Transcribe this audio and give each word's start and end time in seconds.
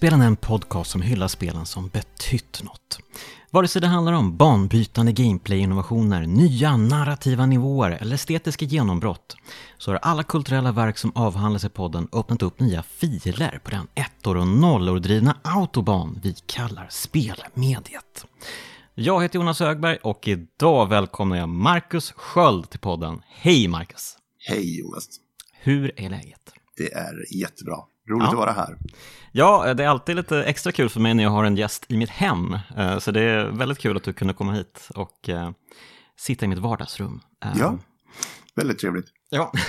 Rollspelen 0.00 0.20
är 0.20 0.26
en 0.26 0.36
podcast 0.36 0.90
som 0.90 1.02
hyllar 1.02 1.28
spelen 1.28 1.66
som 1.66 1.88
betytt 1.88 2.62
något. 2.62 2.98
Vare 3.50 3.68
sig 3.68 3.82
det 3.82 3.86
handlar 3.86 4.12
om 4.12 4.36
banbrytande 4.36 5.12
gameplay-innovationer, 5.12 6.26
nya 6.26 6.76
narrativa 6.76 7.46
nivåer 7.46 7.90
eller 7.90 8.14
estetiska 8.14 8.64
genombrott 8.64 9.36
så 9.78 9.90
har 9.90 9.96
alla 9.96 10.22
kulturella 10.22 10.72
verk 10.72 10.98
som 10.98 11.12
avhandlas 11.14 11.64
i 11.64 11.68
podden 11.68 12.08
öppnat 12.12 12.42
upp 12.42 12.60
nya 12.60 12.82
filer 12.82 13.60
på 13.64 13.70
den 13.70 13.86
ettor 13.94 14.36
och 14.36 14.46
nollor 14.46 14.98
drivna 14.98 15.36
autobahn 15.42 16.20
vi 16.22 16.34
kallar 16.46 16.86
spelmediet. 16.90 18.26
Jag 18.94 19.22
heter 19.22 19.38
Jonas 19.38 19.60
Högberg 19.60 19.96
och 19.96 20.28
idag 20.28 20.88
välkomnar 20.88 21.36
jag 21.36 21.48
Marcus 21.48 22.12
Sköld 22.16 22.70
till 22.70 22.80
podden. 22.80 23.22
Hej 23.28 23.68
Marcus! 23.68 24.16
Hej 24.48 24.78
Jonas! 24.78 25.08
Hur 25.52 26.00
är 26.00 26.10
läget? 26.10 26.52
Det 26.76 26.92
är 26.92 27.36
jättebra. 27.36 27.89
Roligt 28.10 28.22
Ja. 28.24 28.30
att 28.30 28.36
vara 28.36 28.52
här. 28.52 28.76
Ja, 29.32 29.74
det 29.74 29.84
är 29.84 29.88
alltid 29.88 30.16
lite 30.16 30.42
extra 30.44 30.72
kul 30.72 30.88
för 30.88 31.00
mig 31.00 31.14
när 31.14 31.22
jag 31.24 31.30
har 31.30 31.44
en 31.44 31.56
gäst 31.56 31.84
i 31.88 31.96
mitt 31.96 32.10
hem. 32.10 32.58
Eh, 32.76 32.98
Så 32.98 33.10
det 33.10 33.20
är 33.20 33.44
väldigt 33.44 33.78
kul 33.78 33.96
att 33.96 34.04
du 34.04 34.12
kunde 34.12 34.34
komma 34.34 34.52
hit 34.52 34.88
och 34.94 35.28
eh, 35.28 35.50
sitta 36.18 36.44
i 36.44 36.48
mitt 36.48 36.58
vardagsrum. 36.58 37.20
Eh, 37.44 37.50
Ja, 37.58 37.78
väldigt 38.54 38.78
trevligt. 38.78 39.06
Ja. 39.30 39.52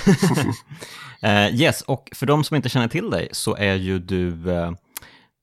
Yes, 1.52 1.82
och 1.82 2.10
för 2.16 2.26
de 2.26 2.44
som 2.44 2.56
inte 2.56 2.70
känner 2.70 2.88
till 2.88 3.10
dig 3.10 3.30
så 3.32 3.56
är 3.56 3.74
ju 3.76 4.00
du, 4.00 4.30
vad 4.30 4.78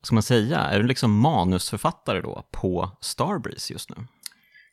ska 0.02 0.14
man 0.14 0.22
säga, 0.22 0.58
är 0.58 0.80
du 0.80 0.86
liksom 0.86 1.18
manusförfattare 1.20 2.20
då 2.20 2.48
på 2.52 2.90
Starbreeze 3.00 3.72
just 3.72 3.90
nu? 3.90 3.96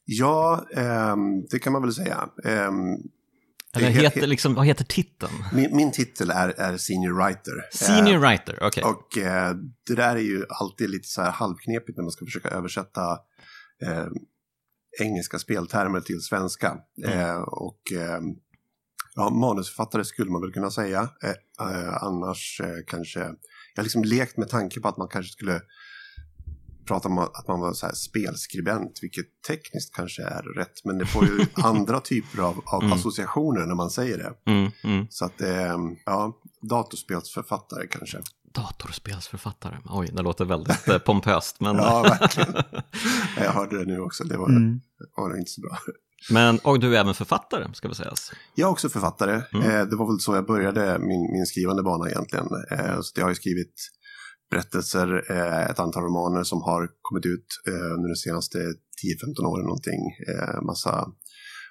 Ja, 0.05 0.65
ehm, 0.75 1.45
det 1.51 1.59
kan 1.59 1.73
man 1.73 1.81
väl 1.81 1.93
säga. 1.93 2.29
Eller 3.75 3.89
heter, 3.89 4.21
he- 4.21 4.25
liksom, 4.27 4.53
vad 4.53 4.65
heter 4.65 4.85
titeln? 4.85 5.31
min, 5.53 5.75
min 5.75 5.91
titel 5.91 6.29
är, 6.31 6.49
är 6.49 6.77
Senior 6.77 7.13
Writer. 7.13 7.53
Senior 7.73 8.15
Eh, 8.15 8.19
writer, 8.29 8.59
okej. 8.61 8.83
Och 8.83 9.17
eh, 9.17 9.55
det 9.87 9.95
där 9.95 10.15
är 10.15 10.19
ju 10.21 10.45
alltid 10.49 10.89
lite 10.89 11.07
så 11.07 11.21
här 11.21 11.31
halvknepigt 11.31 11.97
när 11.97 12.03
man 12.03 12.11
ska 12.11 12.25
försöka 12.25 12.49
översätta 12.49 13.11
eh, 13.85 14.05
engelska 15.01 15.39
speltermer 15.39 16.01
till 16.01 16.21
svenska. 16.21 16.77
Mm. 17.05 17.19
Eh, 17.19 17.37
och 17.41 17.81
eh, 17.95 18.19
ja, 19.15 19.29
manusförfattare 19.29 20.05
skulle 20.05 20.31
man 20.31 20.41
väl 20.41 20.51
kunna 20.53 20.71
säga. 20.71 21.09
Eh, 21.23 22.03
annars 22.03 22.61
kanske, 22.87 23.19
jag 23.19 23.27
har 23.75 23.83
liksom 23.83 24.03
lekt 24.03 24.37
med 24.37 24.49
tanke 24.49 24.79
på 24.79 24.87
att 24.87 24.97
man 24.97 25.07
kanske 25.07 25.31
skulle 25.31 25.61
prata 26.88 27.08
om 27.08 27.17
att 27.17 27.47
man 27.47 27.59
var 27.59 27.73
så 27.73 27.86
här 27.86 27.94
spelskribent, 27.94 29.00
vilket 29.02 29.25
tekniskt 29.47 29.95
kanske 29.95 30.23
är 30.23 30.41
rätt, 30.44 30.86
men 30.86 30.97
det 30.97 31.05
får 31.05 31.25
ju 31.25 31.45
andra 31.64 32.00
typer 32.00 32.41
av, 32.41 32.61
av 32.66 32.81
Mm. 32.83 32.94
associationer 32.94 33.66
när 33.66 33.75
man 33.75 33.89
säger 33.89 34.17
det. 34.17 34.52
Mm, 34.52 34.72
mm. 34.83 35.08
Så 35.09 35.25
att, 35.25 35.41
eh, 35.41 35.78
ja, 36.06 36.41
datorspelsförfattare 36.61 37.88
kanske. 37.88 38.17
Datorspelsförfattare, 38.53 39.78
oj, 39.86 40.09
det 40.13 40.22
låter 40.22 40.45
väldigt 40.45 40.88
eh, 40.88 40.97
pompöst. 40.97 41.59
Men, 41.59 41.75
Ja, 41.75 42.02
verkligen. 42.03 42.53
Jag 43.38 43.52
hörde 43.52 43.78
det 43.80 43.86
nu 43.86 44.00
också, 44.00 44.23
det 44.23 44.38
var, 44.38 44.50
Mm. 44.50 44.81
var 45.17 45.38
inte 45.38 45.52
så 45.52 45.61
bra. 45.61 45.78
men, 46.31 46.59
och 46.59 46.80
du 46.80 46.95
är 46.95 47.00
även 47.00 47.13
författare, 47.13 47.73
ska 47.73 47.88
vi 47.88 47.95
säga. 47.95 48.13
Jag 48.56 48.67
är 48.67 48.72
också 48.72 48.89
författare. 48.89 49.41
Mm. 49.53 49.69
Eh, 49.72 49.86
det 49.86 49.95
var 49.95 50.08
väl 50.11 50.19
så 50.19 50.36
jag 50.36 50.45
började 50.45 51.00
min, 51.00 51.31
min 51.31 51.45
skrivande 51.45 51.84
bana 51.84 52.09
egentligen. 52.09 52.47
Eh, 52.72 53.01
så 53.01 53.12
jag 53.19 53.24
har 53.25 53.29
ju 53.29 53.35
skrivit 53.35 53.74
berättelser, 54.55 55.31
eh, 55.31 55.69
ett 55.69 55.79
antal 55.79 56.03
romaner 56.03 56.43
som 56.43 56.61
har 56.61 56.89
kommit 57.01 57.25
ut 57.25 57.47
eh, 57.67 57.93
under 57.95 58.09
de 58.09 58.16
senaste 58.16 58.57
10-15 58.57 59.45
åren 59.45 59.66
någonting. 59.66 60.01
Eh, 60.29 60.61
massa 60.61 61.07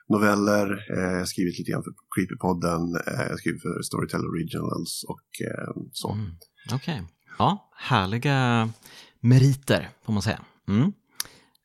noveller, 0.09 0.67
jag 0.89 1.19
har 1.19 1.25
skrivit 1.25 1.59
lite 1.59 1.71
grann 1.71 1.83
för 1.83 1.93
Creepypodden, 2.15 2.83
jag 3.07 3.31
har 3.31 3.37
skrivit 3.37 3.63
för 3.63 3.83
Storytel 3.83 4.27
Originals 4.27 5.05
och 5.09 5.29
så. 5.93 6.13
Mm. 6.13 6.31
Okej, 6.73 7.03
ja, 7.39 7.71
härliga 7.77 8.69
meriter 9.21 9.91
får 10.05 10.13
man 10.13 10.23
säga. 10.23 10.41
Mm. 10.69 10.93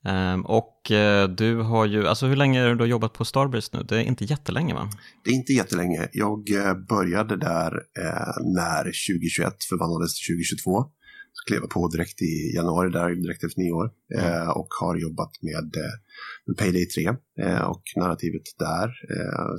Ehm, 0.05 0.45
och 0.45 0.91
eh, 0.91 1.29
du 1.29 1.55
har 1.55 1.85
ju, 1.85 2.07
alltså 2.07 2.25
hur 2.25 2.35
länge 2.35 2.61
har 2.61 2.75
du 2.75 2.85
jobbat 2.85 3.13
på 3.13 3.25
Starbreeze 3.25 3.77
nu? 3.77 3.83
Det 3.83 3.95
är 3.95 4.01
inte 4.01 4.25
jättelänge 4.25 4.73
va? 4.73 4.89
Det 5.23 5.29
är 5.29 5.33
inte 5.33 5.53
jättelänge. 5.53 6.07
Jag 6.13 6.51
eh, 6.51 6.73
började 6.73 7.37
där 7.37 7.73
eh, 7.99 8.33
när 8.55 8.83
2021 8.83 9.53
förvandlades 9.69 10.15
till 10.15 10.35
2022. 10.35 10.85
Klev 11.49 11.59
på 11.59 11.87
direkt 11.87 12.21
i 12.21 12.55
januari, 12.55 12.89
där, 12.89 13.15
direkt 13.15 13.43
efter 13.43 13.61
nyår. 13.61 13.91
Eh, 14.17 14.49
och 14.49 14.67
har 14.81 14.95
jobbat 14.95 15.31
med, 15.41 15.69
eh, 15.83 15.95
med 16.45 16.57
Payday 16.57 16.85
3 16.85 17.03
eh, 17.45 17.61
och 17.61 17.83
narrativet 17.95 18.41
där. 18.59 18.87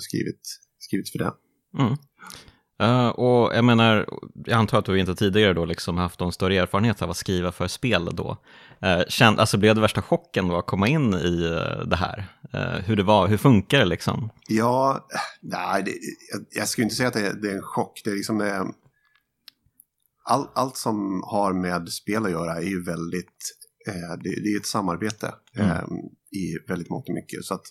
Skrivit, 0.00 0.40
skrivit 0.78 1.12
för 1.12 1.18
det. 1.18 1.32
Mm. 1.78 1.96
Eh, 2.80 3.08
och 3.08 3.54
jag 3.54 3.64
menar, 3.64 4.06
jag 4.44 4.58
antar 4.58 4.78
att 4.78 4.84
du 4.84 5.00
inte 5.00 5.14
tidigare 5.14 5.52
då 5.52 5.64
liksom 5.64 5.98
haft 5.98 6.20
någon 6.20 6.32
större 6.32 6.56
erfarenhet 6.56 7.02
av 7.02 7.10
att 7.10 7.16
skriva 7.16 7.52
för 7.52 7.68
spel 7.68 8.08
då. 8.12 8.36
Uh, 8.84 9.02
känd, 9.08 9.40
alltså 9.40 9.58
blev 9.58 9.74
det 9.74 9.80
värsta 9.80 10.02
chocken 10.02 10.48
då 10.48 10.58
att 10.58 10.66
komma 10.66 10.88
in 10.88 11.14
i 11.14 11.44
eh, 11.44 11.86
det 11.86 11.96
här? 11.96 12.24
Eh, 12.52 12.84
hur 12.84 12.96
det 12.96 13.02
var, 13.02 13.28
hur 13.28 13.36
funkar 13.36 13.78
det 13.78 13.84
liksom? 13.84 14.30
Ja, 14.48 15.06
nej, 15.42 15.82
det, 15.82 15.90
jag, 16.32 16.46
jag 16.50 16.68
skulle 16.68 16.82
inte 16.82 16.96
säga 16.96 17.08
att 17.08 17.14
det 17.14 17.26
är, 17.26 17.34
det 17.34 17.50
är 17.50 17.56
en 17.56 17.62
chock. 17.62 18.00
Det 18.04 18.10
är 18.10 18.14
liksom... 18.14 18.40
All, 20.22 20.48
allt 20.54 20.76
som 20.76 21.22
har 21.24 21.52
med 21.52 21.88
spel 21.88 22.24
att 22.24 22.30
göra 22.30 22.54
är 22.56 22.62
ju 22.68 22.82
väldigt... 22.84 23.56
Eh, 23.86 24.16
det, 24.22 24.42
det 24.42 24.52
är 24.54 24.56
ett 24.56 24.66
samarbete 24.66 25.34
Mm. 25.56 25.70
eh, 25.70 25.84
i 26.32 26.58
väldigt 26.68 26.90
mångt 26.90 27.08
och 27.08 27.14
mycket. 27.14 27.44
Så 27.44 27.54
att 27.54 27.64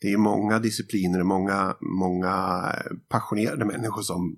det 0.00 0.12
är 0.12 0.16
många 0.16 0.58
discipliner, 0.58 1.22
många, 1.22 1.76
många 1.80 2.64
passionerade 3.08 3.64
människor 3.64 4.02
som 4.02 4.36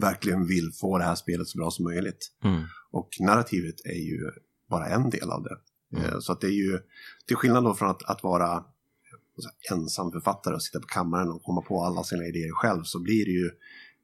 verkligen 0.00 0.46
vill 0.46 0.72
få 0.80 0.98
det 0.98 1.04
här 1.04 1.14
spelet 1.14 1.48
så 1.48 1.58
bra 1.58 1.70
som 1.70 1.84
möjligt. 1.84 2.32
Mm. 2.44 2.62
Och 2.90 3.08
narrativet 3.20 3.74
är 3.84 4.00
ju 4.10 4.18
bara 4.70 4.86
en 4.86 5.10
del 5.10 5.30
av 5.30 5.42
det. 5.42 5.56
Mm. 5.96 6.10
Eh, 6.10 6.18
Så 6.20 6.32
att 6.32 6.40
det 6.40 6.46
är 6.46 6.50
ju, 6.66 6.78
till 7.26 7.36
skillnad 7.36 7.64
då 7.64 7.74
från 7.74 7.90
att, 7.90 8.02
att 8.02 8.22
vara 8.22 8.64
ensam 9.72 10.12
författare 10.12 10.54
och 10.54 10.62
sitta 10.62 10.80
på 10.80 10.86
kammaren 10.86 11.28
och 11.28 11.42
komma 11.42 11.62
på 11.62 11.82
alla 11.84 12.02
sina 12.04 12.24
idéer 12.24 12.52
själv 12.52 12.82
så 12.82 13.02
blir 13.02 13.24
det 13.24 13.30
ju 13.30 13.50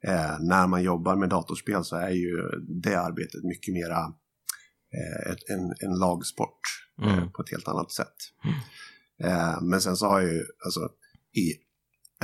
eh, 0.07 0.39
när 0.39 0.67
man 0.67 0.83
jobbar 0.83 1.15
med 1.15 1.29
datorspel 1.29 1.83
så 1.83 1.95
är 1.95 2.09
ju 2.09 2.37
det 2.83 2.95
arbetet 2.95 3.43
mycket 3.43 3.73
mera 3.73 3.99
eh, 4.93 5.31
ett, 5.31 5.49
en, 5.49 5.73
en 5.89 5.99
lagsport 5.99 6.59
eh, 7.01 7.17
Mm. 7.17 7.31
på 7.31 7.41
ett 7.41 7.51
helt 7.51 7.67
annat 7.67 7.91
sätt. 7.91 8.15
Eh, 9.23 9.61
men 9.61 9.81
sen 9.81 9.95
så 9.95 10.07
har 10.07 10.21
jag 10.21 10.33
ju, 10.33 10.43
alltså, 10.65 10.89
i, 11.33 11.53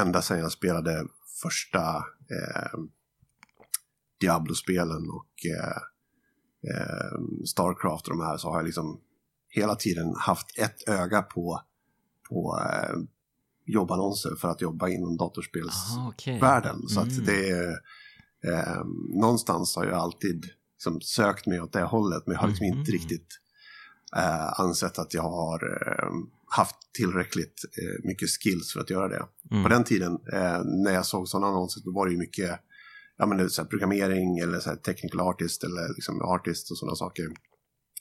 ända 0.01 0.21
sedan 0.21 0.39
jag 0.39 0.51
spelade 0.51 1.05
första 1.41 1.97
eh, 2.31 2.79
Diablo-spelen 4.19 5.09
och 5.09 5.45
eh, 5.45 5.77
eh, 6.75 7.19
Starcraft 7.45 8.07
och 8.07 8.17
de 8.17 8.25
här 8.25 8.37
så 8.37 8.49
har 8.49 8.57
jag 8.57 8.65
liksom 8.65 9.01
hela 9.49 9.75
tiden 9.75 10.13
haft 10.17 10.59
ett 10.59 10.89
öga 10.89 11.21
på, 11.21 11.61
på 12.29 12.59
eh, 12.65 12.95
jobbannonser 13.73 14.35
för 14.35 14.47
att 14.47 14.61
jobba 14.61 14.89
inom 14.89 15.17
datorspelsvärlden. 15.17 16.75
Okej. 16.75 16.89
Så 16.89 16.99
Mm. 17.01 17.09
att 17.19 17.25
det 17.25 17.49
är, 17.49 17.69
eh, 18.47 18.83
någonstans 19.21 19.75
har 19.75 19.85
jag 19.85 19.93
alltid 19.97 20.45
liksom 20.75 21.01
sökt 21.01 21.47
mig 21.47 21.61
åt 21.61 21.73
det 21.73 21.81
hållet 21.83 22.23
men 22.25 22.33
jag 22.33 22.41
har 22.41 22.47
liksom 22.47 22.67
Mhm. 22.67 22.79
inte 22.79 22.91
riktigt 22.91 23.27
eh, 24.17 24.59
ansett 24.59 24.99
att 24.99 25.13
jag 25.13 25.21
har 25.23 25.59
eh, 25.63 26.09
haft 26.57 26.75
tillräckligt 26.93 27.65
eh, 27.81 28.05
mycket 28.07 28.29
skills 28.29 28.73
för 28.73 28.79
att 28.79 28.89
göra 28.89 29.07
det. 29.07 29.25
Mm. 29.51 29.63
På 29.63 29.69
den 29.69 29.83
tiden 29.83 30.11
eh, 30.33 30.61
när 30.63 30.91
jag 30.93 31.05
såg 31.05 31.27
sådana 31.27 31.47
annonser 31.47 31.81
då 31.85 31.91
var 31.91 32.05
det 32.05 32.11
ju 32.11 32.17
mycket 32.17 32.59
ja, 33.17 33.25
men 33.25 33.37
det 33.37 33.49
så 33.49 33.61
här, 33.61 33.69
programmering 33.69 34.37
eller 34.39 34.59
så 34.59 34.69
här, 34.69 34.77
technical 34.77 35.19
artist 35.19 35.63
eller 35.63 35.93
liksom 35.95 36.21
artist 36.21 36.71
och 36.71 36.77
sådana 36.77 36.95
saker 36.95 37.27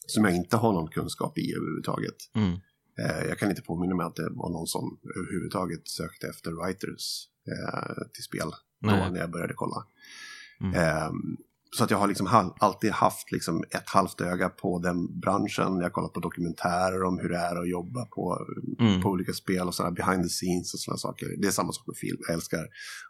som 0.06 0.24
jag 0.24 0.34
inte 0.36 0.56
har 0.56 0.72
någon 0.72 0.88
kunskap 0.88 1.38
i 1.38 1.54
överhuvudtaget. 1.54 2.16
Mm. 2.34 2.58
Eh, 2.98 3.28
jag 3.28 3.38
kan 3.38 3.50
inte 3.50 3.62
påminna 3.62 3.94
mig 3.94 4.06
att 4.06 4.16
det 4.16 4.28
var 4.30 4.50
någon 4.50 4.66
som 4.66 4.98
överhuvudtaget 5.16 5.88
sökte 5.88 6.26
efter 6.28 6.50
writers 6.52 7.26
eh, 7.48 8.06
till 8.14 8.22
spel 8.22 8.50
då 8.80 8.90
när 8.90 9.20
jag 9.20 9.30
började 9.30 9.54
kolla. 9.54 9.84
Mm. 10.60 10.74
Ehm, 10.74 11.36
så 11.76 11.84
att 11.84 11.90
jag 11.90 11.98
har 11.98 12.08
liksom 12.08 12.26
hal- 12.26 12.54
alltid 12.58 12.90
haft 12.92 13.32
liksom 13.32 13.64
ett 13.70 13.88
halvt 13.88 14.20
öga 14.20 14.48
på 14.48 14.78
den 14.78 15.20
branschen. 15.20 15.76
Jag 15.76 15.82
har 15.82 15.90
kollat 15.90 16.12
på 16.12 16.20
dokumentärer 16.20 17.02
om 17.04 17.18
hur 17.18 17.28
det 17.28 17.36
är 17.36 17.56
att 17.62 17.68
jobba 17.68 18.04
på, 18.06 18.46
Mm. 18.78 19.02
på 19.02 19.08
olika 19.08 19.32
spel 19.32 19.66
och 19.68 19.74
sådana 19.74 19.94
behind 19.94 20.22
the 20.22 20.28
scenes 20.28 20.74
och 20.74 20.80
sådana 20.80 20.98
saker. 20.98 21.26
Det 21.38 21.46
är 21.46 21.50
samma 21.50 21.72
sak 21.72 21.86
med 21.86 21.96
film. 21.96 22.18
Jag 22.26 22.34
älskar 22.34 22.58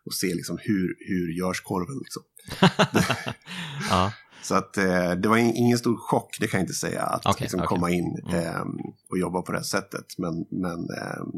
att 0.07 0.15
se 0.15 0.35
liksom 0.35 0.59
hur, 0.61 0.97
hur 1.09 1.33
görs 1.39 1.61
korven. 1.61 1.99
Liksom. 1.99 2.23
ja. 3.91 4.13
Så 4.43 4.55
att 4.55 4.77
eh, 4.79 5.11
det 5.13 5.29
var 5.29 5.37
in, 5.37 5.55
ingen 5.55 5.79
stor 5.79 5.97
chock, 5.97 6.37
det 6.41 6.47
kan 6.47 6.59
jag 6.61 6.65
inte 6.65 6.75
säga, 6.75 7.03
att 7.03 7.27
Okej, 7.27 7.37
liksom, 7.45 7.61
okej. 7.61 7.69
komma 7.69 7.91
in 7.91 8.19
ehm, 8.33 8.69
och 9.11 9.19
jobba 9.19 9.43
på 9.43 9.53
det 9.53 9.59
här 9.59 9.65
sättet. 9.65 10.07
Men, 10.19 10.47
men 10.51 10.79
ehm, 10.79 11.31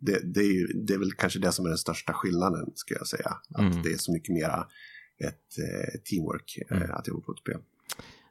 det, 0.00 0.34
det, 0.34 0.40
är 0.40 0.52
ju, 0.52 0.66
det 0.66 0.94
är 0.94 0.98
väl 0.98 1.12
kanske 1.12 1.38
det 1.38 1.52
som 1.52 1.64
är 1.64 1.68
den 1.68 1.78
största 1.78 2.12
skillnaden, 2.12 2.66
ska 2.74 2.94
jag 2.94 3.06
säga. 3.06 3.30
Att 3.54 3.60
Mm. 3.60 3.82
det 3.82 3.92
är 3.92 3.96
så 3.96 4.12
mycket 4.12 4.34
mera 4.34 4.66
ett 5.24 5.58
eh, 5.58 6.00
teamwork 6.10 6.58
eh, 6.70 6.76
Mm. 6.76 6.90
att 6.90 7.08
jobba 7.08 7.20
på 7.20 7.32
ett 7.32 7.38
spel. 7.38 7.60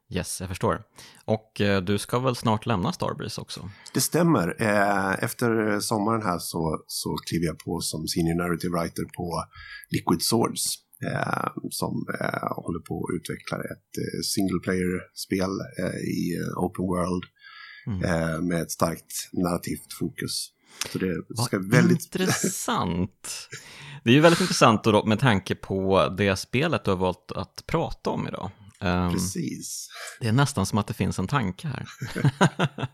Yes, 0.09 0.39
jag 0.41 0.49
förstår. 0.49 0.83
Och 1.25 1.61
eh, 1.61 1.81
du 1.81 1.97
ska 1.97 2.19
väl 2.19 2.35
snart 2.35 2.65
lämna 2.65 2.93
Starbreeze 2.93 3.41
också? 3.41 3.69
Det 3.93 4.01
stämmer. 4.01 4.55
Eh, 4.61 5.23
efter 5.23 5.79
sommaren 5.79 6.21
här 6.21 6.39
så, 6.39 6.83
så 6.87 7.15
kliver 7.29 7.45
jag 7.45 7.57
på 7.59 7.79
som 7.81 8.07
senior 8.07 8.35
narrative 8.35 8.77
writer 8.81 9.03
på 9.17 9.43
Liquid 9.89 10.21
Swords. 10.21 10.63
Eh, 11.05 11.49
som 11.69 12.05
eh, 12.19 12.63
håller 12.65 12.79
på 12.79 13.05
att 13.05 13.15
utveckla 13.15 13.57
ett 13.57 13.91
eh, 13.97 14.21
single 14.23 14.59
player-spel 14.59 15.51
eh, 15.79 15.99
i 15.99 16.21
eh, 16.39 16.63
open 16.63 16.85
world 16.85 17.23
mm. 17.87 18.47
med 18.47 18.61
ett 18.61 18.71
starkt 18.71 19.13
narrativt 19.31 19.93
fokus. 19.99 20.49
Så 20.91 20.97
det 20.97 21.15
ska 21.45 21.57
Vad 21.57 21.71
väldigt... 21.71 22.15
intressant. 22.15 23.49
Det 24.03 24.09
är 24.09 24.13
ju 24.13 24.19
väldigt 24.19 24.41
intressant 24.41 24.83
då, 24.83 25.05
med 25.05 25.19
tanke 25.19 25.55
på 25.55 26.09
det 26.17 26.35
spelet 26.35 26.83
du 26.85 26.91
har 26.91 26.97
valt 26.97 27.31
att 27.31 27.63
prata 27.65 28.09
om 28.09 28.27
idag. 28.27 28.51
Um, 28.83 29.11
Precis. 29.11 29.89
Det 30.19 30.27
är 30.27 30.31
nästan 30.31 30.65
som 30.65 30.77
att 30.77 30.87
det 30.87 30.93
finns 30.93 31.19
en 31.19 31.27
tanke 31.27 31.67
här. 31.67 31.87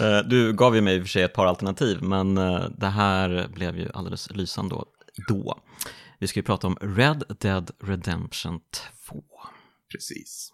Eh, 0.00 0.18
du 0.28 0.52
gav 0.52 0.74
ju 0.74 0.80
mig 0.80 0.96
i 0.96 0.98
och 0.98 1.02
för 1.02 1.08
sig 1.08 1.22
ett 1.22 1.32
par 1.32 1.46
alternativ, 1.46 2.02
men 2.02 2.38
eh, 2.38 2.64
det 2.78 2.86
här 2.86 3.48
blev 3.54 3.78
ju 3.78 3.88
alldeles 3.94 4.30
lysande 4.30 4.74
då. 5.28 5.58
Vi 6.18 6.26
ska 6.26 6.38
ju 6.40 6.44
prata 6.44 6.66
om 6.66 6.76
Red 6.80 7.24
Dead 7.40 7.70
Redemption 7.80 8.60
2. 9.08 9.22
Precis. 9.92 10.52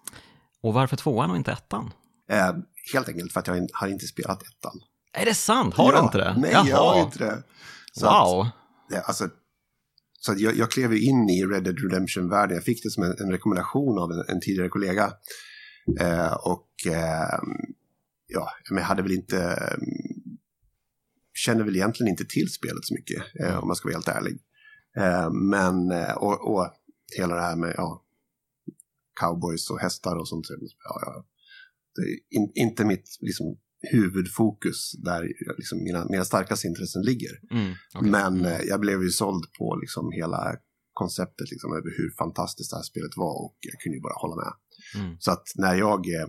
Och 0.60 0.74
varför 0.74 0.96
tvåan 0.96 1.30
och 1.30 1.36
inte 1.36 1.52
ettan? 1.52 1.92
Eh, 2.28 2.52
helt 2.92 3.08
enkelt 3.08 3.32
för 3.32 3.40
att 3.40 3.46
jag 3.46 3.68
har 3.72 3.88
inte 3.88 4.06
spelat 4.06 4.42
ettan. 4.42 4.80
Är 5.12 5.24
det 5.24 5.34
sant? 5.34 5.74
Har 5.74 5.92
ja, 5.92 5.98
du 5.98 6.04
inte 6.04 6.18
det? 6.18 6.34
Nej, 6.38 6.50
Jaha. 6.52 6.68
jag 6.68 6.76
har 6.76 7.02
inte 7.02 7.18
det. 7.18 7.42
Så 7.92 8.06
wow. 8.06 8.46
Att, 8.46 8.52
ja, 8.88 9.00
alltså, 9.00 9.28
så 10.20 10.34
jag, 10.36 10.56
jag 10.56 10.70
klev 10.70 10.94
in 10.94 11.30
i 11.30 11.44
Red 11.44 11.64
Dead 11.64 11.78
Redemption-världen. 11.78 12.54
Jag 12.54 12.64
fick 12.64 12.82
det 12.82 12.90
som 12.90 13.02
en, 13.02 13.14
en 13.18 13.30
rekommendation 13.30 13.98
av 13.98 14.10
en, 14.12 14.24
en 14.28 14.40
tidigare 14.40 14.68
kollega. 14.68 15.12
Eh, 16.00 16.32
och 16.32 16.68
eh, 16.86 17.38
ja, 18.26 18.50
men 18.70 18.78
jag 18.78 18.84
hade 18.84 19.02
väl 19.02 19.12
inte... 19.12 19.38
Eh, 19.38 19.78
känner 21.34 21.64
väl 21.64 21.76
egentligen 21.76 22.10
inte 22.10 22.24
till 22.24 22.52
spelet 22.52 22.84
så 22.84 22.94
mycket, 22.94 23.22
eh, 23.40 23.46
mm. 23.46 23.58
om 23.58 23.66
man 23.68 23.76
ska 23.76 23.88
vara 23.88 23.96
helt 23.96 24.08
ärlig. 24.08 24.38
Eh, 24.96 25.30
men, 25.30 25.90
eh, 25.90 26.14
och, 26.16 26.54
och 26.54 26.70
hela 27.18 27.34
det 27.34 27.40
här 27.40 27.56
med 27.56 27.74
ja, 27.76 28.04
cowboys 29.20 29.70
och 29.70 29.80
hästar 29.80 30.16
och 30.16 30.28
sånt. 30.28 30.46
Ja, 30.50 31.00
ja, 31.06 31.26
det 31.94 32.02
är 32.02 32.38
in, 32.38 32.52
inte 32.54 32.84
mitt 32.84 33.18
liksom, 33.20 33.56
huvudfokus 33.92 34.92
där 34.92 35.22
liksom 35.56 35.84
mina, 35.84 36.06
mina 36.10 36.24
starkaste 36.24 36.66
intressen 36.66 37.02
ligger. 37.02 37.30
Mm, 37.50 37.74
okay. 37.94 38.10
Men 38.10 38.44
eh, 38.44 38.60
jag 38.60 38.80
blev 38.80 39.02
ju 39.02 39.10
såld 39.10 39.44
på 39.58 39.76
liksom 39.76 40.12
hela 40.12 40.56
konceptet 40.92 41.50
liksom, 41.50 41.72
över 41.72 41.90
hur 41.96 42.10
fantastiskt 42.18 42.70
det 42.70 42.76
här 42.76 42.82
spelet 42.82 43.16
var 43.16 43.44
och 43.44 43.56
jag 43.60 43.80
kunde 43.80 43.96
ju 43.96 44.02
bara 44.02 44.14
hålla 44.16 44.36
med. 44.36 44.52
Mm. 45.02 45.16
Så 45.18 45.30
att 45.30 45.44
när 45.54 45.74
jag 45.74 46.00
eh, 46.14 46.28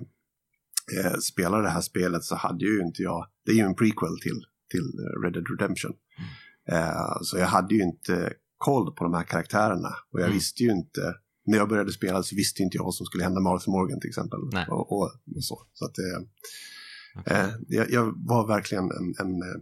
eh, 0.98 1.18
spelade 1.32 1.64
det 1.64 1.70
här 1.70 1.82
spelet 1.82 2.24
så 2.24 2.36
hade 2.36 2.66
ju 2.66 2.82
inte 2.82 3.02
jag, 3.02 3.28
det 3.46 3.52
är 3.52 3.56
ju 3.56 3.62
en 3.62 3.76
prequel 3.76 4.20
till, 4.22 4.40
till 4.72 4.88
Red 5.24 5.34
Dead 5.34 5.46
Redemption. 5.50 5.94
Mm. 6.18 6.84
Eh, 6.84 7.18
så 7.22 7.38
jag 7.38 7.48
hade 7.48 7.76
ju 7.76 7.82
inte 7.82 8.34
koll 8.66 8.96
på 8.96 9.04
de 9.04 9.14
här 9.14 9.24
karaktärerna 9.24 9.94
och 10.12 10.20
jag 10.20 10.26
mm. 10.26 10.38
visste 10.38 10.64
ju 10.64 10.72
inte 10.72 11.16
när 11.46 11.58
jag 11.58 11.70
började 11.70 11.92
spela 11.92 12.24
så 12.24 12.36
visste 12.36 12.64
inte 12.64 12.78
jag 12.78 12.84
vad 12.84 12.96
som 12.96 13.06
skulle 13.06 13.24
hända 13.24 13.42
med 13.42 13.52
Arthur 13.52 13.72
Morgan 13.72 14.00
till 14.00 14.10
exempel. 14.10 14.40
Och, 14.70 14.92
och, 14.92 15.02
och, 15.02 15.12
så. 15.42 15.62
så 15.74 15.86
att, 15.86 15.98
eh, 15.98 16.22
Okay. 17.20 17.42
Eh, 17.42 17.50
jag, 17.68 17.92
jag, 17.92 18.14
var 18.16 18.48
verkligen 18.48 18.84
en, 18.84 19.16
en 19.20 19.42
eh, 19.42 19.58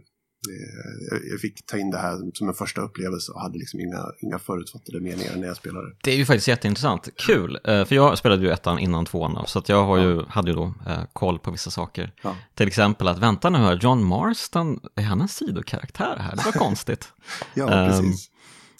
jag 1.30 1.40
fick 1.40 1.66
ta 1.66 1.78
in 1.78 1.90
det 1.90 1.98
här 1.98 2.18
som 2.34 2.48
en 2.48 2.54
första 2.54 2.80
upplevelse 2.80 3.32
och 3.32 3.40
hade 3.40 3.58
liksom 3.58 3.80
inga, 3.80 4.04
inga 4.20 4.38
förutfattade 4.38 5.00
meningar 5.00 5.36
när 5.36 5.46
jag 5.46 5.56
spelade. 5.56 5.86
Det 6.04 6.10
är 6.10 6.16
ju 6.16 6.26
faktiskt 6.26 6.48
jätteintressant. 6.48 7.08
Kul, 7.16 7.58
eh, 7.64 7.84
för 7.84 7.94
jag 7.94 8.18
spelade 8.18 8.42
ju 8.42 8.50
ettan 8.50 8.78
innan 8.78 9.06
tvåan 9.06 9.46
så 9.46 9.58
att 9.58 9.68
jag 9.68 9.84
har 9.84 9.98
ju, 9.98 10.24
hade 10.24 10.50
ju 10.50 10.56
då 10.56 10.74
koll 11.12 11.38
på 11.38 11.50
vissa 11.50 11.70
saker. 11.70 12.12
Ja. 12.22 12.36
Till 12.54 12.68
exempel 12.68 13.08
att 13.08 13.18
vänta 13.18 13.50
nu 13.50 13.58
här, 13.58 13.78
John 13.82 14.04
Marston, 14.04 14.80
är 14.94 15.02
han 15.02 15.20
en 15.20 15.28
sidokaraktär 15.28 16.16
här? 16.18 16.36
Det 16.36 16.42
var 16.44 16.52
konstigt. 16.52 17.12
ja, 17.54 17.66
precis. 17.66 18.30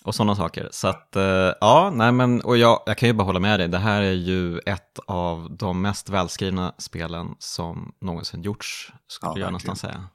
Och 0.04 0.14
sådana 0.14 0.36
saker. 0.36 0.68
Så 0.72 0.88
att, 0.88 1.16
eh, 1.16 1.52
ja, 1.60 1.92
nej 1.94 2.12
men, 2.12 2.40
och 2.40 2.56
jag, 2.56 2.82
jag 2.86 2.98
kan 2.98 3.08
ju 3.08 3.12
bara 3.12 3.24
hålla 3.24 3.40
med 3.40 3.60
dig. 3.60 3.68
Det 3.68 3.78
här 3.78 4.02
är 4.02 4.12
ju 4.12 4.58
ett 4.58 4.98
av 5.06 5.56
de 5.58 5.82
mest 5.82 6.08
välskrivna 6.08 6.74
spelen 6.78 7.34
som 7.38 7.94
någonsin 8.00 8.42
gjorts, 8.42 8.92
skulle 9.06 9.32
ja, 9.32 9.38
jag 9.38 9.52
nästan 9.52 9.76
säga. 9.76 10.08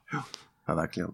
Ja, 0.66 0.74
verkligen. 0.74 1.10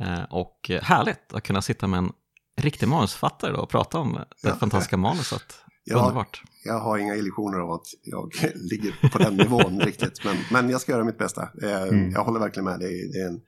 Eh, 0.00 0.22
och 0.30 0.70
härligt 0.82 1.34
att 1.34 1.42
kunna 1.42 1.62
sitta 1.62 1.86
med 1.86 1.98
en 1.98 2.12
riktig 2.56 2.88
manusfattare 2.88 3.52
då 3.52 3.58
och 3.58 3.68
prata 3.68 3.98
om 3.98 4.12
det 4.12 4.48
ja, 4.48 4.54
fantastiska 4.54 4.96
manuset. 4.96 5.54
Ja, 5.84 5.98
Underbart. 5.98 6.42
Jag 6.64 6.80
har 6.80 6.98
inga 6.98 7.14
illusioner 7.14 7.58
av 7.58 7.72
att 7.72 7.86
jag 8.02 8.32
ligger 8.54 9.10
på 9.10 9.18
den 9.18 9.36
nivån 9.36 9.80
riktigt, 9.80 10.24
men, 10.24 10.36
men 10.52 10.70
jag 10.70 10.80
ska 10.80 10.92
göra 10.92 11.04
mitt 11.04 11.18
bästa. 11.18 11.48
Eh, 11.62 11.82
mm. 11.82 12.10
Jag 12.10 12.24
håller 12.24 12.40
verkligen 12.40 12.64
med. 12.64 12.80
Det 12.80 12.86
det 12.86 13.18
är 13.18 13.28
en 13.28 13.40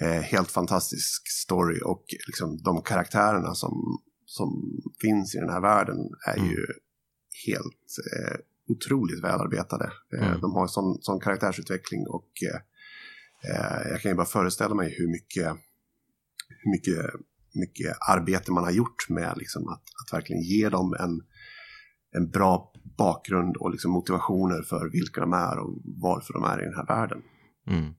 eh, 0.00 0.20
helt 0.20 0.50
fantastisk 0.50 1.28
story 1.28 1.80
och 1.84 2.04
liksom 2.26 2.58
de 2.62 2.82
karaktärerna 2.82 3.54
som, 3.54 4.02
som 4.24 4.80
finns 5.00 5.34
i 5.34 5.38
den 5.38 5.50
här 5.50 5.60
världen 5.60 5.98
är 6.26 6.38
mm. 6.38 6.50
ju 6.50 6.66
helt 7.46 7.86
eh, 8.12 8.38
otroligt 8.68 9.24
välarbetade. 9.24 9.92
Eh, 10.14 10.28
mm. 10.28 10.40
De 10.40 10.52
har 10.52 10.66
sån, 10.66 10.98
sån 11.00 11.20
karaktärsutveckling 11.20 12.06
och 12.08 12.30
eh, 12.42 12.60
jag 13.90 14.00
kan 14.00 14.10
ju 14.10 14.16
bara 14.16 14.26
föreställa 14.26 14.74
mig 14.74 14.94
hur 14.98 15.08
mycket, 15.08 15.56
hur 16.48 16.70
mycket, 16.70 17.10
mycket 17.54 17.96
arbete 18.08 18.52
man 18.52 18.64
har 18.64 18.70
gjort 18.70 19.08
med 19.08 19.34
liksom 19.36 19.68
att, 19.68 19.82
att 19.82 20.12
verkligen 20.12 20.42
ge 20.42 20.68
dem 20.68 20.96
en, 21.00 21.20
en 22.12 22.30
bra 22.30 22.72
bakgrund 22.98 23.56
och 23.56 23.70
liksom 23.70 23.90
motivationer 23.90 24.62
för 24.62 24.90
vilka 24.90 25.20
de 25.20 25.32
är 25.32 25.58
och 25.58 25.82
varför 25.84 26.32
de 26.32 26.44
är 26.44 26.62
i 26.62 26.64
den 26.64 26.74
här 26.74 26.86
världen. 26.86 27.22
Mm. 27.66 27.94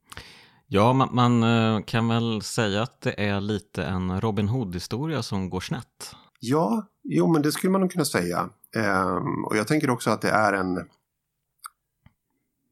Ja, 0.74 0.94
man, 0.94 1.10
man, 1.12 1.44
eh, 1.44 1.84
kan 1.84 2.08
väl 2.08 2.42
säga 2.42 2.82
att 2.82 3.02
det 3.02 3.24
är 3.24 3.42
lite 3.42 3.84
en 3.84 4.22
Robin 4.22 4.48
Hood-historia 4.48 5.24
som 5.24 5.50
går 5.50 5.60
snett. 5.60 6.16
Ja, 6.40 6.88
jo 7.04 7.28
men 7.34 7.42
det 7.42 7.52
skulle 7.52 7.72
man 7.72 7.82
nog 7.82 7.92
kunna 7.92 8.06
säga. 8.06 8.50
Ehm, 8.76 9.46
och 9.46 9.58
jag 9.58 9.68
tänker 9.68 9.90
också 9.90 10.10
att 10.10 10.22
det 10.22 10.30
är 10.30 10.54
en... 10.54 10.76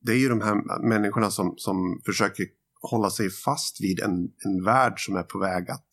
Det 0.02 0.12
är 0.12 0.16
ju 0.16 0.30
de 0.30 0.42
här 0.42 0.82
människorna 0.90 1.32
som, 1.32 1.54
som 1.58 2.02
försöker 2.06 2.46
hålla 2.82 3.10
sig 3.10 3.30
fast 3.30 3.82
vid 3.82 4.00
en, 4.00 4.32
en 4.46 4.64
värld 4.64 5.06
som 5.06 5.16
är 5.16 5.24
på 5.24 5.40
väg 5.40 5.70
att 5.70 5.90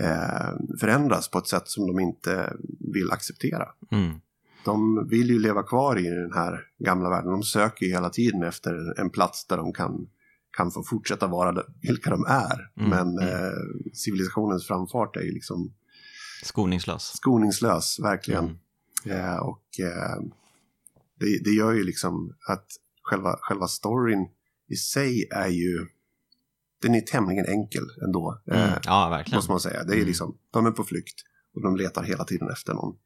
eh, 0.00 0.78
förändras 0.80 1.30
på 1.30 1.38
ett 1.38 1.48
sätt 1.48 1.68
som 1.68 1.86
de 1.86 2.00
inte 2.00 2.52
vill 2.94 3.10
acceptera. 3.10 3.68
Mm. 3.90 4.20
De 4.64 5.08
vill 5.08 5.30
ju 5.30 5.38
leva 5.38 5.62
kvar 5.62 5.98
i 5.98 6.08
den 6.08 6.32
här 6.32 6.60
gamla 6.78 7.10
världen. 7.10 7.30
De 7.30 7.42
söker 7.42 7.86
ju 7.86 7.92
hela 7.92 8.10
tiden 8.10 8.42
efter 8.42 9.00
en 9.00 9.10
plats 9.10 9.46
där 9.46 9.56
de 9.56 9.72
kan 9.72 10.08
kan 10.56 10.70
få 10.70 10.82
fortsätta 10.82 11.26
vara 11.26 11.62
vilka 11.82 12.10
de 12.10 12.24
är. 12.24 12.70
Mm, 12.76 12.90
Men. 12.90 13.28
Eh, 13.28 13.52
civilisationens 13.92 14.66
framfart 14.66 15.16
är 15.16 15.20
ju 15.20 15.32
liksom 15.32 15.74
skoningslös. 16.42 17.02
Skoningslös, 17.02 17.98
verkligen. 18.00 18.58
Mm. 19.04 19.24
Eh, 19.24 19.36
och 19.36 19.80
eh, 19.80 20.22
det, 21.20 21.44
det, 21.44 21.50
gör 21.50 21.72
ju 21.72 21.84
liksom 21.84 22.34
att 22.48 22.66
själva, 23.02 23.36
själva 23.40 23.68
storyn 23.68 24.28
i 24.68 24.76
sig 24.76 25.28
är 25.30 25.48
ju 25.48 25.86
den 26.82 26.94
är 26.94 27.00
tämligen 27.00 27.46
enkel 27.46 27.84
ändå. 28.04 28.42
Mm. 28.46 28.62
Eh, 28.62 28.78
ja, 28.84 29.08
verkligen. 29.08 29.38
Måste 29.38 29.52
man 29.52 29.60
säga. 29.60 29.84
Det 29.84 29.92
är 29.92 29.96
mm. 29.96 30.06
liksom, 30.06 30.38
de 30.50 30.66
är 30.66 30.70
på 30.70 30.84
flykt 30.84 31.20
och 31.54 31.62
de 31.62 31.76
letar 31.76 32.02
hela 32.02 32.24
tiden 32.24 32.50
efter 32.50 32.74
någon, 32.74 32.96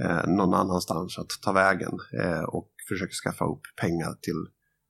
eh, 0.00 0.26
någon 0.26 0.54
annanstans 0.54 1.18
att 1.18 1.30
ta 1.42 1.52
vägen 1.52 1.98
eh, 2.22 2.42
och 2.42 2.68
försöker 2.88 3.14
skaffa 3.14 3.44
upp 3.44 3.62
pengar 3.80 4.14
till, 4.20 4.46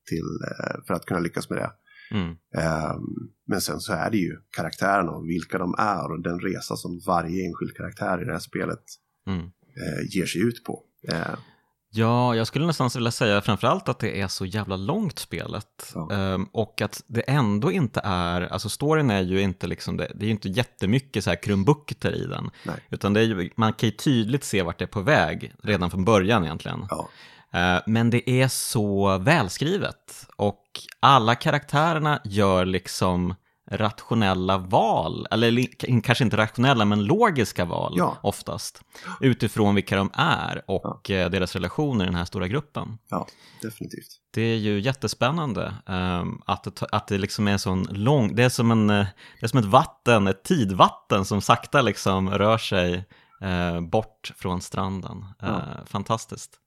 till, 0.07 0.39
för 0.87 0.93
att 0.93 1.05
kunna 1.05 1.19
lyckas 1.19 1.49
med 1.49 1.59
det. 1.59 1.71
Mm. 2.11 2.29
Um, 2.29 3.31
men 3.47 3.61
sen 3.61 3.79
så 3.79 3.93
är 3.93 4.11
det 4.11 4.17
ju 4.17 4.37
karaktärerna 4.49 5.11
och 5.11 5.29
vilka 5.29 5.57
de 5.57 5.75
är 5.77 6.11
och 6.11 6.21
den 6.21 6.39
resa 6.39 6.75
som 6.75 6.99
varje 7.07 7.45
enskild 7.45 7.77
karaktär 7.77 8.21
i 8.21 8.25
det 8.25 8.31
här 8.31 8.39
spelet 8.39 8.83
mm. 9.27 9.41
uh, 9.41 10.15
ger 10.15 10.25
sig 10.25 10.41
ut 10.41 10.63
på. 10.63 10.83
Uh, 11.13 11.39
Ja, 11.89 12.35
jag 12.35 12.47
skulle 12.47 12.65
nästan 12.65 12.89
vilja 12.93 13.11
säga 13.11 13.41
framförallt 13.41 13.89
att 13.89 13.99
det 13.99 14.21
är 14.21 14.27
så 14.27 14.45
jävla 14.45 14.75
långt 14.75 15.19
spelet. 15.19 15.91
Ja. 15.93 16.33
Um, 16.33 16.49
och 16.51 16.81
att 16.81 17.03
det 17.07 17.21
ändå 17.21 17.71
inte 17.71 18.01
är, 18.03 18.41
alltså 18.41 18.69
storyn 18.69 19.09
är 19.09 19.21
ju 19.21 19.41
inte 19.41 19.67
liksom, 19.67 19.97
det, 19.97 20.11
det 20.15 20.25
är 20.25 20.27
ju 20.27 20.31
inte 20.31 20.49
jättemycket 20.49 21.23
så 21.23 21.29
här 21.29 21.43
krumbukter 21.43 22.15
i 22.15 22.25
den. 22.25 22.49
Nej. 22.63 22.75
Utan 22.89 23.13
det 23.13 23.19
är 23.19 23.23
ju, 23.23 23.49
man 23.55 23.73
kan 23.73 23.89
ju 23.89 23.95
tydligt 23.95 24.43
se 24.43 24.61
vart 24.61 24.79
det 24.79 24.85
är 24.85 24.87
på 24.87 25.01
väg 25.01 25.53
redan 25.63 25.91
från 25.91 26.05
början 26.05 26.43
egentligen. 26.43 26.85
Ja. 26.89 27.09
Uh, 27.55 27.81
men 27.85 28.09
det 28.09 28.29
är 28.29 28.47
så 28.47 29.17
välskrivet 29.17 30.27
och 30.35 30.63
alla 30.99 31.35
karaktärerna 31.35 32.21
gör 32.23 32.65
liksom 32.65 33.33
rationella 33.71 34.57
val, 34.57 35.27
eller 35.31 35.67
kanske 36.01 36.23
inte 36.23 36.37
rationella 36.37 36.85
men 36.85 37.05
logiska 37.05 37.65
val 37.65 37.93
ja. 37.97 38.17
oftast, 38.21 38.81
utifrån 39.21 39.75
vilka 39.75 39.97
de 39.97 40.09
är 40.13 40.63
och 40.67 41.09
ja. 41.09 41.15
Eh, 41.15 41.29
deras 41.29 41.55
relationer 41.55 42.03
i 42.05 42.07
den 42.07 42.15
här 42.15 42.25
stora 42.25 42.47
gruppen. 42.47 42.97
Ja, 43.09 43.27
definitivt. 43.61 44.07
Det 44.33 44.41
är 44.41 44.55
ju 44.55 44.79
jättespännande 44.79 45.73
um, 45.85 46.41
att, 46.45 46.63
det, 46.63 46.83
att 46.91 47.07
det 47.07 47.17
liksom 47.17 47.47
är 47.47 47.57
sån 47.57 47.87
lång, 47.91 48.35
det 48.35 48.43
är 48.43 48.49
som, 48.49 48.71
en, 48.71 48.89
eh, 48.89 49.07
det 49.39 49.45
är 49.45 49.47
som 49.47 49.59
ett 49.59 49.65
vatten, 49.65 50.27
ett 50.27 50.43
tidvatten 50.43 51.25
som 51.25 51.41
sakta 51.41 51.81
liksom 51.81 52.29
rör 52.29 52.57
sig 52.57 53.05
bort 53.81 54.33
från 54.35 54.61
stranden. 54.61 55.25
Ja. 55.39 55.61
Fantastiskt. 55.85 56.59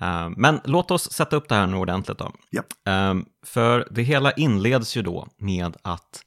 Ehm, 0.00 0.34
men 0.36 0.60
låt 0.64 0.90
oss 0.90 1.12
sätta 1.12 1.36
upp 1.36 1.48
det 1.48 1.54
här 1.54 1.66
nu 1.66 1.76
ordentligt 1.76 2.18
då. 2.18 2.32
Yep. 2.52 2.66
Ehm, 2.84 3.24
för 3.46 3.88
det 3.90 4.02
hela 4.02 4.32
inleds 4.32 4.96
ju 4.96 5.02
då 5.02 5.28
med 5.36 5.76
att 5.82 6.22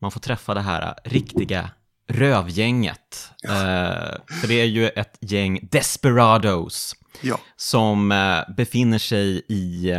man 0.00 0.10
får 0.10 0.20
träffa 0.20 0.54
det 0.54 0.60
här 0.60 0.94
riktiga 1.04 1.70
Rövgänget. 2.06 3.30
Ja. 3.42 3.50
Eh, 3.50 4.16
för 4.40 4.48
det 4.48 4.60
är 4.60 4.64
ju 4.64 4.88
ett 4.88 5.18
gäng 5.20 5.68
desperados 5.70 6.96
ja. 7.20 7.40
som 7.56 8.12
eh, 8.12 8.54
befinner 8.56 8.98
sig 8.98 9.42
i 9.48 9.90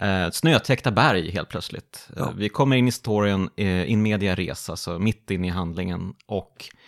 eh, 0.00 0.30
snötäckta 0.32 0.90
berg 0.90 1.30
helt 1.30 1.48
plötsligt. 1.48 2.08
Ja. 2.16 2.32
vi 2.36 2.48
kommer 2.48 2.76
in 2.76 2.88
i 2.88 2.92
storyn 2.92 3.50
in 3.56 4.02
media 4.02 4.34
res, 4.34 4.70
alltså 4.70 4.98
mitt 4.98 5.30
in 5.30 5.44
i 5.44 5.48
handlingen. 5.48 6.14
Och 6.26 6.68
Eh, 6.68 6.83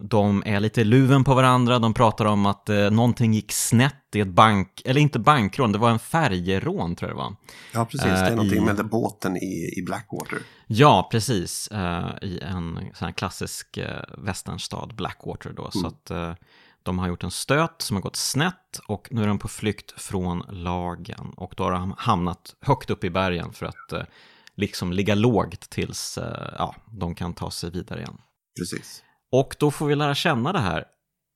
de 0.00 0.42
är 0.46 0.60
lite 0.60 0.84
luven 0.84 1.24
på 1.24 1.34
varandra, 1.34 1.78
de 1.78 1.94
pratar 1.94 2.24
om 2.24 2.46
att 2.46 2.68
eh, 2.68 2.90
någonting 2.90 3.34
gick 3.34 3.52
snett 3.52 3.94
i 4.14 4.20
ett 4.20 4.28
bank, 4.28 4.82
eller 4.84 5.00
inte 5.00 5.18
bankrån, 5.18 5.72
det 5.72 5.78
var 5.78 5.90
en 5.90 5.98
färjerån 5.98 6.96
tror 6.96 7.10
jag 7.10 7.16
det 7.16 7.22
var. 7.22 7.36
Ja, 7.72 7.84
precis, 7.84 8.02
det 8.02 8.10
är 8.10 8.30
eh, 8.30 8.36
någonting 8.36 8.62
i, 8.62 8.64
med 8.64 8.88
båten 8.88 9.36
i, 9.36 9.78
i 9.78 9.82
Blackwater. 9.86 10.38
Ja, 10.66 11.08
precis, 11.12 11.68
i 12.22 12.40
en 12.40 12.90
sån 12.94 13.06
här 13.06 13.12
klassisk 13.12 13.78
västernstad, 14.18 14.94
Blackwater 14.94 15.52
då. 15.52 15.62
Mm. 15.62 15.72
Så 15.72 15.86
att 15.86 16.36
de 16.82 16.98
har 16.98 17.08
gjort 17.08 17.24
en 17.24 17.30
stöt 17.30 17.82
som 17.82 17.96
har 17.96 18.02
gått 18.02 18.16
snett 18.16 18.80
och 18.86 19.08
nu 19.10 19.22
är 19.22 19.26
de 19.26 19.38
på 19.38 19.48
flykt 19.48 20.00
från 20.00 20.44
lagen. 20.50 21.32
Och 21.36 21.54
då 21.56 21.64
har 21.64 21.72
de 21.72 21.94
hamnat 21.98 22.54
högt 22.60 22.90
upp 22.90 23.04
i 23.04 23.10
bergen 23.10 23.52
för 23.52 23.66
att 23.66 24.08
liksom 24.56 24.92
ligga 24.92 25.14
lågt 25.14 25.70
tills 25.70 26.18
ja, 26.58 26.74
de 26.86 27.14
kan 27.14 27.34
ta 27.34 27.50
sig 27.50 27.70
vidare 27.70 28.00
igen. 28.00 28.18
Precis. 28.58 29.02
Och 29.32 29.56
då 29.58 29.70
får 29.70 29.86
vi 29.86 29.94
lära 29.94 30.14
känna 30.14 30.52
det 30.52 30.58
här 30.58 30.84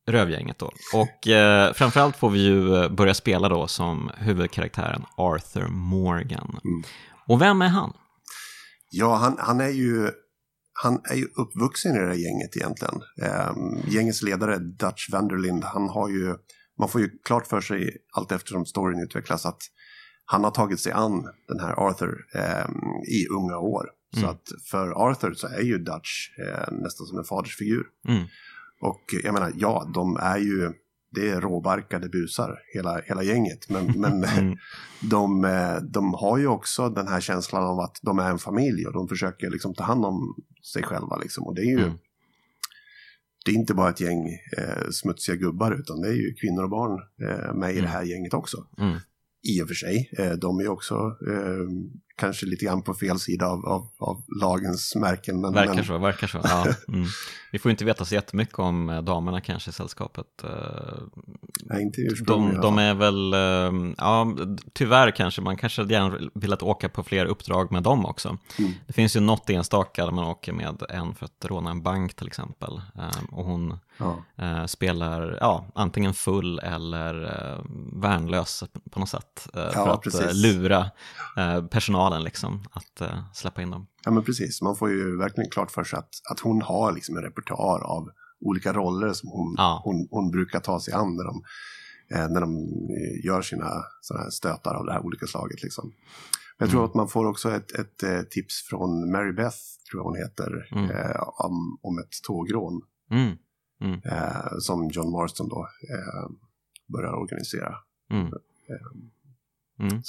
rövgänget 0.06 0.58
då. 0.58 0.70
Och 0.94 1.28
eh, 1.28 1.72
framförallt 1.72 2.16
får 2.16 2.30
vi 2.30 2.38
ju 2.38 2.74
eh, 2.76 2.90
börja 2.90 3.14
spela 3.14 3.48
då 3.48 3.66
som 3.66 4.10
huvudkaraktären 4.18 5.04
Arthur 5.16 5.68
Morgan. 5.68 6.58
Mm. 6.64 6.82
Och 7.28 7.40
vem 7.40 7.62
är 7.62 7.68
han? 7.68 7.92
Ja, 8.90 9.14
han, 9.14 9.36
han, 9.38 9.60
är 9.60 9.68
ju 9.68 10.10
han 10.82 11.00
är 11.04 11.14
ju 11.14 11.24
uppvuxen 11.24 11.96
i 11.96 11.98
det 11.98 12.06
här 12.06 12.14
gänget 12.14 12.56
egentligen. 12.56 13.00
Eh, 13.22 13.52
gängets 13.88 14.22
ledare 14.22 14.58
Dutch 14.58 15.10
Vanderlind, 15.12 15.64
han 15.64 15.88
har 15.88 16.08
ju, 16.08 16.34
man 16.78 16.88
får 16.88 17.00
ju 17.00 17.10
klart 17.24 17.46
för 17.46 17.60
sig 17.60 17.96
allt 18.12 18.32
eftersom 18.32 18.66
storyn 18.66 19.02
utvecklas 19.02 19.46
att 19.46 19.62
han 20.24 20.44
har 20.44 20.50
tagit 20.50 20.80
sig 20.80 20.92
an 20.92 21.24
den 21.48 21.60
här 21.60 21.88
Arthur 21.88 22.14
eh, 22.34 22.66
i 23.08 23.26
unga 23.28 23.58
år. 23.58 23.86
Så 24.14 24.20
mm. 24.20 24.30
att 24.30 24.48
för 24.64 25.08
Arthur 25.08 25.34
så 25.34 25.46
är 25.46 25.62
ju 25.62 25.78
Dutch 25.78 26.38
eh, 26.38 26.72
nästan 26.72 27.06
som 27.06 27.18
en 27.18 27.24
fadersfigur. 27.24 27.86
Mm. 28.08 28.24
Och 28.80 29.14
jag 29.22 29.34
menar, 29.34 29.52
ja, 29.56 29.90
de 29.94 30.16
är 30.16 30.38
ju, 30.38 30.72
det 31.10 31.30
är 31.30 31.40
råbarkade 31.40 32.08
busar, 32.08 32.58
hela, 32.74 33.00
hela 33.00 33.22
gänget. 33.22 33.68
Men, 33.68 33.86
men 34.00 34.24
mm. 34.24 34.56
de, 35.00 35.44
eh, 35.44 35.76
de 35.76 36.14
har 36.14 36.38
ju 36.38 36.46
också 36.46 36.88
den 36.88 37.08
här 37.08 37.20
känslan 37.20 37.64
av 37.64 37.80
att 37.80 37.98
de 38.02 38.18
är 38.18 38.30
en 38.30 38.38
familj 38.38 38.86
och 38.86 38.92
de 38.92 39.08
försöker 39.08 39.50
liksom 39.50 39.74
ta 39.74 39.84
hand 39.84 40.04
om 40.04 40.34
sig 40.72 40.82
själva. 40.82 41.16
Liksom. 41.16 41.46
Och 41.46 41.54
det 41.54 41.62
är 41.62 41.78
ju, 41.78 41.84
mm. 41.84 41.98
det 43.44 43.50
är 43.50 43.54
inte 43.54 43.74
bara 43.74 43.90
ett 43.90 44.00
gäng 44.00 44.28
eh, 44.58 44.90
smutsiga 44.90 45.36
gubbar 45.36 45.72
utan 45.80 46.00
det 46.00 46.08
är 46.08 46.16
ju 46.16 46.34
kvinnor 46.34 46.62
och 46.62 46.70
barn 46.70 47.00
eh, 47.28 47.54
med 47.54 47.70
i 47.70 47.74
det 47.74 47.78
mm. 47.78 47.90
här 47.90 48.02
gänget 48.02 48.34
också. 48.34 48.66
Mm 48.78 48.98
i 49.44 49.62
och 49.62 49.68
för 49.68 49.74
sig. 49.74 50.10
Eh, 50.18 50.32
de 50.32 50.60
är 50.60 50.68
också 50.68 50.94
eh, 51.28 51.68
kanske 52.24 52.46
lite 52.46 52.64
grann 52.64 52.82
på 52.82 52.94
fel 52.94 53.18
sida 53.18 53.46
av, 53.46 53.66
av, 53.66 53.90
av 53.98 54.22
lagens 54.40 54.94
märken. 54.96 55.40
Men, 55.40 55.52
verkar 55.52 55.74
men... 55.74 55.84
så, 55.84 55.98
verkar 55.98 56.26
så. 56.26 56.40
Ja. 56.44 56.66
Mm. 56.88 57.06
Vi 57.52 57.58
får 57.58 57.70
inte 57.70 57.84
veta 57.84 58.04
så 58.04 58.14
jättemycket 58.14 58.58
om 58.58 58.90
eh, 58.90 59.02
damerna 59.02 59.40
kanske 59.40 59.70
i 59.70 59.72
sällskapet. 59.72 60.26
Nej, 61.62 61.82
inte 61.82 62.00
de, 62.26 62.60
de 62.60 62.78
är 62.78 62.94
väl, 62.94 63.34
ja, 63.98 64.36
tyvärr 64.72 65.10
kanske, 65.10 65.42
man 65.42 65.56
kanske 65.56 65.82
gärna 65.82 66.30
velat 66.34 66.62
åka 66.62 66.88
på 66.88 67.02
fler 67.02 67.26
uppdrag 67.26 67.72
med 67.72 67.82
dem 67.82 68.06
också. 68.06 68.38
Mm. 68.58 68.72
Det 68.86 68.92
finns 68.92 69.16
ju 69.16 69.20
något 69.20 69.50
enstaka 69.50 70.04
där 70.04 70.12
man 70.12 70.24
åker 70.24 70.52
med 70.52 70.82
en 70.88 71.14
för 71.14 71.24
att 71.24 71.44
råna 71.44 71.70
en 71.70 71.82
bank 71.82 72.14
till 72.14 72.26
exempel. 72.26 72.80
Och 73.30 73.44
hon 73.44 73.78
ja. 73.98 74.66
spelar 74.66 75.38
ja, 75.40 75.66
antingen 75.74 76.14
full 76.14 76.58
eller 76.58 77.14
värnlös 78.00 78.64
på 78.90 79.00
något 79.00 79.08
sätt. 79.08 79.48
För 79.52 79.72
ja, 79.74 79.92
att 79.92 80.02
precis. 80.02 80.34
lura 80.34 80.90
personalen 81.70 82.13
liksom 82.22 82.64
att 82.72 83.02
uh, 83.02 83.32
släppa 83.32 83.62
in 83.62 83.70
dem. 83.70 83.86
Ja 84.04 84.10
men 84.10 84.24
precis, 84.24 84.62
man 84.62 84.76
får 84.76 84.90
ju 84.90 85.18
verkligen 85.18 85.50
klart 85.50 85.70
för 85.70 85.84
sig 85.84 85.98
att, 85.98 86.10
att 86.30 86.40
hon 86.40 86.62
har 86.62 86.92
liksom 86.92 87.16
en 87.16 87.22
repertoar 87.22 87.80
av 87.80 88.10
olika 88.40 88.72
roller 88.72 89.12
som 89.12 89.28
hon, 89.28 89.54
ja. 89.56 89.80
hon, 89.84 90.08
hon 90.10 90.30
brukar 90.30 90.60
ta 90.60 90.80
sig 90.80 90.94
an 90.94 91.16
när 91.16 91.24
de, 91.24 91.42
eh, 92.14 92.28
när 92.28 92.40
de 92.40 92.56
eh, 92.56 93.24
gör 93.24 93.42
sina 93.42 93.70
såna 94.00 94.30
stötar 94.30 94.74
av 94.74 94.86
det 94.86 94.92
här 94.92 95.06
olika 95.06 95.26
slaget. 95.26 95.62
Liksom. 95.62 95.92
Men 96.58 96.66
jag 96.66 96.70
tror 96.70 96.80
mm. 96.80 96.90
att 96.90 96.94
man 96.94 97.08
får 97.08 97.26
också 97.26 97.50
ett, 97.50 97.72
ett, 97.72 98.02
eh, 98.02 98.22
tips 98.22 98.62
från 98.62 99.10
Mary 99.12 99.32
Beth, 99.32 99.58
tror 99.90 100.00
jag 100.00 100.04
hon 100.04 100.16
heter, 100.16 100.68
mm. 100.72 100.90
eh, 100.90 101.22
om, 101.36 101.78
om 101.82 101.98
ett 101.98 102.22
tågrån. 102.26 102.82
Mm. 103.10 103.36
mm. 103.80 104.00
Eh, 104.04 104.58
som 104.58 104.88
John 104.88 105.10
Marston 105.10 105.48
då 105.48 105.68
börjar 106.92 107.12
organisera. 107.12 107.74
Mm. 109.80 110.02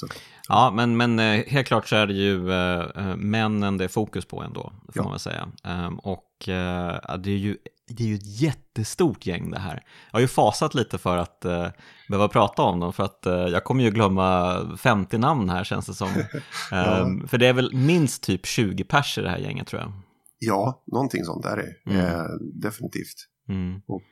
Ja, 0.48 0.72
men, 0.74 0.96
men 0.96 1.18
eh, 1.18 1.44
helt 1.46 1.66
klart 1.66 1.88
så 1.88 1.96
är 1.96 2.06
det 2.06 2.14
ju 2.14 2.52
äh, 2.52 3.16
männen 3.16 3.78
det 3.78 3.84
är 3.84 3.88
fokus 3.88 4.24
på 4.24 4.42
ändå, 4.42 4.62
får 4.62 4.92
ja. 4.94 5.02
man 5.02 5.12
väl 5.12 5.20
säga. 5.20 5.48
Ähm, 5.64 5.98
och 5.98 6.48
äh, 6.48 7.16
det 7.18 7.30
är 7.30 7.36
ju 7.36 7.56
det 7.88 8.02
är 8.02 8.08
ju 8.08 8.14
ett 8.14 8.40
jättestort 8.40 9.26
gäng 9.26 9.50
det 9.50 9.58
här. 9.58 9.84
Jag 10.10 10.16
har 10.16 10.20
ju 10.20 10.28
fasat 10.28 10.74
lite 10.74 10.98
för 10.98 11.16
att 11.16 11.44
äh, 11.44 11.68
behöva 12.08 12.28
prata 12.28 12.62
om 12.62 12.80
dem, 12.80 12.92
för 12.92 13.04
att 13.04 13.26
äh, 13.26 13.34
jag 13.34 13.64
kommer 13.64 13.84
ju 13.84 13.90
glömma 13.90 14.60
50 14.76 15.18
namn 15.18 15.50
här 15.50 15.64
känns 15.64 15.86
det 15.86 15.94
som. 15.94 16.08
ja. 16.70 17.00
ähm, 17.00 17.28
för 17.28 17.38
det 17.38 17.46
är 17.46 17.52
väl 17.52 17.74
minst 17.74 18.22
typ 18.22 18.46
20 18.46 18.84
pers 18.84 19.18
i 19.18 19.20
det 19.20 19.30
här 19.30 19.38
gänget 19.38 19.66
tror 19.66 19.82
jag. 19.82 19.92
Ja, 20.38 20.84
någonting 20.86 21.24
sånt 21.24 21.44
är 21.44 21.56
det, 21.56 21.92
mm. 21.92 22.26
definitivt. 22.60 23.14
Mm. 23.48 23.80
Och 23.86 24.02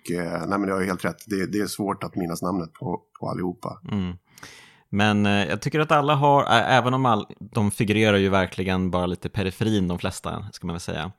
nej 0.49 0.59
men 0.59 0.67
det 0.67 0.73
har 0.73 0.81
ju 0.81 0.87
helt 0.87 1.05
rätt, 1.05 1.25
det, 1.27 1.47
det, 1.47 1.59
är 1.59 1.67
svårt 1.67 2.05
att 2.05 2.17
minnas 2.17 2.43
namnet 2.43 2.73
på, 2.73 3.03
på 3.21 3.29
allihopa. 3.29 3.81
Mm. 3.93 4.17
Men 4.95 5.27
eh, 5.27 5.49
jag 5.49 5.61
tycker 5.61 5.81
att 5.81 5.93
alla 5.93 6.15
har, 6.15 6.45
även 6.51 6.95
om 6.95 7.07
all, 7.07 7.27
de 7.39 7.71
figurerar 7.71 8.17
ju 8.17 8.29
verkligen 8.29 8.91
bara 8.91 9.07
lite 9.07 9.29
periferin 9.29 9.89
de 9.89 9.99
flesta, 9.99 10.47
ska 10.53 10.67
man 10.67 10.75
väl 10.75 10.81
säga. 10.81 11.13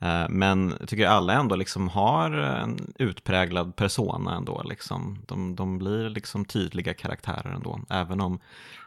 Eh, 0.00 0.28
men 0.28 0.74
jag 0.80 0.88
tycker 0.88 1.06
alla 1.06 1.32
ändå 1.32 1.56
liksom 1.56 1.88
har 1.88 2.30
en 2.30 2.92
utpräglad 2.98 3.76
persona 3.76 4.36
ändå. 4.36 4.62
Liksom. 4.62 5.18
De, 5.26 5.56
de 5.56 5.78
blir 5.78 6.08
liksom 6.08 6.44
tydliga 6.44 6.94
karaktärer 6.94 7.50
ändå, 7.50 7.80
även 7.90 8.20
om 8.20 8.40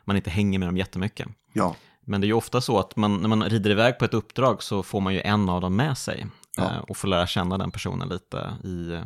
man 0.05 0.15
inte 0.15 0.29
hänger 0.29 0.60
med 0.60 0.67
dem 0.67 0.77
jättemycket. 0.77 1.27
Ja. 1.53 1.75
Men 2.05 2.21
det 2.21 2.25
är 2.25 2.29
ju 2.29 2.33
ofta 2.33 2.62
så 2.62 2.79
att 2.79 2.95
man, 2.95 3.17
när 3.17 3.29
man 3.29 3.43
rider 3.43 3.69
iväg 3.69 4.00
på 4.00 4.05
ett 4.05 4.13
uppdrag 4.13 4.63
så 4.63 4.83
får 4.83 5.01
man 5.01 5.13
ju 5.13 5.21
en 5.21 5.50
av 5.50 5.62
dem 5.62 5.75
med 5.75 5.98
sig 5.98 6.27
ja. 6.57 6.63
Eh, 6.63 6.77
och 6.77 6.98
får 6.98 7.07
lära 7.07 7.27
känna 7.27 7.57
den 7.57 7.71
personen 7.71 8.10
lite 8.10 8.38
i 8.63 9.00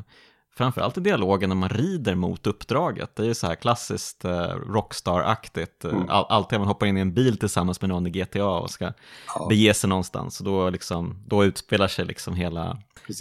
framförallt 0.56 0.98
i 0.98 1.02
dialogen 1.02 1.50
när 1.50 1.56
man 1.56 1.70
rider 1.70 2.16
mot 2.16 2.48
uppdraget. 2.48 3.16
Det 3.16 3.24
är 3.24 3.28
ju 3.28 3.34
så 3.34 3.48
här 3.48 3.56
klassiskt 3.56 4.26
eh, 4.26 4.48
Rockstar-aktigt. 4.48 5.86
Mm. 5.86 6.10
All, 6.10 6.26
alltid 6.30 6.60
man 6.60 6.68
hoppar 6.68 6.86
in 6.86 6.98
i 6.98 7.02
en 7.02 7.14
bil 7.14 7.38
tillsammans 7.38 7.82
med 7.82 7.90
någon 7.90 8.08
i 8.08 8.10
GTA 8.10 8.48
och 8.48 8.70
ska 8.70 8.94
ja. 9.36 9.48
bege 9.50 9.74
sig 9.74 9.90
någonstans. 9.90 10.40
Och 10.40 10.46
då, 10.46 10.70
liksom, 10.70 11.24
då 11.28 11.46
utspelar 11.46 11.88
sig 11.88 12.06
liksom 12.06 12.36
hela, 12.36 12.78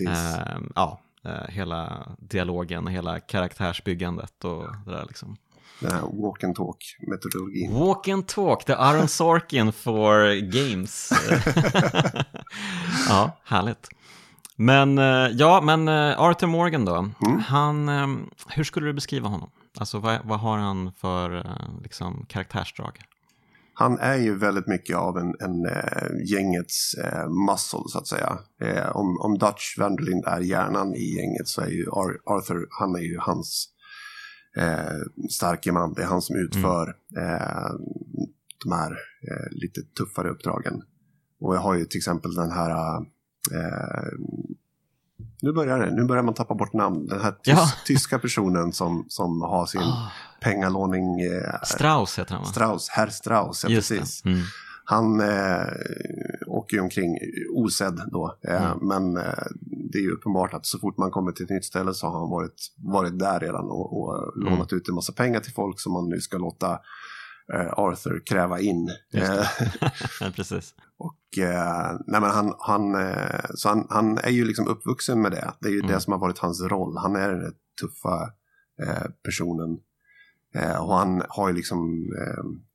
eh, 0.08 0.58
ja, 0.74 1.00
eh, 1.24 1.48
hela 1.48 2.08
dialogen 2.18 2.84
och 2.84 2.90
hela 2.90 3.20
karaktärsbyggandet 3.20 4.44
och 4.44 4.64
det 4.86 4.92
där 4.92 5.04
liksom. 5.08 5.36
Den 5.80 5.92
här 5.92 6.22
walk 6.22 6.44
and 6.44 6.56
talk-metodologin. 6.56 7.72
Walk 7.72 8.08
and 8.08 8.28
talk, 8.28 8.64
the 8.64 8.74
Aaron 8.74 9.08
Sorkin 9.08 9.72
for 9.72 10.40
games. 10.40 11.12
ja, 13.08 13.38
härligt. 13.44 13.88
Men 14.56 14.98
eh, 14.98 15.28
ja, 15.32 15.60
men 15.60 15.88
eh, 15.88 16.20
Arthur 16.20 16.46
Morgan 16.46 16.84
då, 16.84 16.96
mm. 16.96 17.38
han, 17.38 17.88
eh, 17.88 18.06
hur 18.48 18.64
skulle 18.64 18.86
du 18.86 18.92
beskriva 18.92 19.28
honom? 19.28 19.50
Alltså 19.78 19.98
vad, 19.98 20.18
vad 20.24 20.40
har 20.40 20.58
han 20.58 20.92
för 20.92 21.46
liksom, 21.82 22.26
karaktärsdrag? 22.28 22.98
Han 23.76 23.98
är 23.98 24.16
ju 24.16 24.38
väldigt 24.38 24.66
mycket 24.66 24.96
av 24.96 25.18
en, 25.18 25.34
en 25.40 25.66
äh, 25.66 26.32
gängets 26.32 26.94
äh, 26.94 27.28
muscle 27.28 27.82
så 27.88 27.98
att 27.98 28.06
säga. 28.06 28.38
Äh, 28.60 28.96
om, 28.96 29.20
om 29.20 29.38
Dutch 29.38 29.78
Vanderlind 29.78 30.24
är 30.26 30.40
hjärnan 30.40 30.94
i 30.94 31.16
gänget 31.16 31.48
så 31.48 31.60
är 31.60 31.68
ju 31.68 31.86
Arthur, 32.26 32.66
han 32.70 32.94
är 32.94 33.00
ju 33.00 33.18
hans 33.18 33.68
äh, 34.56 35.28
starke 35.30 35.72
man. 35.72 35.92
Det 35.92 36.02
är 36.02 36.06
han 36.06 36.22
som 36.22 36.36
utför 36.36 36.96
mm. 37.16 37.78
de 38.64 38.72
här 38.72 38.98
lite 39.50 39.80
tuffare 39.98 40.30
uppdragen. 40.30 40.82
Och 41.40 41.54
jag 41.54 41.60
har 41.60 41.74
ju 41.74 41.84
till 41.84 41.98
exempel 41.98 42.34
den 42.34 42.50
här 42.50 43.00
Eh, 43.52 44.18
nu 45.42 45.52
börjar 45.52 45.78
det, 45.78 45.90
nu 45.90 46.04
börjar 46.04 46.22
man 46.22 46.34
tappa 46.34 46.54
bort 46.54 46.72
namn. 46.72 47.06
Den 47.06 47.20
här 47.20 47.32
tys 47.32 47.54
ja. 47.54 47.68
tyska 47.86 48.18
personen 48.18 48.72
som, 48.72 49.06
som 49.08 49.42
har 49.42 49.66
sin 49.66 49.80
oh. 49.80 50.08
pengalåning. 50.40 51.20
Eh, 51.20 51.62
Strauss 51.62 52.18
heter 52.18 52.34
han 52.34 52.42
va? 52.42 52.48
Strauss, 52.48 52.88
herr 52.88 53.08
Strauss, 53.08 53.64
ja 53.64 53.70
Just 53.70 53.88
precis. 53.88 54.24
Mm. 54.24 54.40
Han 54.84 55.20
eh, 55.20 55.66
åker 56.46 56.76
ju 56.76 56.80
omkring 56.82 57.18
osedd 57.54 58.00
då, 58.12 58.38
eh, 58.48 58.64
mm. 58.64 58.78
men 58.82 59.16
eh, 59.16 59.44
det 59.92 59.98
är 59.98 60.02
ju 60.02 60.10
uppenbart 60.10 60.54
att 60.54 60.66
så 60.66 60.78
fort 60.78 60.98
man 60.98 61.10
kommer 61.10 61.32
till 61.32 61.44
ett 61.44 61.50
nytt 61.50 61.64
ställe 61.64 61.94
så 61.94 62.06
har 62.06 62.18
han 62.18 62.30
varit, 62.30 62.72
varit 62.76 63.18
där 63.18 63.40
redan 63.40 63.64
och, 63.64 64.00
och 64.00 64.36
mm. 64.36 64.52
lånat 64.52 64.72
ut 64.72 64.88
en 64.88 64.94
massa 64.94 65.12
pengar 65.12 65.40
till 65.40 65.52
folk 65.52 65.80
som 65.80 65.92
man 65.92 66.08
nu 66.08 66.20
ska 66.20 66.38
låta 66.38 66.72
eh, 67.52 67.72
Arthur 67.72 68.22
kräva 68.26 68.60
in. 68.60 68.90
Eh, 69.14 69.46
Precis. 70.36 70.74
Och 70.98 71.38
eh, 71.38 71.98
nej 72.06 72.20
men 72.20 72.30
han, 72.30 72.54
han, 72.58 72.94
eh, 72.94 73.44
så 73.54 73.68
han, 73.68 73.86
han 73.90 74.18
är 74.18 74.30
ju 74.30 74.44
liksom 74.44 74.68
uppvuxen 74.68 75.22
med 75.22 75.32
det. 75.32 75.52
Det 75.60 75.68
är 75.68 75.72
ju 75.72 75.78
Mm. 75.78 75.90
det 75.90 76.00
som 76.00 76.12
har 76.12 76.20
varit 76.20 76.38
hans 76.38 76.62
roll. 76.62 76.96
Han 76.96 77.16
är 77.16 77.28
den 77.30 77.52
tuffa 77.80 78.32
eh, 78.82 79.10
personen. 79.24 79.78
Och 80.80 80.94
han 80.94 81.22
har 81.28 81.48
ju 81.48 81.54
liksom, 81.54 82.08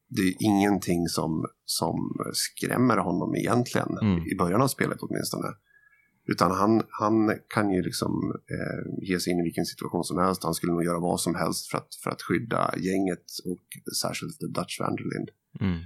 det 0.08 0.22
är 0.22 0.34
ingenting 0.40 1.08
som, 1.08 1.46
som 1.66 2.18
skrämmer 2.34 2.98
honom 2.98 3.36
egentligen. 3.36 3.98
Mm. 4.02 4.28
I 4.28 4.36
början 4.38 4.62
av 4.62 4.68
spelet 4.68 4.98
åtminstone. 5.02 5.48
Utan 6.28 6.52
han, 6.52 6.82
han 6.90 7.34
kan 7.48 7.70
ju 7.72 7.82
liksom 7.82 8.34
ge 9.02 9.20
sig 9.20 9.34
in 9.34 9.40
i 9.40 9.44
vilken 9.44 9.66
situation 9.66 10.04
som 10.04 10.18
helst. 10.18 10.44
Han 10.44 10.54
skulle 10.54 10.72
nog 10.72 10.84
göra 10.84 11.00
vad 11.00 11.20
som 11.20 11.36
helst 11.36 11.68
för 11.72 11.78
att, 11.78 11.96
för 12.04 12.10
att 12.10 12.22
skydda 12.22 12.74
gänget 12.78 13.26
och 13.46 13.94
särskilt 14.02 14.40
The 14.40 14.48
Dutch 14.48 14.80
Vanderlind. 14.80 15.30
Mm. 15.60 15.80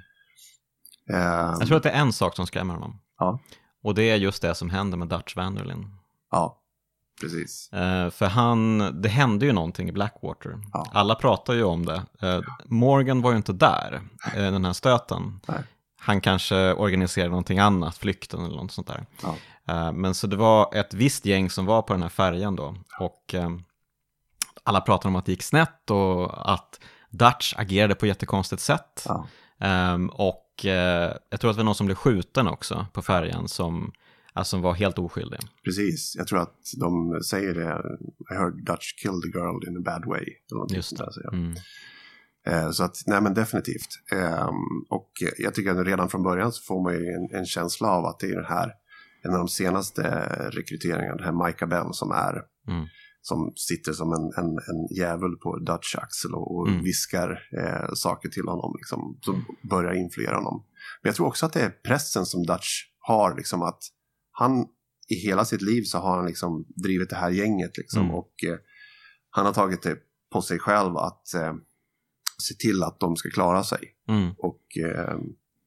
Eh, 1.10 1.18
Jag 1.60 1.68
tror 1.68 1.78
att 1.78 1.84
det 1.84 1.90
är 1.92 2.02
en 2.02 2.14
sak 2.14 2.36
som 2.36 2.48
skrämmer 2.48 2.74
honom. 2.74 3.00
Ja. 3.20 3.40
Och 3.84 3.96
det 3.96 4.04
är 4.04 4.16
just 4.16 4.42
det 4.42 4.56
som 4.56 4.70
händer 4.70 4.98
med 4.98 5.08
Dutch 5.08 5.36
Vanderlyn. 5.36 5.96
Ja, 6.32 6.60
precis. 7.22 7.74
Eh, 7.74 8.10
för 8.10 8.26
han, 8.26 8.78
det 9.02 9.10
hände 9.10 9.46
ju 9.46 9.54
någonting 9.54 9.90
i 9.90 9.92
Blackwater. 9.92 10.60
Ja. 10.74 10.86
Alla 10.94 11.16
pratar 11.16 11.54
ju 11.54 11.64
om 11.64 11.86
det. 11.86 12.04
Eh, 12.22 12.40
Morgan 12.66 13.22
var 13.22 13.32
ju 13.32 13.38
inte 13.38 13.54
där, 13.54 14.02
den 14.34 14.66
här 14.66 14.74
stöten. 14.74 15.40
Nej. 15.48 15.64
Han 16.00 16.22
kanske 16.22 16.74
organiserade 16.74 17.30
någonting 17.30 17.60
annat, 17.60 17.98
flykten 17.98 18.46
eller 18.46 18.58
något 18.58 18.72
sånt 18.72 18.88
där. 18.88 19.06
Ja. 19.24 19.36
Men 19.92 20.16
så 20.16 20.28
det 20.28 20.36
var 20.36 20.76
ett 20.76 20.94
visst 20.94 21.26
gäng 21.26 21.50
som 21.50 21.66
var 21.66 21.82
på 21.82 21.94
den 21.94 22.02
här 22.02 22.10
färjan 22.10 22.56
då. 22.56 22.76
Och 23.00 23.36
alla 24.64 24.82
pratade 24.82 25.08
om 25.08 25.16
att 25.16 25.26
det 25.26 25.32
gick 25.32 25.44
snett 25.44 25.92
och 25.92 26.52
att 26.54 26.80
Dutch 27.10 27.54
agerade 27.58 27.96
på 27.96 28.06
ett 28.06 28.10
jättekonstigt 28.10 28.62
sätt. 28.62 29.04
Ja. 29.08 29.28
Ehm, 29.64 30.10
och 30.10 30.66
eh, 30.66 31.16
jag 31.30 31.40
tror 31.40 31.52
att 31.52 31.58
det 31.58 31.60
var 31.60 31.64
någon 31.64 31.76
som 31.76 31.86
blev 31.86 31.96
skjuten 31.96 32.48
också 32.48 32.86
på 32.94 33.02
färjan 33.02 33.48
som, 33.48 33.92
alltså, 34.34 34.52
som 34.52 34.62
var 34.62 34.74
helt 34.74 35.00
oskyldig. 35.00 35.40
Precis, 35.64 36.16
jag 36.18 36.28
tror 36.28 36.40
att 36.40 36.60
de 36.80 37.20
säger 37.24 37.54
det. 37.54 37.82
I 38.32 38.38
heard 38.38 38.66
Dutch 38.66 38.94
kill 39.02 39.22
the 39.22 39.40
girl 39.40 39.68
in 39.68 39.78
a 39.78 39.82
bad 39.86 40.06
way. 40.06 40.26
Just 40.70 40.98
där, 40.98 41.10
jag. 41.24 41.34
Mm. 41.34 41.56
Eh, 42.48 42.72
så 42.72 42.84
att, 42.84 42.96
nej 43.08 43.22
men 43.22 43.34
definitivt. 43.34 43.90
Ehm, 44.12 44.86
och 44.90 45.12
jag 45.38 45.54
tycker 45.54 45.72
att 45.72 45.88
redan 45.88 46.10
från 46.10 46.24
början 46.24 46.52
så 46.52 46.64
får 46.64 46.84
man 46.84 46.94
ju 46.94 47.06
en, 47.08 47.40
en 47.40 47.46
känsla 47.46 47.88
av 47.88 48.06
att 48.06 48.20
det 48.20 48.28
är 48.28 48.36
den 48.36 48.46
här, 48.46 48.72
en 49.24 49.32
av 49.32 49.38
de 49.38 49.48
senaste 49.48 50.02
rekryteringarna, 50.52 51.16
den 51.16 51.26
här 51.26 51.48
Micah 51.48 51.70
Bell 51.70 51.94
som 51.94 52.12
är, 52.12 52.42
Mm. 52.68 52.86
Som 53.26 53.54
sitter 53.56 53.94
som 53.94 54.14
en, 54.14 54.44
en, 54.46 54.52
en 54.52 54.96
djävul 54.98 55.36
på 55.44 55.58
Dutch 55.60 55.96
axel 55.96 56.34
och, 56.34 56.56
och 56.56 56.68
Mm. 56.68 56.84
viskar 56.84 57.30
eh, 57.60 57.94
saker 57.94 58.30
till 58.30 58.48
honom, 58.48 58.74
liksom, 58.78 59.18
som 59.22 59.46
börjar 59.70 59.94
influera 59.94 60.36
honom. 60.36 60.64
Men 61.02 61.10
jag 61.10 61.16
tror 61.16 61.28
också 61.28 61.46
att 61.46 61.54
det 61.54 61.62
är 61.62 61.70
pressen 61.70 62.26
som 62.26 62.44
Dutch 62.46 62.70
har, 63.00 63.36
liksom 63.36 63.62
att 63.62 63.80
han 64.32 64.66
i 65.10 65.16
hela 65.16 65.46
sitt 65.46 65.62
liv 65.62 65.84
så 65.84 65.98
har 65.98 66.16
han 66.18 66.26
liksom 66.26 66.66
drivit 66.84 67.10
det 67.10 67.16
här 67.16 67.30
gänget 67.30 67.78
liksom, 67.78 68.02
Mm. 68.04 68.16
och 68.16 68.34
eh, 68.48 68.58
han 69.30 69.46
har 69.46 69.54
tagit 69.54 69.82
det 69.84 69.98
på 70.32 70.42
sig 70.42 70.60
själv 70.60 70.98
att 70.98 71.34
eh, 71.34 71.54
se 72.48 72.54
till 72.54 72.84
att 72.84 73.00
de 73.00 73.16
ska 73.16 73.30
klara 73.30 73.64
sig. 73.64 73.80
Mm. 74.10 74.32
Och 74.38 74.78
eh, 74.86 75.18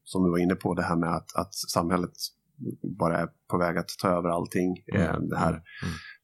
som 0.04 0.24
du 0.24 0.30
var 0.30 0.38
inne 0.38 0.54
på, 0.54 0.74
det 0.74 0.82
här 0.82 0.96
med 0.96 1.14
att, 1.16 1.36
att 1.36 1.54
samhället 1.54 2.12
bara 2.98 3.18
är 3.18 3.28
på 3.50 3.58
väg 3.58 3.78
att 3.78 3.88
ta 4.02 4.08
över 4.08 4.28
allting. 4.28 4.76
Eh, 4.94 5.04
Mm. 5.10 5.28
det 5.28 5.38
här 5.38 5.50
Mm. 5.52 5.62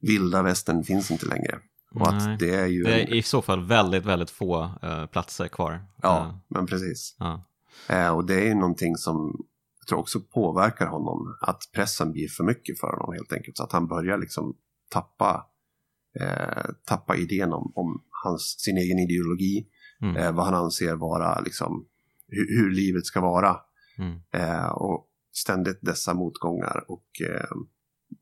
vilda 0.00 0.42
västern 0.42 0.84
finns 0.84 1.10
inte 1.10 1.26
längre. 1.26 1.58
Och 1.94 2.12
Nej. 2.12 2.32
att 2.32 2.38
det 2.38 2.54
är 2.54 2.66
ju... 2.66 2.82
Det 2.82 3.00
en- 3.02 3.08
är 3.08 3.14
i 3.14 3.22
så 3.22 3.42
fall 3.42 3.66
väldigt, 3.66 4.04
väldigt 4.04 4.30
få 4.30 4.70
eh, 4.82 5.06
platser 5.06 5.48
kvar. 5.48 5.72
Eh, 5.72 5.80
Ja, 6.02 6.40
men 6.48 6.66
precis. 6.66 7.16
Eh, 7.88 8.08
och 8.16 8.24
det 8.26 8.34
är 8.34 8.44
ju 8.44 8.54
någonting 8.54 8.96
som 8.96 9.44
jag 9.80 9.86
tror 9.88 9.98
också 9.98 10.20
påverkar 10.20 10.86
honom. 10.86 11.36
Att 11.40 11.62
pressen 11.74 12.12
blir 12.12 12.28
för 12.28 12.44
mycket 12.44 12.80
för 12.80 12.86
honom 12.86 13.12
helt 13.14 13.32
enkelt. 13.32 13.56
Så 13.56 13.62
att 13.62 13.72
han 13.72 13.86
börjar 13.86 14.18
liksom 14.18 14.56
tappa, 14.90 15.46
eh, 16.20 16.64
tappa 16.86 17.16
idén 17.16 17.52
om, 17.52 17.72
om 17.74 18.02
hans, 18.24 18.42
sin 18.58 18.76
egen 18.78 18.98
ideologi. 18.98 19.66
Mm. 20.02 20.16
Eh, 20.16 20.32
vad 20.32 20.44
han 20.44 20.54
anser 20.54 20.94
vara 20.94 21.40
liksom, 21.40 21.86
hur, 22.28 22.46
hur 22.62 22.70
livet 22.70 23.06
ska 23.06 23.20
vara. 23.20 23.56
Mm. 23.98 24.20
Eh, 24.34 24.66
och 24.68 25.06
ständigt 25.32 25.78
dessa 25.82 26.14
motgångar. 26.14 26.84
Och 26.88 27.06
eh, 27.30 27.56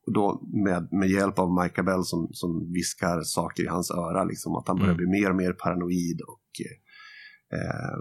och 0.07 0.13
då 0.13 0.43
med, 0.65 0.89
med 0.93 1.11
hjälp 1.11 1.39
av 1.39 1.63
Micah 1.63 1.85
Bell 1.85 2.05
som, 2.05 2.29
som 2.33 2.73
viskar 2.73 3.23
saker 3.23 3.63
i 3.63 3.67
hans 3.67 3.91
öra. 3.91 4.25
Liksom, 4.25 4.55
att 4.57 4.69
han 4.69 4.77
börjar 4.77 4.93
Mm. 4.95 4.97
bli 4.97 5.21
mer 5.21 5.31
och 5.31 5.37
mer 5.37 5.53
paranoid. 5.53 6.21
Och 6.21 6.51
eh, 7.59 7.99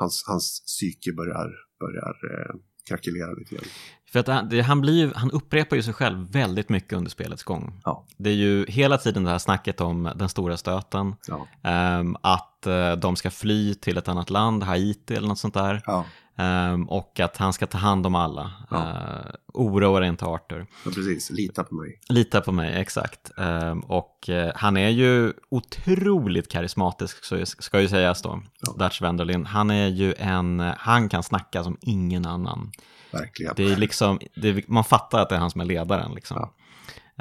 hans, 0.00 0.24
hans 0.26 0.62
psyke 0.66 1.12
börjar, 1.12 1.50
börjar 1.80 2.14
eh, 2.32 2.54
krackelera 2.88 3.32
lite 3.32 3.54
grann. 3.54 3.64
För 4.12 4.20
att 4.20 4.26
han, 4.26 4.48
det, 4.48 4.60
han, 4.60 4.80
blir 4.80 5.12
han 5.14 5.30
upprepar 5.30 5.76
ju 5.76 5.82
sig 5.82 5.94
själv 5.94 6.32
väldigt 6.32 6.68
mycket 6.68 6.92
under 6.92 7.10
spelets 7.10 7.42
gång. 7.42 7.80
Ja. 7.84 8.06
Det 8.18 8.30
är 8.30 8.34
ju 8.34 8.66
hela 8.68 8.98
tiden 8.98 9.24
det 9.24 9.30
här 9.30 9.38
snacket 9.38 9.80
om 9.80 10.12
den 10.16 10.28
stora 10.28 10.56
stöten, 10.56 11.14
Ja. 11.28 11.48
ehm, 11.62 12.16
att 12.22 12.66
eh, 12.66 12.92
de 12.92 13.16
ska 13.16 13.30
fly 13.30 13.74
till 13.74 13.96
ett 13.98 14.08
annat 14.08 14.30
land, 14.30 14.62
Haiti 14.62 15.14
eller 15.14 15.28
något 15.28 15.38
sånt 15.38 15.54
där, 15.54 15.82
Ja, 15.86 16.04
ehm, 16.36 16.88
och 16.88 17.20
att 17.20 17.36
han 17.36 17.52
ska 17.52 17.66
ta 17.66 17.78
hand 17.78 18.06
om 18.06 18.14
alla. 18.14 18.52
Ja. 18.70 18.76
Uh, 18.76 19.34
oroa 19.54 20.00
dig 20.00 20.08
inte 20.08 20.24
Arthur. 20.24 20.66
ja, 20.84 20.90
precis. 20.94 21.30
Lita 21.30 21.64
på 21.64 21.74
mig. 21.74 22.00
Lita 22.08 22.40
på 22.40 22.52
mig, 22.52 22.80
exakt. 22.80 23.30
Ehm, 23.38 23.80
och 23.80 24.28
eh, 24.28 24.52
han 24.54 24.76
är 24.76 24.88
ju 24.88 25.32
otroligt 25.50 26.50
karismatisk, 26.50 27.24
så 27.24 27.46
ska 27.46 27.80
ju 27.80 27.88
sägas 27.88 28.22
då, 28.22 28.42
Ja. 28.60 28.84
Dutch 28.84 29.02
Wenderlin. 29.02 29.46
Han 29.46 29.70
är 29.70 29.88
ju 29.88 30.14
en, 30.18 30.60
han 30.60 31.08
kan 31.08 31.22
snacka 31.22 31.64
som 31.64 31.76
ingen 31.80 32.26
annan. 32.26 32.72
Verkligen. 33.12 33.54
Det 33.56 33.72
är 33.72 33.76
liksom, 33.76 34.18
det 34.36 34.48
är, 34.48 34.64
man 34.66 34.84
fattar 34.84 35.18
att 35.18 35.28
det 35.28 35.34
är 35.34 35.38
han 35.38 35.50
som 35.50 35.60
är 35.60 35.64
ledaren. 35.64 36.14
Liksom. 36.14 36.36
Ja. 36.36 36.54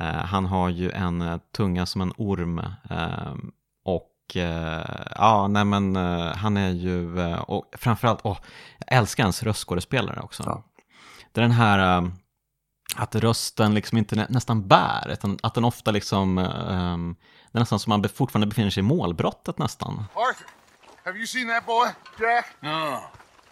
Eh, 0.04 0.26
han 0.26 0.46
har 0.46 0.70
ju 0.70 0.92
en 0.92 1.22
eh, 1.22 1.38
tunga 1.58 1.86
som 1.86 2.02
en 2.02 2.14
orm. 2.18 2.62
Och 4.30 4.38
eh, 4.38 5.06
ja, 5.16 5.48
nej 5.48 5.66
men 5.66 5.96
eh, 5.96 6.36
han 6.36 6.58
är 6.58 6.70
ju, 6.70 7.20
eh, 7.20 7.42
och 7.42 7.74
framförallt, 7.78 8.20
åh, 8.24 8.38
jag 8.88 8.98
älskar 8.98 9.24
hans 9.24 9.44
röstskådespelare 9.44 10.20
också. 10.22 10.44
Ja. 10.46 10.64
Det 11.32 11.40
är 11.40 11.42
den 11.42 11.52
här, 11.52 12.12
att 12.96 13.16
rösten 13.16 13.74
liksom 13.74 13.98
inte 13.98 14.16
nä, 14.16 14.28
nästan 14.30 14.68
bär, 14.68 15.10
utan 15.10 15.40
att 15.44 15.54
den 15.54 15.66
ofta 15.66 15.92
liksom, 15.92 16.38
eh, 16.38 16.98
det 17.52 17.58
är 17.58 17.60
nästan 17.60 17.80
som 17.80 17.90
man 17.90 18.10
fortfarande 18.10 18.48
befinner 18.48 18.70
sig 18.70 18.82
i 18.82 18.84
målbrottet 18.84 19.58
nästan. 19.58 20.06
Arthur, 20.14 20.48
have 21.06 21.18
you 21.18 21.28
seen 21.28 21.48
that 21.48 21.66
boy, 21.66 21.88
Jack? 22.20 22.46
No. 22.60 23.00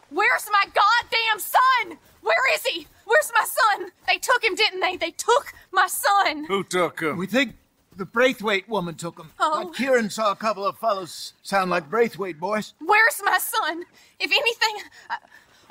Where's 0.09 0.47
my 0.57 0.65
goddamn 0.79 1.39
son? 1.39 1.97
Where 2.21 2.55
is 2.55 2.63
he? 2.65 2.87
Where's 3.05 3.31
my 3.39 3.45
son? 3.59 3.91
They 4.07 4.19
took 4.19 4.43
him, 4.43 4.55
didn't 4.55 4.81
they? 4.81 4.97
They 4.97 5.11
took 5.11 5.45
my 5.71 5.87
son. 5.87 6.45
Who 6.49 6.63
took 6.63 6.99
him? 7.01 7.17
We 7.17 7.27
think 7.27 7.55
the 7.95 8.05
Braithwaite 8.05 8.67
woman 8.69 8.95
took 8.95 9.19
him. 9.19 9.31
Oh. 9.39 9.65
But 9.65 9.75
Kieran 9.75 10.09
saw 10.09 10.31
a 10.31 10.35
couple 10.35 10.65
of 10.65 10.77
fellows 10.77 11.33
sound 11.43 11.69
like 11.71 11.89
Braithwaite 11.89 12.39
boys. 12.39 12.73
Where's 12.79 13.21
my 13.23 13.37
son? 13.37 13.83
If 14.19 14.31
anything, 14.31 14.89
uh, 15.09 15.15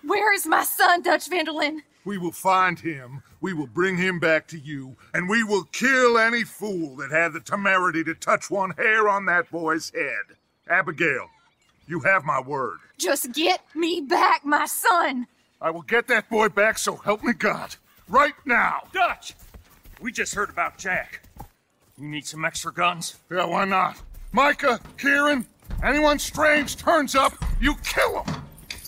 where 0.05 0.33
is 0.33 0.47
my 0.47 0.65
son, 0.65 1.03
Dutch 1.03 1.29
Vanderlyn? 1.29 1.81
We 2.05 2.19
will 2.19 2.33
find 2.33 2.79
him, 2.79 3.23
we 3.41 3.53
will 3.53 3.67
bring 3.67 3.99
him 3.99 4.19
back 4.19 4.47
to 4.49 4.59
you, 4.59 4.97
and 5.13 5.29
we 5.29 5.45
will 5.45 5.65
kill 5.65 6.19
any 6.19 6.45
fool 6.45 6.97
that 6.97 7.11
had 7.11 7.35
the 7.35 7.41
temerity 7.41 8.03
to 8.05 8.15
touch 8.15 8.51
one 8.51 8.71
hair 8.71 9.07
on 9.09 9.27
that 9.27 9.51
boy's 9.51 9.93
head. 9.95 10.37
Abigail, 10.69 11.29
you 11.87 12.01
have 12.01 12.25
my 12.25 12.41
word. 12.41 12.79
Just 12.97 13.33
get 13.33 13.61
me 13.75 14.01
back 14.01 14.45
my 14.45 14.65
son. 14.65 15.27
I 15.61 15.71
will 15.71 15.83
get 15.83 16.09
that 16.09 16.31
boy 16.31 16.49
back, 16.49 16.79
so 16.79 16.97
help 16.97 17.23
me 17.23 17.35
God. 17.35 17.77
Right 18.09 18.35
now. 18.47 18.85
Dutch! 18.93 19.35
We 20.01 20.11
just 20.11 20.35
heard 20.35 20.49
about 20.49 20.79
Jack. 20.79 21.21
You 22.01 22.09
need 22.09 22.27
some 22.27 22.47
extra 22.47 22.73
guns? 22.73 23.17
Yeah, 23.31 23.45
why 23.45 23.67
not? 23.67 23.95
Micah, 24.33 24.81
Kieran, 24.97 25.45
anyone 25.85 26.19
strange 26.19 26.77
turns 26.77 27.15
up, 27.15 27.33
you 27.61 27.75
kill 27.85 28.23
them! 28.25 28.43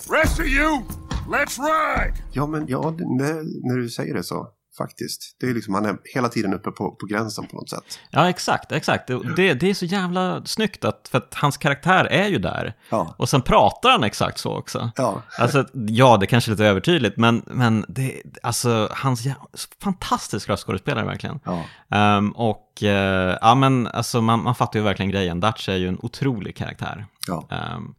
Rest 0.09 0.41
of 0.41 0.49
you, 0.49 0.87
let's 1.29 1.59
ride. 1.59 2.15
Ja, 2.33 2.47
men 2.47 2.67
ja, 2.67 2.95
det, 2.99 3.05
när, 3.05 3.69
när 3.69 3.77
du 3.77 3.89
säger 3.91 4.15
det 4.15 4.23
så, 4.23 4.49
faktiskt. 4.87 5.37
Det 5.41 5.47
är 5.47 5.55
liksom, 5.55 5.75
han 5.75 5.85
är 5.85 5.99
hela 6.15 6.29
tiden 6.29 6.55
uppe 6.55 6.71
på, 6.71 6.91
på 6.91 7.07
gränsen 7.07 7.47
på 7.47 7.57
något 7.57 7.71
sätt. 7.71 7.99
Ja, 8.11 8.29
exakt, 8.29 8.73
exakt. 8.73 9.07
Det, 9.37 9.55
det 9.55 9.71
är 9.71 9.75
så 9.75 9.85
jävla 9.85 10.45
snyggt 10.45 10.85
att, 10.85 11.09
för 11.11 11.19
att 11.19 11.35
hans 11.35 11.57
karaktär 11.57 12.05
är 12.05 12.29
ju 12.29 12.39
där. 12.39 12.75
Ja. 12.91 13.15
Och 13.19 13.29
sen 13.29 13.43
pratar 13.43 13.91
han 13.91 14.05
exakt 14.05 14.39
så 14.39 14.57
också. 14.57 14.91
Ja. 14.97 15.23
Alltså, 15.39 15.67
ja, 15.73 16.17
det 16.17 16.27
kanske 16.27 16.51
är 16.51 16.53
lite 16.53 16.67
övertydligt, 16.67 17.17
men, 17.17 17.43
men 17.47 17.85
det, 17.89 18.23
alltså, 18.43 18.89
hans 18.93 19.27
jä- 19.27 19.67
fantastisk 19.83 20.49
röstskådespelare 20.49 21.07
verkligen. 21.07 21.41
Ja. 21.45 21.65
Ehm, 21.91 22.31
och 22.31 22.83
eh, 22.83 23.39
ja, 23.41 23.55
men 23.55 23.87
alltså, 23.87 24.21
man, 24.21 24.43
man 24.43 24.55
fattar 24.55 24.79
ju 24.79 24.85
verkligen 24.85 25.11
grejen. 25.11 25.41
Dutch 25.41 25.69
är 25.69 25.77
ju 25.77 25.89
en 25.89 25.99
otrolig 26.03 26.57
karaktär. 26.57 27.07
Ja. 27.29 27.49
Ehm, 27.51 27.95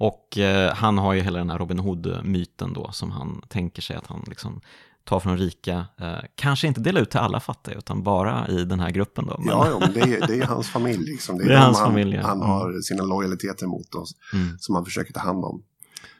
och 0.00 0.38
eh, 0.38 0.74
han 0.74 0.98
har 0.98 1.12
ju 1.12 1.20
hela 1.20 1.38
den 1.38 1.50
här 1.50 1.58
Robin 1.58 1.78
Hood-myten 1.78 2.72
då, 2.72 2.92
som 2.92 3.10
han 3.10 3.42
tänker 3.48 3.82
sig 3.82 3.96
att 3.96 4.06
han 4.06 4.24
liksom 4.26 4.60
tar 5.08 5.20
från 5.20 5.38
rika, 5.38 5.86
eh, 6.00 6.18
kanske 6.34 6.66
inte 6.66 6.80
delar 6.80 7.00
ut 7.00 7.10
till 7.10 7.20
alla 7.20 7.40
fattiga, 7.40 7.74
utan 7.78 8.02
bara 8.02 8.48
i 8.48 8.64
den 8.64 8.80
här 8.80 8.90
gruppen 8.90 9.26
då. 9.26 9.36
Men, 9.38 9.48
Ja, 9.48 9.68
ja 9.70 9.78
men 9.80 9.92
det 9.92 10.00
är, 10.00 10.26
det 10.26 10.34
är 10.38 10.46
hans 10.46 10.68
familj. 10.68 11.04
Liksom. 11.12 11.38
Det 11.38 11.44
är 11.44 11.48
de 11.48 11.54
hans 11.56 11.78
han, 11.78 11.86
familj, 11.88 12.14
ja. 12.16 12.22
Han 12.26 12.36
Mm. 12.36 12.48
har 12.48 12.80
sina 12.80 13.04
lojaliteter 13.04 13.66
mot 13.66 13.94
oss 13.94 14.16
Mm. 14.34 14.58
som 14.58 14.74
han 14.74 14.84
försöker 14.84 15.12
ta 15.12 15.20
hand 15.20 15.44
om. 15.44 15.62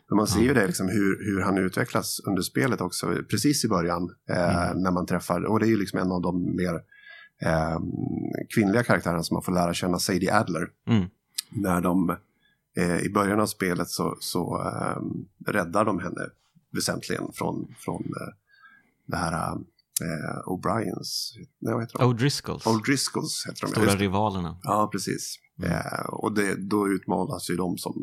Men 0.08 0.16
man 0.16 0.26
ser 0.26 0.40
ju 0.40 0.54
det 0.54 0.66
liksom 0.66 0.88
hur, 0.88 1.24
hur 1.24 1.40
han 1.40 1.58
utvecklas 1.58 2.20
under 2.26 2.42
spelet 2.42 2.80
också, 2.80 3.06
precis 3.30 3.64
i 3.64 3.68
början. 3.68 4.02
Eh, 4.30 4.74
När 4.74 4.90
man 4.90 5.06
träffar, 5.06 5.44
och 5.44 5.60
det 5.60 5.66
är 5.66 5.70
ju 5.70 5.76
liksom 5.76 5.98
en 5.98 6.12
av 6.12 6.22
de 6.22 6.56
mer 6.56 6.74
eh, 7.42 7.78
kvinnliga 8.54 8.82
karaktärerna 8.82 9.22
som 9.22 9.34
man 9.34 9.42
får 9.42 9.52
lära 9.52 9.74
känna, 9.74 9.98
Sadie 9.98 10.32
Adler. 10.34 10.68
Mm. 10.88 11.04
När 11.50 11.80
de, 11.80 12.16
eh, 12.76 12.98
i 12.98 13.10
början 13.10 13.40
av 13.40 13.46
spelet 13.46 13.88
så, 13.88 14.16
så 14.20 14.62
eh, 14.66 15.52
räddar 15.52 15.84
de 15.84 15.98
henne 15.98 16.20
väsentligen 16.72 17.24
från, 17.34 17.74
från 17.78 18.02
eh, 18.02 18.32
det 19.08 19.16
här 19.16 19.52
eh, 19.52 20.42
O'Briens, 20.46 21.32
nej 21.60 21.74
vad 21.74 21.82
heter 21.82 21.98
de? 21.98 22.04
O'Driscolls, 22.12 22.62
O'Driscolls 22.64 23.46
heter 23.48 23.60
de. 23.66 23.72
stora 23.72 23.96
rivalerna. 23.96 24.58
Ja, 24.62 24.88
precis. 24.92 25.36
Eh, 25.62 26.04
och 26.08 26.34
det, 26.34 26.54
då 26.70 26.88
utmanas 26.88 27.50
ju 27.50 27.56
de 27.56 27.78
som 27.78 27.94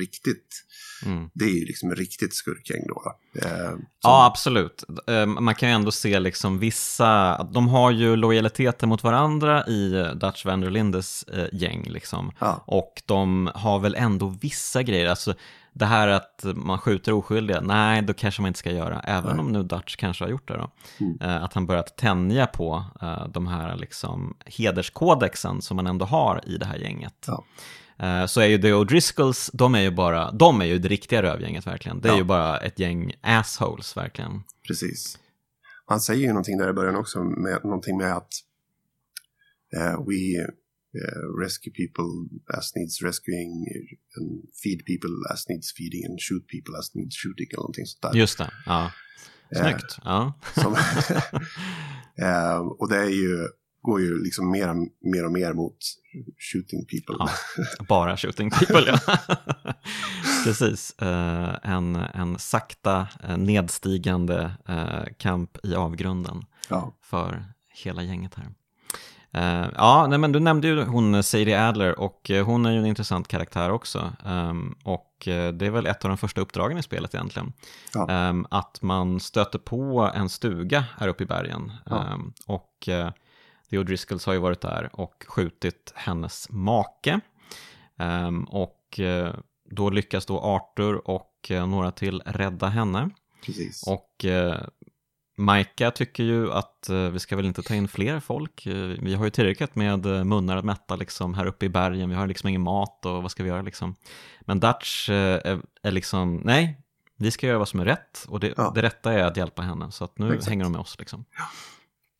riktigt, 0.00 0.62
Mm. 1.06 1.30
det 1.34 1.44
är 1.44 1.48
ju 1.48 1.64
liksom 1.64 1.92
ett 1.92 1.98
riktigt 1.98 2.34
skurkgäng 2.34 2.82
då. 2.88 3.02
Eh, 3.42 3.70
som, 3.70 3.84
Ja, 4.02 4.26
absolut. 4.26 4.84
Eh, 5.06 5.26
Man 5.26 5.54
kan 5.54 5.68
ju 5.68 5.74
ändå 5.74 5.90
se 5.90 6.20
liksom 6.20 6.58
vissa, 6.58 7.42
de 7.52 7.68
har 7.68 7.90
ju 7.90 8.16
lojaliteter 8.16 8.86
mot 8.86 9.02
varandra 9.04 9.66
i 9.66 9.92
eh, 9.94 10.10
Dutch 10.10 10.44
van 10.44 10.60
der 10.60 10.70
Lindes 10.70 11.22
eh, 11.22 11.46
gäng 11.52 11.82
liksom. 11.88 12.32
Ja. 12.38 12.64
Och 12.66 13.02
de 13.06 13.50
har 13.54 13.78
väl 13.78 13.94
ändå 13.94 14.28
vissa 14.40 14.82
grejer, 14.82 15.08
alltså 15.08 15.34
det 15.78 15.86
här 15.86 16.08
att 16.08 16.44
man 16.54 16.78
skjuter 16.78 17.12
oskyldiga, 17.12 17.60
nej 17.60 18.02
då 18.02 18.14
kanske 18.14 18.42
man 18.42 18.48
inte 18.48 18.58
ska 18.58 18.70
göra, 18.70 19.00
även 19.00 19.40
om 19.40 19.52
nu 19.52 19.62
Dutch 19.62 19.96
kanske 19.96 20.24
har 20.24 20.30
gjort 20.30 20.48
det 20.48 20.54
då. 20.56 20.70
Mm. 21.00 21.18
Eh, 21.20 21.44
Att 21.44 21.52
han 21.52 21.66
börjat 21.66 21.96
tänja 21.96 22.46
på 22.46 22.84
eh, 23.02 23.28
de 23.28 23.46
här 23.46 23.76
liksom 23.76 24.36
hederskodexen 24.46 25.62
som 25.62 25.76
man 25.76 25.86
ändå 25.86 26.04
har 26.06 26.40
i 26.46 26.56
det 26.58 26.66
här 26.66 26.76
gänget. 26.76 27.26
Ja. 27.26 27.44
Eh, 28.06 28.26
Så 28.26 28.40
är 28.40 28.46
ju 28.46 28.58
The 28.58 28.72
O'Driscolls, 28.72 29.50
de 29.52 29.74
är 29.74 29.80
ju 29.80 29.90
bara, 29.90 30.30
de 30.32 30.60
är 30.60 30.64
ju 30.64 30.78
det 30.78 30.88
riktiga 30.88 31.22
rövgänget 31.22 31.66
verkligen. 31.66 32.00
Det 32.00 32.08
är 32.08 32.12
Ja. 32.12 32.18
ju 32.18 32.24
bara 32.24 32.58
ett 32.58 32.78
gäng 32.78 33.12
assholes 33.22 33.96
verkligen. 33.96 34.42
Precis. 34.68 35.18
Han 35.86 36.00
säger 36.00 36.20
ju 36.22 36.28
någonting 36.28 36.58
där 36.58 36.70
i 36.70 36.72
början 36.72 36.96
också, 36.96 37.18
med, 37.24 37.60
någonting 37.64 37.98
med 37.98 38.16
att 38.16 38.28
eh, 39.76 39.98
we 40.06 40.46
eh, 41.04 41.42
rescue 41.44 41.72
people 41.72 42.10
as 42.58 42.72
needs 42.76 43.02
rescuing 43.02 43.50
and 44.16 44.28
feed 44.62 44.80
people 44.86 45.14
as 45.32 45.48
needs 45.48 45.72
feeding 45.76 46.04
and 46.08 46.20
shoot 46.20 46.44
people 46.48 46.78
as 46.78 46.94
needs 46.94 47.16
shooting 47.22 47.46
eller 47.50 47.62
någonting 47.62 47.86
sånt 47.86 48.02
där. 48.02 48.18
Just 48.20 48.38
det, 48.38 48.50
ja. 48.66 48.92
Snyggt. 49.52 49.98
Ja. 50.04 50.32
Som, 50.54 50.74
eh, 52.26 52.58
och 52.58 52.88
det 52.88 52.96
är 52.96 53.08
ju, 53.10 53.48
går 53.82 54.00
ju 54.00 54.22
liksom 54.22 54.50
mer, 54.50 54.74
mer 55.12 55.24
och 55.26 55.32
mer 55.32 55.52
mot 55.52 55.78
shooting 56.52 56.84
people. 56.86 57.16
Ja. 57.18 57.28
Bara 57.88 58.16
shooting 58.16 58.50
people, 58.50 58.84
ja. 58.86 58.98
Precis. 60.44 60.94
Eh, 60.98 61.58
en, 61.62 61.96
en 61.96 62.38
sakta 62.38 63.08
eh, 63.22 63.36
nedstigande 63.36 64.50
eh, 64.68 65.04
kamp 65.18 65.58
i 65.62 65.74
avgrunden 65.74 66.44
Ja. 66.70 66.96
för 67.02 67.44
hela 67.84 68.02
gänget 68.02 68.34
här. 68.34 68.46
Eh, 69.32 69.66
ja, 69.74 70.06
nej, 70.06 70.18
men 70.18 70.32
du 70.32 70.40
nämnde 70.40 70.68
ju 70.68 70.84
hon 70.84 71.22
Sadie 71.22 71.68
Adler 71.68 71.98
och 71.98 72.30
eh, 72.30 72.46
hon 72.46 72.66
är 72.66 72.72
ju 72.72 72.78
en 72.78 72.86
intressant 72.86 73.28
karaktär 73.28 73.70
också. 73.70 74.12
Ehm, 74.26 74.74
och 74.84 75.28
eh, 75.28 75.52
det 75.52 75.66
är 75.66 75.70
väl 75.70 75.86
ett 75.86 76.04
av 76.04 76.08
de 76.08 76.18
första 76.18 76.40
uppdragen 76.40 76.78
i 76.78 76.82
spelet 76.82 77.14
egentligen. 77.14 77.52
Ja. 77.94 78.10
Ehm, 78.10 78.46
att 78.50 78.82
man 78.82 79.20
stöter 79.20 79.58
på 79.58 80.10
en 80.14 80.28
stuga 80.28 80.84
här 80.98 81.08
uppe 81.08 81.22
i 81.22 81.26
bergen. 81.26 81.72
Ja. 81.84 82.04
Ehm, 82.04 82.32
och 82.46 82.88
eh, 82.88 83.10
The 83.70 83.78
O'Driscolls 83.78 84.26
har 84.26 84.32
ju 84.32 84.38
varit 84.38 84.60
där 84.60 84.90
och 84.92 85.24
skjutit 85.28 85.92
hennes 85.94 86.46
make. 86.50 87.20
Och 88.48 89.00
eh, 89.00 89.34
då 89.70 89.90
lyckas 89.90 90.26
då 90.26 90.40
Arthur 90.40 91.10
och 91.10 91.50
eh, 91.50 91.66
några 91.66 91.90
till 91.90 92.22
rädda 92.26 92.66
henne. 92.66 93.10
Precis. 93.44 93.86
Och 93.86 94.24
eh, 94.24 94.60
Maika 95.38 95.90
tycker 95.90 96.22
ju 96.24 96.52
att 96.52 96.88
eh, 96.88 97.10
vi 97.10 97.18
ska 97.18 97.36
väl 97.36 97.46
inte 97.46 97.62
ta 97.62 97.74
in 97.74 97.88
fler 97.88 98.20
folk. 98.20 98.66
Eh, 98.66 98.74
vi 99.02 99.14
har 99.14 99.24
ju 99.24 99.30
tillräckligt 99.30 99.74
med 99.76 100.06
eh, 100.06 100.24
munnar 100.24 100.56
att 100.56 100.64
mätta 100.64 100.96
liksom 100.96 101.34
här 101.34 101.46
uppe 101.46 101.66
i 101.66 101.68
bergen. 101.68 102.08
Vi 102.08 102.14
har 102.14 102.26
liksom 102.26 102.48
ingen 102.48 102.62
mat 102.62 103.06
och 103.06 103.22
vad 103.22 103.30
ska 103.30 103.42
vi 103.42 103.48
göra 103.48 103.62
liksom. 103.62 103.94
Men 104.40 104.60
Dutch 104.60 105.08
är, 105.10 105.62
är 105.82 105.90
liksom, 105.90 106.36
nej, 106.44 106.80
vi 107.18 107.30
ska 107.30 107.46
göra 107.46 107.58
vad 107.58 107.68
som 107.68 107.80
är 107.80 107.84
rätt. 107.84 108.24
Och 108.28 108.40
det, 108.40 108.54
Ja. 108.56 108.72
det 108.74 108.82
rätta 108.82 109.12
är 109.12 109.24
att 109.24 109.36
hjälpa 109.36 109.62
henne. 109.62 109.92
Så 109.92 110.04
att 110.04 110.18
nu 110.18 110.28
Exakt. 110.28 110.48
hänger 110.48 110.64
de 110.64 110.72
med 110.72 110.80
oss 110.80 110.96
liksom. 110.98 111.24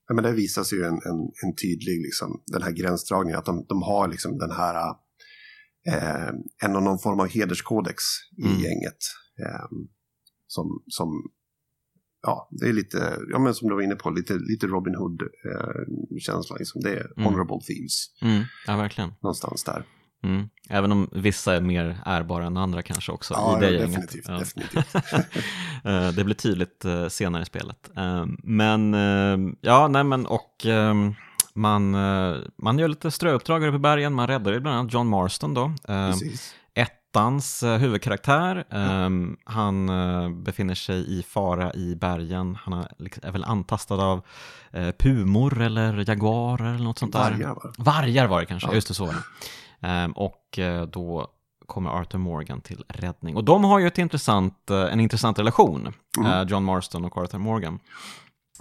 Ja, 0.08 0.14
men 0.14 0.24
det 0.24 0.32
visas 0.32 0.72
ju 0.72 0.82
en, 0.84 0.94
en, 0.94 1.20
en 1.44 1.54
tydlig, 1.62 2.00
liksom, 2.02 2.42
den 2.46 2.62
här 2.62 2.70
gränsdragningen, 2.72 3.38
att 3.38 3.44
de, 3.44 3.66
de 3.68 3.82
har 3.82 4.08
liksom 4.08 4.38
den 4.38 4.50
här, 4.50 4.88
eh, 5.88 6.28
en 6.64 6.72
någon 6.72 6.98
form 6.98 7.20
av 7.20 7.28
hederskodex 7.28 8.02
i 8.38 8.42
Mm. 8.42 8.56
gänget. 8.60 8.98
Eh, 9.46 9.66
som, 10.46 10.82
som, 10.88 11.08
ja, 12.26 12.48
det 12.50 12.68
är 12.68 12.72
lite, 12.72 13.16
ja 13.32 13.38
men 13.38 13.54
som 13.54 13.68
du 13.68 13.74
var 13.74 13.82
inne 13.82 13.94
på, 13.94 14.10
lite, 14.10 14.34
lite 14.34 14.66
Robin 14.66 14.94
Hood-känsla. 14.94 16.56
liksom. 16.56 16.80
Det 16.80 16.90
är 16.90 17.12
Mm. 17.16 17.24
honorable 17.24 17.60
thieves, 17.66 18.06
Mm, 18.22 18.42
ja, 18.66 18.76
verkligen. 18.76 19.12
någonstans 19.22 19.64
där. 19.64 19.82
Mm. 20.24 20.48
Även 20.68 20.92
om 20.92 21.10
vissa 21.12 21.54
är 21.56 21.60
mer 21.60 21.98
ärbara 22.06 22.46
än 22.46 22.56
andra 22.56 22.82
kanske 22.82 23.12
också 23.12 23.34
Ja, 23.34 23.56
i 23.56 23.60
det 23.60 23.66
ja, 23.70 23.72
gänget. 23.80 23.90
definitivt, 23.94 24.24
Ja. 24.28 24.38
definitivt. 24.38 24.94
Eh, 25.84 26.08
det 26.12 26.24
blir 26.24 26.34
tydligt 26.34 26.84
eh, 26.84 27.08
senare 27.08 27.42
i 27.42 27.46
spelet. 27.46 27.90
Eh, 27.96 28.26
Men, 28.42 28.94
eh, 28.94 29.54
ja, 29.60 29.88
nej 29.88 30.04
men 30.04 30.26
och 30.26 30.66
eh, 30.66 30.94
man, 31.54 31.94
eh, 31.94 32.36
man 32.62 32.78
gör 32.78 32.88
lite 32.88 33.10
ströuppdrag 33.10 33.64
uppe 33.64 33.76
i 33.76 33.78
bergen, 33.78 34.14
man 34.14 34.26
räddar 34.26 34.52
ju 34.52 34.60
bland 34.60 34.78
annat 34.78 34.92
John 34.92 35.06
Marston 35.06 35.54
då. 35.54 35.64
Eh, 35.64 36.10
Precis. 36.10 36.54
Ettans 37.20 37.62
eh, 37.62 37.76
huvudkaraktär, 37.78 38.64
eh, 38.70 39.10
han 39.44 39.88
eh, 39.88 40.28
befinner 40.30 40.74
sig 40.74 41.18
i 41.18 41.22
fara 41.22 41.74
i 41.74 41.94
bergen, 41.94 42.58
han 42.62 42.86
liksom- 42.98 43.28
är 43.28 43.32
väl 43.32 43.44
antastad 43.44 43.94
av 43.94 44.22
eh, 44.72 44.90
pumor 44.98 45.60
eller 45.60 46.08
jaguarer 46.08 46.74
eller 46.74 46.84
något 46.84 46.98
sånt 46.98 47.12
där. 47.12 47.30
Vargar, 47.30 47.54
va? 47.54 47.72
Vargar 47.78 48.26
var 48.26 48.40
det 48.40 48.46
kanske, 48.46 48.68
Ja. 48.68 48.74
just 48.74 48.88
det 48.88 48.94
så 48.94 49.06
var. 49.06 49.14
Ehm, 49.80 50.12
och 50.12 50.58
då 50.92 51.26
kommer 51.66 51.90
Arthur 51.90 52.18
Morgan 52.18 52.60
till 52.60 52.84
räddning. 52.88 53.36
Och 53.36 53.44
de 53.44 53.64
har 53.64 53.78
ju 53.78 53.86
ett 53.86 53.98
intressant, 53.98 54.70
en 54.70 55.00
intressant 55.00 55.38
relation, 55.38 55.92
Mm. 56.18 56.48
John 56.48 56.64
Marston 56.64 57.04
och 57.04 57.16
Arthur 57.18 57.38
Morgan. 57.38 57.78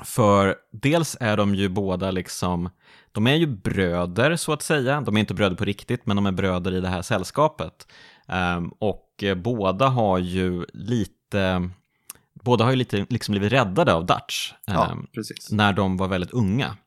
För 0.04 0.56
dels 0.72 1.18
är 1.20 1.38
de 1.38 1.56
ju 1.56 1.70
båda 1.70 2.12
liksom, 2.12 2.70
de 3.12 3.28
är 3.28 3.36
ju 3.36 3.46
bröder 3.48 4.36
så 4.36 4.54
att 4.54 4.62
säga, 4.62 5.02
de 5.02 5.16
är 5.16 5.20
inte 5.20 5.34
bröder 5.34 5.56
på 5.56 5.66
riktigt, 5.66 6.06
men 6.06 6.16
de 6.16 6.26
är 6.26 6.32
bröder 6.32 6.74
i 6.74 6.82
det 6.82 6.88
här 6.90 7.02
sällskapet. 7.02 7.88
Ehm, 8.28 8.68
och 8.80 9.24
eh, 9.24 9.36
båda 9.36 9.88
har 9.88 10.18
ju 10.18 10.66
lite, 10.74 11.70
båda 12.34 12.64
har 12.64 12.72
ju 12.72 12.78
lite 12.78 13.06
liksom 13.10 13.32
blivit 13.32 13.52
räddade 13.54 13.94
av 13.94 14.06
Dutch. 14.06 14.54
Ja, 14.66 14.92
ehm, 14.92 15.08
när 15.52 15.74
de 15.74 15.98
var 15.98 16.08
väldigt 16.08 16.32
unga 16.32 16.78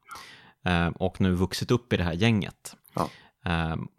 eh, 0.64 0.86
och 0.88 1.20
nu 1.20 1.34
vuxit 1.34 1.70
upp 1.70 1.92
i 1.92 1.96
det 1.96 2.04
här 2.04 2.12
gänget. 2.12 2.76
Ja. 2.94 3.08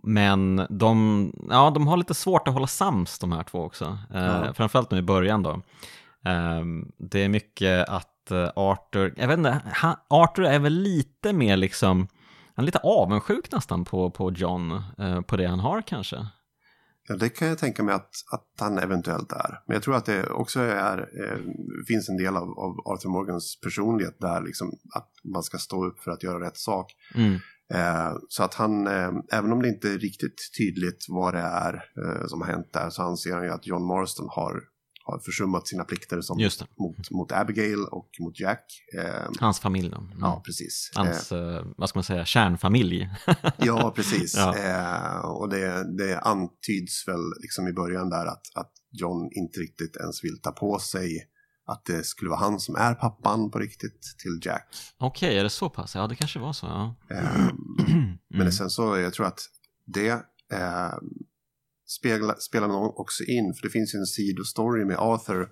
Men 0.04 0.68
de, 0.70 1.32
ja, 1.50 1.70
de 1.70 1.88
har 1.88 1.98
lite 1.98 2.14
svårt 2.14 2.48
att 2.48 2.54
hålla 2.54 2.68
sams 2.68 3.20
de 3.20 3.32
här 3.32 3.44
två 3.44 3.64
också, 3.64 3.98
Eh, 4.14 4.24
Ja. 4.26 4.54
framförallt 4.54 4.92
nu 4.92 4.98
i 4.98 5.02
början 5.02 5.44
då. 5.44 5.62
Det 6.98 7.24
är 7.24 7.30
mycket 7.30 7.90
att 7.90 8.32
eh, 8.32 8.50
Arthur, 8.56 9.14
jag 9.18 9.28
vet 9.28 9.38
inte, 9.38 9.62
han, 9.74 9.96
Arthur 10.10 10.46
är 10.46 10.60
väl 10.60 10.74
lite 10.74 11.34
mer 11.34 11.58
liksom, 11.58 12.08
han 12.56 12.64
är 12.64 12.66
lite 12.66 12.80
avundsjuk 12.80 13.52
nästan 13.52 13.86
på, 13.86 14.10
på 14.10 14.32
John, 14.32 14.84
på 15.28 15.38
det 15.38 15.48
han 15.48 15.60
har 15.60 15.82
kanske. 15.82 16.28
Ja, 17.10 17.16
det 17.16 17.30
kan 17.30 17.48
jag 17.48 17.58
tänka 17.58 17.84
mig 17.84 17.96
att, 17.96 18.12
att 18.32 18.48
han 18.60 18.78
eventuellt 18.78 19.32
är. 19.32 19.62
Men 19.68 19.74
jag 19.74 19.84
tror 19.84 19.96
att 19.96 20.06
det 20.06 20.30
också 20.30 20.60
är, 20.60 20.98
eh, 20.98 21.40
finns 21.88 22.10
en 22.10 22.18
del 22.18 22.38
av, 22.38 22.60
av 22.60 22.76
Arthur 22.86 23.10
Morgans 23.10 23.60
personlighet 23.62 24.16
där, 24.20 24.42
liksom, 24.42 24.72
att 24.96 25.10
man 25.24 25.44
ska 25.44 25.58
stå 25.58 25.86
upp 25.86 26.00
för 26.00 26.12
att 26.12 26.24
göra 26.24 26.46
rätt 26.46 26.58
sak. 26.58 26.96
Mm. 27.16 27.34
Eh, 27.74 28.18
så 28.30 28.44
att 28.44 28.54
han, 28.54 28.88
eh, 28.88 29.12
även 29.32 29.52
om 29.52 29.62
det 29.62 29.68
inte 29.68 29.90
är 29.90 29.98
riktigt 29.98 30.52
tydligt 30.58 31.06
vad 31.10 31.34
det 31.34 31.40
är 31.40 31.74
eh, 31.74 32.28
som 32.28 32.42
har 32.42 32.48
hänt 32.48 32.74
där, 32.74 32.90
så 32.90 33.02
anser 33.02 33.34
han 33.34 33.44
ju 33.44 33.50
att 33.50 33.68
John 33.68 33.86
Marston 33.86 34.28
har, 34.30 34.64
har 35.12 35.20
försummat 35.20 35.68
sina 35.68 35.84
plikter 35.84 36.22
som, 36.22 36.50
mot, 36.80 37.12
mot 37.12 37.32
Abigail 37.32 37.80
och 37.92 38.10
mot 38.20 38.40
Jack. 38.40 38.66
Eh, 38.98 39.30
Hans 39.40 39.60
familj 39.60 39.90
då. 39.90 39.98
Mm. 39.98 40.18
Ja, 40.20 40.42
precis. 40.46 40.92
Eh, 40.96 41.04
Hans, 41.04 41.32
eh, 41.32 41.66
vad 41.78 41.90
ska 41.90 41.98
man 42.00 42.04
säga, 42.04 42.26
kärnfamilj. 42.26 43.10
Ja, 43.58 43.94
precis. 43.96 44.36
Ja. 44.38 44.58
Eh, 44.58 45.20
och 45.26 45.50
det, 45.50 45.98
det 45.98 46.20
antyds 46.20 47.08
väl 47.08 47.22
liksom 47.42 47.68
i 47.68 47.74
början 47.74 48.10
där 48.10 48.26
att, 48.26 48.42
att 48.56 48.72
John 48.92 49.30
inte 49.32 49.60
riktigt 49.60 49.98
ens 49.98 50.24
vill 50.24 50.42
ta 50.42 50.52
på 50.52 50.80
sig 50.80 51.26
att 51.66 51.86
det 51.86 52.06
skulle 52.06 52.30
vara 52.30 52.40
han 52.40 52.60
som 52.60 52.76
är 52.76 52.94
pappan 52.96 53.52
på 53.52 53.60
riktigt 53.60 54.02
till 54.24 54.40
Jack. 54.42 54.68
Okej, 54.98 55.38
är 55.40 55.44
det 55.44 55.50
så 55.50 55.70
pass? 55.70 55.96
Ja, 55.96 56.08
det 56.08 56.16
kanske 56.16 56.40
var 56.40 56.54
så. 56.54 56.66
Ja. 56.66 56.96
Eh, 57.16 57.24
Men 58.30 58.42
Mm. 58.42 58.52
sen 58.52 58.70
så, 58.70 58.98
jag 58.98 59.14
tror 59.14 59.26
att 59.26 59.40
det 59.86 60.10
eh, 60.54 60.94
spegla, 61.98 62.36
spelar 62.36 62.68
nog 62.68 63.00
också 63.00 63.24
in, 63.24 63.54
för 63.54 63.62
det 63.62 63.70
finns 63.70 63.96
ju 63.96 64.00
en 64.00 64.06
sidostory 64.06 64.86
med 64.86 64.98
Arthur 65.00 65.50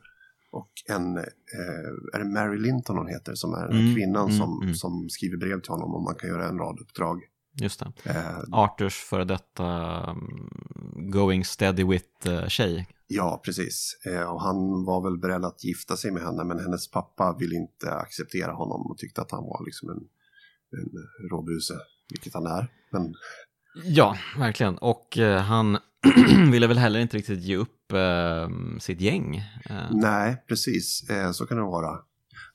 och 0.52 0.72
en, 0.90 1.18
eh, 1.18 2.14
är 2.14 2.20
det 2.20 2.26
Mary 2.26 2.58
Linton 2.58 2.98
hon 2.98 3.08
heter, 3.08 3.36
som 3.36 3.54
är 3.54 3.66
Mm, 3.66 3.96
kvinnan 3.96 4.26
mm, 4.26 4.38
som, 4.38 4.62
mm. 4.62 4.76
som 4.76 5.10
skriver 5.10 5.38
brev 5.38 5.62
till 5.62 5.72
honom 5.72 5.96
och 5.96 6.04
man 6.04 6.16
kan 6.16 6.30
göra 6.30 6.48
en 6.48 6.58
rad 6.58 6.80
uppdrag 6.82 7.22
just 7.62 7.80
det. 7.80 8.10
Eh, 8.10 8.38
Arthurs 8.52 8.96
före 8.96 9.24
detta 9.24 9.66
um, 10.12 10.50
going 11.12 11.46
steady 11.46 11.84
with-tjej. 11.84 12.88
ja, 13.08 13.42
precis. 13.46 13.98
Eh, 14.06 14.22
och 14.22 14.42
han 14.42 14.86
var 14.86 15.04
väl 15.04 15.18
beredd 15.18 15.46
att 15.46 15.64
gifta 15.64 15.98
sig 15.98 16.12
med 16.12 16.24
henne, 16.24 16.44
men 16.44 16.60
hennes 16.60 16.92
pappa 16.92 17.36
ville 17.40 17.56
inte 17.56 17.92
acceptera 17.92 18.52
honom 18.52 18.92
och 18.92 18.98
tyckte 18.98 19.22
att 19.22 19.32
han 19.32 19.44
var 19.44 19.66
liksom 19.66 19.90
en, 19.90 20.00
en 20.80 21.30
råbuse, 21.30 21.74
vilket 22.10 22.34
han 22.34 22.46
är. 22.46 22.68
Men 22.92 23.16
Ja, 23.84 24.18
verkligen. 24.38 24.78
Och 24.78 25.18
eh, 25.18 25.42
han 25.42 25.78
ville 26.52 26.68
väl 26.68 26.78
heller 26.78 27.00
inte 27.00 27.18
riktigt 27.18 27.40
ge 27.44 27.56
upp 27.56 27.92
eh, 27.94 28.50
sitt 28.80 29.02
gäng. 29.02 29.36
Eh, 29.70 29.88
nej, 29.92 30.44
precis, 30.48 31.10
eh, 31.10 31.32
så 31.32 31.46
kan 31.46 31.58
det 31.58 31.64
vara. 31.64 31.92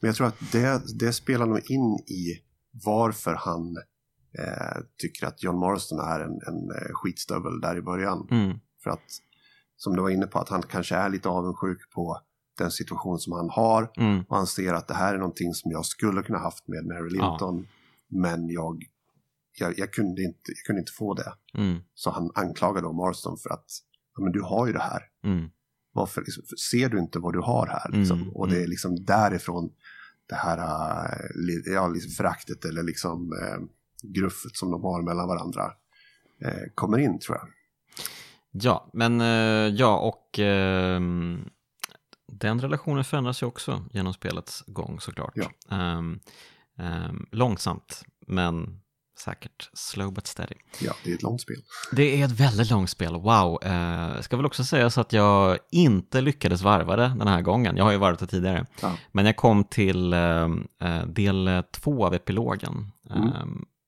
Men 0.00 0.08
jag 0.08 0.14
tror 0.16 0.26
att 0.26 0.52
det, 0.52 0.82
det 0.98 1.12
spelar 1.12 1.46
nog 1.46 1.70
in 1.70 1.94
i 2.06 2.38
varför 2.84 3.34
han 3.34 3.76
eh, 4.38 4.82
tycker 4.98 5.26
att 5.26 5.42
John 5.42 5.58
Marston 5.58 5.98
är 5.98 6.20
en, 6.20 6.30
en 6.30 6.70
eh, 6.70 6.92
skitstövel 6.92 7.60
där 7.60 7.76
i 7.76 7.82
början. 7.82 8.28
mm, 8.30 8.58
För 8.82 8.90
att, 8.90 9.04
som 9.76 9.96
du 9.96 10.02
var 10.02 10.10
inne 10.10 10.26
på, 10.26 10.38
att 10.38 10.48
han 10.48 10.62
kanske 10.62 10.94
är 10.96 11.08
lite 11.10 11.28
avundsjuk 11.28 11.78
på 11.94 12.20
den 12.58 12.70
situation 12.70 13.18
som 13.18 13.32
han 13.32 13.50
har. 13.50 13.90
mm, 13.96 14.24
Och 14.28 14.36
han 14.36 14.46
ser 14.46 14.74
att 14.74 14.88
det 14.88 14.94
här 14.94 15.14
är 15.14 15.18
någonting 15.18 15.54
som 15.54 15.70
jag 15.70 15.86
skulle 15.86 16.22
kunna 16.22 16.38
haft 16.38 16.68
med 16.68 16.84
Mary 16.86 17.10
Linton. 17.10 17.66
Men 18.08 18.48
jag, 18.48 18.84
jag, 19.58 19.78
jag, 19.78 19.92
kunde 19.92 20.22
inte, 20.22 20.40
jag 20.56 20.64
kunde 20.66 20.80
inte 20.80 20.92
få 20.92 21.14
det. 21.14 21.32
mm, 21.54 21.78
Så 21.94 22.10
han 22.10 22.30
anklagar 22.34 22.82
då 22.82 22.92
Marston 22.92 23.36
för 23.38 23.50
att 23.50 23.66
ja, 24.16 24.22
men 24.22 24.32
du 24.32 24.40
har 24.42 24.66
ju 24.66 24.72
det 24.72 24.82
här. 24.82 25.02
mm. 25.24 25.50
Varför 25.94 26.20
liksom, 26.20 26.42
ser 26.70 26.88
du 26.88 26.98
inte 26.98 27.18
vad 27.18 27.32
du 27.32 27.40
har 27.40 27.66
här? 27.66 27.90
Liksom? 27.98 28.20
Mm, 28.22 28.32
och 28.32 28.48
det 28.48 28.62
är 28.62 28.66
liksom 28.66 29.04
därifrån 29.04 29.72
det 30.28 30.34
här 30.34 30.58
äh, 30.58 31.72
ja, 31.74 31.88
liksom 31.88 32.10
föraktet 32.12 32.64
eller 32.64 32.82
liksom 32.82 33.32
äh, 33.32 33.58
gruffet 34.02 34.56
som 34.56 34.70
de 34.70 34.82
har 34.82 35.02
mellan 35.02 35.28
varandra 35.28 35.72
äh, 36.44 36.70
kommer 36.74 36.98
in 36.98 37.18
tror 37.18 37.36
jag. 37.38 37.48
Ja, 38.50 38.90
men 38.92 39.20
eh, 39.20 39.74
ja, 39.76 39.98
och 39.98 40.38
ehm, 40.38 41.44
den 42.26 42.60
relationen 42.60 43.04
förändras 43.04 43.42
ju 43.42 43.46
också 43.46 43.84
genom 43.92 44.14
spelets 44.14 44.64
gång 44.66 45.00
såklart. 45.00 45.32
Ja. 45.34 45.76
Ehm, 45.76 46.20
ehm, 46.78 47.26
långsamt, 47.30 48.02
men 48.26 48.80
säkert 49.18 49.70
slow 49.72 50.12
but 50.12 50.26
steady. 50.26 50.54
Ja, 50.80 50.92
det 51.04 51.10
är 51.10 51.14
ett 51.14 51.22
långt 51.22 51.40
spel. 51.40 51.56
Det 51.92 52.20
är 52.20 52.24
ett 52.24 52.30
väldigt 52.40 52.70
långt 52.70 52.90
spel, 52.90 53.14
wow. 53.14 53.58
Eh, 53.64 54.20
ska 54.20 54.36
väl 54.36 54.46
också 54.46 54.64
säga 54.64 54.90
så 54.90 55.00
att 55.00 55.12
jag 55.12 55.58
inte 55.70 56.20
lyckades 56.20 56.62
varva 56.62 56.96
det 56.96 57.14
den 57.18 57.28
här 57.28 57.42
gången. 57.42 57.76
Jag 57.76 57.84
har 57.84 57.92
ju 57.92 57.98
varvat 57.98 58.18
det 58.20 58.26
tidigare. 58.26 58.66
Ja. 58.82 58.96
Men 59.12 59.26
jag 59.26 59.36
kom 59.36 59.64
till 59.64 60.12
eh, 60.12 60.48
eh, 60.82 61.06
del 61.06 61.62
två 61.72 62.06
av 62.06 62.14
epilogen 62.14 62.90
Mm. 63.10 63.28
eh, 63.28 63.44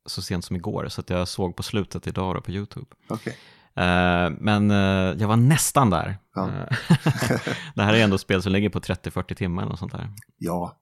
så 0.06 0.22
sent 0.22 0.44
som 0.44 0.56
igår. 0.56 0.88
Så 0.88 1.00
att 1.00 1.10
jag 1.10 1.28
såg 1.28 1.56
på 1.56 1.62
slutet 1.62 2.06
idag 2.06 2.34
då 2.34 2.40
på 2.40 2.50
YouTube. 2.50 2.86
Okej. 3.08 3.36
Eh, 3.76 4.30
men 4.38 4.70
eh, 4.70 5.20
jag 5.20 5.28
var 5.28 5.36
nästan 5.36 5.90
där. 5.90 6.16
Ja. 6.34 6.50
Det 7.74 7.82
här 7.82 7.94
är 7.94 8.04
ändå 8.04 8.18
spel 8.18 8.42
som 8.42 8.52
ligger 8.52 8.68
på 8.68 8.80
30-40 8.80 9.34
timmar 9.34 9.64
något 9.66 9.78
sånt 9.78 9.92
där. 9.92 10.08
Ja, 10.38 10.76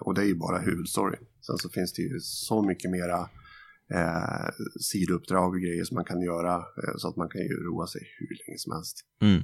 och 0.00 0.14
det 0.14 0.20
är 0.20 0.26
ju 0.26 0.34
bara 0.38 0.58
huvudstoryn. 0.58 1.20
Sen 1.46 1.58
så 1.58 1.68
finns 1.68 1.92
det 1.92 2.02
ju 2.02 2.20
så 2.20 2.62
mycket 2.62 2.90
mera 2.90 3.28
eh, 3.94 4.48
sidouppdrag 4.80 5.48
och 5.54 5.60
grejer 5.60 5.84
som 5.84 5.94
man 5.94 6.04
kan 6.04 6.20
göra 6.20 6.54
eh, 6.56 6.94
så 6.96 7.08
att 7.08 7.16
man 7.16 7.28
kan 7.28 7.40
ju 7.40 7.48
roa 7.48 7.86
sig 7.86 8.00
hur 8.18 8.28
länge 8.46 8.58
som 8.58 8.72
helst. 8.72 9.00
Mm, 9.22 9.42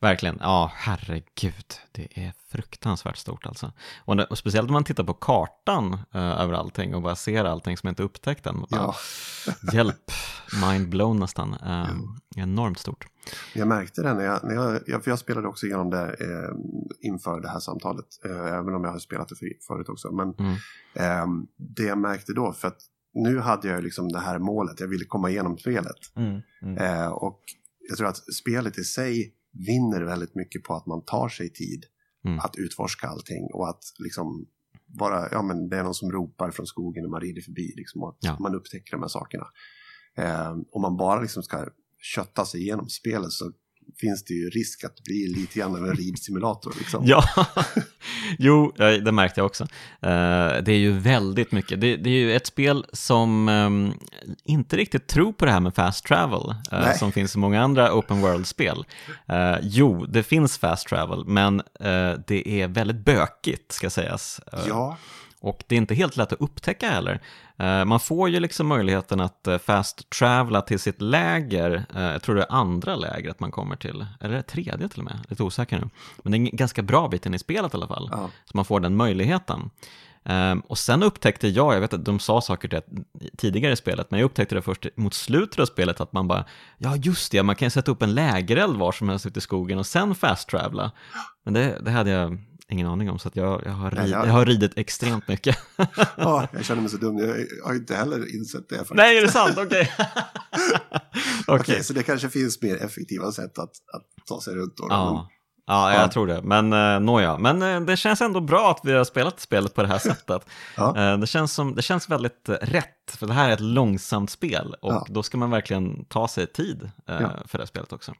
verkligen, 0.00 0.36
ja 0.40 0.72
herregud, 0.74 1.74
det 1.92 2.08
är 2.26 2.32
fruktansvärt 2.48 3.16
stort 3.16 3.46
alltså. 3.46 3.72
Och, 4.04 4.16
det, 4.16 4.24
och 4.24 4.38
speciellt 4.38 4.68
om 4.68 4.72
man 4.72 4.84
tittar 4.84 5.04
på 5.04 5.14
kartan 5.14 5.92
eh, 6.14 6.40
över 6.40 6.54
allting 6.54 6.94
och 6.94 7.02
bara 7.02 7.16
ser 7.16 7.44
allting 7.44 7.76
som 7.76 7.88
inte 7.88 8.02
upptäckt 8.02 8.46
än. 8.46 8.64
Ja. 8.68 8.94
Hjälp, 9.72 10.10
mind 10.62 10.88
blown 10.88 11.18
nästan. 11.18 11.54
Eh, 11.54 11.88
Enormt 12.36 12.78
stort. 12.78 13.06
Jag 13.54 13.68
märkte 13.68 14.02
det 14.02 14.14
när 14.14 14.24
jag, 14.24 14.44
när 14.44 14.54
jag, 14.54 14.80
jag, 14.86 15.04
för 15.04 15.10
jag 15.10 15.18
spelade 15.18 15.48
också 15.48 15.66
igenom 15.66 15.90
det 15.90 16.02
eh, 16.04 16.54
inför 17.00 17.40
det 17.40 17.48
här 17.48 17.58
samtalet, 17.60 18.06
eh, 18.24 18.46
även 18.54 18.74
om 18.74 18.84
jag 18.84 18.90
har 18.90 18.98
spelat 18.98 19.28
det 19.28 19.36
för, 19.36 19.48
förut 19.66 19.88
också. 19.88 20.12
Men 20.12 20.34
Mm. 20.38 20.52
eh, 20.94 21.26
det 21.56 21.82
jag 21.82 21.98
märkte 21.98 22.32
då, 22.32 22.52
för 22.52 22.68
att 22.68 22.78
nu 23.22 23.38
hade 23.38 23.68
jag 23.68 23.84
liksom 23.84 24.08
det 24.08 24.18
här 24.18 24.38
målet, 24.38 24.80
jag 24.80 24.88
ville 24.88 25.04
komma 25.04 25.30
igenom 25.30 25.58
spelet. 25.58 26.00
Eh, 26.78 27.08
och 27.08 27.40
jag 27.88 27.98
tror 27.98 28.08
att 28.08 28.34
spelet 28.34 28.78
i 28.78 28.84
sig 28.84 29.34
vinner 29.66 30.02
väldigt 30.02 30.34
mycket 30.34 30.62
på 30.62 30.74
att 30.74 30.86
man 30.86 31.04
tar 31.04 31.28
sig 31.28 31.52
tid 31.52 31.84
Mm. 32.24 32.38
att 32.38 32.56
utforska 32.56 33.06
allting 33.06 33.48
och 33.54 33.68
att 33.68 33.82
liksom 33.98 34.46
bara, 34.86 35.28
ja 35.32 35.42
men 35.42 35.68
det 35.68 35.76
är 35.76 35.82
någon 35.82 35.94
som 35.94 36.12
ropar 36.12 36.50
från 36.50 36.66
skogen 36.66 37.04
och 37.04 37.10
man 37.10 37.20
rider 37.20 37.42
förbi 37.42 37.72
liksom 37.76 38.02
och 38.02 38.08
att 38.08 38.16
Ja. 38.20 38.36
man 38.40 38.54
upptäcker 38.54 38.90
de 38.92 39.00
här 39.02 39.08
sakerna. 39.08 39.46
Eh, 40.16 40.50
om 40.70 40.82
man 40.82 40.96
bara 40.96 41.20
liksom 41.20 41.42
ska 41.42 41.68
kötta 42.14 42.44
sig 42.44 42.60
igenom 42.60 42.88
spelet 42.88 43.30
så 43.32 43.52
finns 44.00 44.24
det 44.24 44.34
ju 44.34 44.50
risk 44.50 44.84
att 44.84 44.96
det 44.96 45.02
blir 45.04 45.34
lite 45.36 45.58
grann 45.58 45.76
av 45.76 45.88
en 45.88 45.96
ridsimulator 45.96 46.74
liksom. 46.78 47.04
Ja, 47.06 47.24
jo, 48.38 48.72
ja, 48.76 48.84
det 48.84 49.12
märkte 49.12 49.40
jag 49.40 49.46
också. 49.46 49.64
Eh, 50.02 50.62
det 50.62 50.68
är 50.68 50.78
ju 50.78 50.92
väldigt 50.92 51.52
mycket. 51.52 51.80
Det, 51.80 51.92
är 51.92 52.08
ju 52.08 52.36
ett 52.36 52.46
spel 52.46 52.86
som 52.92 53.48
ehm, 53.48 53.92
inte 54.44 54.76
riktigt 54.76 55.06
tror 55.06 55.32
på 55.32 55.44
det 55.44 55.52
här 55.52 55.60
med 55.60 55.74
fast 55.74 56.04
travel, 56.04 56.50
eh, 56.72 56.80
Nej. 56.80 56.98
som 56.98 57.12
finns 57.12 57.34
i 57.34 57.38
många 57.38 57.62
andra 57.62 57.94
open 57.94 58.20
world-spel. 58.20 58.84
Eh, 59.28 59.56
jo, 59.62 60.06
det 60.06 60.22
finns 60.22 60.58
fast 60.58 60.88
travel, 60.88 61.24
men 61.26 61.60
eh, 61.80 62.12
det 62.26 62.48
är 62.48 62.68
väldigt 62.68 63.04
bökigt, 63.04 63.72
ska 63.72 63.90
sägas. 63.90 64.40
Eh, 64.52 64.60
Ja, 64.68 64.96
och 65.46 65.64
det 65.66 65.74
är 65.74 65.76
inte 65.76 65.94
helt 65.94 66.16
lätt 66.16 66.32
att 66.32 66.40
upptäcka 66.40 66.90
heller. 66.90 67.20
Eh, 67.56 67.84
Man 67.84 68.00
får 68.00 68.28
ju 68.28 68.40
liksom 68.40 68.66
möjligheten 68.66 69.20
att 69.20 69.46
eh, 69.46 69.58
fast 69.58 70.10
travela 70.10 70.60
till 70.62 70.78
sitt 70.78 71.00
läger, 71.02 71.84
eh, 71.94 72.02
jag 72.02 72.22
tror 72.22 72.34
det 72.34 72.42
är 72.42 72.52
andra 72.52 72.96
lägret 72.96 73.40
man 73.40 73.50
kommer 73.50 73.76
till, 73.76 74.06
eller 74.20 74.32
är 74.34 74.36
det 74.36 74.42
tredje 74.42 74.88
till 74.88 74.98
och 75.00 75.04
med, 75.04 75.18
lite 75.28 75.42
osäker 75.42 75.78
nu. 75.78 75.88
Men 76.22 76.32
det 76.32 76.36
är 76.38 76.40
en 76.40 76.56
ganska 76.56 76.82
bra 76.82 77.08
bit 77.08 77.26
in 77.26 77.34
i 77.34 77.38
spelet 77.38 77.74
i 77.74 77.76
alla 77.76 77.86
fall, 77.86 78.08
Ja. 78.12 78.30
så 78.44 78.50
man 78.54 78.64
får 78.64 78.80
den 78.80 78.96
möjligheten. 78.96 79.70
Ehm, 80.28 80.60
Och 80.60 80.78
sen 80.78 81.02
upptäckte 81.02 81.48
jag, 81.48 81.74
jag 81.74 81.80
vet 81.80 81.92
att 81.92 82.04
de 82.04 82.18
sa 82.18 82.40
saker 82.40 82.68
det 82.68 82.82
tidigare 83.38 83.72
i 83.72 83.76
spelet, 83.76 84.10
men 84.10 84.20
jag 84.20 84.26
upptäckte 84.26 84.54
det 84.54 84.62
först 84.62 84.86
mot 84.96 85.14
slutet 85.14 85.58
av 85.58 85.66
spelet 85.66 86.00
att 86.00 86.12
man 86.12 86.28
bara, 86.28 86.44
ja 86.78 86.96
just 86.96 87.32
det, 87.32 87.42
man 87.42 87.56
kan 87.56 87.70
sätta 87.70 87.90
upp 87.90 88.02
en 88.02 88.14
lägereld 88.14 88.76
var 88.76 88.92
som 88.92 89.08
helst 89.08 89.26
ute 89.26 89.38
i 89.38 89.42
skogen 89.42 89.78
och 89.78 89.86
sen 89.86 90.14
fast 90.14 90.48
travela. 90.48 90.92
Men 91.44 91.54
det, 91.54 91.78
det 91.84 91.90
hade 91.90 92.10
jag 92.10 92.38
ingen 92.68 92.86
aning 92.86 93.10
om, 93.10 93.18
så 93.18 93.30
jag, 93.32 93.62
jag, 93.66 93.72
har, 93.72 93.90
rid, 93.90 94.08
jag- 94.10 94.26
har 94.26 94.46
ridit 94.46 94.72
extremt 94.78 95.28
mycket. 95.28 95.58
ja, 96.16 96.48
jag 96.52 96.64
känner 96.64 96.80
mig 96.82 96.90
så 96.90 96.96
dum, 96.96 97.18
jag 97.18 97.46
har 97.66 97.74
inte 97.74 97.94
heller 97.94 98.36
insett 98.36 98.68
det. 98.68 98.76
faktiskt. 98.76 98.94
Nej, 98.94 99.18
är 99.18 99.22
det 99.22 99.30
sant? 99.30 99.58
Okej. 99.58 99.92
Okej, 101.46 101.60
Okej. 101.60 101.84
så 101.84 101.92
det 101.92 102.02
kanske 102.02 102.28
finns 102.30 102.62
mer 102.62 102.76
effektiva 102.84 103.32
sätt 103.32 103.58
att, 103.58 103.70
att 103.94 104.04
ta 104.28 104.40
sig 104.40 104.54
runt. 104.54 104.76
Då, 104.76 104.86
Ja. 104.90 105.28
Ja, 105.66 105.92
jag 105.92 106.02
Ja. 106.02 106.08
tror 106.08 106.26
det. 106.26 106.42
Men 106.42 106.72
uh, 106.72 107.00
nåja, 107.00 107.38
men 107.38 107.62
eh, 107.62 107.80
det 107.80 107.96
känns 107.96 108.20
ändå 108.20 108.40
bra 108.40 108.70
att 108.70 108.80
vi 108.84 108.92
har 108.92 109.04
spelat 109.04 109.40
spelet 109.40 109.74
på 109.74 109.82
det 109.82 109.88
här 109.88 109.98
sättet. 109.98 110.46
Ja. 110.76 110.96
Eh, 111.12 111.18
det, 111.18 111.26
känns 111.26 111.52
som, 111.52 111.74
det 111.74 111.82
känns 111.82 112.08
väldigt 112.08 112.48
eh, 112.48 112.54
rätt, 112.54 113.10
för 113.16 113.26
det 113.26 113.32
här 113.32 113.48
är 113.48 113.52
ett 113.52 113.60
långsamt 113.60 114.30
spel 114.30 114.74
och 114.82 114.92
Ja. 114.92 115.06
då 115.08 115.22
ska 115.22 115.38
man 115.38 115.50
verkligen 115.50 116.04
ta 116.04 116.28
sig 116.28 116.46
tid 116.46 116.82
eh, 117.08 117.16
Ja. 117.20 117.30
för 117.46 117.58
det 117.58 117.62
här 117.62 117.66
spelet 117.66 117.92
också. 117.92 118.10
Eh, 118.10 118.16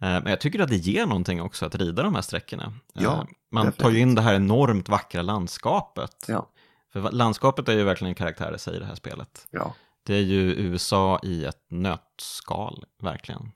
men 0.00 0.26
jag 0.26 0.40
tycker 0.40 0.60
att 0.60 0.68
det 0.68 0.76
ger 0.76 1.06
någonting 1.06 1.42
också 1.42 1.66
att 1.66 1.74
rida 1.74 2.02
de 2.02 2.14
här 2.14 2.22
sträckorna. 2.22 2.64
Eh, 2.96 3.02
Ja, 3.02 3.26
man 3.52 3.64
tar 3.64 3.70
definitivt. 3.70 3.94
ju 3.96 4.00
in 4.00 4.14
det 4.14 4.22
här 4.22 4.34
enormt 4.34 4.88
vackra 4.88 5.22
landskapet. 5.22 6.24
Ja. 6.28 6.48
För 6.92 7.00
landskapet 7.12 7.68
är 7.68 7.72
ju 7.72 7.84
verkligen 7.84 8.08
en 8.08 8.14
karaktär 8.14 8.54
i 8.54 8.58
sig 8.58 8.76
i 8.76 8.78
det 8.78 8.86
här 8.86 8.94
spelet. 8.94 9.46
Ja. 9.50 9.74
Det 10.06 10.14
är 10.14 10.20
ju 10.22 10.40
USA 10.54 11.20
i 11.22 11.44
ett 11.44 11.66
nötskal, 11.70 12.84
verkligen. 13.02 13.52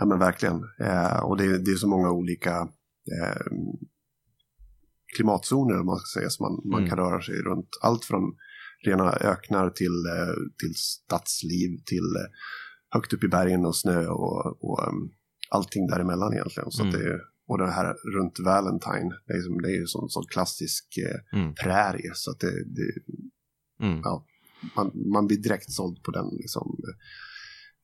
Ja 0.00 0.06
men 0.06 0.18
verkligen. 0.18 0.60
Eh, 0.80 1.20
och 1.24 1.36
det, 1.36 1.58
det 1.64 1.70
är 1.70 1.76
så 1.76 1.88
många 1.88 2.10
olika 2.10 2.54
eh, 3.16 3.46
klimatzoner 5.16 5.82
man 5.84 5.96
ska 5.98 6.20
säga 6.20 6.30
som 6.30 6.44
man, 6.44 6.70
man 6.72 6.78
Mm. 6.80 6.88
kan 6.90 6.98
röra 6.98 7.22
sig 7.22 7.34
runt. 7.34 7.68
Allt 7.82 8.04
från 8.04 8.22
rena 8.86 9.12
öknar 9.12 9.70
till, 9.70 10.06
eh, 10.16 10.34
till 10.60 10.74
stadsliv 10.74 11.70
till 11.86 12.08
eh, 12.20 12.28
högt 12.94 13.12
upp 13.12 13.24
i 13.24 13.28
bergen 13.28 13.66
och 13.66 13.76
snö 13.76 14.06
och, 14.06 14.64
och 14.64 14.88
um, 14.88 15.10
allting 15.50 15.86
däremellan 15.86 16.32
egentligen. 16.32 16.70
Så 16.70 16.82
Mm. 16.82 16.94
det, 17.00 17.20
och 17.48 17.58
det 17.58 17.70
här 17.70 17.94
runt 18.16 18.38
Valentine, 18.40 19.10
det 19.26 19.32
är, 19.32 19.42
som, 19.42 19.62
det 19.62 19.68
är 19.68 19.76
ju 19.80 19.86
sån, 19.86 20.08
sån 20.08 20.24
klassisk 20.32 20.84
eh, 20.98 21.38
Mm. 21.40 21.54
prärie. 21.54 22.10
Så 22.14 22.30
att 22.30 22.40
det, 22.40 22.64
det, 22.64 22.92
Mm. 23.86 24.00
ja, 24.04 24.26
man, 24.76 24.90
man 25.12 25.26
blir 25.26 25.38
direkt 25.42 25.72
såld 25.72 26.02
på 26.02 26.10
den 26.10 26.26
liksom, 26.32 26.76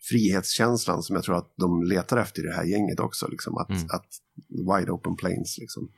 frihetskänslan 0.08 1.02
som 1.02 1.16
jag 1.16 1.24
tror 1.24 1.36
att 1.36 1.52
de 1.56 1.82
letar 1.82 2.16
efter 2.16 2.42
i 2.42 2.46
det 2.46 2.54
här 2.56 2.64
gänget 2.64 3.00
också. 3.00 3.28
Liksom, 3.28 3.56
att, 3.58 3.70
Mm. 3.70 3.82
att 3.90 4.06
wide 4.48 4.92
open 4.92 5.16
plains. 5.16 5.58
Liksom. 5.58 5.88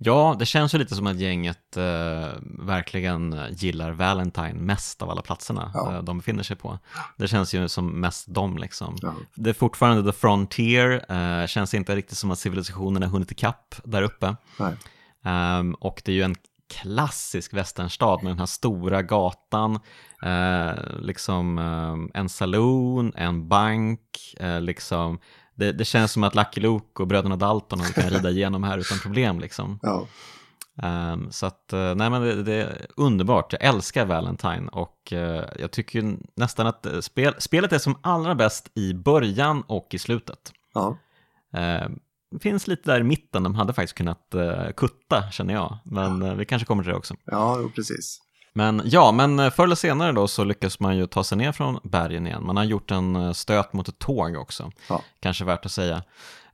Ja, 0.00 0.36
det 0.38 0.46
känns 0.46 0.74
ju 0.74 0.78
lite 0.78 0.94
som 0.94 1.06
att 1.06 1.16
gänget 1.16 1.76
eh, 1.76 2.28
verkligen 2.58 3.36
gillar 3.50 3.90
Valentine 3.92 4.52
mest 4.54 5.02
av 5.02 5.10
alla 5.10 5.22
platserna 5.22 5.70
Ja. 5.74 5.94
eh, 5.96 6.02
de 6.02 6.18
befinner 6.18 6.42
sig 6.42 6.56
på. 6.56 6.78
Det 7.16 7.28
känns 7.28 7.54
ju 7.54 7.68
som 7.68 8.00
mest 8.00 8.34
dem 8.34 8.56
liksom. 8.58 8.96
Ja. 9.02 9.14
Det 9.34 9.50
är 9.50 9.54
fortfarande 9.54 10.12
the 10.12 10.18
frontier, 10.18 11.04
eh, 11.40 11.46
känns 11.46 11.74
inte 11.74 11.96
riktigt 11.96 12.18
som 12.18 12.30
att 12.30 12.38
civilisationen 12.38 13.02
har 13.02 13.10
hunnit 13.10 13.32
ikapp 13.32 13.74
där 13.84 14.02
uppe. 14.02 14.36
Ehm, 15.24 15.74
och 15.74 16.02
det 16.04 16.12
är 16.12 16.16
ju 16.16 16.22
en 16.22 16.34
klassisk 16.68 17.54
västernstad 17.54 18.22
med 18.22 18.30
den 18.30 18.38
här 18.38 18.46
stora 18.46 19.02
gatan, 19.02 19.80
eh, 20.22 20.72
liksom 21.00 21.58
eh, 21.58 22.20
en 22.20 22.28
saloon, 22.28 23.12
en 23.16 23.48
bank, 23.48 24.00
eh, 24.40 24.60
liksom 24.60 25.18
det, 25.54 25.72
det, 25.72 25.84
känns 25.84 26.12
som 26.12 26.24
att 26.24 26.34
Lucky 26.34 26.60
Luke 26.60 27.02
och 27.02 27.06
bröderna 27.06 27.36
Dalton 27.36 27.80
kan 27.94 28.10
rida 28.10 28.30
igenom 28.30 28.64
här 28.64 28.78
utan 28.78 28.98
problem 28.98 29.40
liksom. 29.40 29.78
Ja. 29.82 30.06
Um, 30.82 31.32
så 31.32 31.46
att, 31.46 31.70
uh, 31.72 31.94
nej 31.94 32.10
men 32.10 32.22
det, 32.22 32.42
det, 32.42 32.54
är 32.54 32.86
underbart, 32.96 33.52
jag 33.52 33.64
älskar 33.64 34.04
Valentine 34.04 34.68
och 34.72 35.12
uh, 35.12 35.42
jag 35.58 35.70
tycker 35.70 36.16
nästan 36.34 36.66
att 36.66 36.86
spel, 37.00 37.34
spelet 37.38 37.72
är 37.72 37.78
som 37.78 37.98
allra 38.00 38.34
bäst 38.34 38.70
i 38.74 38.94
början 38.94 39.62
och 39.66 39.88
i 39.90 39.98
slutet. 39.98 40.52
Ja. 40.74 40.96
Uh, 41.56 41.88
finns 42.42 42.66
lite 42.66 42.92
där 42.92 43.00
i 43.00 43.02
mitten, 43.02 43.42
de 43.42 43.54
hade 43.54 43.72
faktiskt 43.72 43.98
kunnat 43.98 44.34
kutta 44.76 45.30
känner 45.30 45.54
jag, 45.54 45.78
men 45.84 46.38
vi 46.38 46.44
kanske 46.44 46.66
kommer 46.66 46.82
till 46.82 46.92
det 46.92 46.98
också. 46.98 47.14
Ja, 47.24 47.70
precis. 47.74 48.20
Men 48.54 48.82
ja, 48.84 49.12
men 49.12 49.50
förr 49.50 49.64
eller 49.64 49.74
senare 49.74 50.12
då 50.12 50.28
så 50.28 50.44
lyckas 50.44 50.80
man 50.80 50.96
ju 50.96 51.06
ta 51.06 51.24
sig 51.24 51.38
ner 51.38 51.52
från 51.52 51.80
bergen 51.84 52.26
igen. 52.26 52.46
Man 52.46 52.56
har 52.56 52.64
gjort 52.64 52.90
en 52.90 53.34
stöt 53.34 53.72
mot 53.72 53.88
ett 53.88 53.98
tåg 53.98 54.36
också, 54.36 54.70
ja. 54.88 55.02
kanske 55.20 55.44
värt 55.44 55.66
att 55.66 55.72
säga. 55.72 56.02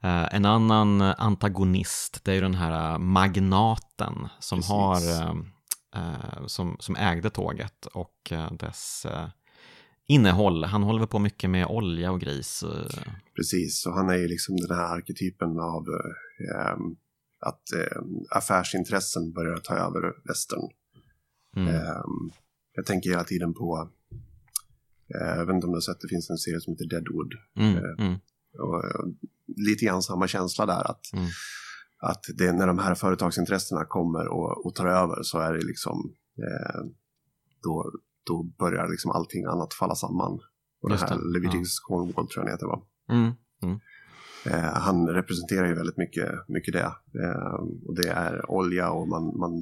Uh, 0.04 0.34
en 0.34 0.44
annan 0.44 1.02
antagonist, 1.02 2.20
det 2.24 2.30
är 2.30 2.34
ju 2.34 2.40
den 2.40 2.54
här 2.54 2.98
magnaten 2.98 4.28
som 4.38 4.58
Precis. 4.58 4.70
har 4.70 4.96
uh, 5.26 6.46
som, 6.46 6.76
som 6.80 6.96
ägde 6.96 7.30
tåget 7.30 7.86
och 7.86 8.32
uh, 8.32 8.52
dess 8.52 9.06
innehåll. 10.06 10.64
Han 10.64 10.82
håller 10.82 10.98
väl 11.00 11.08
på 11.08 11.18
mycket 11.18 11.50
med 11.50 11.66
olja 11.66 12.12
och 12.12 12.20
gris. 12.20 12.64
Precis, 13.36 13.86
och 13.86 13.92
han 13.92 14.10
är 14.10 14.16
ju 14.16 14.28
liksom 14.28 14.56
den 14.56 14.76
här 14.76 14.96
arketypen 14.96 15.60
av 15.60 15.88
um, 15.88 16.96
att 17.40 17.62
um, 17.96 18.26
affärsintressen 18.30 19.32
börjar 19.32 19.56
ta 19.56 19.74
över 19.74 20.12
västern. 20.28 20.68
Mm. 21.56 21.68
Um, 21.74 22.30
jag 22.72 22.86
tänker 22.86 23.10
hela 23.10 23.24
tiden 23.24 23.54
på, 23.54 23.90
jag 25.06 25.46
vet 25.46 25.54
inte 25.54 25.66
om 25.66 25.72
du 25.72 25.76
har 25.76 25.80
sett, 25.80 26.00
det 26.00 26.08
finns 26.08 26.30
en 26.30 26.38
serie 26.38 26.60
som 26.60 26.72
heter 26.72 26.86
Deadwood. 26.86 27.34
Mm, 27.56 27.84
mm. 27.98 28.14
Och, 28.58 28.84
lite 29.56 29.84
grann 29.84 30.02
samma 30.02 30.28
känsla 30.28 30.66
där 30.66 30.90
att, 30.90 31.12
Mm. 31.12 31.26
att 31.98 32.24
det, 32.34 32.52
när 32.52 32.66
de 32.66 32.78
här 32.78 32.94
företagsintressena 32.94 33.84
kommer 33.84 34.28
och, 34.28 34.66
och 34.66 34.74
tar 34.74 34.86
över 34.86 35.22
så 35.22 35.38
är 35.38 35.52
det 35.52 35.64
liksom 35.64 36.14
eh, 36.38 36.80
då, 37.62 37.92
då 38.26 38.42
börjar 38.42 38.88
liksom 38.88 39.10
allting 39.10 39.44
annat 39.44 39.74
falla 39.74 39.94
samman. 39.94 40.40
Och 40.82 40.90
Just 40.90 41.08
det 41.08 41.14
här 41.14 41.32
Leviticus 41.32 41.80
Cornwall 41.80 42.28
tror 42.28 42.30
jag 42.34 42.42
han 42.42 42.52
heter 42.52 42.66
va? 42.66 42.82
Mm. 43.10 43.32
Mm. 43.62 43.80
Eh, 44.46 44.74
han 44.80 45.08
representerar 45.08 45.66
ju 45.66 45.74
väldigt 45.74 45.96
mycket, 45.96 46.48
mycket 46.48 46.74
det. 46.74 46.92
Eh, 47.22 47.54
och 47.86 47.94
det 47.94 48.08
är 48.08 48.50
olja 48.50 48.90
och 48.90 49.08
man, 49.08 49.38
man 49.38 49.52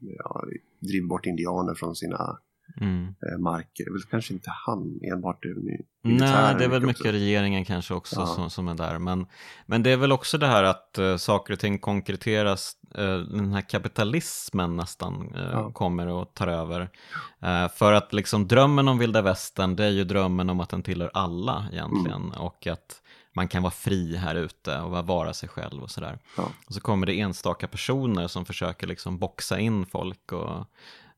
ja, 0.00 0.44
driver 0.78 1.08
bort 1.08 1.26
indianer 1.26 1.74
från 1.74 1.96
sina 1.96 2.38
Mm. 2.80 3.04
eh, 3.06 3.38
marker. 3.38 3.84
Det 3.84 3.90
är 3.90 3.92
väl 3.92 4.02
kanske 4.02 4.34
inte 4.34 4.50
han 4.66 5.00
enbart. 5.12 5.42
Det 5.42 5.54
Nej, 6.02 6.54
det 6.58 6.64
är 6.64 6.68
väl 6.68 6.82
mycket 6.86 7.00
också. 7.00 7.12
regeringen 7.12 7.64
kanske 7.64 7.94
också 7.94 8.20
Ja. 8.20 8.26
som, 8.26 8.50
som 8.50 8.68
är 8.68 8.74
där. 8.74 8.98
Men, 8.98 9.26
men 9.66 9.82
det 9.82 9.90
är 9.90 9.96
väl 9.96 10.12
också 10.12 10.38
det 10.38 10.46
här 10.46 10.62
att 10.62 10.96
uh, 10.98 11.16
saker 11.16 11.52
och 11.52 11.58
ting 11.60 11.78
konkreteras, 11.78 12.72
eh, 12.94 13.16
den 13.18 13.52
här 13.52 13.68
kapitalismen 13.68 14.76
nästan 14.76 15.34
eh, 15.34 15.50
Ja. 15.52 15.72
kommer 15.72 16.06
och 16.06 16.34
tar 16.34 16.48
över. 16.48 16.90
Eh, 17.42 17.68
för 17.68 17.92
att 17.92 18.12
liksom 18.12 18.48
drömmen 18.48 18.88
om 18.88 18.98
vilda 18.98 19.22
västern, 19.22 19.76
det 19.76 19.84
är 19.84 19.90
ju 19.90 20.04
drömmen 20.04 20.50
om 20.50 20.60
att 20.60 20.68
den 20.68 20.82
tillhör 20.82 21.10
alla 21.14 21.66
egentligen. 21.72 22.22
Mm. 22.22 22.40
Och 22.40 22.66
att 22.66 23.02
man 23.32 23.48
kan 23.48 23.62
vara 23.62 23.70
fri 23.70 24.16
här 24.16 24.34
ute 24.34 24.78
och 24.80 25.06
vara 25.06 25.32
sig 25.32 25.48
själv 25.48 25.82
och 25.82 25.90
sådär. 25.90 26.18
Ja. 26.36 26.48
Och 26.66 26.74
så 26.74 26.80
kommer 26.80 27.06
det 27.06 27.20
enstaka 27.20 27.68
personer 27.68 28.26
som 28.28 28.44
försöker 28.44 28.86
liksom 28.86 29.18
boxa 29.18 29.58
in 29.58 29.86
folk 29.86 30.32
och 30.32 30.66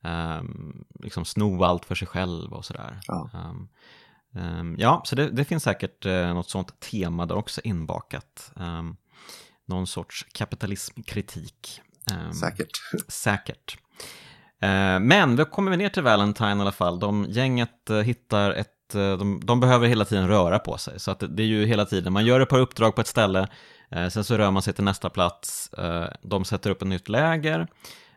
ehm, 0.03 0.85
liksom 1.01 1.25
sno 1.25 1.65
allt 1.65 1.85
för 1.85 1.95
sig 1.95 2.09
själv 2.09 2.53
och 2.53 2.65
sådär. 2.65 3.01
Ja. 3.07 3.31
Ehm, 3.35 3.69
ehm, 4.35 4.77
ja, 4.79 5.03
så 5.05 5.17
det, 5.17 5.31
det 5.31 5.45
finns 5.45 5.63
säkert 5.63 6.07
uh, 6.07 6.35
något 6.35 6.51
sånt 6.51 6.81
tema 6.81 7.27
där 7.27 7.35
också 7.35 7.61
inbakat. 7.65 8.53
Um, 8.57 8.97
någon 9.67 9.87
sorts 9.87 10.27
kapitalismkritik. 10.33 11.81
Säkert. 12.35 12.71
Säkert. 13.09 13.77
Eh, 14.63 15.01
Men 15.01 15.37
då 15.37 15.45
kommer 15.45 15.71
vi 15.71 15.77
ner 15.77 15.89
till 15.89 16.03
Valentine 16.03 16.57
i 16.57 16.61
alla 16.61 16.73
fall. 16.73 16.99
De, 16.99 17.27
gänget 17.29 17.91
eh, 17.91 17.97
hittar 17.97 18.51
ett, 18.51 18.95
eh, 18.95 19.19
de, 19.19 19.41
de 19.45 19.61
behöver 19.61 19.89
hela 19.89 20.05
tiden 20.05 20.29
röra 20.29 20.59
på 20.59 20.79
sig. 20.79 21.01
Så 21.01 21.11
att 21.11 21.21
det, 21.21 21.29
det 21.29 21.43
är 21.43 21.47
ju 21.47 21.67
hela 21.67 21.87
tiden, 21.87 22.13
man 22.13 22.25
gör 22.25 22.41
ett 22.41 22.49
par 22.49 22.59
uppdrag 22.59 22.95
på 22.95 23.01
ett 23.01 23.07
ställe, 23.07 23.49
eh, 23.91 24.09
sen 24.09 24.25
så 24.25 24.37
rör 24.37 24.51
man 24.51 24.63
sig 24.63 24.75
till 24.75 24.85
nästa 24.85 25.11
plats, 25.11 25.73
eh, 25.73 26.07
de 26.23 26.45
sätter 26.45 26.71
upp 26.71 26.83
ett 26.83 26.89
nytt 26.89 27.09
läger. 27.09 27.67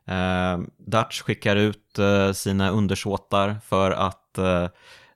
Eh, 0.07 0.59
Dutch 0.77 1.21
skickar 1.21 1.55
ut 1.55 1.99
eh, 1.99 2.31
sina 2.31 2.69
undersåtar 2.69 3.57
för 3.65 3.91
att 3.91 4.37
eh, 4.37 4.67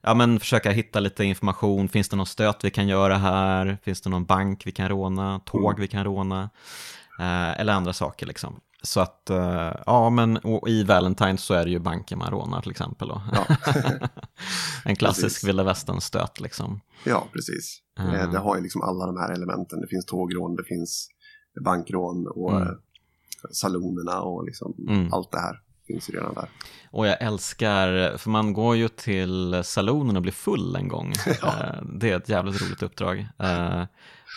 ja, 0.02 0.14
men 0.14 0.40
försöka 0.40 0.70
hitta 0.70 1.00
lite 1.00 1.24
information. 1.24 1.88
Finns 1.88 2.08
det 2.08 2.16
någon 2.16 2.26
stöt 2.26 2.64
vi 2.64 2.70
kan 2.70 2.88
göra 2.88 3.16
här? 3.16 3.78
Finns 3.82 4.00
det 4.00 4.10
någon 4.10 4.24
bank 4.24 4.66
vi 4.66 4.72
kan 4.72 4.88
råna? 4.88 5.40
Tåg 5.46 5.80
vi 5.80 5.88
kan 5.88 6.04
råna? 6.04 6.50
Eller 7.56 7.72
andra 7.72 7.92
saker 7.92 8.26
liksom. 8.26 8.60
Så 8.82 9.00
att, 9.00 9.30
ja 9.86 10.10
men 10.10 10.40
i 10.66 10.84
Valentine 10.84 11.38
så 11.38 11.54
är 11.54 11.64
det 11.64 11.70
ju 11.70 11.78
banken 11.78 12.18
man 12.18 12.30
rånar 12.30 12.62
till 12.62 12.70
exempel. 12.70 13.08
Då. 13.08 13.22
Ja. 13.32 13.56
en 14.84 14.96
klassisk 14.96 15.48
vilda 15.48 15.62
västern-stöt 15.62 16.40
liksom. 16.40 16.80
Ja, 17.04 17.28
precis. 17.32 17.78
Mm. 17.98 18.32
Det 18.32 18.38
har 18.38 18.56
ju 18.56 18.62
liksom 18.62 18.82
alla 18.82 19.06
de 19.06 19.16
här 19.16 19.32
elementen. 19.32 19.80
Det 19.80 19.86
finns 19.86 20.06
tågrån, 20.06 20.56
det 20.56 20.64
finns 20.64 21.08
bankrån 21.64 22.26
och 22.26 22.56
Mm. 22.56 22.74
Salonerna 23.52 24.20
och 24.20 24.44
liksom 24.44 24.74
Mm. 24.88 25.12
allt 25.12 25.30
det 25.32 25.40
här 25.40 25.60
finns 25.86 26.08
ju 26.10 26.12
redan 26.14 26.34
där. 26.34 26.48
Och 26.90 27.06
jag 27.06 27.22
älskar, 27.22 28.16
för 28.18 28.30
man 28.30 28.52
går 28.52 28.76
ju 28.76 28.88
till 28.88 29.60
salonen 29.64 30.16
och 30.16 30.22
blir 30.22 30.32
full 30.32 30.76
en 30.76 30.88
gång. 30.88 31.12
Eh, 31.26 31.82
Det 31.98 32.10
är 32.10 32.16
ett 32.16 32.28
jävligt 32.28 32.62
roligt 32.62 32.82
uppdrag. 32.82 33.26
Eh, 33.38 33.82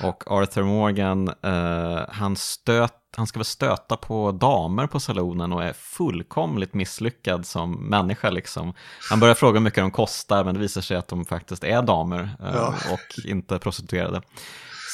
Och 0.03 0.31
Arthur 0.31 0.63
Morgan, 0.63 1.27
eh, 1.41 2.01
han, 2.09 2.35
stöt, 2.35 2.93
han 3.17 3.27
ska 3.27 3.39
väl 3.39 3.45
stöta 3.45 3.97
på 3.97 4.31
damer 4.31 4.87
på 4.87 4.99
salonen 4.99 5.53
och 5.53 5.63
är 5.63 5.73
fullkomligt 5.73 6.73
misslyckad 6.73 7.45
som 7.45 7.71
människa 7.89 8.29
liksom. 8.29 8.73
Han 9.09 9.19
börjar 9.19 9.35
fråga 9.35 9.53
hur 9.59 9.63
mycket 9.63 9.83
de 9.83 9.91
kostar 9.91 10.43
men 10.43 10.53
det 10.53 10.59
visar 10.61 10.81
sig 10.81 10.97
att 10.97 11.07
de 11.07 11.25
faktiskt 11.25 11.63
är 11.63 11.81
damer 11.81 12.29
Ja. 12.39 12.73
och 12.91 13.25
inte 13.25 13.59
prostituerade. 13.59 14.21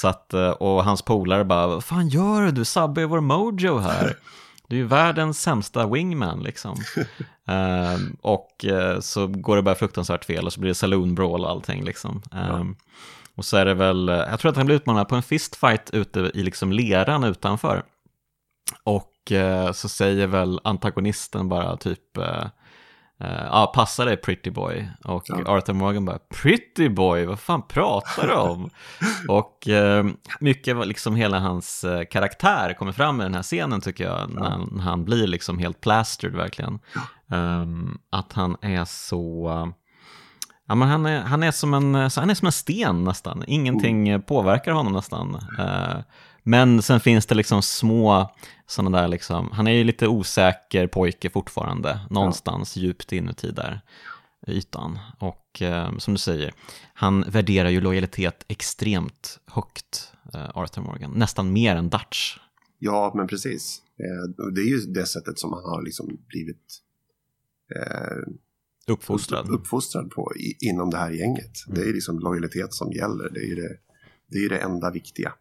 Så 0.01 0.07
att, 0.07 0.33
eh, 0.33 0.49
och 0.49 0.83
hans 0.83 1.01
polare 1.01 1.45
bara, 1.45 1.67
vad 1.67 1.83
fan 1.83 2.09
gör 2.09 2.41
du? 2.41 2.51
Du 2.51 2.65
sabbar 2.65 3.01
ju 3.01 3.07
vår 3.07 3.21
mojo 3.21 3.77
här. 3.77 4.17
Du 4.67 4.75
är 4.75 4.79
ju 4.79 4.85
världens 4.85 5.41
sämsta 5.41 5.87
wingman 5.87 6.39
liksom. 6.43 6.77
Ehm, 7.47 8.17
och 8.21 8.65
eh, 8.65 8.99
så 8.99 9.27
går 9.27 9.55
det 9.55 9.61
bara 9.61 9.75
fruktansvärt 9.75 10.25
fel 10.25 10.45
och 10.45 10.53
så 10.53 10.59
blir 10.59 10.67
det 10.69 10.75
saloon 10.75 11.15
brawl 11.15 11.43
och 11.43 11.49
allting 11.49 11.83
liksom. 11.83 12.21
Ehm, 12.31 12.75
Och 13.35 13.45
så 13.45 13.57
är 13.57 13.65
det 13.65 13.73
väl, 13.73 14.09
eh, 14.09 14.15
jag 14.15 14.39
tror 14.39 14.51
att 14.51 14.57
han 14.57 14.65
blir 14.65 14.75
utmanad 14.75 15.07
på 15.07 15.15
en 15.15 15.23
fistfight 15.23 15.89
ute 15.89 16.19
i 16.33 16.43
liksom 16.43 16.71
leran 16.71 17.23
utanför. 17.23 17.83
Och 18.83 19.31
eh, 19.31 19.71
så 19.71 19.89
säger 19.89 20.27
väl 20.27 20.59
antagonisten 20.63 21.49
bara 21.49 21.77
typ, 21.77 22.17
eh, 23.19 23.43
ja 23.51 23.71
passa 23.75 24.05
dig 24.05 24.17
pretty 24.17 24.51
boy. 24.51 24.89
Och 25.03 25.23
Ja. 25.25 25.43
Arthur 25.45 25.73
Morgan 25.73 26.05
bara, 26.05 26.19
pretty 26.41 26.89
boy, 26.89 27.25
vad 27.25 27.39
fan 27.39 27.61
pratar 27.67 28.27
du 28.27 28.33
om? 28.33 28.69
och 29.29 29.67
eh, 29.67 30.05
mycket 30.39 30.87
liksom 30.87 31.15
hela 31.15 31.39
hans 31.39 31.83
eh, 31.83 32.03
karaktär 32.05 32.73
kommer 32.73 32.91
fram 32.91 33.21
i 33.21 33.23
den 33.23 33.33
här 33.35 33.43
scenen 33.43 33.81
tycker 33.81 34.03
jag, 34.03 34.17
han, 34.17 34.69
när 34.71 34.83
han 34.83 35.05
blir 35.05 35.27
liksom 35.27 35.59
helt 35.59 35.81
plastered 35.81 36.35
verkligen. 36.35 36.79
Ehm, 37.31 37.97
att 38.09 38.33
han 38.33 38.57
är 38.61 38.85
så... 38.85 39.49
Ja, 40.67 40.75
men 40.75 40.87
han, 40.87 41.05
är, 41.05 41.21
han, 41.21 41.43
är 41.43 41.51
som 41.51 41.73
en, 41.73 41.95
han 41.95 42.29
är 42.29 42.33
som 42.33 42.45
en 42.45 42.51
sten 42.51 43.03
nästan, 43.03 43.43
ingenting 43.47 44.09
eh, 44.09 44.19
påverkar 44.19 44.71
honom 44.71 44.93
nästan. 44.93 45.37
Men 46.49 46.81
sen 46.81 46.99
finns 46.99 47.25
det 47.25 47.35
liksom 47.35 47.61
små 47.61 48.35
sådana 48.67 49.01
där, 49.01 49.07
liksom, 49.07 49.51
han 49.51 49.67
är 49.67 49.71
ju 49.71 49.83
lite 49.83 50.07
osäker 50.07 50.87
pojke 50.87 51.29
fortfarande, 51.29 51.99
någonstans 52.09 52.75
djupt 52.75 53.11
inuti 53.11 53.51
där 53.51 53.81
ytan. 54.47 54.99
Och 55.19 55.61
eh, 55.61 55.97
som 55.97 56.13
du 56.13 56.17
säger, 56.17 56.53
han 56.93 57.21
värderar 57.21 57.69
ju 57.69 57.81
lojalitet 57.81 58.45
extremt 58.47 59.39
högt, 59.45 60.13
eh, 60.33 60.57
Arthur 60.57 60.81
Morgan, 60.81 61.11
nästan 61.11 61.53
mer 61.53 61.75
än 61.75 61.89
Dutch. 61.89 62.37
Ja, 62.79 63.13
men 63.15 63.27
precis. 63.27 63.81
Eh, 63.99 64.45
det 64.53 64.61
är 64.61 64.69
ju 64.69 64.77
det 64.77 65.05
sättet 65.05 65.39
som 65.39 65.53
han 65.53 65.63
har 65.63 65.81
liksom 65.81 66.17
blivit 66.27 66.81
eh, 67.75 68.33
Uppfostrad. 68.87 69.49
uppfostrad 69.49 70.11
på 70.11 70.33
i, 70.35 70.69
inom 70.69 70.89
det 70.89 70.97
här 70.97 71.11
gänget. 71.11 71.67
Mm. 71.67 71.79
Det 71.79 71.89
är 71.89 71.93
liksom 71.93 72.19
lojalitet 72.19 72.73
som 72.73 72.91
gäller. 72.91 73.29
Det 73.29 73.39
är 73.39 73.47
ju 73.47 73.55
det, 73.55 73.77
det, 74.27 74.37
är 74.37 74.41
ju 74.41 74.49
det 74.49 74.59
enda 74.59 74.91
viktiga. 74.91 75.33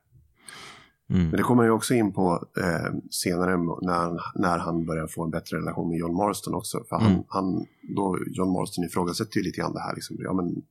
Mm. 1.10 1.22
Men 1.22 1.36
det 1.36 1.42
kommer 1.42 1.64
ju 1.64 1.70
också 1.70 1.94
in 1.94 2.12
på 2.12 2.44
eh, 2.56 2.92
senare 3.10 3.56
när 3.82 3.94
han, 3.94 4.18
när 4.34 4.58
han 4.58 4.86
börjar 4.86 5.06
få 5.06 5.24
en 5.24 5.30
bättre 5.30 5.56
relation 5.56 5.88
med 5.88 5.98
John 5.98 6.14
Marston 6.16 6.54
också. 6.54 6.84
För 6.88 6.96
han, 6.96 7.12
Mm. 7.12 7.24
han, 7.28 7.66
då, 7.96 8.18
John 8.30 8.52
Marston 8.52 8.84
ifrågasätter 8.84 9.36
ju 9.36 9.42
lite 9.42 9.60
grann 9.60 9.72
det 9.72 9.80
här. 9.80 9.94
Liksom, 9.94 10.16
ja, 10.20 10.32
men, 10.32 10.62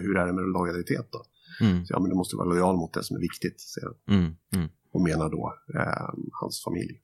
hur 0.00 0.16
är 0.16 0.26
det 0.26 0.32
med 0.32 0.44
lojalitet 0.44 1.08
då? 1.12 1.22
Mm. 1.60 1.86
Så, 1.86 1.92
ja, 1.94 2.00
men 2.00 2.10
du 2.10 2.16
måste 2.16 2.36
vara 2.36 2.48
lojal 2.48 2.76
mot 2.76 2.92
det 2.92 3.02
som 3.04 3.16
är 3.16 3.20
viktigt. 3.20 3.60
säger 3.60 3.88
han. 4.06 4.18
Mm. 4.18 4.32
Mm. 4.54 4.68
Och 4.92 5.00
menar 5.00 5.30
då 5.30 5.54
eh, 5.74 6.08
hans 6.32 6.62
familj. 6.64 7.00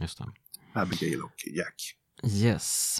Just 0.00 0.18
det. 0.18 0.24
Abigail 0.72 1.20
och 1.22 1.34
Jack. 1.56 1.74
Yes. 2.42 2.98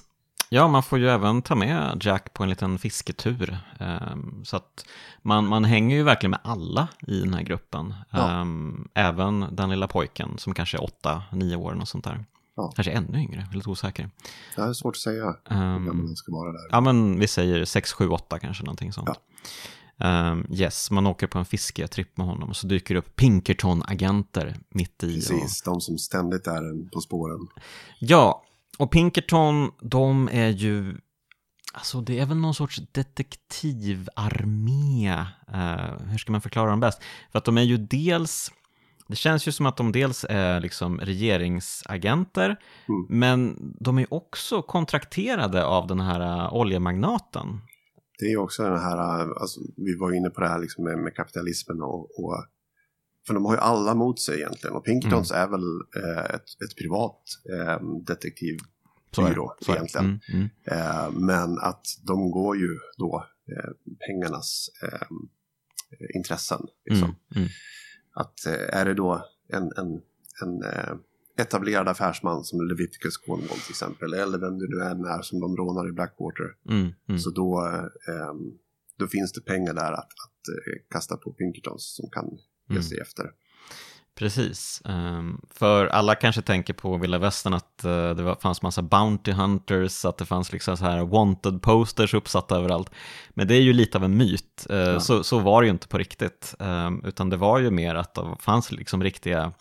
Ja, 0.49 0.68
man 0.68 0.82
får 0.82 0.99
ju 0.99 1.09
även 1.09 1.42
ta 1.42 1.55
med 1.55 1.99
Jack 2.01 2.32
på 2.32 2.42
en 2.42 2.49
liten 2.49 2.78
fisketur. 2.78 3.59
Um, 3.80 4.44
så 4.44 4.57
att 4.57 4.86
man, 5.22 5.47
man 5.47 5.64
hänger 5.64 5.97
ju 5.97 6.03
verkligen 6.03 6.30
med 6.30 6.40
alla 6.42 6.88
i 7.07 7.20
den 7.20 7.34
här 7.34 7.42
gruppen. 7.42 7.94
Ja. 8.11 8.40
Um, 8.40 8.88
även 8.94 9.47
den 9.51 9.70
lilla 9.70 9.88
pojken 9.88 10.38
som 10.38 10.55
kanske 10.55 10.76
är 10.76 10.84
åtta, 10.84 11.22
nio 11.32 11.57
år 11.57 11.80
och 11.80 11.88
sånt 11.88 12.05
där. 12.05 12.24
Ja. 12.57 12.72
Kanske 12.74 12.92
ännu 12.92 13.18
yngre, 13.18 13.47
lite 13.53 13.70
osäker. 13.70 14.11
Det 14.57 14.62
är 14.62 14.72
svårt 14.72 14.97
att 14.97 15.01
säga 15.01 15.24
hur 15.44 15.57
Um, 15.57 15.86
han 15.86 16.16
ska 16.16 16.32
vara 16.32 16.53
där. 16.53 16.68
Ja, 16.70 16.80
men 16.80 17.18
vi 17.20 17.28
säger 17.28 17.64
6, 17.64 17.92
7, 17.92 18.09
8 18.09 18.38
kanske, 18.38 18.64
någonting 18.64 18.92
sånt. 18.92 19.09
Ehm, 19.99 20.47
yes, 20.51 20.90
man 20.90 21.07
åker 21.07 21.26
på 21.26 21.38
en 21.38 21.44
fisketripp 21.44 22.16
med 22.16 22.26
honom 22.26 22.49
och 22.49 22.57
så 22.57 22.66
dyker 22.66 22.94
det 22.94 22.99
upp 22.99 23.16
Pinkerton-agenter 23.16 24.57
mitt 24.68 25.03
i. 25.03 25.07
Och... 25.07 25.14
Precis, 25.14 25.62
de 25.62 25.80
som 25.80 25.99
ständigt 25.99 26.47
är 26.47 26.90
på 26.90 27.01
spåren. 27.01 27.49
Ja, 27.99 28.42
och 28.77 28.91
Pinkerton, 28.91 29.70
de 29.81 30.29
är 30.33 30.49
ju, 30.49 30.97
alltså 31.72 32.01
det 32.01 32.18
är 32.18 32.27
väl 32.27 32.37
någon 32.37 32.55
sorts 32.55 32.81
detektivarmé. 32.93 35.09
Eh, 35.53 36.01
hur 36.11 36.18
ska 36.18 36.33
man 36.33 36.41
förklara 36.41 36.70
dem 36.70 36.81
bäst? 36.81 37.03
För 37.33 37.39
att 37.39 37.45
de 37.45 37.59
är 37.59 37.62
ju 37.62 37.77
dels, 37.77 38.53
det 39.09 39.16
känns 39.16 39.49
ju 39.49 39.53
som 39.53 39.66
att 39.66 39.77
de 39.77 39.93
dels 39.93 40.24
är 40.29 40.61
liksom 40.61 41.01
regeringsagenter, 41.01 42.57
Mm. 42.89 43.07
men 43.09 43.57
de 43.81 43.99
är 43.99 44.14
också 44.14 44.62
kontrakterade 44.62 45.64
av 45.64 45.87
den 45.87 46.01
här 46.01 46.20
eh, 46.20 46.55
oljemagnaten. 46.55 47.61
Det 48.18 48.27
är 48.27 48.31
ju 48.31 48.37
också 48.39 48.62
den 48.62 48.79
här, 48.79 48.99
alltså, 49.41 49.61
vi 49.77 49.97
var 49.97 50.12
inne 50.12 50.31
på 50.31 50.41
det 50.41 50.49
här 50.49 50.59
liksom 50.59 50.85
med, 50.85 50.99
med 50.99 51.14
kapitalismen 51.14 51.83
och, 51.83 52.01
och 52.01 52.47
för 53.27 53.35
de 53.35 53.45
har 53.45 53.55
ju 53.55 53.61
alla 53.61 53.95
mot 53.95 54.20
sig 54.20 54.37
egentligen 54.37 54.77
och 54.77 54.85
Pinkertons 54.85 55.31
är 55.31 55.49
väl 55.49 55.81
eh, 56.05 56.35
ett, 56.35 56.62
ett 56.64 56.77
privat 56.79 57.22
eh, 57.53 57.81
detektivbyrå 58.07 59.57
Så 59.61 59.72
egentligen. 59.72 60.07
Mm, 60.07 60.20
mm. 60.33 60.49
Eh, 60.64 61.11
men 61.11 61.59
att 61.59 61.87
de 62.07 62.31
går 62.31 62.57
ju 62.57 62.79
då 62.99 63.27
eh, 63.49 63.70
pengarnas 64.07 64.68
eh, 64.83 65.07
intressen. 66.16 66.61
Liksom. 66.91 67.09
Mm, 67.09 67.16
mm. 67.37 67.49
Att 68.14 68.47
eh, 68.47 68.79
är 68.79 68.85
det 68.85 68.95
då 68.95 69.27
en, 69.49 69.62
en, 69.62 70.01
en 70.43 70.62
etablerad 71.39 71.89
affärsman 71.89 72.45
som 72.45 72.61
Leviticus 72.68 73.16
Cornwall 73.16 73.59
till 73.59 73.70
exempel, 73.70 74.14
eller 74.14 74.39
vem 74.39 74.59
det 74.59 74.66
nu 74.68 74.83
än 74.83 75.05
är 75.05 75.22
som 75.22 75.41
de 75.41 75.57
rånar 75.57 75.89
i 75.89 75.93
Blackwater, 75.93 76.57
Mm, 76.68 76.93
mm. 77.09 77.18
så 77.18 77.31
då, 77.31 77.70
då 78.99 79.07
finns 79.07 79.33
det 79.33 79.41
pengar 79.41 79.74
där 79.74 79.93
att, 79.93 79.99
att 79.99 80.45
kasta 80.91 81.16
på 81.16 81.33
Pinkertons 81.33 81.97
som 81.97 82.11
kan 82.11 82.39
Mm. 82.70 82.82
sig 82.82 82.98
efter. 83.00 83.24
Precis. 84.14 84.82
Ehm, 84.84 85.40
för 85.50 85.86
alla 85.86 86.14
kanske 86.14 86.42
tänker 86.42 86.74
på 86.74 86.96
Vilda 86.96 87.18
Västern 87.18 87.54
att 87.54 87.84
eh, 87.84 88.10
det 88.10 88.36
fanns 88.40 88.62
massa 88.62 88.82
Bounty 88.82 89.32
Hunters, 89.32 90.04
att 90.04 90.18
det 90.18 90.24
fanns 90.24 90.52
liksom 90.52 90.76
så 90.76 90.84
här 90.84 91.04
wanted 91.04 91.62
posters 91.62 92.14
uppsatta 92.14 92.56
överallt. 92.56 92.90
Men 93.30 93.48
det 93.48 93.54
är 93.54 93.60
ju 93.60 93.72
lite 93.72 93.98
av 93.98 94.04
en 94.04 94.16
myt. 94.16 94.66
Eh, 94.70 94.98
så, 94.98 95.24
så 95.24 95.38
var 95.38 95.62
det 95.62 95.66
ju 95.66 95.72
inte 95.72 95.88
på 95.88 95.98
riktigt. 95.98 96.54
Ehm, 96.58 97.04
utan 97.04 97.30
det 97.30 97.36
var 97.36 97.58
ju 97.58 97.70
mer 97.70 97.94
att 97.94 98.14
det 98.14 98.36
fanns 98.40 98.72
liksom 98.72 99.02
riktiga 99.02 99.52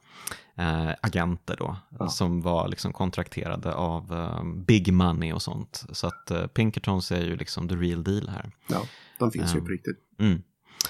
eh, 0.57 0.89
agenter 1.01 1.55
då, 1.59 1.77
Ja. 1.99 2.09
som 2.09 2.41
var 2.41 2.67
liksom 2.67 2.93
kontrakterade 2.93 3.73
av 3.73 4.13
eh, 4.13 4.43
big 4.65 4.93
money 4.93 5.33
och 5.33 5.41
sånt. 5.41 5.85
Så 5.91 6.07
att 6.07 6.53
Pinkertons 6.53 7.11
är 7.11 7.21
ju 7.25 7.35
liksom 7.37 7.69
the 7.69 7.75
real 7.75 8.03
deal 8.03 8.29
här. 8.29 8.51
Ja, 8.67 8.81
de 9.19 9.31
finns 9.31 9.53
ju 9.55 9.57
Ja. 9.59 9.63
på 9.65 9.69
riktigt. 9.71 9.97
Mm. 10.19 10.41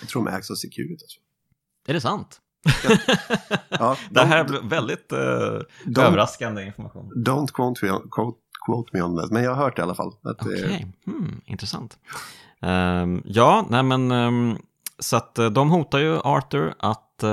Jag 0.01 0.09
tror 0.09 0.25
de 0.25 0.31
ägs 0.37 0.51
av 0.51 0.55
Securitas. 0.55 1.17
Är 1.87 1.93
det 1.93 2.01
sant? 2.01 2.41
Ja, 3.69 3.97
Det 4.09 4.21
här 4.25 4.37
är 4.45 4.69
väldigt 4.69 5.11
eh, 5.11 5.19
de- 5.85 6.01
överraskande 6.01 6.63
information. 6.63 7.11
don't 7.15 7.47
quote, 7.53 7.85
me 7.85 7.91
on, 7.91 8.09
quote, 8.11 8.37
quote 8.65 8.89
me 8.93 9.01
on 9.01 9.17
that, 9.17 9.31
men 9.31 9.43
jag 9.43 9.51
har 9.55 9.63
hört 9.63 9.75
det 9.75 9.79
i 9.79 9.83
alla 9.83 9.95
fall. 9.95 10.13
Att, 10.23 10.41
Okej, 10.41 10.93
hmm, 11.05 11.41
intressant. 11.45 11.97
Ehm, 12.61 13.21
ja, 13.25 13.65
nej 13.69 13.83
men 13.83 14.11
ehm, 14.11 14.57
så 14.99 15.17
att 15.17 15.39
eh, 15.39 15.49
de 15.49 15.69
hotar 15.69 15.99
ju 15.99 16.19
Arthur 16.19 16.73
att, 16.79 17.23
eh, 17.23 17.29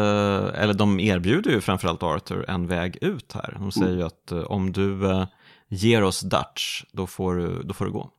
eller 0.63 0.75
de 0.75 1.01
erbjuder 1.01 1.51
ju 1.51 1.61
framförallt 1.61 2.03
Arthur 2.03 2.51
en 2.51 2.67
väg 2.67 2.99
ut 3.01 3.33
här. 3.33 3.57
De 3.59 3.73
säger 3.73 3.97
ju 3.97 4.03
att 4.03 4.33
eh, 4.33 4.39
om 4.39 4.73
du 4.73 5.11
eh, 5.11 5.27
ger 5.69 6.03
oss 6.03 6.21
Dutch, 6.21 6.85
då 6.93 7.07
får 7.07 7.37
du, 7.37 7.63
då 7.63 7.75
får 7.75 7.85
du 7.85 7.91
gå. 7.91 8.11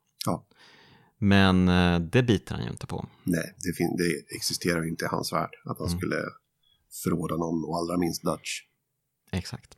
Men 1.17 1.67
eh, 1.69 1.99
det 1.99 2.23
biter 2.23 2.55
han 2.55 2.63
ju 2.63 2.69
inte 2.69 2.87
på. 2.87 3.05
Nej, 3.23 3.55
det, 3.57 4.03
det 4.03 4.35
existerar 4.35 4.83
ju 4.83 4.89
inte 4.89 5.05
i 5.05 5.07
hans 5.07 5.33
värld 5.33 5.49
att 5.65 5.77
han 5.79 5.87
Mm. 5.87 5.99
skulle 5.99 6.15
förråda 7.03 7.35
någon 7.37 7.63
och 7.65 7.77
allra 7.77 7.97
minst 7.97 8.23
Dutch. 8.23 8.61
Exakt. 9.31 9.75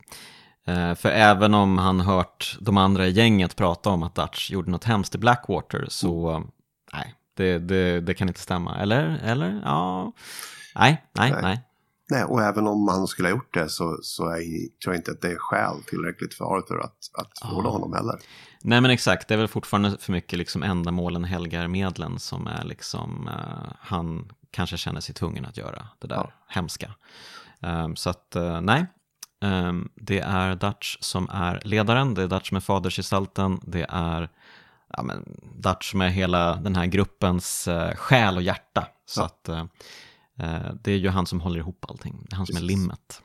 Eh, 0.66 0.94
För 0.94 1.08
även 1.08 1.54
om 1.54 1.78
han 1.78 2.00
hört 2.00 2.58
de 2.60 2.76
andra 2.76 3.06
i 3.06 3.10
gänget 3.10 3.56
prata 3.56 3.90
om 3.90 4.02
att 4.02 4.14
Dutch 4.14 4.50
gjorde 4.50 4.70
något 4.70 4.84
hemskt 4.84 5.14
i 5.14 5.18
Blackwater 5.18 5.86
så 5.88 6.28
Mm. 6.30 6.48
nej, 6.92 7.14
det, 7.34 7.58
det, 7.58 8.00
det 8.00 8.14
kan 8.14 8.28
inte 8.28 8.40
stämma. 8.40 8.78
Eller? 8.80 9.20
Eller? 9.24 9.60
Ja. 9.64 10.12
Nej, 10.74 11.02
nej, 11.12 11.30
Nej. 11.30 11.42
nej. 11.42 11.60
Nej, 12.10 12.24
och 12.24 12.42
även 12.42 12.66
om 12.66 12.88
han 12.88 13.06
skulle 13.06 13.28
ha 13.28 13.30
gjort 13.36 13.54
det 13.54 13.68
så, 13.68 13.98
så 14.02 14.28
är, 14.28 14.38
tror 14.84 14.94
jag 14.94 14.96
inte 14.96 15.10
att 15.10 15.20
det 15.20 15.32
är 15.32 15.36
skäl 15.38 15.82
tillräckligt 15.86 16.34
för 16.34 16.44
Arthur 16.44 16.80
att, 16.80 16.96
att 17.18 17.32
Ja. 17.42 17.48
honom 17.48 17.92
heller. 17.92 18.14
Nej 18.62 18.80
men 18.80 18.90
exakt, 18.90 19.28
det 19.28 19.34
är 19.34 19.38
väl 19.38 19.48
fortfarande 19.48 19.96
för 20.00 20.12
mycket 20.12 20.38
liksom 20.38 20.62
ändamålen 20.62 21.24
helgar 21.24 21.68
medlen 21.68 22.18
som 22.18 22.46
är 22.46 22.64
liksom, 22.64 23.28
eh, 23.28 23.72
han 23.80 24.32
kanske 24.50 24.76
känner 24.76 25.00
sig 25.00 25.14
tvungen 25.14 25.44
att 25.44 25.56
göra 25.56 25.88
det 25.98 26.06
där 26.06 26.14
Ja. 26.16 26.32
hemska. 26.48 26.94
Ehm, 27.60 27.96
så 27.96 28.10
att 28.10 28.36
eh, 28.36 28.60
nej, 28.60 28.86
Ehm, 29.40 29.88
det 29.94 30.18
är 30.20 30.54
Dutch 30.54 30.96
som 31.00 31.28
är 31.32 31.60
ledaren, 31.64 32.14
det 32.14 32.22
är 32.22 32.26
Dutch 32.28 32.48
som 32.48 32.56
är 32.56 32.60
fadersgestalten, 32.60 33.60
det 33.62 33.86
är 33.88 34.28
ja, 34.92 35.02
men 35.02 35.40
Dutch 35.56 35.90
som 35.90 36.00
är 36.00 36.08
hela 36.08 36.54
den 36.56 36.76
här 36.76 36.86
gruppens 36.86 37.68
uh, 37.68 37.94
själ 37.94 38.36
och 38.36 38.42
hjärta. 38.42 38.86
Så 39.06 39.20
Ja. 39.20 39.24
att 39.26 39.48
det 40.82 40.92
är 40.92 40.96
ju 40.96 41.08
han 41.08 41.26
som 41.26 41.40
håller 41.40 41.58
ihop 41.58 41.84
allting, 41.88 42.26
det 42.28 42.34
är 42.34 42.36
han 42.36 42.46
som 42.46 42.56
är 42.56 42.60
limmet. 42.60 43.22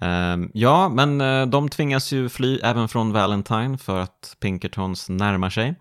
Ehm, 0.00 0.50
ja, 0.54 0.88
men 0.88 1.20
eh, 1.20 1.46
de 1.46 1.68
tvingas 1.68 2.12
ju 2.12 2.28
fly 2.28 2.58
även 2.62 2.88
från 2.88 3.12
Valentine 3.12 3.78
för 3.78 3.98
att 3.98 4.36
Pinkertons 4.40 5.08
närmar 5.08 5.50
sig. 5.50 5.80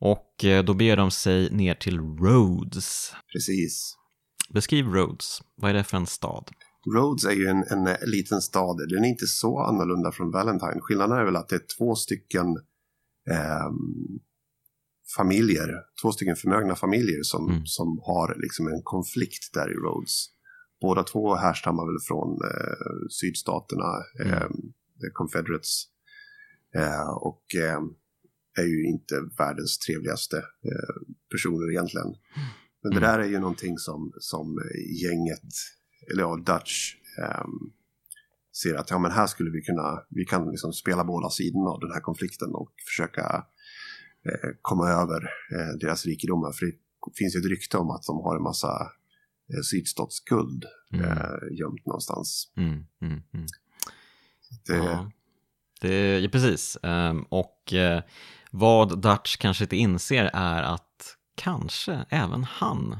Och 0.00 0.44
eh, 0.44 0.64
då 0.64 0.74
beger 0.74 0.96
de 0.96 1.10
sig 1.10 1.50
ner 1.50 1.74
till 1.74 2.00
Rhodes. 2.00 3.12
Precis. 3.32 3.96
Beskriv 4.54 4.86
Rhodes, 4.86 5.42
vad 5.56 5.70
är 5.70 5.74
det 5.74 5.84
för 5.84 5.96
en 5.96 6.06
stad? 6.06 6.50
Rhodes 6.96 7.24
är 7.24 7.32
ju 7.32 7.46
en, 7.46 7.64
en 7.70 7.86
eh, 7.86 7.96
liten 8.06 8.40
stad. 8.40 8.76
Den 8.88 9.04
är 9.04 9.08
inte 9.08 9.26
så 9.26 9.58
annorlunda 9.58 10.12
från 10.12 10.30
Valentine. 10.30 10.80
Skillnaden 10.80 11.18
är 11.18 11.24
väl 11.24 11.36
att 11.36 11.48
det 11.48 11.56
är 11.56 11.76
två 11.78 11.94
stycken 11.94 12.46
ehm, 13.30 14.18
familjer, 15.16 15.68
två 16.02 16.12
stycken 16.12 16.36
förmögna 16.36 16.74
familjer 16.74 17.22
som, 17.22 17.50
Mm. 17.50 17.66
som 17.66 17.98
har 18.02 18.36
liksom 18.38 18.66
en 18.68 18.82
konflikt 18.84 19.54
där 19.54 19.70
i 19.70 19.74
Rhodes. 19.74 20.26
Båda 20.80 21.02
två 21.02 21.34
härstammar 21.34 21.86
väl 21.86 22.00
från 22.08 22.30
eh, 22.50 23.08
sydstaterna, 23.10 23.90
Mm. 24.20 24.32
eh, 24.32 24.48
the 25.00 25.10
Confederates. 25.12 25.84
Eh, 26.74 27.08
och 27.10 27.44
eh, 27.54 27.80
är 28.58 28.66
ju 28.66 28.86
inte 28.86 29.14
världens 29.38 29.78
trevligaste 29.78 30.36
eh, 30.38 30.96
personer 31.32 31.70
egentligen. 31.70 32.06
Men 32.82 32.92
det 32.92 32.98
Mm. 32.98 33.10
där 33.10 33.18
är 33.18 33.28
ju 33.28 33.38
någonting 33.38 33.78
som, 33.78 34.12
som 34.20 34.58
gänget, 35.02 35.48
eller 36.12 36.22
ja, 36.22 36.36
Dutch, 36.36 36.94
ehm, 37.22 37.72
ser 38.62 38.74
att 38.74 38.90
ja, 38.90 38.98
men 38.98 39.10
här 39.10 39.26
skulle 39.26 39.50
vi 39.50 39.62
kunna, 39.62 40.02
vi 40.10 40.24
kan 40.24 40.50
liksom 40.50 40.72
spela 40.72 41.04
båda 41.04 41.30
sidorna 41.30 41.70
av 41.70 41.80
den 41.80 41.92
här 41.92 42.00
konflikten 42.00 42.48
och 42.54 42.72
försöka 42.88 43.22
eh, 43.22 43.42
komma 44.62 44.88
över 44.88 45.22
eh, 45.52 45.78
deras 45.80 46.06
rikedomar. 46.06 46.52
För 46.52 46.66
det 46.66 46.72
finns 47.18 47.36
ju 47.36 47.40
ett 47.40 47.46
rykte 47.46 47.78
om 47.78 47.90
att 47.90 48.02
de 48.06 48.16
har 48.16 48.36
en 48.36 48.42
massa 48.42 48.68
eh, 49.54 49.60
sydstatsguld 49.70 50.64
Mm. 50.92 51.04
eh, 51.04 51.58
gömt 51.58 51.86
någonstans. 51.86 52.52
Mm, 52.56 52.86
mm, 53.02 53.22
mm. 53.34 53.46
Det, 54.66 54.76
Ja, 54.76 55.10
det, 55.80 56.18
ja, 56.18 56.28
precis. 56.28 56.78
Ehm, 56.82 57.22
och 57.22 57.72
eh, 57.72 58.02
vad 58.50 59.02
Dutch 59.02 59.36
kanske 59.36 59.64
inte 59.64 59.76
inser 59.76 60.30
är 60.32 60.62
att 60.62 61.16
kanske 61.34 62.04
även 62.08 62.44
han 62.44 62.96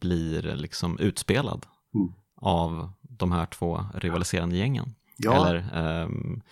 blir 0.00 0.42
liksom 0.56 0.98
utspelad 0.98 1.66
Mm. 1.94 2.12
av 2.36 2.92
de 3.00 3.32
här 3.32 3.46
två 3.46 3.84
rivaliserande 3.94 4.56
gängen. 4.56 4.94
Ja. 5.16 5.34
Eller 5.48 5.68
ehm, 5.74 6.42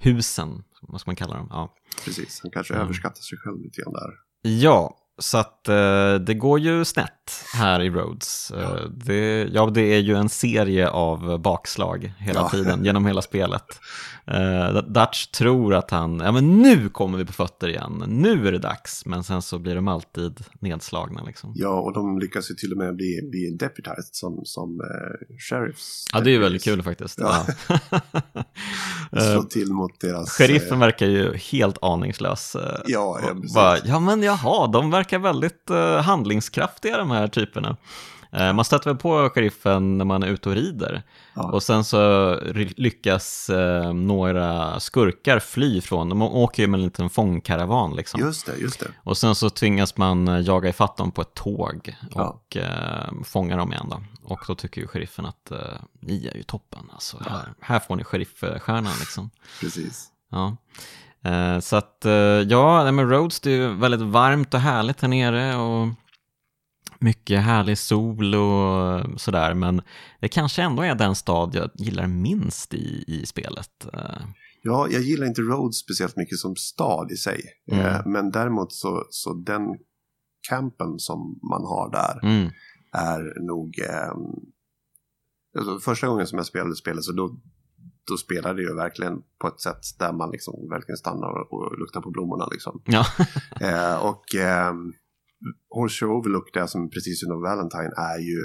husen, 0.00 0.64
vad 0.88 1.00
ska 1.00 1.08
man 1.10 1.16
kalla 1.16 1.36
dem? 1.36 1.46
Ja, 1.50 1.74
precis. 2.04 2.40
Han 2.42 2.50
kanske 2.50 2.74
Mm. 2.74 2.84
överskattar 2.84 3.20
sig 3.22 3.38
själv 3.38 3.60
lite 3.62 3.80
grann 3.82 3.92
där. 3.92 4.10
ja 4.60 4.96
så 5.18 5.38
att 5.38 5.68
eh, 5.68 6.14
det 6.14 6.34
går 6.34 6.58
ju 6.60 6.84
snett 6.84 7.44
här 7.54 7.80
i 7.82 7.90
Rhodes. 7.90 8.50
Eh, 8.50 8.80
det, 8.90 9.48
ja, 9.52 9.66
det 9.66 9.80
är 9.82 9.98
ju 9.98 10.14
en 10.16 10.28
serie 10.28 10.88
av 10.88 11.40
bakslag 11.40 12.12
hela 12.18 12.40
Ja. 12.40 12.48
tiden 12.48 12.84
genom 12.84 13.06
hela 13.06 13.22
spelet. 13.22 13.64
Eh, 14.26 14.72
Dutch 14.82 15.26
tror 15.26 15.74
att 15.74 15.90
han, 15.90 16.20
ja 16.20 16.32
men 16.32 16.58
nu 16.62 16.88
kommer 16.88 17.18
vi 17.18 17.24
på 17.24 17.32
fötter 17.32 17.68
igen, 17.68 18.04
nu 18.08 18.48
är 18.48 18.52
det 18.52 18.58
dags, 18.58 19.06
men 19.06 19.24
sen 19.24 19.42
så 19.42 19.58
blir 19.58 19.74
de 19.74 19.88
alltid 19.88 20.40
nedslagna 20.60 21.22
liksom. 21.22 21.52
Ja, 21.56 21.80
och 21.80 21.92
de 21.92 22.18
lyckas 22.18 22.50
ju 22.50 22.54
till 22.54 22.72
och 22.72 22.78
med 22.78 22.96
bli, 22.96 23.28
bli 23.30 23.56
deputized 23.60 24.04
som, 24.14 24.40
som 24.44 24.80
eh, 24.80 25.36
sheriffs. 25.38 26.04
Ja, 26.12 26.20
det 26.20 26.30
är 26.30 26.32
ju 26.32 26.38
väldigt 26.40 26.64
kul 26.64 26.82
faktiskt. 26.82 27.18
Ja. 27.20 27.46
Ja. 29.14 29.32
slå 29.32 29.42
till 29.42 29.72
mot 29.72 30.00
deras... 30.00 30.30
Sheriffen 30.30 30.72
eh, 30.72 30.78
verkar 30.78 31.06
ju 31.06 31.36
helt 31.36 31.78
aningslös. 31.82 32.54
eh, 32.56 32.62
Ja, 32.86 33.18
ja, 33.22 33.28
precis. 33.34 33.54
bara, 33.54 33.78
ja 33.84 34.00
men 34.00 34.22
jaha, 34.22 34.66
de 34.66 34.90
verkar 34.90 35.18
väldigt 35.18 35.70
handlingskraftiga 36.02 36.96
de 36.98 37.10
här 37.10 37.28
typerna. 37.28 37.76
Eh, 38.32 38.52
man 38.52 38.64
stöter 38.64 38.90
väl 38.90 38.96
på 38.96 39.30
sheriffen 39.34 39.98
när 39.98 40.04
man 40.04 40.22
är 40.22 40.26
ute 40.28 40.48
och 40.48 40.54
rider. 40.54 41.02
Ja. 41.34 41.42
Och 41.52 41.62
sen 41.62 41.84
så 41.84 42.34
lyckas 42.76 43.50
eh, 43.50 43.92
några 43.92 44.80
skurkar 44.80 45.38
fly 45.38 45.80
från, 45.80 46.08
de 46.08 46.22
åker 46.22 46.62
ju 46.62 46.66
med 46.68 46.78
en 46.78 46.84
liten 46.84 47.10
fångkaravan 47.10 47.96
liksom. 47.96 48.20
Just 48.20 48.46
det, 48.46 48.56
just 48.56 48.80
det. 48.80 48.86
Och 49.02 49.16
sen 49.18 49.34
så 49.34 49.50
tvingas 49.50 49.96
man 49.96 50.28
eh, 50.28 50.40
jaga 50.40 50.68
ifatt 50.68 50.96
dem 50.96 51.10
på 51.10 51.22
ett 51.22 51.34
tåg 51.34 51.96
Ja. 52.14 52.22
och 52.24 52.56
eh, 52.56 53.12
fånga 53.24 53.56
dem 53.56 53.72
igen 53.72 53.86
då. 53.90 54.00
Och 54.24 54.44
då 54.46 54.54
tycker 54.54 54.80
ju 54.80 54.86
sheriffen 54.86 55.26
att 55.26 55.50
eh, 55.50 55.58
ni 56.00 56.26
är 56.26 56.36
ju 56.36 56.42
toppen, 56.42 56.90
alltså 56.92 57.18
här, 57.18 57.54
här 57.60 57.80
får 57.80 57.96
ni 57.96 58.04
sheriffstjärnan 58.04 58.92
liksom. 59.00 59.30
Precis. 59.60 60.10
Ja. 60.30 60.56
Eh, 61.30 61.60
så 61.60 61.76
att, 61.76 62.04
eh, 62.04 62.12
ja, 62.12 62.92
men 62.92 63.10
Rhodes 63.10 63.40
det 63.40 63.50
är 63.50 63.56
ju 63.56 63.74
väldigt 63.74 64.00
varmt 64.00 64.54
och 64.54 64.60
härligt 64.60 65.00
här 65.00 65.08
nere 65.08 65.56
och 65.56 65.88
mycket 66.98 67.42
härlig 67.42 67.78
sol 67.78 68.34
och 68.34 69.20
sådär, 69.20 69.54
men 69.54 69.82
det 70.20 70.28
kanske 70.28 70.62
ändå 70.62 70.82
är 70.82 70.94
den 70.94 71.14
stad 71.14 71.54
jag 71.54 71.70
gillar 71.74 72.06
minst 72.06 72.74
i, 72.74 73.04
i 73.06 73.26
spelet. 73.26 73.86
Eh, 73.92 74.26
Ja, 74.66 74.88
jag 74.90 75.02
gillar 75.02 75.26
inte 75.26 75.42
Rhodes 75.42 75.76
speciellt 75.76 76.16
mycket 76.16 76.38
som 76.38 76.56
stad 76.56 77.12
i 77.12 77.16
sig. 77.16 77.40
Mm. 77.72 77.86
Eh, 77.86 78.06
men 78.06 78.30
däremot 78.30 78.72
så, 78.72 79.06
så 79.10 79.34
den 79.34 79.62
campen 80.48 80.98
som 80.98 81.38
man 81.50 81.62
har 81.62 81.90
där 81.90 82.20
Mm, 82.22 82.50
är 82.94 83.40
nog... 83.40 83.78
Eh, 83.78 84.12
alltså 85.58 85.78
första 85.78 86.06
gången 86.06 86.26
som 86.26 86.36
jag 86.36 86.46
spelade 86.46 86.76
spelet 86.76 87.04
så 87.04 87.12
då, 87.12 87.36
då 88.08 88.16
spelade 88.16 88.62
jag 88.62 88.74
verkligen 88.76 89.22
på 89.40 89.48
ett 89.48 89.60
sätt 89.60 89.98
där 89.98 90.12
man 90.12 90.30
liksom 90.30 90.68
verkligen 90.70 90.96
stannar 90.96 91.52
och, 91.52 91.78
luktar 91.78 92.00
på 92.00 92.10
blommorna 92.10 92.48
liksom. 92.52 92.82
ja, 92.84 93.04
Eh, 93.60 94.06
och 94.06 94.34
eh, 94.34 94.74
Horseshoe 95.70 96.14
Overlook 96.14 96.54
där 96.54 96.66
som 96.66 96.90
precis 96.90 97.22
under 97.22 97.36
Valentine 97.36 97.92
är 97.96 98.18
ju 98.18 98.40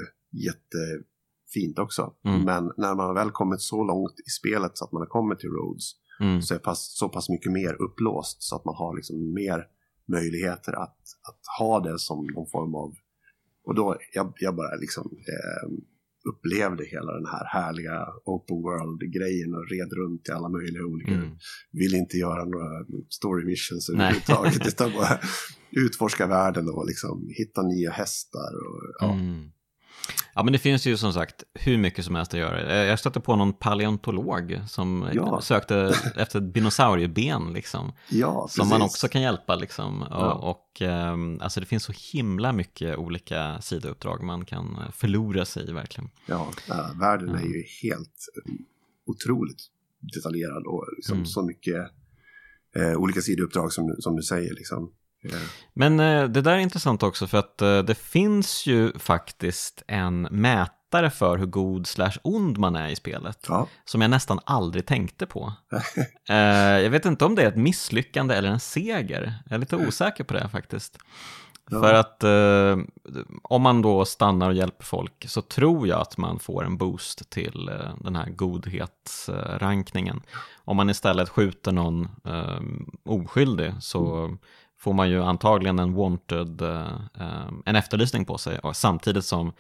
jättefint 0.46 1.80
också. 1.80 2.14
Mm. 2.26 2.42
Men 2.42 2.72
när 2.78 2.96
man 2.96 3.06
har 3.06 3.14
väl 3.14 3.32
kommit 3.32 3.62
så 3.62 3.84
långt 3.84 4.20
i 4.28 4.30
spelet 4.30 4.78
så 4.78 4.86
att 4.86 4.92
man 4.92 5.02
har 5.02 5.08
kommit 5.08 5.40
till 5.40 5.50
Rhodes 5.50 5.92
mm, 6.20 6.42
så 6.42 6.56
är 6.56 6.60
pass, 6.60 6.98
så 6.98 7.10
pass 7.10 7.30
mycket 7.30 7.52
mer 7.52 7.82
upplåst 7.82 8.44
så 8.44 8.56
att 8.56 8.66
man 8.66 8.76
har 8.76 8.96
liksom 8.96 9.34
mer 9.34 9.66
möjligheter 10.08 10.74
att, 10.74 11.00
att 11.30 11.42
ha 11.60 11.80
det 11.80 12.00
som 12.00 12.28
någon 12.36 12.50
form 12.50 12.76
av... 12.76 12.94
Och 13.70 13.76
då, 13.76 13.98
jag, 14.14 14.34
jag 14.40 14.56
bara 14.56 14.76
liksom 14.76 15.12
eh, 15.28 15.70
upplevde 16.30 16.86
hela 16.86 17.12
den 17.14 17.26
här 17.26 17.46
härliga 17.46 18.08
open 18.26 18.62
world-grejen 18.62 19.54
och 19.54 19.70
red 19.70 19.94
runt 19.94 20.30
i 20.30 20.32
alla 20.32 20.50
möjliga 20.50 20.86
olika... 20.86 21.12
mm. 21.12 21.30
Vill 21.72 21.96
inte 21.96 22.18
göra 22.18 22.46
några 22.46 22.86
story 23.10 23.46
missions 23.46 23.90
överhuvudtaget 23.90 24.68
utan 24.74 24.92
bara 24.92 25.20
utforska 25.72 26.28
världen 26.28 26.70
och 26.70 26.88
liksom 26.88 27.30
hitta 27.30 27.62
nya 27.62 27.92
hästar 27.92 28.52
och 28.68 28.82
ja. 29.00 29.14
Mm. 29.14 29.52
Ja, 30.36 30.44
men 30.44 30.54
det 30.54 30.60
finns 30.60 30.86
ju 30.88 30.98
som 30.98 31.14
sagt 31.14 31.44
hur 31.54 31.78
mycket 31.78 32.06
som 32.06 32.16
helst 32.16 32.34
att 32.34 32.40
göra. 32.40 32.62
Eh, 32.62 32.86
Jag 32.90 33.00
stötte 33.00 33.20
på 33.20 33.36
någon 33.36 33.54
paleontolog 33.54 34.62
som 34.68 35.10
Ja. 35.14 35.42
sökte 35.42 35.96
efter 36.16 36.40
dinosaurieben, 36.40 37.54
liksom. 37.54 37.92
ja 38.10 38.48
Som 38.50 38.70
man 38.70 38.82
också 38.82 39.08
kan 39.08 39.22
hjälpa, 39.22 39.56
liksom. 39.56 40.06
Ja. 40.10 40.34
Och, 40.34 40.50
och 40.50 40.82
ehm, 40.82 41.40
alltså 41.42 41.60
det 41.60 41.66
finns 41.66 41.84
så 41.84 41.94
himla 42.14 42.52
mycket 42.54 42.98
olika 42.98 43.62
sidouppdrag 43.62 44.24
man 44.24 44.46
kan 44.46 44.76
eh, 44.76 44.92
förlora 44.92 45.46
sig 45.46 45.70
i, 45.70 45.72
verkligen. 45.72 46.10
Ja, 46.26 46.52
äh, 46.70 47.00
världen 47.00 47.36
är 47.36 47.42
ju 47.44 47.64
helt 47.84 48.16
eh, 48.46 48.54
otroligt 49.06 49.62
detaljerad 50.16 50.64
och 50.68 50.86
liksom 50.96 51.14
Mm. 51.16 51.26
så 51.26 51.42
mycket 51.44 51.86
eh, 52.76 52.94
olika 52.98 53.22
sidouppdrag 53.22 53.74
som, 53.74 53.96
som 54.00 54.16
du 54.16 54.22
säger. 54.24 54.54
Liksom. 54.54 54.92
Men 55.74 56.00
eh, 56.00 56.24
det 56.24 56.42
där 56.42 56.52
är 56.52 56.58
intressant 56.58 57.04
också 57.04 57.28
för 57.28 57.38
att 57.38 57.62
eh, 57.62 57.80
det 57.80 57.96
finns 57.96 58.66
ju 58.66 59.00
faktiskt 59.00 59.84
en 59.88 60.22
mätare 60.22 61.10
för 61.10 61.38
hur 61.38 61.46
god 61.46 61.88
slash 61.88 62.14
ond 62.22 62.58
man 62.58 62.76
är 62.76 62.90
i 62.90 62.96
spelet. 62.96 63.46
ja, 63.48 63.68
som 63.86 64.02
jag 64.02 64.12
nästan 64.12 64.40
aldrig 64.46 64.86
tänkte 64.86 65.26
på. 65.26 65.54
Eh, 66.30 66.80
jag 66.80 66.90
vet 66.90 67.06
inte 67.06 67.26
om 67.26 67.36
det 67.36 67.44
är 67.44 67.48
ett 67.48 67.56
misslyckande 67.56 68.36
eller 68.36 68.50
en 68.50 68.60
seger. 68.60 69.34
Jag 69.46 69.56
är 69.56 69.58
lite 69.58 69.76
osäker 69.76 70.24
på 70.24 70.34
det 70.34 70.50
faktiskt. 70.50 70.98
Ja. 71.72 71.82
För 71.82 71.94
att 71.94 72.24
om 73.44 73.62
man 73.62 73.82
då 73.82 74.06
stannar 74.06 74.50
och 74.50 74.56
hjälper 74.56 74.86
folk 74.86 75.26
så 75.28 75.42
tror 75.42 75.88
jag 75.88 76.02
att 76.02 76.18
man 76.18 76.40
får 76.40 76.66
en 76.66 76.78
boost 76.78 77.30
till 77.30 77.72
den 78.00 78.16
här 78.16 78.30
godhetsrankningen. 78.30 80.22
Om 80.66 80.78
man 80.78 80.90
istället 80.90 81.30
skjuter 81.30 81.72
någon 81.72 82.08
oskyldig 83.06 83.74
så 83.80 84.32
får 84.80 84.94
man 84.94 85.10
ju 85.10 85.24
antagligen 85.24 85.80
en 85.80 85.94
wanted, 85.94 86.62
eh, 86.62 86.94
eh, 87.20 87.52
en 87.66 87.76
efterlysning 87.76 88.26
på 88.26 88.38
sig 88.38 88.60
och 88.60 88.76
samtidigt 88.76 89.26
som 89.26 89.54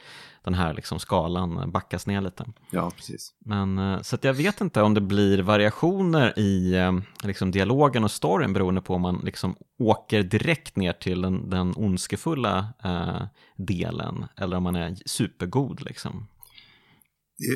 den 0.43 0.53
här 0.53 0.74
liksom 0.74 0.99
skalan 0.99 1.72
backas 1.72 2.07
ner 2.07 2.22
lite. 2.22 2.45
ja, 2.72 2.91
precis. 2.95 3.34
Men, 3.45 3.78
eh, 3.78 4.01
så 4.01 4.17
jag 4.22 4.34
vet 4.34 4.61
inte 4.61 4.82
om 4.82 4.93
det 4.93 5.01
blir 5.01 5.41
variationer 5.41 6.39
i 6.39 6.76
eh, 6.76 6.93
liksom 7.24 7.51
dialogen 7.51 8.03
och 8.03 8.11
storyn 8.11 8.53
beroende 8.53 8.82
på 8.82 8.93
om 8.93 9.01
man 9.01 9.22
liksom 9.24 9.55
åker 9.80 10.24
direkt 10.24 10.76
ner 10.76 10.93
till 10.93 11.22
den, 11.22 11.49
den 11.49 11.74
ondskefulla 11.76 12.74
eh, 12.84 13.22
delen 13.57 14.26
eller 14.36 14.57
om 14.57 14.63
man 14.63 14.76
är 14.76 14.95
supergod. 15.05 15.82
Liksom. 15.82 16.28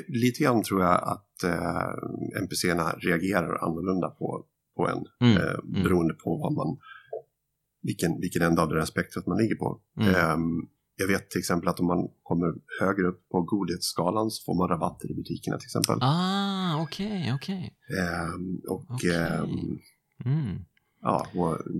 Lite 0.07 0.43
grann 0.43 0.63
tror 0.63 0.81
jag 0.81 1.03
att 1.03 1.43
eh, 1.43 2.41
NPCerna 2.41 2.89
reagerar 2.89 3.65
annorlunda 3.65 4.09
på, 4.09 4.45
på 4.77 4.87
en 4.87 5.05
Mm, 5.21 5.37
mm. 5.37 5.83
beroende 5.83 6.13
på 6.13 6.37
vad 6.37 6.53
man, 6.53 6.77
vilken, 7.83 8.19
vilken 8.21 8.41
ända 8.41 8.61
av 8.61 8.69
det 8.69 8.75
där 8.75 8.85
spektrat 8.85 9.27
man 9.27 9.37
ligger 9.37 9.55
på. 9.55 9.79
Mm. 9.99 10.15
Ehm, 10.15 10.67
jag 10.95 11.07
vet 11.07 11.29
till 11.29 11.39
exempel 11.39 11.69
att 11.69 11.79
om 11.79 11.85
man 11.87 12.07
kommer 12.23 12.53
högre 12.79 13.07
upp 13.07 13.29
på 13.29 13.41
godhetsskalan 13.41 14.31
så 14.31 14.43
får 14.45 14.55
man 14.55 14.67
rabatter 14.67 15.11
i 15.11 15.13
butikerna 15.15 15.57
till 15.57 15.65
exempel. 15.67 15.97
Ah, 16.01 16.81
okej, 16.81 17.31
okej. 17.35 17.73
Ehm, 17.99 18.61
och 18.69 18.85
Okej. 18.89 19.15
ehm, 19.15 19.79
Mm. 20.25 20.65
ja, 21.01 21.27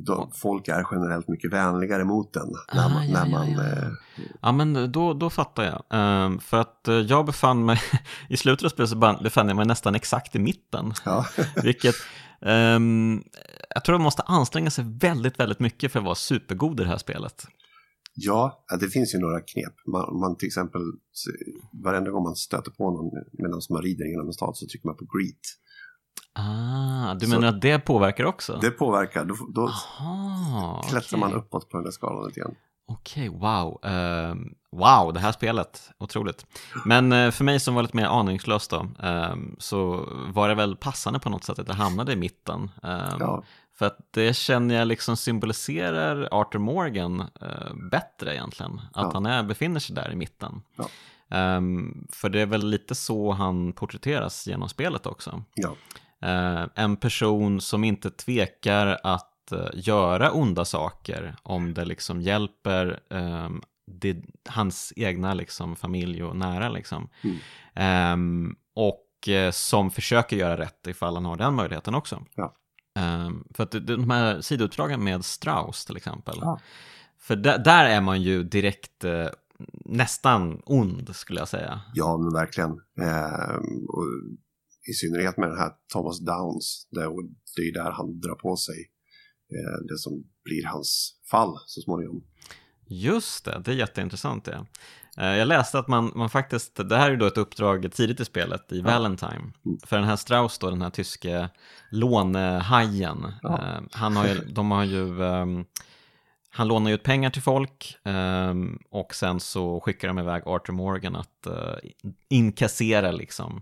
då, 0.06 0.32
folk 0.34 0.68
är 0.68 0.88
generellt 0.92 1.28
mycket 1.28 1.54
vänligare 1.54 2.04
mot 2.04 2.34
den 2.34 2.48
när 2.74 2.86
Ah, 2.86 2.90
man, 2.90 3.10
ja, 3.10 3.14
när 3.26 3.32
ja, 3.32 3.38
man 3.38 3.52
ja. 3.52 3.64
eh, 3.64 3.90
Ja, 4.42 4.52
men 4.52 4.92
då, 4.92 5.14
då 5.14 5.30
fattar 5.30 5.64
jag. 5.64 5.84
Ehm, 5.90 6.40
för 6.40 6.58
att 6.62 6.88
eh, 6.88 6.96
jag 6.96 7.26
befann 7.26 7.66
mig, 7.66 7.80
i 8.30 8.38
slutet 8.38 8.66
av 8.66 8.70
spelet 8.70 8.90
så 8.90 8.96
befann 9.24 9.48
jag 9.48 9.56
mig 9.58 9.66
nästan 9.66 9.96
exakt 9.96 10.36
i 10.36 10.40
mitten. 10.40 10.94
ja, 11.06 11.26
Vilket, 11.64 11.96
ehm, 12.46 13.24
jag 13.70 13.84
tror 13.86 13.96
man 13.98 14.04
måste 14.04 14.22
anstränga 14.22 14.70
sig 14.70 14.86
väldigt, 15.02 15.40
väldigt 15.40 15.60
mycket 15.60 15.92
för 15.92 16.00
att 16.00 16.06
vara 16.06 16.16
supergod 16.16 16.80
i 16.80 16.84
det 16.84 16.90
här 16.90 16.98
spelet. 16.98 17.44
ja, 18.16 18.66
det 18.80 18.88
finns 18.88 19.16
ju 19.16 19.20
några 19.20 19.40
knep. 19.42 19.74
Man, 19.88 20.20
man 20.20 20.36
till 20.38 20.48
exempel, 20.48 20.82
varenda 21.84 22.12
gång 22.12 22.24
man 22.24 22.36
stöter 22.36 22.72
på 22.72 22.92
någon 22.92 23.12
medan 23.32 23.62
man 23.70 23.82
rider 23.82 24.06
genom 24.06 24.28
en 24.28 24.34
stad 24.34 24.58
så 24.58 24.68
trycker 24.68 24.88
man 24.88 24.96
på 24.98 25.06
greet. 25.18 25.40
Ah, 26.36 27.14
du 27.14 27.26
Så- 27.26 27.30
menar 27.32 27.48
att 27.48 27.62
det 27.62 27.80
påverkar 27.80 28.24
också? 28.24 28.58
Det 28.62 28.72
påverkar, 28.72 29.26
då, 29.26 29.36
då 29.56 29.62
Aha, 29.68 30.86
klättrar 30.90 31.20
man 31.20 31.30
okej. 31.30 31.40
uppåt 31.40 31.70
på 31.70 31.78
den 31.78 31.84
där 31.84 31.92
skalan 31.92 32.28
lite 32.28 32.40
grann. 32.40 32.56
Okej, 32.88 33.30
wow. 33.30 33.80
Ehm, 33.84 34.54
wow, 34.72 35.14
det 35.14 35.20
här 35.20 35.32
spelet, 35.32 35.92
otroligt. 36.00 36.46
Men 36.86 37.12
eh, 37.12 37.32
för 37.32 37.44
mig 37.44 37.60
som 37.60 37.76
var 37.76 37.82
lite 37.82 37.98
mer 37.98 38.06
aningslös 38.06 38.68
då, 38.68 38.88
ehm, 39.04 39.56
så 39.60 40.08
var 40.34 40.50
det 40.50 40.56
väl 40.56 40.76
passande 40.76 41.20
på 41.20 41.30
något 41.30 41.44
sätt 41.44 41.60
att 41.60 41.68
jag 41.68 41.76
hamnade 41.76 42.14
i 42.14 42.16
mitten. 42.16 42.72
Ehm, 42.84 43.18
Ja, 43.20 43.44
För 43.78 43.86
att 43.86 43.98
det 44.12 44.36
känner 44.36 44.76
jag 44.76 44.88
liksom 44.88 45.18
symboliserar 45.18 46.28
Arthur 46.32 46.60
Morgan 46.60 47.20
eh, 47.42 47.74
bättre 47.92 48.34
egentligen. 48.36 48.82
Att 48.94 49.04
Ja. 49.04 49.12
han 49.14 49.26
är, 49.26 49.44
befinner 49.44 49.80
sig 49.80 49.96
där 49.96 50.12
i 50.12 50.16
mitten. 50.16 50.62
Ja. 50.78 50.88
Ehm, 51.38 52.08
för 52.12 52.30
det 52.30 52.40
är 52.42 52.46
väl 52.46 52.68
lite 52.70 52.96
så 52.96 53.32
han 53.32 53.74
porträtteras 53.74 54.48
genom 54.48 54.70
spelet 54.70 55.06
också. 55.06 55.44
Eh, 56.22 56.66
en 56.76 56.96
person 56.98 57.62
som 57.62 57.84
inte 57.84 58.10
tvekar 58.12 59.00
att 59.04 59.30
göra 59.74 60.32
onda 60.32 60.66
saker 60.66 61.36
om 61.44 61.74
det 61.74 61.86
liksom 61.86 62.22
hjälper 62.22 63.00
ehm, 63.10 63.62
det, 63.92 64.18
hans 64.50 64.94
egna 64.96 65.34
liksom, 65.34 65.76
familj 65.76 66.24
och 66.24 66.36
nära. 66.36 66.70
Liksom. 66.70 67.10
Mm. 67.24 67.38
Ehm, 67.76 68.56
och 68.76 69.28
eh, 69.30 69.52
som 69.52 69.92
försöker 69.92 70.38
göra 70.38 70.58
rätt 70.58 70.88
ifall 70.88 71.14
han 71.16 71.26
har 71.26 71.36
den 71.38 71.54
möjligheten 71.54 71.96
också. 71.96 72.26
Ja. 72.36 72.56
Ehm, 73.00 73.44
för 73.54 73.64
att 73.64 73.72
det- 73.72 73.80
de 73.80 74.10
här 74.10 74.42
sidouppdragen 74.42 75.04
med 75.04 75.26
Strauss 75.26 75.86
till 75.86 75.98
exempel. 75.98 76.36
Ja. 76.42 76.60
För 77.20 77.36
där, 77.36 77.58
där 77.58 77.86
är 77.86 78.02
man 78.02 78.22
ju 78.22 78.44
direkt 78.44 79.04
eh, 79.04 79.28
nästan 79.86 80.62
ond 80.66 81.16
skulle 81.16 81.40
jag 81.40 81.48
säga. 81.48 81.82
ja 81.94 82.18
men 82.18 82.34
verkligen. 82.34 82.72
Ehm, 83.02 83.86
och 83.88 84.04
I 84.90 84.94
synnerhet 84.94 85.38
med 85.38 85.50
den 85.50 85.58
här 85.58 85.72
Thomas 85.94 86.20
Downs, 86.20 86.88
och 86.92 87.24
det 87.56 87.62
är 87.62 87.66
ju 87.66 87.72
där 87.72 87.92
han 87.92 88.20
drar 88.20 88.36
på 88.36 88.56
sig 88.56 88.76
eh, 88.76 88.86
det 89.90 89.98
som 89.98 90.24
blir 90.44 90.66
hans 90.66 91.16
fall 91.32 91.58
så 91.66 91.82
småningom. 91.82 92.24
Just 92.88 93.46
det, 93.46 93.62
det 93.66 93.72
är 93.72 93.76
jätteintressant 93.76 94.46
det. 94.46 94.66
Eh, 95.18 95.38
Jag 95.38 95.48
läste 95.48 95.80
att 95.80 95.88
man, 95.88 96.12
man 96.16 96.30
faktiskt, 96.30 96.90
det 96.90 96.98
här 96.98 97.12
är 97.12 97.16
då 97.18 97.26
ett 97.26 97.38
uppdrag 97.38 97.92
tidigt 97.94 98.20
i 98.20 98.26
spelet, 98.26 98.72
i 98.72 98.82
Valentine. 98.82 99.54
För 99.86 99.96
den 99.98 100.06
här 100.06 100.16
Strauss 100.16 100.58
då, 100.60 100.70
den 100.70 100.82
här 100.82 100.90
tyske 100.90 101.50
lånehajen, 101.90 103.26
eh, 103.44 103.80
han 103.92 104.16
har 104.16 104.28
ju, 104.28 104.40
de 104.40 104.72
har 104.72 104.84
ju, 104.84 105.24
ehm, 105.24 105.66
han 106.50 106.68
lånar 106.68 106.90
ju 106.90 106.96
ut 106.96 107.04
pengar 107.04 107.30
till 107.30 107.42
folk 107.42 107.98
ehm, 108.04 108.80
och 108.90 109.16
sen 109.16 109.40
så 109.40 109.80
skickar 109.80 110.08
de 110.08 110.20
iväg 110.20 110.44
Arthur 110.46 110.74
Morgan 110.74 111.16
att 111.16 111.46
eh, 111.46 111.76
inkassera 112.30 113.12
liksom. 113.12 113.62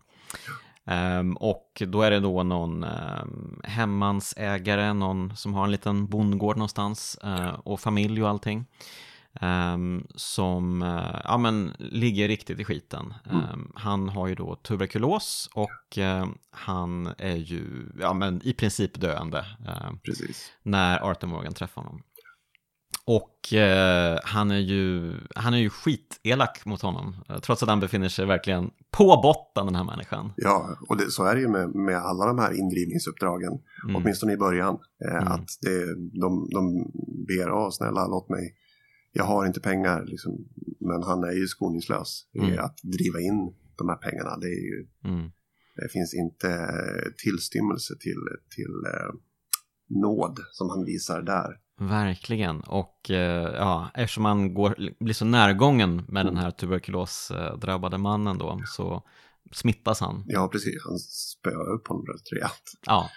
Ehm, 0.92 1.34
och 1.38 1.84
då 1.88 2.02
är 2.02 2.12
det 2.12 2.20
då 2.20 2.44
någon 2.44 2.84
um, 2.84 3.62
hemmansägare, 3.64 4.94
någon 4.94 5.36
som 5.36 5.54
har 5.54 5.64
en 5.64 5.72
liten 5.72 6.08
bondgård 6.08 6.58
någonstans 6.58 7.18
eh, 7.24 7.54
och 7.64 7.80
familj 7.80 8.24
och 8.24 8.30
allting. 8.30 8.66
ehm, 9.42 10.08
som 10.16 10.82
eh, 10.82 11.20
ja, 11.24 11.38
men, 11.38 11.74
ligger 11.80 12.28
riktigt 12.28 12.60
i 12.60 12.64
skiten. 12.64 13.14
Ehm, 13.32 13.72
han 13.76 14.10
har 14.10 14.28
ju 14.28 14.36
då 14.36 14.56
tuberkulos 14.56 15.50
och 15.54 15.98
eh, 15.98 16.28
han 16.52 17.14
är 17.18 17.36
ju 17.36 17.64
ja, 18.00 18.14
men, 18.14 18.42
i 18.44 18.54
princip 18.54 19.00
döende 19.02 19.46
när 20.64 21.00
Arthur 21.12 21.28
Morgan 21.28 21.54
träffar 21.54 21.82
honom. 21.82 22.04
Och 23.06 23.54
eh, 23.54 24.20
han 24.24 24.52
är 24.52 24.58
ju, 24.60 25.14
han 25.36 25.54
är 25.54 25.58
ju 25.58 25.70
skitelak 25.70 26.66
mot 26.66 26.82
honom, 26.82 27.16
eh, 27.30 27.40
trots 27.40 27.64
att 27.64 27.70
han 27.70 27.80
befinner 27.80 28.10
sig 28.10 28.26
verkligen 28.26 28.70
på 28.92 29.20
botten 29.24 29.66
den 29.66 29.76
här 29.76 29.84
människan. 29.84 30.34
Ja, 30.38 30.78
och 30.90 30.98
det, 30.98 31.12
så 31.12 31.24
är 31.24 31.36
det 31.36 31.42
ju 31.42 31.48
med, 31.48 31.76
med 31.76 31.98
alla 31.98 32.26
de 32.26 32.40
här 32.40 32.60
indrivningsuppdragen, 32.60 33.52
Mm. 33.84 33.96
åtminstone 33.96 34.34
i 34.34 34.38
början. 34.38 34.78
Eh, 35.06 35.16
Mm. 35.22 35.28
Att 35.28 35.48
det, 35.62 35.96
de, 36.22 36.50
de 36.54 36.92
ber, 37.28 37.52
åh 37.52 37.70
snälla 37.72 38.08
låt 38.08 38.30
mig, 38.30 38.56
jag 39.12 39.24
har 39.24 39.46
inte 39.46 39.60
pengar, 39.60 40.04
liksom. 40.06 40.32
men 40.80 41.04
han 41.04 41.24
är 41.24 41.32
ju 41.32 41.48
skoningslös. 41.48 42.26
i 42.34 42.40
Mm. 42.40 42.60
Att 42.60 42.78
driva 42.84 43.20
in 43.20 43.54
de 43.78 43.90
här 43.90 43.96
pengarna, 43.96 44.38
det, 44.38 44.48
är 44.48 44.64
ju, 44.72 44.88
Mm. 45.06 45.32
det 45.76 45.90
finns 45.92 46.14
inte 46.14 46.68
tillstymmelse 47.24 47.94
till, 48.00 48.22
till 48.56 48.74
eh, 48.94 49.14
nåd 49.90 50.40
som 50.52 50.70
han 50.70 50.86
visar 50.86 51.22
där. 51.22 51.50
Verkligen, 51.90 52.62
och 52.62 53.10
eh, 53.12 53.54
ja, 53.56 53.90
eftersom 53.94 54.24
man 54.24 54.54
går, 54.54 54.76
blir 55.04 55.14
så 55.14 55.26
närgången 55.26 56.06
med 56.08 56.26
den 56.26 56.38
här 56.38 56.52
tuberkulosdrabbade 56.52 57.98
mannen 57.98 58.38
då, 58.38 58.62
så 58.68 59.04
smittas 59.52 60.00
han. 60.00 60.24
Ja, 60.28 60.48
precis, 60.48 60.84
han 60.88 61.00
spöar 61.00 61.74
upp 61.74 61.88
honom 61.88 62.06
rätt 62.06 62.32
rejält. 62.34 62.72
Ja, 62.86 63.10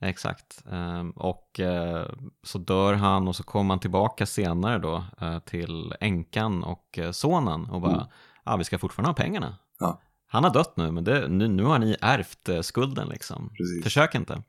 exakt. 0.00 0.64
Ehm, 0.72 1.10
Och 1.10 1.60
eh, 1.60 2.06
så 2.42 2.58
dör 2.58 2.94
han 2.94 3.28
och 3.28 3.36
så 3.36 3.42
kommer 3.42 3.74
han 3.74 3.80
tillbaka 3.80 4.26
senare 4.26 4.78
då 4.78 5.04
eh, 5.20 5.38
till 5.38 5.94
änkan 6.00 6.64
och 6.64 6.98
sonen 7.12 7.64
och 7.70 7.80
bara, 7.80 7.92
Mm. 7.94 8.06
ja 8.44 8.56
vi 8.56 8.64
ska 8.64 8.78
fortfarande 8.78 9.08
ha 9.08 9.14
pengarna. 9.14 9.56
Ja. 9.78 10.00
Han 10.26 10.44
har 10.44 10.50
dött 10.54 10.76
nu, 10.76 10.90
men 10.90 11.04
det, 11.04 11.28
nu, 11.28 11.48
nu 11.48 11.64
har 11.64 11.78
ni 11.78 11.96
ärvt 12.00 12.64
skulden 12.66 13.08
liksom. 13.08 13.48
Precis. 13.48 13.84
Försök 13.84 14.14
inte. 14.14 14.42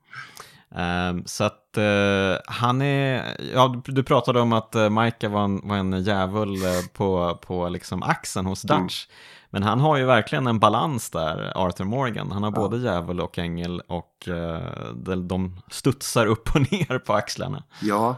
Ehm, 0.76 1.26
så 1.26 1.44
att 1.44 1.78
eh, 1.78 2.38
han 2.46 2.82
är, 2.82 3.38
ja 3.54 3.82
du, 3.86 4.04
pratade 4.04 4.42
om 4.42 4.54
att 4.54 4.76
uh, 4.76 4.90
Micah 4.90 5.32
var 5.32 5.44
en, 5.44 5.68
var 5.68 5.76
en 5.78 6.04
djävul 6.04 6.56
eh, 6.66 6.72
på, 6.94 7.40
på 7.42 7.70
liksom 7.70 8.04
axeln 8.04 8.46
hos 8.46 8.66
Mm. 8.66 8.84
Dutch. 8.84 9.08
Men 9.50 9.64
han 9.64 9.80
har 9.80 9.98
ju 9.98 10.06
verkligen 10.06 10.48
en 10.48 10.60
balans 10.60 11.10
där, 11.10 11.52
Arthur 11.56 11.86
Morgan. 11.86 12.32
Han 12.32 12.44
har 12.44 12.52
Ja. 12.52 12.56
både 12.56 12.78
djävul 12.78 13.20
och 13.22 13.38
ängel 13.40 13.82
och 13.88 14.28
eh, 14.28 14.94
de, 14.96 15.28
de 15.28 15.60
studsar 15.72 16.26
upp 16.26 16.56
och 16.56 16.62
ner 16.72 17.00
på 17.00 17.14
axlarna. 17.14 17.64
Ja, 17.82 18.16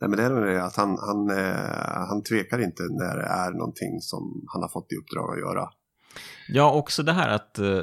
nej, 0.00 0.10
men 0.10 0.18
det 0.18 0.24
är 0.24 0.30
nog 0.30 0.44
det 0.44 0.64
att 0.64 0.76
han, 0.76 0.88
han, 1.00 1.30
eh, 1.30 2.06
han 2.08 2.22
tvekar 2.22 2.58
inte 2.64 2.82
när 2.82 3.16
det 3.16 3.26
är 3.26 3.50
någonting 3.50 4.00
som 4.00 4.44
han 4.52 4.62
har 4.62 4.68
fått 4.68 4.92
i 4.92 4.96
uppdrag 4.96 5.32
att 5.32 5.38
göra. 5.38 5.68
Ja, 6.48 6.72
också 6.72 7.02
det 7.02 7.12
här 7.12 7.28
att 7.28 7.58
eh, 7.58 7.82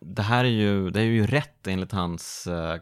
det, 0.00 0.22
här 0.22 0.44
är 0.44 0.48
ju, 0.48 0.90
det 0.90 1.00
är 1.00 1.04
ju 1.04 1.26
rätt 1.26 1.66
enligt 1.66 1.92
hans 1.92 2.46
eh, 2.46 2.80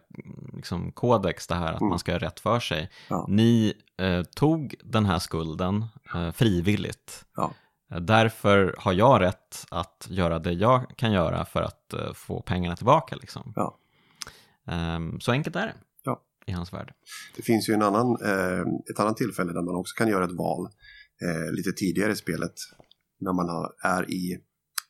liksom, 0.56 0.92
kodex, 0.92 1.46
det 1.46 1.54
här 1.54 1.72
att 1.72 1.80
Mm. 1.80 1.88
man 1.90 1.98
ska 1.98 2.12
göra 2.12 2.26
rätt 2.26 2.40
för 2.40 2.60
sig. 2.60 2.90
Ja. 3.08 3.26
Ni 3.28 3.74
eh, 3.98 4.22
tog 4.22 4.74
den 4.84 5.06
här 5.06 5.18
skulden 5.18 5.84
eh, 6.14 6.30
frivilligt. 6.32 7.24
Ja. 7.36 7.52
Eh, 7.90 8.00
Därför 8.00 8.74
har 8.78 8.92
jag 8.92 9.20
rätt 9.20 9.66
att 9.70 10.06
göra 10.10 10.38
det 10.38 10.52
jag 10.52 10.96
kan 10.96 11.12
göra 11.12 11.44
för 11.44 11.62
att 11.62 11.92
eh, 11.92 12.12
få 12.12 12.40
pengarna 12.42 12.76
tillbaka. 12.76 13.16
Liksom. 13.16 13.52
Ja. 13.56 13.78
Ehm, 14.66 15.20
så 15.20 15.32
enkelt 15.32 15.56
är 15.56 15.66
det 15.66 15.74
i 16.46 16.52
hans 16.52 16.72
värld. 16.72 16.92
Det 17.36 17.42
finns 17.42 17.68
ju 17.68 17.74
en 17.74 17.82
annan, 17.82 18.16
ett 18.90 19.00
annat 19.00 19.16
tillfälle 19.16 19.52
där 19.52 19.62
man 19.62 19.74
också 19.74 19.94
kan 19.94 20.08
göra 20.08 20.24
ett 20.24 20.32
val 20.32 20.68
lite 21.52 21.72
tidigare 21.72 22.12
i 22.12 22.16
spelet. 22.16 22.52
När 23.20 23.32
man 23.32 23.48
har, 23.48 23.72
är 23.82 24.10
i 24.10 24.38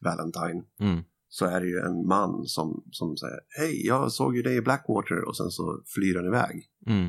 Valentine 0.03 0.62
Mm. 0.80 1.03
så 1.28 1.46
är 1.46 1.61
det 1.61 1.66
ju 1.66 1.78
en 1.78 2.07
man 2.07 2.44
som, 2.46 2.84
som 2.90 3.16
säger 3.16 3.40
Hej, 3.59 3.86
jag 3.86 4.12
såg 4.12 4.36
ju 4.36 4.42
dig 4.42 4.57
i 4.57 4.61
Blackwater 4.62 5.28
och 5.28 5.36
sen 5.36 5.50
så 5.50 5.82
flyr 5.94 6.16
han 6.16 6.26
iväg. 6.26 6.66
Mm. 6.86 7.09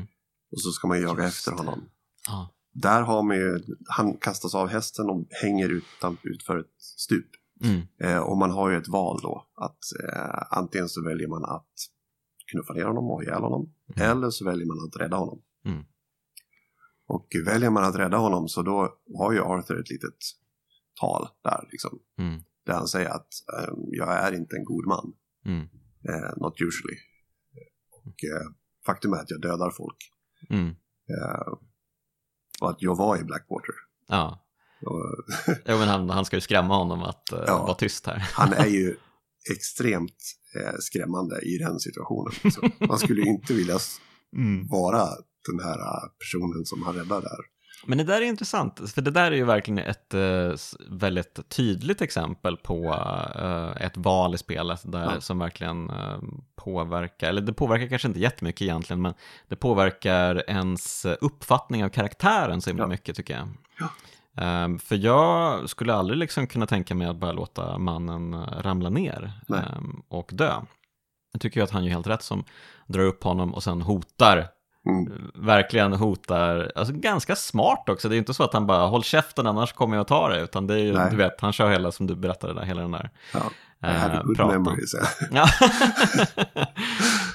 Och 0.52 0.60
så 0.60 0.70
ska 0.70 0.88
man 0.88 1.00
jaga 1.00 1.24
Just 1.24 1.36
efter 1.36 1.50
det. 1.50 1.56
honom. 1.58 1.88
Ja. 2.28 2.50
Där 2.72 3.02
har 3.02 3.22
man 3.22 3.36
ju, 3.36 3.60
han 3.88 4.16
kastas 4.16 4.54
av 4.54 4.68
hästen 4.68 5.10
och 5.10 5.26
hänger 5.42 5.68
utan, 5.68 6.16
utför 6.22 6.58
ett 6.58 6.74
stup. 6.78 7.26
Mm. 7.64 7.80
Eh, 8.00 8.18
och 8.18 8.36
man 8.36 8.50
har 8.50 8.70
ju 8.70 8.76
ett 8.76 8.88
val 8.88 9.20
då. 9.22 9.46
Att 9.54 9.78
eh, 10.02 10.58
antingen 10.58 10.88
så 10.88 11.04
väljer 11.04 11.28
man 11.28 11.44
att 11.44 11.72
knuffa 12.52 12.72
ner 12.72 12.84
honom 12.84 13.10
och 13.10 13.22
ihjäl 13.22 13.42
honom. 13.42 13.72
Mm. 13.96 14.10
Eller 14.10 14.30
så 14.30 14.44
väljer 14.44 14.66
man 14.66 14.76
att 14.88 15.00
rädda 15.00 15.16
honom. 15.16 15.42
Mm. 15.64 15.84
Och 17.06 17.26
väljer 17.46 17.70
man 17.70 17.84
att 17.84 17.96
rädda 17.96 18.16
honom 18.16 18.48
så 18.48 18.62
då 18.62 18.94
har 19.18 19.32
ju 19.32 19.40
Arthur 19.40 19.80
ett 19.80 19.90
litet 19.90 20.16
tal 21.00 21.28
där 21.44 21.68
liksom. 21.72 21.98
Mm. 22.18 22.42
Där 22.66 22.74
han 22.74 22.88
säger 22.88 23.08
att 23.08 23.28
eh, 23.58 23.74
jag 23.90 24.12
är 24.14 24.32
inte 24.34 24.56
en 24.56 24.64
god 24.64 24.86
man. 24.86 25.12
Mm. 25.46 25.60
Eh, 26.08 26.30
not 26.36 26.54
usually. 26.60 26.96
Och 28.04 28.24
eh, 28.24 28.50
faktum 28.86 29.12
är 29.12 29.16
att 29.16 29.30
jag 29.30 29.40
dödar 29.40 29.70
folk. 29.70 29.96
Mm. 30.50 30.68
Eh, 31.08 31.52
och 32.60 32.70
att 32.70 32.82
jag 32.82 32.96
var 32.96 33.16
i 33.20 33.24
Blackwater. 33.24 33.74
Ja. 34.08 34.40
Och, 34.86 35.04
Jo, 35.66 35.78
men 35.78 35.88
han, 35.88 36.10
han 36.10 36.24
ska 36.24 36.36
ju 36.36 36.40
skrämma 36.40 36.76
honom 36.76 37.02
att 37.02 37.32
eh, 37.32 37.44
Ja. 37.46 37.62
vara 37.62 37.74
tyst 37.74 38.06
här. 38.06 38.18
han 38.32 38.52
är 38.52 38.66
ju 38.66 38.96
extremt 39.52 40.16
eh, 40.60 40.74
skrämmande 40.80 41.40
i 41.40 41.58
den 41.58 41.80
situationen. 41.80 42.32
Så 42.52 42.70
man 42.86 42.98
skulle 42.98 43.20
ju 43.22 43.28
inte 43.28 43.54
vilja 43.54 43.78
Mm. 44.36 44.66
vara 44.68 45.00
den 45.50 45.60
här 45.64 45.78
personen 46.18 46.64
som 46.64 46.82
han 46.82 46.94
räddar 46.94 47.20
där. 47.20 47.38
Men 47.86 47.98
det 47.98 48.04
där 48.04 48.20
är 48.22 48.26
intressant, 48.26 48.90
för 48.94 49.02
det 49.02 49.10
där 49.10 49.32
är 49.32 49.36
ju 49.36 49.44
verkligen 49.44 49.78
ett 49.78 50.14
eh, 50.14 50.52
väldigt 50.88 51.48
tydligt 51.48 52.00
exempel 52.02 52.56
på 52.56 52.84
eh, 53.38 53.86
ett 53.86 53.96
val 53.96 54.34
i 54.34 54.38
spelet 54.38 54.80
där, 54.84 55.12
Ja. 55.14 55.20
som 55.20 55.38
verkligen 55.38 55.90
eh, 55.90 56.18
påverkar, 56.56 57.28
eller 57.28 57.40
det 57.40 57.52
påverkar 57.52 57.86
kanske 57.86 58.08
inte 58.08 58.20
jättemycket 58.20 58.62
egentligen, 58.62 59.02
men 59.02 59.14
det 59.48 59.56
påverkar 59.56 60.44
ens 60.50 61.06
uppfattning 61.20 61.84
av 61.84 61.88
karaktären 61.88 62.60
så 62.60 62.70
himla 62.70 62.84
Ja. 62.84 62.88
mycket 62.88 63.16
tycker 63.16 63.34
jag. 63.34 63.48
Ja. 63.78 63.88
Ehm, 64.42 64.78
för 64.78 64.96
jag 64.96 65.68
skulle 65.70 65.94
aldrig 65.94 66.18
liksom 66.18 66.46
kunna 66.46 66.66
tänka 66.66 66.94
mig 66.94 67.06
att 67.06 67.16
bara 67.16 67.32
låta 67.32 67.78
mannen 67.78 68.46
ramla 68.46 68.90
ner 68.90 69.32
ehm, 69.48 70.02
och 70.08 70.30
dö. 70.32 70.52
Jag 71.32 71.40
tycker 71.40 71.60
ju 71.60 71.64
att 71.64 71.70
han 71.70 71.84
gör 71.84 71.90
helt 71.92 72.06
rätt 72.06 72.22
som 72.22 72.44
drar 72.86 73.02
upp 73.02 73.24
honom 73.24 73.54
och 73.54 73.62
sen 73.62 73.82
hotar 73.82 74.48
Mm. 74.86 75.12
verkligen 75.34 75.92
hotar, 75.92 76.72
alltså 76.74 76.94
ganska 76.94 77.36
smart 77.36 77.88
också, 77.88 78.08
det 78.08 78.16
är 78.16 78.18
inte 78.18 78.34
så 78.34 78.42
att 78.44 78.52
han 78.52 78.66
bara 78.66 78.86
håll 78.86 79.04
käften 79.04 79.46
annars 79.46 79.72
kommer 79.72 79.96
jag 79.96 80.00
att 80.02 80.08
ta 80.08 80.28
det, 80.28 80.40
utan 80.40 80.66
det 80.66 80.74
är 80.74 80.78
ju, 80.78 80.92
Nej. 80.92 81.10
du 81.10 81.16
vet, 81.16 81.40
han 81.40 81.52
kör 81.52 81.70
hela 81.70 81.92
som 81.92 82.06
du 82.06 82.14
berättade 82.16 82.54
där, 82.54 82.62
hela 82.62 82.80
den 82.82 82.90
där 82.90 83.10
Ja. 83.32 83.40
Eh, 83.82 84.20
praten. 84.36 84.66
ja. 85.32 85.46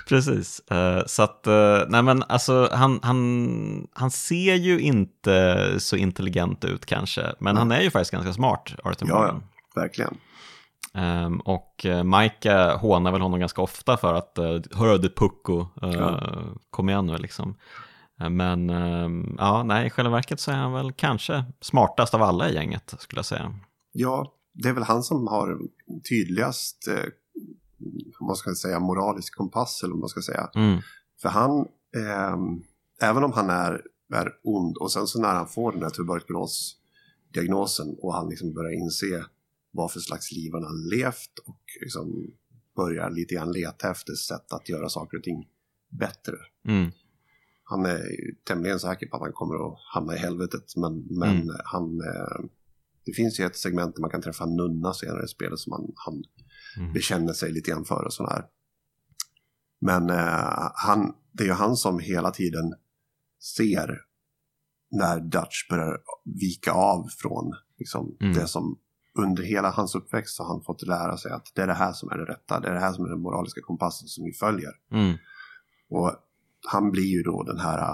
Precis. 0.10 0.60
Eh, 0.72 1.02
så 1.06 1.24
att, 1.24 1.48
eh, 1.48 1.80
nej 1.88 2.04
men 2.04 2.24
alltså 2.30 2.70
han, 2.74 3.00
han, 3.04 3.88
han 3.94 4.12
ser 4.12 4.56
ju 4.56 4.80
inte 4.80 5.76
så 5.80 5.96
intelligent 5.96 6.66
ut 6.66 6.86
kanske, 6.86 7.26
men 7.40 7.58
han 7.58 7.72
är 7.72 7.82
ju 7.82 7.92
faktiskt 7.92 8.12
ganska 8.12 8.34
smart, 8.34 8.74
Arthur 8.84 9.08
Ja, 9.10 9.16
Morgan. 9.16 9.44
ja, 9.76 9.82
verkligen. 9.82 10.18
Ehm, 11.00 11.40
och 11.40 11.86
uh, 11.86 12.04
Maika 12.04 12.76
hånar 12.76 13.12
väl 13.12 13.22
honom 13.22 13.40
ganska 13.40 13.62
ofta 13.62 13.98
för 13.98 14.14
att 14.14 14.38
uh, 14.40 14.62
hörru 14.80 14.98
du 14.98 15.10
pucko, 15.10 15.60
uh, 15.84 15.94
Ja. 15.94 16.22
kom 16.70 16.90
igen 16.90 17.06
nu 17.06 17.18
liksom. 17.18 17.56
Eh, 18.20 18.30
Men 18.30 18.70
ehm, 18.70 19.36
ja, 19.38 19.64
nej, 19.64 19.88
i 19.88 19.90
själva 19.90 20.12
verket 20.12 20.40
så 20.40 20.52
är 20.52 20.56
han 20.56 20.74
väl 20.74 20.92
kanske 20.92 21.46
smartast 21.62 22.14
av 22.14 22.22
alla 22.22 22.50
i 22.50 22.54
gänget 22.54 22.94
skulle 23.00 23.20
jag 23.20 23.26
säga. 23.26 23.54
Ja, 23.92 24.34
det 24.54 24.70
är 24.70 24.74
väl 24.74 24.84
han 24.84 25.04
som 25.04 25.28
har 25.28 25.58
tydligast, 26.10 26.88
eh, 26.88 27.04
vad 28.20 28.38
ska 28.38 28.50
jag 28.50 28.58
säga, 28.58 28.80
moralisk 28.80 29.36
kompass 29.38 29.84
eller 29.84 29.94
vad 29.94 30.00
man 30.00 30.10
ska 30.10 30.22
säga. 30.22 30.50
Mm, 30.56 30.80
För 31.22 31.30
han, 31.30 31.52
ehm, 31.98 32.64
även 33.02 33.24
om 33.24 33.32
han 33.32 33.50
är, 33.50 33.82
är 34.14 34.32
ond 34.44 34.78
och 34.78 34.92
sen 34.92 35.08
så 35.08 35.22
när 35.22 35.36
han 35.36 35.48
får 35.48 35.72
den 35.72 35.84
här 35.84 35.90
tuberkulosdiagnosen 35.90 37.96
och 38.02 38.14
han 38.14 38.30
liksom 38.30 38.54
börjar 38.54 38.72
inse 38.72 39.26
vad 39.72 39.92
för 39.92 40.00
slags 40.00 40.32
liv 40.32 40.52
han 40.54 40.64
har 40.64 40.90
levt 40.90 41.40
och 41.46 41.62
liksom 41.82 42.34
börjar 42.76 43.10
lite 43.10 43.36
grann 43.36 43.52
leta 43.52 43.92
efter 43.92 44.14
sätt 44.14 44.54
att 44.54 44.70
göra 44.70 44.90
saker 44.90 45.18
och 45.18 45.24
ting 45.24 45.48
bättre. 45.90 46.36
mm, 46.68 46.92
han 47.64 47.86
är 47.86 48.02
tämligen 48.44 48.80
säker 48.80 49.08
på 49.08 49.16
att 49.16 49.22
han 49.22 49.34
kommer 49.34 49.68
att 49.68 49.80
hamna 49.94 50.16
i 50.16 50.18
helvetet. 50.18 50.76
Men, 50.76 51.08
men 51.10 51.42
Mm. 51.42 51.56
han, 51.66 52.02
eh, 52.02 52.50
det 53.06 53.14
finns 53.14 53.40
ju 53.40 53.46
ett 53.46 53.56
segment 53.58 53.96
där 53.96 54.02
man 54.02 54.10
kan 54.10 54.22
träffa 54.22 54.44
en 54.44 54.56
nunna 54.56 54.94
senare 54.94 55.24
i 55.26 55.28
spelet 55.28 55.60
som 55.60 55.72
han, 55.72 55.92
han 55.96 56.24
Mm. 56.78 56.94
bekänner 56.94 57.34
sig 57.34 57.52
lite 57.52 57.72
grann 57.72 57.86
för 57.86 58.06
och 58.06 58.14
sådär. 58.14 58.46
Men 59.82 60.10
eh, 60.10 60.70
han, 60.74 61.14
det 61.32 61.44
är 61.44 61.48
ju 61.48 61.54
han 61.54 61.76
som 61.78 62.00
hela 62.00 62.32
tiden 62.32 62.74
ser 63.58 64.02
när 64.92 65.20
Dutch 65.20 65.70
börjar 65.70 65.98
vika 66.26 66.72
av 66.72 67.08
från 67.18 67.54
liksom, 67.78 68.18
Mm. 68.22 68.34
det 68.34 68.48
som 68.48 68.80
under 69.24 69.44
hela 69.44 69.72
hans 69.72 69.96
uppväxt 69.96 70.40
har 70.40 70.46
han 70.46 70.62
fått 70.62 70.88
lära 70.88 71.18
sig 71.18 71.32
att 71.32 71.52
det 71.56 71.62
är 71.62 71.68
det 71.68 71.74
här 71.74 71.94
som 71.94 72.10
är 72.10 72.18
det 72.18 72.26
rätta, 72.26 72.60
det 72.60 72.68
är 72.68 72.74
det 72.74 72.80
här 72.80 72.94
som 72.94 73.06
är 73.06 73.10
den 73.10 73.22
moraliska 73.22 73.62
kompassen 73.62 74.08
som 74.08 74.26
vi 74.26 74.34
följer. 74.34 74.72
Mm. 74.92 75.18
Och 75.90 76.12
han 76.68 76.92
blir 76.92 77.18
ju 77.18 77.24
då 77.24 77.44
den 77.44 77.60
här 77.60 77.94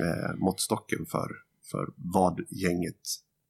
eh, 0.00 0.36
måttstocken 0.36 1.06
för, 1.06 1.28
för 1.70 1.86
vad 1.96 2.40
gänget, 2.50 3.00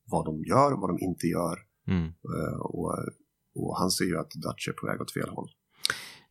vad 0.05 0.25
de 0.25 0.45
gör, 0.45 0.81
vad 0.81 0.91
de 0.91 0.99
inte 0.99 1.27
gör. 1.27 1.59
Mm. 1.89 2.07
Eh, 2.07 2.61
och, 2.61 2.95
och 3.55 3.79
han 3.79 3.91
ser 3.91 4.05
ju 4.05 4.19
att 4.19 4.31
Dutch 4.31 4.69
är 4.69 4.73
på 4.73 4.87
väg 4.87 5.01
åt 5.01 5.13
fel 5.13 5.29
håll. 5.29 5.51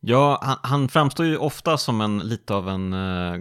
Ja, 0.00 0.38
han, 0.42 0.58
han 0.62 0.88
framstår 0.88 1.26
ju 1.26 1.36
ofta 1.36 1.78
som 1.78 2.00
en 2.00 2.18
lite 2.18 2.54
av 2.54 2.68
en, 2.68 2.92
eh, 2.92 3.40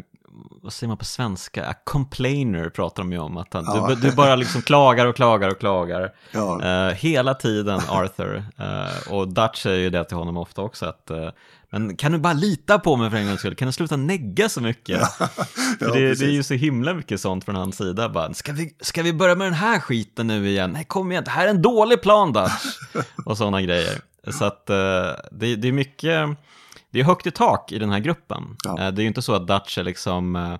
vad 0.62 0.74
säger 0.74 0.88
man 0.88 0.98
på 0.98 1.06
svenska, 1.06 1.68
a 1.70 1.74
complainer 1.84 2.70
pratar 2.70 3.04
de 3.04 3.12
ju 3.12 3.20
om. 3.20 3.38
Att 3.38 3.54
han, 3.54 3.64
Ja. 3.68 3.88
du, 3.90 3.96
du 4.10 4.16
bara 4.16 4.36
liksom 4.36 4.62
klagar 4.62 5.06
och 5.06 5.16
klagar 5.16 5.50
och 5.50 5.60
klagar. 5.60 6.12
Ja, 6.32 6.62
Eh, 6.64 6.94
hela 6.94 7.34
tiden 7.34 7.82
Arthur. 7.90 8.44
Eh, 8.58 9.14
och 9.14 9.28
Dutch 9.28 9.62
säger 9.64 9.80
ju 9.80 9.90
det 9.90 10.04
till 10.04 10.18
honom 10.18 10.38
ofta 10.38 10.62
också 10.62 10.86
att 10.86 11.10
eh, 11.10 11.30
men 11.74 11.96
kan 11.96 12.12
du 12.12 12.18
bara 12.18 12.34
lita 12.34 12.80
på 12.80 12.96
mig 12.96 13.10
för 13.10 13.18
en 13.18 13.28
gångs 13.28 13.40
skull? 13.40 13.56
Kan 13.56 13.66
du 13.66 13.72
sluta 13.72 13.96
negga 13.96 14.50
så 14.50 14.62
mycket? 14.62 15.02
För 15.80 15.94
det, 15.94 16.20
det 16.20 16.26
är 16.26 16.30
ju 16.32 16.44
så 16.44 16.54
himla 16.54 16.94
mycket 16.94 17.22
sånt 17.22 17.46
från 17.46 17.56
hans 17.56 17.78
sida. 17.78 18.10
Bara, 18.10 18.34
ska, 18.34 18.52
vi, 18.54 18.76
ska 18.82 19.04
vi 19.04 19.14
börja 19.14 19.36
med 19.36 19.48
den 19.48 19.54
här 19.54 19.80
skiten 19.80 20.28
nu 20.28 20.48
igen? 20.50 20.72
Nej, 20.72 20.86
kom 20.86 21.12
igen, 21.12 21.24
det 21.24 21.32
här 21.32 21.46
är 21.46 21.50
en 21.50 21.62
dålig 21.62 22.02
plan 22.02 22.34
Dutch. 22.34 22.66
och 23.26 23.38
sådana 23.38 23.62
grejer. 23.62 24.02
Så 24.32 24.46
att 24.46 24.70
eh, 24.70 24.76
det, 25.32 25.56
det 25.56 25.68
är 25.68 25.72
mycket, 25.72 26.30
det 26.92 27.00
är 27.00 27.04
högt 27.04 27.28
i 27.28 27.32
tak 27.32 27.72
i 27.72 27.80
den 27.80 27.89
här 27.89 28.00
gruppen. 28.00 28.44
Ja. 28.64 28.72
Eh, 28.72 28.92
det 28.94 29.02
är 29.02 29.04
ju 29.04 29.08
inte 29.08 29.22
så 29.22 29.34
att 29.34 29.48
Dutch 29.48 29.78
är 29.78 29.84
liksom, 29.84 30.36
eh, 30.36 30.54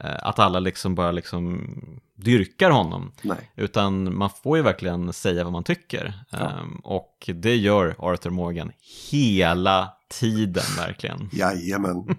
eh, 0.00 0.26
att 0.28 0.38
alla 0.38 0.60
liksom 0.60 0.94
bara 0.94 1.12
liksom 1.12 1.68
dyrkar 2.16 2.70
honom. 2.70 3.12
Nej. 3.22 3.50
Utan 3.56 4.16
man 4.16 4.30
får 4.42 4.56
ju 4.56 4.62
verkligen 4.62 5.12
säga 5.12 5.44
vad 5.44 5.52
man 5.52 5.64
tycker. 5.64 6.14
Ehm, 6.30 6.76
och 6.84 7.30
det 7.34 7.56
gör 7.56 7.94
Arthur 7.98 8.30
Morgan 8.30 8.72
hela 9.10 9.92
tiden 10.20 10.64
verkligen. 10.76 11.28
Jajamän. 11.32 12.16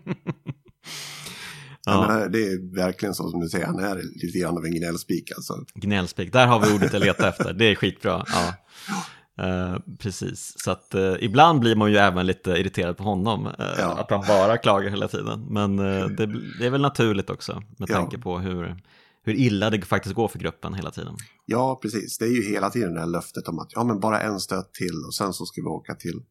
Ja. 1.85 2.01
Menar, 2.01 2.29
det 2.29 2.43
är 2.43 2.75
verkligen 2.75 3.15
så 3.15 3.29
som 3.29 3.39
du 3.39 3.49
säger, 3.49 3.65
han 3.65 3.79
är 3.79 3.95
lite 4.23 4.39
grann 4.39 4.57
av 4.57 4.65
en 4.65 4.75
gnällspik 4.75 5.31
alltså. 5.35 5.53
Gnällspik, 5.73 6.33
där 6.33 6.47
har 6.47 6.59
vi 6.59 6.75
ordet 6.75 6.93
jag 6.93 6.99
letar 6.99 7.29
efter. 7.29 7.53
Det 7.53 7.65
är 7.65 7.75
skitbra. 7.75 8.25
Ja. 8.27 8.53
Eh, 9.39 9.77
precis, 9.99 10.53
så 10.57 10.71
att 10.71 10.93
eh, 10.93 11.13
ibland 11.19 11.59
blir 11.59 11.75
man 11.75 11.91
ju 11.91 11.97
även 11.97 12.25
lite 12.25 12.51
irriterad 12.51 12.97
på 12.97 13.03
honom. 13.03 13.45
eh, 13.47 13.53
Ja. 13.77 13.99
Att 13.99 14.09
han 14.11 14.23
bara 14.27 14.57
klagar 14.57 14.89
hela 14.89 15.07
tiden. 15.07 15.45
Men 15.49 15.79
eh, 15.79 16.05
det, 16.07 16.25
det 16.59 16.65
är 16.65 16.69
väl 16.69 16.81
naturligt 16.81 17.29
också 17.29 17.63
med 17.77 17.89
Ja. 17.89 17.95
tanke 17.95 18.17
på 18.17 18.39
hur, 18.39 18.75
hur 19.23 19.33
illa 19.33 19.69
det 19.69 19.81
faktiskt 19.81 20.15
går 20.15 20.27
för 20.27 20.39
gruppen 20.39 20.73
hela 20.73 20.91
tiden. 20.91 21.15
Ja, 21.45 21.79
precis. 21.81 22.17
Det 22.17 22.25
är 22.25 22.29
ju 22.29 22.41
hela 22.53 22.69
tiden 22.69 22.93
det 22.93 22.99
här 22.99 23.07
löftet 23.07 23.47
om 23.47 23.59
att 23.59 23.69
ja, 23.71 23.83
men 23.83 23.99
bara 23.99 24.21
en 24.21 24.39
stöt 24.39 24.73
till 24.73 25.03
och 25.07 25.13
sen 25.15 25.33
så 25.33 25.45
ska 25.45 25.61
vi 25.61 25.67
åka 25.67 25.95
till 25.95 26.23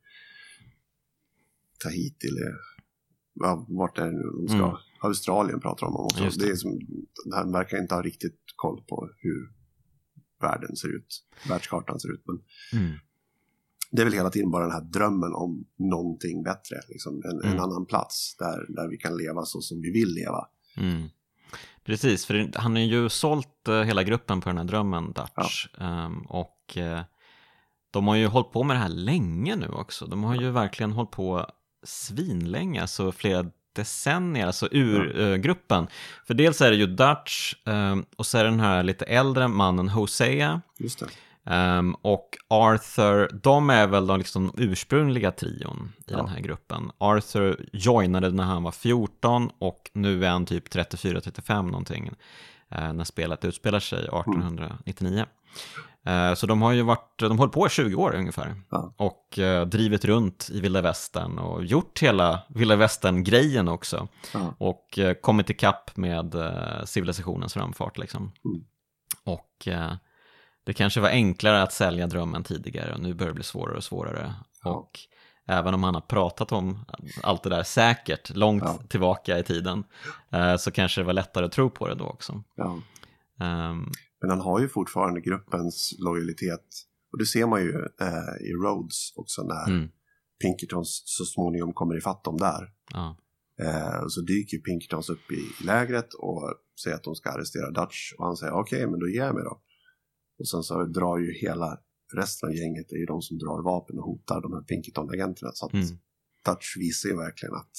Tahiti 1.85 2.27
eller 2.29 2.53
ja, 3.35 3.67
vart 3.69 3.99
är 3.99 4.07
det 4.07 4.13
nu 4.13 4.23
de 4.37 4.49
ska? 4.49 4.65
Mm. 4.65 4.77
Australien 5.01 5.61
pratar 5.61 5.87
de 5.87 5.97
om 5.97 6.05
också. 6.05 6.25
Det. 6.39 6.47
det. 6.47 6.53
är 6.53 6.57
som, 6.57 6.79
han 7.35 7.53
verkar 7.53 7.79
inte 7.79 7.95
ha 7.95 8.03
riktigt 8.03 8.39
koll 8.57 8.85
på 8.89 9.09
hur 9.19 9.62
världen 10.43 10.77
ser 10.77 10.89
ut, 10.97 11.25
världskartan 11.49 12.01
ser 12.01 12.13
ut. 12.13 12.23
Men 12.27 12.39
Mm. 12.83 12.99
det 13.91 14.01
är 14.03 14.05
väl 14.05 14.15
hela 14.15 14.31
tiden 14.31 14.51
bara 14.51 14.63
den 14.65 14.73
här 14.75 14.85
drömmen 14.85 15.33
om 15.35 15.65
någonting 15.79 16.43
bättre, 16.43 16.77
liksom 16.89 17.23
en, 17.25 17.41
en 17.45 17.51
Mm. 17.53 17.61
annan 17.65 17.87
plats 17.87 18.37
där, 18.39 18.67
där 18.69 18.89
vi 18.89 18.97
kan 18.97 19.17
leva 19.17 19.45
så 19.45 19.61
som 19.61 19.81
vi 19.81 19.91
vill 19.91 20.09
leva. 20.15 20.47
Mm. 20.77 21.09
Precis, 21.85 22.27
för 22.27 22.51
han 22.59 22.73
har 22.77 22.83
ju 22.83 23.09
sålt 23.09 23.69
eh, 23.69 23.83
hela 23.83 24.03
gruppen 24.03 24.41
på 24.41 24.49
den 24.49 24.59
här 24.59 24.65
drömmen, 24.65 25.13
Dutch. 25.13 25.67
Ehm, 25.79 26.19
och 26.23 26.77
eh, 26.77 27.01
de 27.91 28.09
har 28.09 28.17
ju 28.17 28.27
hållit 28.27 28.51
på 28.53 28.63
med 28.63 28.77
det 28.77 28.81
här 28.81 28.89
länge 28.89 29.57
nu 29.57 29.69
också. 29.69 30.07
De 30.07 30.25
har 30.25 30.35
ju 30.35 30.51
verkligen 30.51 30.93
hållit 30.93 31.11
på 31.11 31.47
svinlänge, 31.83 32.81
alltså 32.81 33.13
flera 33.13 33.51
decennier, 33.73 34.47
alltså 34.47 34.69
ur 34.71 35.21
eh, 35.21 35.37
gruppen. 35.37 35.87
För 36.27 36.35
dels 36.35 36.61
är 36.61 36.71
det 36.71 36.77
ju 36.77 36.87
Dutch 36.87 37.55
ehm, 37.67 38.05
och 38.17 38.27
så 38.27 38.39
är 38.39 38.45
det 38.45 38.51
den 38.51 38.61
här 38.61 38.83
lite 38.83 39.05
äldre 39.05 39.49
mannen 39.49 39.89
Hosea. 39.89 40.61
Ehm, 41.47 41.95
och 42.03 42.29
Arthur, 42.49 43.31
de 43.43 43.71
är 43.71 43.87
väl 43.87 44.07
de 44.07 44.19
liksom 44.19 44.53
ursprungliga 44.59 45.33
trion 45.33 45.93
i 45.99 46.03
Ja. 46.07 46.17
den 46.17 46.29
här 46.29 46.41
gruppen. 46.41 46.91
Arthur 46.99 47.69
joinade 47.73 48.31
när 48.31 48.45
han 48.45 48.63
var 48.63 48.73
14 48.73 49.51
och 49.59 49.91
nu 49.93 50.25
är 50.25 50.31
han 50.31 50.47
typ 50.47 50.69
34-35 50.75 51.63
någonting. 51.63 52.11
eh, 52.71 52.93
när 52.93 53.05
spelet 53.05 53.45
utspelar 53.45 53.81
sig 53.81 53.99
1899. 53.99 55.19
Eh, 55.21 55.27
så 56.37 56.47
de 56.47 56.63
har 56.63 56.73
ju 56.73 56.83
varit, 56.83 57.19
de 57.19 57.39
hållit 57.39 57.55
på 57.55 57.67
i 57.67 57.71
20 57.71 57.95
år 57.95 58.15
ungefär. 58.15 58.55
Ja. 58.71 58.95
Och 58.97 59.39
eh, 59.39 59.67
drivit 59.67 60.05
runt 60.05 60.49
i 60.53 60.61
vilda 60.61 60.81
västern 60.81 61.39
och 61.39 61.65
gjort 61.65 62.03
hela 62.03 62.43
vilda 62.49 62.77
västern-grejen 62.77 63.69
också. 63.69 64.09
Ja. 64.35 64.55
Och 64.59 64.99
eh, 64.99 65.15
kommit 65.15 65.51
ikapp 65.51 65.97
med 65.97 66.35
eh, 66.35 66.85
civilisationens 66.85 67.55
framfart 67.55 67.99
liksom. 67.99 68.33
Mm. 68.45 68.65
Och 69.25 69.69
eh, 69.69 69.93
det 70.65 70.73
kanske 70.73 71.01
var 71.01 71.09
enklare 71.09 71.63
att 71.63 71.73
sälja 71.73 72.07
drömmen 72.07 72.45
tidigare 72.45 72.95
och 72.95 73.01
nu 73.01 73.15
börjar 73.15 73.31
det 73.31 73.35
bli 73.35 73.45
svårare 73.45 73.77
och 73.77 73.85
svårare. 73.85 74.35
Ja. 74.65 74.71
Och 74.71 74.99
även 75.47 75.75
om 75.75 75.85
han 75.85 75.95
har 75.95 76.01
pratat 76.01 76.53
om 76.53 76.85
allt 77.23 77.43
det 77.43 77.51
där 77.51 77.63
säkert 77.63 78.37
långt 78.37 78.91
tillbaka 78.91 79.39
i 79.39 79.43
tiden 79.43 79.85
eh, 80.31 80.57
så 80.57 80.71
kanske 80.71 81.01
det 81.01 81.05
var 81.05 81.13
lättare 81.13 81.45
att 81.45 81.53
tro 81.53 81.71
på 81.71 81.89
det 81.89 81.95
då 81.95 82.05
också. 82.05 82.43
Ja. 82.57 82.79
Men 84.23 84.31
han 84.31 84.41
har 84.41 84.61
ju 84.61 84.69
fortfarande 84.69 85.21
gruppens 85.21 85.95
lojalitet. 85.99 86.67
Och 87.13 87.19
det 87.19 87.27
ser 87.27 87.47
man 87.47 87.63
ju 87.63 87.71
eh, 88.01 88.47
i 88.49 88.53
Rhodes 88.53 89.13
också 89.17 89.43
när 89.43 89.69
mm, 89.69 89.89
Pinkertons 90.43 91.03
så 91.05 91.25
småningom 91.25 91.73
kommer 91.73 91.97
ifatt 91.97 92.25
dem 92.25 92.37
där. 92.37 92.73
ja, 92.93 93.17
Eh, 93.61 94.07
så 94.09 94.21
dyker 94.21 94.59
Pinkertons 94.59 95.11
upp 95.11 95.33
i 95.33 95.65
lägret 95.65 96.15
och 96.15 96.55
säger 96.83 96.97
att 96.97 97.03
de 97.03 97.15
ska 97.15 97.31
arrestera 97.31 97.71
Dutch. 97.71 98.13
Och 98.19 98.25
han 98.27 98.37
säger 98.37 98.53
okej, 98.53 98.87
men 98.87 99.01
då 99.01 99.09
ger 99.09 99.25
jag 99.25 99.35
mig 99.35 99.45
då. 99.45 99.63
Och 100.39 100.49
sen 100.49 100.63
så 100.63 100.85
drar 100.85 101.19
ju 101.19 101.33
hela 101.33 101.79
resten 102.15 102.49
av 102.49 102.55
gänget, 102.55 102.87
det 102.89 102.95
är 102.95 102.99
ju 102.99 103.07
de 103.07 103.23
som 103.23 103.39
drar 103.39 103.63
vapen 103.63 103.99
och 103.99 104.05
hotar 104.05 104.41
de 104.41 104.53
här 104.53 104.63
Pinkerton-agenterna. 104.63 105.51
Så 105.55 105.67
att 105.67 105.73
Mm. 105.73 105.87
Dutch 106.45 106.77
visar 106.77 107.09
ju 107.09 107.17
verkligen 107.17 107.55
att 107.55 107.77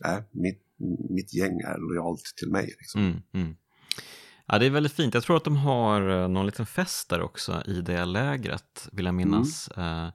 nej, 0.00 0.22
mitt, 0.30 0.62
mitt 1.10 1.34
gäng 1.34 1.60
är 1.60 1.78
lojalt 1.78 2.24
till 2.36 2.50
mig. 2.50 2.66
Liksom. 2.66 3.00
mm, 3.00 3.22
mm. 3.32 3.56
Ja, 4.52 4.58
det 4.58 4.66
är 4.66 4.70
väldigt 4.70 4.92
fint. 4.92 5.14
Jag 5.14 5.22
tror 5.22 5.36
att 5.36 5.44
de 5.44 5.56
har 5.56 6.22
eh, 6.22 6.28
någon 6.28 6.46
liten 6.46 6.66
fest 6.66 7.08
där 7.08 7.22
också 7.22 7.62
i 7.66 7.80
det 7.80 8.04
lägret, 8.04 8.88
vill 8.92 9.04
jag 9.04 9.14
minnas. 9.14 9.68
Eh, 9.68 10.08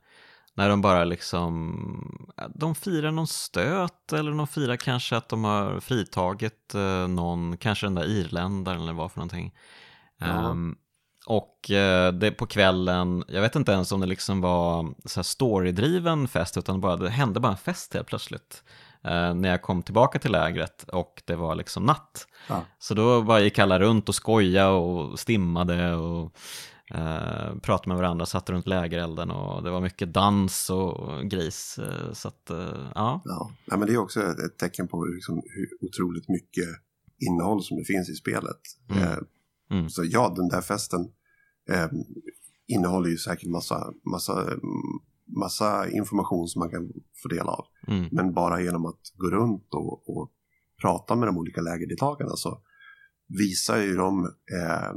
när 0.53 0.69
de 0.69 0.81
bara 0.81 1.03
liksom, 1.03 2.25
de 2.55 2.75
firar 2.75 3.11
någon 3.11 3.27
stöt 3.27 4.13
eller 4.13 4.31
de 4.31 4.47
firar 4.47 4.75
kanske 4.75 5.17
att 5.17 5.29
de 5.29 5.43
har 5.43 5.79
fritagit 5.79 6.75
eh, 6.75 7.07
någon, 7.07 7.57
kanske 7.57 7.85
den 7.85 7.95
där 7.95 8.05
irländaren 8.05 8.81
eller 8.81 8.93
vad 8.93 9.11
för 9.11 9.19
någonting. 9.19 9.53
Ja. 10.17 10.25
Ehm, 10.25 10.75
och 11.25 11.71
eh, 11.71 12.13
det 12.13 12.31
på 12.31 12.45
kvällen, 12.45 13.23
jag 13.27 13.41
vet 13.41 13.55
inte 13.55 13.71
ens 13.71 13.91
om 13.91 13.99
det 13.99 14.07
liksom 14.07 14.41
var 14.41 14.93
så 15.05 15.19
här 15.19 15.23
storydriven 15.23 16.27
fest 16.27 16.57
utan 16.57 16.81
bara, 16.81 16.95
det 16.95 17.09
hände 17.09 17.39
bara 17.39 17.51
en 17.51 17.57
fest 17.57 17.93
helt 17.93 18.07
plötsligt. 18.07 18.63
Eh, 19.05 19.33
när 19.33 19.49
jag 19.49 19.61
kom 19.61 19.83
tillbaka 19.83 20.19
till 20.19 20.31
lägret 20.31 20.83
och 20.83 21.23
det 21.25 21.35
var 21.35 21.55
liksom 21.55 21.83
natt. 21.83 22.27
Ja. 22.49 22.65
Så 22.79 22.93
då 22.93 23.21
bara 23.21 23.39
gick 23.39 23.59
alla 23.59 23.79
runt 23.79 24.09
och 24.09 24.15
skojade 24.15 24.69
och 24.69 25.19
stimmade 25.19 25.95
och 25.95 26.31
eh, 26.95 27.55
pratade 27.61 27.89
med 27.89 27.97
varandra, 27.97 28.25
satt 28.25 28.49
runt 28.49 28.67
lägerelden 28.67 29.31
och 29.31 29.63
det 29.63 29.71
var 29.71 29.81
mycket 29.81 30.13
dans 30.13 30.69
och 30.69 31.23
gris. 31.29 31.79
Eh, 31.79 32.13
så 32.13 32.27
att, 32.27 32.49
eh, 32.49 32.89
ja. 32.95 33.21
Ja, 33.25 33.51
Nej, 33.65 33.79
men 33.79 33.87
det 33.87 33.93
är 33.93 33.97
också 33.97 34.21
ett 34.21 34.39
ett 34.39 34.57
tecken 34.57 34.87
på 34.87 35.05
liksom 35.05 35.35
hur 35.35 35.87
otroligt 35.89 36.29
mycket 36.29 36.67
innehåll 37.19 37.63
som 37.63 37.77
det 37.77 37.85
finns 37.85 38.09
i 38.09 38.15
spelet. 38.15 38.59
Mm. 38.89 39.03
Eh, 39.03 39.17
Mm. 39.71 39.89
Så 39.89 40.03
ja, 40.05 40.33
den 40.35 40.47
där 40.47 40.61
festen 40.61 41.01
eh, 41.69 41.87
innehåller 42.67 43.09
ju 43.09 43.17
säkert 43.17 43.49
massa, 43.49 43.93
massa, 44.11 44.41
mm, 44.41 44.61
massa 45.27 45.89
information 45.89 46.47
som 46.47 46.59
man 46.59 46.69
kan 46.69 46.91
få 47.23 47.27
del 47.29 47.47
av. 47.47 47.65
Mm, 47.87 48.09
Men 48.11 48.33
bara 48.33 48.61
genom 48.61 48.85
att 48.85 49.01
gå 49.17 49.29
runt 49.29 49.67
och, 49.73 50.09
och 50.17 50.31
prata 50.81 51.15
med 51.15 51.27
de 51.27 51.37
olika 51.37 51.61
lägerdeltagarna 51.61 52.35
så 52.35 52.61
visar 53.27 53.77
ju 53.81 53.95
de 53.95 54.25
eh, 54.25 54.91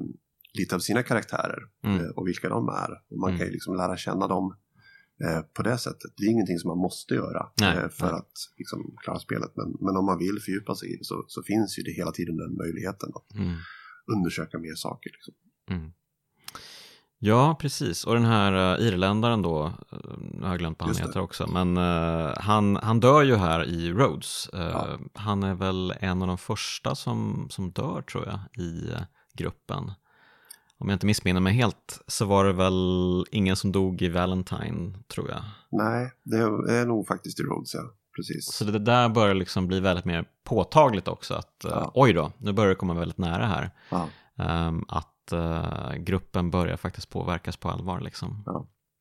lite 0.58 0.74
av 0.74 0.78
sina 0.78 1.02
karaktärer 1.02 1.58
Mm. 1.84 1.96
eh, 2.04 2.10
och 2.10 2.26
vilka 2.28 2.48
de 2.48 2.68
är. 2.68 2.90
Och 3.10 3.18
man 3.18 3.28
Mm. 3.30 3.38
kan 3.38 3.46
ju 3.46 3.52
liksom 3.52 3.76
lära 3.76 3.96
känna 3.96 4.26
dem 4.28 4.56
eh, 5.24 5.40
på 5.40 5.62
det 5.62 5.78
sättet. 5.78 6.10
Det 6.16 6.24
är 6.24 6.30
ingenting 6.30 6.58
som 6.58 6.68
man 6.68 6.78
måste 6.78 7.14
göra 7.14 7.50
Nej, 7.60 7.76
eh, 7.76 7.88
för 7.88 8.06
nej. 8.06 8.14
att 8.14 8.32
liksom, 8.56 8.94
klara 9.04 9.18
spelet. 9.18 9.52
Men, 9.56 9.76
men 9.80 9.96
om 9.96 10.04
man 10.06 10.18
vill 10.18 10.38
fördjupa 10.44 10.74
sig 10.74 10.92
i 10.94 10.96
det 10.96 11.04
så, 11.04 11.24
så 11.28 11.42
finns 11.42 11.78
ju 11.78 11.82
det 11.82 11.92
hela 11.92 12.10
tiden 12.12 12.36
den 12.36 12.54
möjligheten 12.56 13.10
att 13.14 13.34
Mm. 13.34 13.54
undersöka 14.16 14.58
mer 14.58 14.74
saker. 14.74 15.10
Liksom. 15.10 15.34
Ja, 17.20 17.56
precis. 17.60 18.04
Och 18.04 18.14
den 18.14 18.24
här 18.24 18.78
uh, 18.78 18.86
irländaren 18.86 19.42
då, 19.42 19.66
uh, 19.92 19.98
nu 20.18 20.42
har 20.42 20.48
jag 20.48 20.58
glömt 20.58 20.80
vad 20.80 20.88
han 20.88 21.06
heter 21.06 21.20
också, 21.20 21.46
men 21.46 21.76
eh, 21.76 22.32
han, 22.36 22.76
han 22.76 23.00
dör 23.00 23.22
ju 23.22 23.36
här 23.36 23.64
i 23.64 23.92
Rhodes. 23.92 24.48
Eh, 24.52 24.60
Ja. 24.60 24.86
Han 25.14 25.42
är 25.42 25.54
väl 25.54 25.94
en 26.00 26.22
av 26.22 26.28
de 26.28 26.38
första 26.38 26.94
som, 26.94 27.46
som 27.50 27.70
dör 27.70 28.02
tror 28.02 28.26
jag 28.26 28.64
i 28.64 28.92
gruppen. 29.34 29.92
Om 30.78 30.88
jag 30.88 30.96
inte 30.96 31.06
missminner 31.06 31.40
mig 31.40 31.52
helt 31.52 32.02
så 32.06 32.24
var 32.24 32.44
det 32.44 32.52
väl 32.52 33.24
ingen 33.30 33.56
som 33.56 33.72
dog 33.72 34.02
i 34.02 34.08
Valentine 34.08 34.94
tror 35.14 35.30
jag. 35.30 35.42
Nej, 35.70 36.12
det 36.22 36.36
är, 36.36 36.86
nog 36.86 37.06
faktiskt 37.06 37.40
i 37.40 37.42
Rhodes, 37.42 37.74
ja. 37.74 37.80
Precis. 38.16 38.52
Så 38.52 38.64
det 38.64 38.78
där 38.78 39.08
börjar 39.08 39.34
liksom 39.34 39.66
bli 39.66 39.80
väldigt 39.80 40.04
mer 40.04 40.24
påtagligt 40.44 41.08
också. 41.08 41.34
Att 41.34 41.64
Ja. 41.64 41.90
oj 41.94 42.12
då, 42.12 42.32
nu 42.38 42.52
börjar 42.52 42.68
det 42.68 42.74
komma 42.74 42.94
väldigt 42.94 43.18
nära 43.18 43.46
här. 43.46 43.70
Ja. 43.90 44.08
Ehm, 44.38 44.84
att 44.88 45.12
eh, 45.32 45.92
gruppen 45.94 46.50
börjar 46.50 46.76
faktiskt 46.76 47.10
påverkas 47.10 47.56
på 47.56 47.68
allvar 47.70 48.00
liksom. 48.00 48.44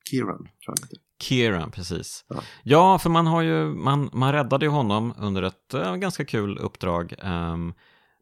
Kieran, 0.09 0.37
tror 0.37 0.49
jag 0.65 0.77
inte. 0.83 0.95
Kieran, 1.21 1.71
precis. 1.71 2.25
Ja. 2.27 2.41
Ja, 2.63 2.99
för 2.99 3.09
man 3.09 3.27
har 3.27 3.41
ju, 3.41 3.65
man, 3.65 4.09
man 4.13 4.33
räddade 4.33 4.65
ju 4.65 4.71
honom 4.71 5.13
under 5.17 5.43
ett 5.43 5.73
eh, 5.73 5.95
ganska 5.95 6.25
kul 6.25 6.57
uppdrag. 6.57 7.13
Ehm, 7.19 7.73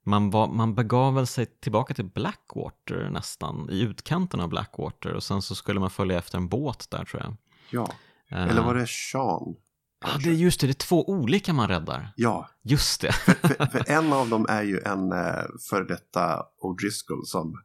man, 0.06 0.30
var, 0.30 0.48
man 0.48 0.76
begav 0.76 1.14
väl 1.14 1.28
sig 1.28 1.46
tillbaka 1.46 1.94
till 1.94 2.06
Blackwater 2.06 3.10
nästan, 3.10 3.70
i 3.70 3.82
utkanten 3.82 4.40
av 4.40 4.50
Blackwater 4.50 5.14
och 5.14 5.24
sen 5.24 5.42
så 5.42 5.56
skulle 5.56 5.80
man 5.80 5.90
följa 5.90 6.18
efter 6.18 6.38
en 6.38 6.48
båt 6.48 6.88
där 6.90 7.06
tror 7.06 7.24
jag. 7.24 7.36
Ja, 7.70 7.94
Eh, 8.32 8.48
eller 8.48 8.62
var 8.62 8.76
det 8.76 8.88
Sean? 8.88 9.56
Ja, 10.02 10.10
det 10.24 10.30
är 10.30 10.34
just 10.34 10.60
det, 10.60 10.68
det 10.68 10.72
är 10.72 10.88
två 10.88 11.10
olika 11.10 11.54
man 11.54 11.68
räddar. 11.68 12.14
Ja, 12.16 12.50
Just 12.64 13.02
det. 13.02 13.12
för, 13.12 13.66
för 13.66 13.84
en 13.92 14.14
av 14.14 14.30
dem 14.30 14.46
är 14.50 14.64
ju 14.64 14.80
en 14.86 15.12
eh, 15.12 15.44
före 15.70 15.84
detta 15.84 16.46
O'Driscoll 16.64 17.24
som 17.26 17.64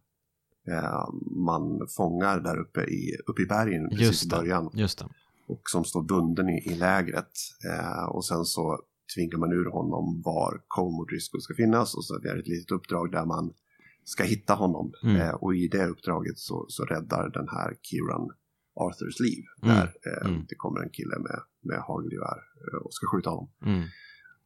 man 1.46 1.86
fångar 1.96 2.40
där 2.40 2.60
uppe 2.60 2.80
i, 2.80 3.16
uppe 3.26 3.42
i 3.42 3.46
bergen 3.46 3.88
precis 3.88 4.00
i 4.02 4.06
Just 4.06 4.30
det. 4.30 4.36
början. 4.36 4.70
Just 4.74 4.98
det. 4.98 5.04
Och 5.46 5.62
som 5.70 5.84
står 5.84 6.02
bunden 6.02 6.48
i, 6.48 6.62
i 6.72 6.74
lägret. 6.74 7.32
Eh, 7.70 8.04
och 8.04 8.24
sen 8.24 8.44
så 8.44 8.78
tvingar 9.14 9.38
man 9.38 9.52
ur 9.52 9.70
honom 9.70 10.22
var 10.24 10.62
O'Driscoll 10.78 11.40
ska 11.40 11.54
finnas. 11.54 11.94
Och 11.94 12.04
så 12.04 12.14
är 12.14 12.20
det 12.34 12.40
ett 12.40 12.48
litet 12.48 12.70
uppdrag 12.70 13.12
där 13.12 13.26
man 13.26 13.52
ska 14.04 14.22
hitta 14.24 14.54
honom. 14.54 14.92
Mm. 15.02 15.16
Eh, 15.20 15.30
och 15.34 15.54
i 15.54 15.68
det 15.68 15.86
uppdraget 15.86 16.38
så, 16.38 16.66
så 16.68 16.84
räddar 16.84 17.30
den 17.30 17.48
här 17.48 17.74
Kieran 17.82 18.30
Arthurs 18.74 19.20
liv. 19.20 19.44
Mm. 19.62 19.76
Där 19.76 19.84
eh, 20.06 20.30
Mm. 20.30 20.46
det 20.48 20.54
kommer 20.54 20.80
en 20.80 20.90
kille 20.90 21.18
med, 21.18 21.40
med 21.62 21.78
hagelgevär 21.78 22.38
eh, 22.72 22.78
och 22.84 22.94
ska 22.94 23.06
skjuta 23.06 23.30
honom. 23.30 23.50
Mm. 23.66 23.82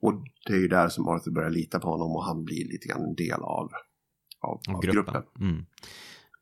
Och 0.01 0.15
det 0.47 0.53
är 0.53 0.59
ju 0.61 0.69
där 0.69 0.89
som 0.89 1.09
Arthur 1.09 1.31
börjar 1.33 1.51
lita 1.51 1.81
på 1.81 1.89
honom 1.89 2.11
och 2.17 2.25
han 2.25 2.45
blir 2.45 2.65
lite 2.73 2.89
grann 2.89 3.05
en 3.05 3.15
del 3.15 3.41
av, 3.43 3.71
av, 4.45 4.61
Av 4.69 4.81
gruppen. 4.83 4.93
gruppen. 5.05 5.23
Mm. 5.41 5.67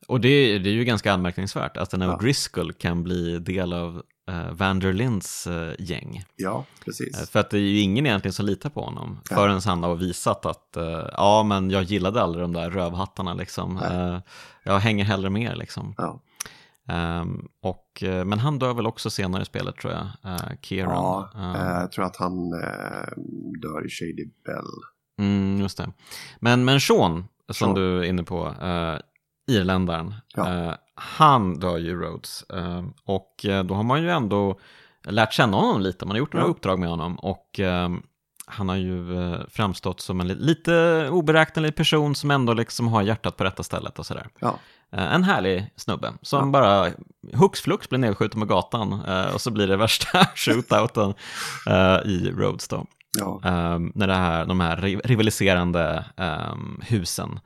Och 0.07 0.21
det, 0.21 0.59
det 0.59 0.69
är 0.71 0.75
ju 0.75 0.85
ganska 0.85 1.13
anmärkningsvärt 1.13 1.77
att 1.77 1.95
en 1.95 2.01
Ja. 2.01 2.17
O'Driscoll 2.17 2.73
kan 2.73 3.03
bli 3.03 3.39
del 3.39 3.73
av 3.73 4.03
uh, 4.31 4.53
Vanderlinds 4.53 5.47
eh, 5.47 5.73
gäng. 5.79 6.25
Ja, 6.37 6.65
precis. 6.85 7.21
Eh, 7.21 7.27
För 7.27 7.41
att 7.41 7.51
det 7.51 7.57
är 7.57 7.61
ju 7.61 7.81
ingen 7.81 8.07
egentligen 8.07 8.33
som 8.33 8.47
litar 8.47 8.71
på 8.71 8.81
honom 8.85 9.21
Nej. 9.31 9.37
förrän 9.39 9.61
han 9.65 9.83
har 9.83 9.95
visat 9.95 10.47
att 10.47 10.77
eh, 10.77 11.09
ja, 11.13 11.43
men 11.43 11.71
jag 11.71 11.83
gillade 11.83 12.23
aldrig 12.23 12.45
de 12.45 12.53
där 12.53 12.71
rövhattarna 12.71 13.35
liksom. 13.35 13.77
Eh, 13.79 14.19
jag 14.65 14.79
hänger 14.79 15.05
hellre 15.05 15.31
med 15.31 15.59
liksom. 15.59 15.95
Ja. 15.97 16.21
Ehm, 16.89 17.49
och, 17.63 18.03
eh, 18.03 18.25
men 18.25 18.39
han 18.39 18.59
dör 18.59 18.75
väl 18.75 18.87
också 18.87 19.11
senare 19.11 19.43
i 19.43 19.47
spelet 19.47 19.77
tror 19.77 19.93
jag, 19.93 20.33
uh, 20.33 20.49
Kieran. 20.63 20.93
Ja, 20.93 21.31
eh, 21.37 21.81
jag 21.81 21.93
tror 21.93 22.05
att 22.05 22.17
han 22.17 22.53
eh, 22.53 23.13
dör 23.63 23.87
i 23.87 23.91
Shady 23.91 24.25
Bell. 24.45 24.71
Mm, 25.19 25.61
just 25.61 25.77
det. 25.79 25.93
Men, 26.41 26.65
men 26.65 26.81
Sean, 26.81 27.25
som 27.53 27.67
Sean. 27.67 27.75
du 27.75 27.99
är 27.99 28.03
inne 28.05 28.23
på, 28.23 28.47
uh, 28.49 28.99
irländaren, 29.57 30.15
Ja. 30.35 30.49
eh, 30.69 30.75
han 30.95 31.59
dör 31.59 31.79
ju 31.79 32.01
Rhodes. 32.01 32.43
Eh, 32.51 32.83
och 33.05 33.35
då 33.65 33.75
har 33.75 33.83
man 33.83 34.03
ju 34.03 34.11
ändå 34.11 34.59
lärt 35.09 35.33
känna 35.33 35.57
honom 35.57 35.81
lite, 35.81 36.07
man 36.07 36.11
har 36.11 36.19
gjort 36.19 36.33
några 36.33 36.47
Ja. 36.47 36.51
uppdrag 36.51 36.79
med 36.79 36.89
honom. 36.89 37.15
Och 37.19 37.61
han 38.47 38.69
har 38.69 38.77
ju 38.77 39.07
framstått 39.51 40.01
som 40.01 40.21
en 40.21 40.29
li- 40.29 40.35
lite 40.35 41.09
oberäknelig 41.11 41.77
person 41.77 42.15
som 42.15 42.31
ändå 42.31 42.53
liksom 42.55 42.89
har 42.89 43.03
hjärtat 43.03 43.37
på 43.37 43.45
rätta 43.45 43.63
stället 43.63 43.99
och 43.99 44.07
sådär. 44.07 44.27
Ja, 44.39 44.59
En 44.91 45.25
härlig 45.25 45.71
snubbe 45.77 46.13
som 46.23 46.39
Ja. 46.47 46.51
bara 46.53 46.91
hux 47.33 47.61
flux 47.61 47.89
blir 47.89 47.99
nedskjuten 47.99 48.41
på 48.41 48.47
gatan 48.47 48.93
och 49.35 49.41
så 49.41 49.51
blir 49.51 49.67
det 49.69 49.77
värsta 49.77 50.27
shootouten 50.35 51.15
i 52.05 52.31
Rhodes 52.31 52.69
då. 52.69 52.87
Ja, 53.19 53.41
Um, 53.75 53.93
när 53.95 54.07
det 54.07 54.15
här, 54.15 54.47
de 54.47 54.61
här 54.61 54.77
ri- 54.77 55.01
rivaliserande 55.05 56.05
ehm, 56.17 56.81
husen 56.87 57.41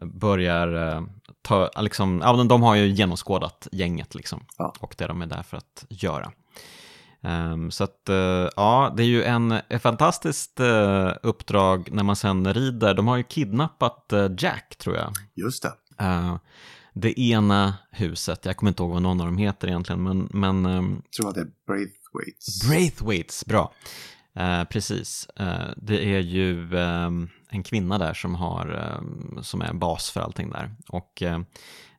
börjar 0.00 0.88
eh, 0.96 1.02
ta, 1.42 1.70
liksom, 1.80 2.20
ja, 2.24 2.36
men 2.36 2.48
de 2.48 2.62
har 2.62 2.74
ju 2.74 2.86
genomskådat 2.88 3.68
gänget 3.72 4.14
liksom 4.14 4.44
Ja. 4.58 4.74
och 4.80 4.94
det 4.98 5.06
de 5.06 5.22
är 5.22 5.26
där 5.26 5.42
för 5.42 5.56
att 5.56 5.84
göra. 5.88 6.32
Ehm, 7.22 7.70
så 7.70 7.84
att, 7.84 8.08
eh, 8.08 8.48
ja, 8.56 8.94
det 8.96 9.02
är 9.02 9.06
ju 9.06 9.24
en, 9.24 9.52
ett 9.52 9.82
fantastiskt 9.82 10.60
eh, 10.60 11.10
uppdrag 11.22 11.88
när 11.92 12.02
man 12.02 12.16
sen 12.16 12.54
rider. 12.54 12.94
De 12.94 13.08
har 13.08 13.16
ju 13.16 13.22
kidnappat 13.22 14.12
Jack, 14.38 14.76
tror 14.78 14.96
jag. 14.96 15.12
just 15.34 15.62
det. 15.62 15.72
Det 16.94 17.20
ena 17.20 17.74
huset, 17.90 18.44
jag 18.46 18.56
kommer 18.56 18.70
inte 18.70 18.82
ihåg 18.82 18.92
vad 18.92 19.02
någon 19.02 19.20
av 19.20 19.26
dem 19.26 19.36
heter 19.38 19.68
egentligen, 19.68 20.02
men, 20.02 20.28
men 20.32 20.66
ehm, 20.66 21.02
Jag 21.04 21.12
tror 21.12 21.28
att 21.28 21.34
det 21.34 21.40
är 21.40 21.50
Braithwaits. 21.66 22.68
Braithwaits, 22.68 23.46
bra. 23.46 23.72
Eh, 24.36 24.64
precis. 24.64 25.28
Eh, 25.36 25.70
det 25.76 26.14
är 26.14 26.20
ju 26.20 26.76
ehm, 26.78 27.28
en 27.48 27.62
kvinna 27.62 27.98
där 27.98 28.14
som, 28.14 28.34
har, 28.34 28.94
ehm, 28.96 29.38
som 29.42 29.62
är 29.62 29.72
bas 29.72 30.10
för 30.10 30.20
allting 30.20 30.50
där. 30.50 30.74
Och 30.88 31.22
eh, 31.22 31.40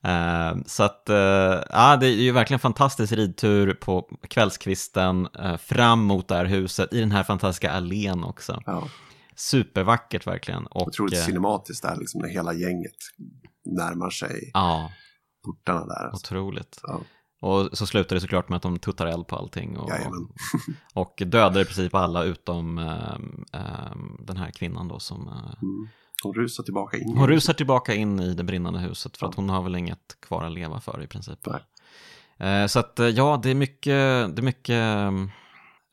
Eh, 0.05 0.57
så 0.67 0.83
att, 0.83 1.09
eh, 1.09 1.17
ja, 1.71 1.97
det 2.01 2.07
är 2.07 2.11
ju 2.23 2.33
verkligen 2.33 2.57
en 2.57 2.61
fantastisk 2.61 3.13
ridtur 3.13 3.75
på 3.75 4.09
kvällskvisten 4.29 5.29
eh, 5.39 5.57
fram 5.57 6.01
mot 6.05 6.29
det 6.29 6.35
här 6.35 6.45
huset 6.45 6.93
i 6.93 7.01
den 7.01 7.13
här 7.13 7.23
fantastiska 7.25 7.71
allén 7.73 8.25
också. 8.25 8.63
Ja, 8.67 8.89
Supervackert 9.37 10.27
verkligen. 10.27 10.67
Och, 10.67 10.89
otroligt 10.89 11.15
eh, 11.15 11.21
cinematiskt 11.25 11.83
där, 11.83 11.97
liksom 11.97 12.21
när 12.21 12.29
hela 12.29 12.53
gänget 12.53 12.97
närmar 13.65 14.11
sig 14.11 14.51
Ja, 14.55 14.91
portarna 15.45 15.87
där. 15.87 16.05
Alltså. 16.09 16.35
otroligt. 16.35 16.81
Ja. 16.83 17.01
Och 17.41 17.79
så 17.79 17.87
slutar 17.87 18.17
det 18.17 18.21
såklart 18.21 18.49
med 18.49 18.57
att 18.57 18.63
de 18.63 18.79
tuttar 18.79 19.07
eld 19.07 19.27
på 19.27 19.37
allting 19.37 19.77
och, 19.79 19.91
Jajamän. 19.91 20.29
och 20.95 21.23
dödar 21.27 21.61
i 21.61 21.65
princip 21.65 21.95
alla 21.95 22.23
utom 22.25 22.79
eh, 22.79 23.15
eh, 23.53 23.97
den 24.19 24.37
här 24.37 24.51
kvinnan 24.51 24.89
då 24.89 24.99
som 24.99 25.29
eh, 25.29 25.55
Mm. 25.63 25.89
Hon 26.25 26.35
rusar 26.35 26.65
tillbaka 26.65 26.97
in. 26.97 27.17
Hon 27.17 27.29
rusar 27.29 27.53
tillbaka 27.53 27.95
in 27.95 28.21
i 28.21 28.35
det 28.35 28.45
brinnande 28.45 28.79
huset 28.81 29.17
för 29.17 29.27
att 29.27 29.33
Ja. 29.37 29.41
hon 29.43 29.49
har 29.51 29.63
väl 29.63 29.77
inget 29.77 30.17
kvar 30.21 30.45
att 30.45 30.53
leva 30.53 30.81
för 30.81 31.03
i 31.03 31.07
princip. 31.07 31.39
Nej. 31.47 31.61
Eh, 32.63 32.67
Så 32.67 32.79
att 32.79 32.99
eh, 32.99 33.07
ja, 33.09 33.41
det 33.43 33.51
är 33.51 33.55
mycket, 33.55 33.87
det 34.37 34.41
är 34.41 34.43
mycket 34.43 34.83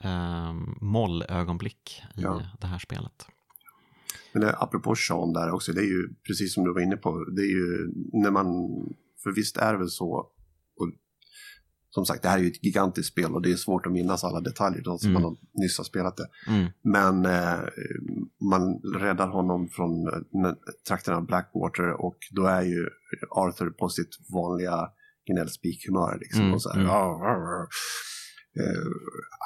um, 0.03 0.77
mollögonblick 0.81 2.01
i 2.15 2.21
Ja. 2.21 2.41
det 2.61 2.67
här 2.67 2.79
spelet. 2.79 3.25
Men 4.33 4.41
det, 4.41 4.55
apropå 4.59 4.95
Sean 4.95 5.33
där 5.33 5.51
också, 5.51 5.73
det 5.73 5.81
är 5.81 5.85
ju 5.85 6.09
precis 6.27 6.53
som 6.53 6.63
du 6.63 6.73
var 6.73 6.81
inne 6.81 6.97
på, 6.97 7.25
det 7.25 7.41
är 7.41 7.51
ju 7.51 7.91
när 8.13 8.31
man, 8.31 8.45
för 9.23 9.31
visst 9.31 9.57
är 9.57 9.71
det 9.73 9.77
väl 9.79 9.89
så, 9.89 10.27
som 11.93 12.05
sagt 12.05 12.23
det 12.23 12.29
här 12.29 12.37
är 12.37 12.41
ju 12.41 12.47
ett 12.47 12.63
gigantiskt 12.63 13.11
spel 13.11 13.33
och 13.35 13.41
det 13.41 13.51
är 13.51 13.55
svårt 13.55 13.85
att 13.85 13.91
minnas 13.91 14.23
alla 14.23 14.41
detaljer, 14.41 14.93
att 14.95 15.03
Mm. 15.03 15.21
man 15.21 15.37
nyss 15.53 15.77
har 15.77 15.85
spelat 15.85 16.17
det. 16.17 16.27
Mm. 16.47 16.67
Men 16.81 17.25
eh, 17.25 17.59
man 18.51 18.81
räddar 18.99 19.27
honom 19.27 19.67
från 19.69 20.07
eh, 20.07 20.53
trakten 20.87 21.13
av 21.13 21.25
Blackwater 21.25 22.01
och 22.05 22.17
då 22.31 22.45
är 22.45 22.61
ju 22.61 22.87
Arthur 23.29 23.69
på 23.69 23.89
sitt 23.89 24.09
vanliga 24.33 24.89
gnällspikhumör 25.27 26.17
liksom. 26.19 26.41
Mm, 26.41 26.53
Och 26.53 26.61
så 26.61 26.69
här, 26.69 26.75
mm. 26.79 26.87
"Ja, 26.87 27.19
ja, 27.23 27.33
ja." 27.33 27.67
Eh, 28.63 28.91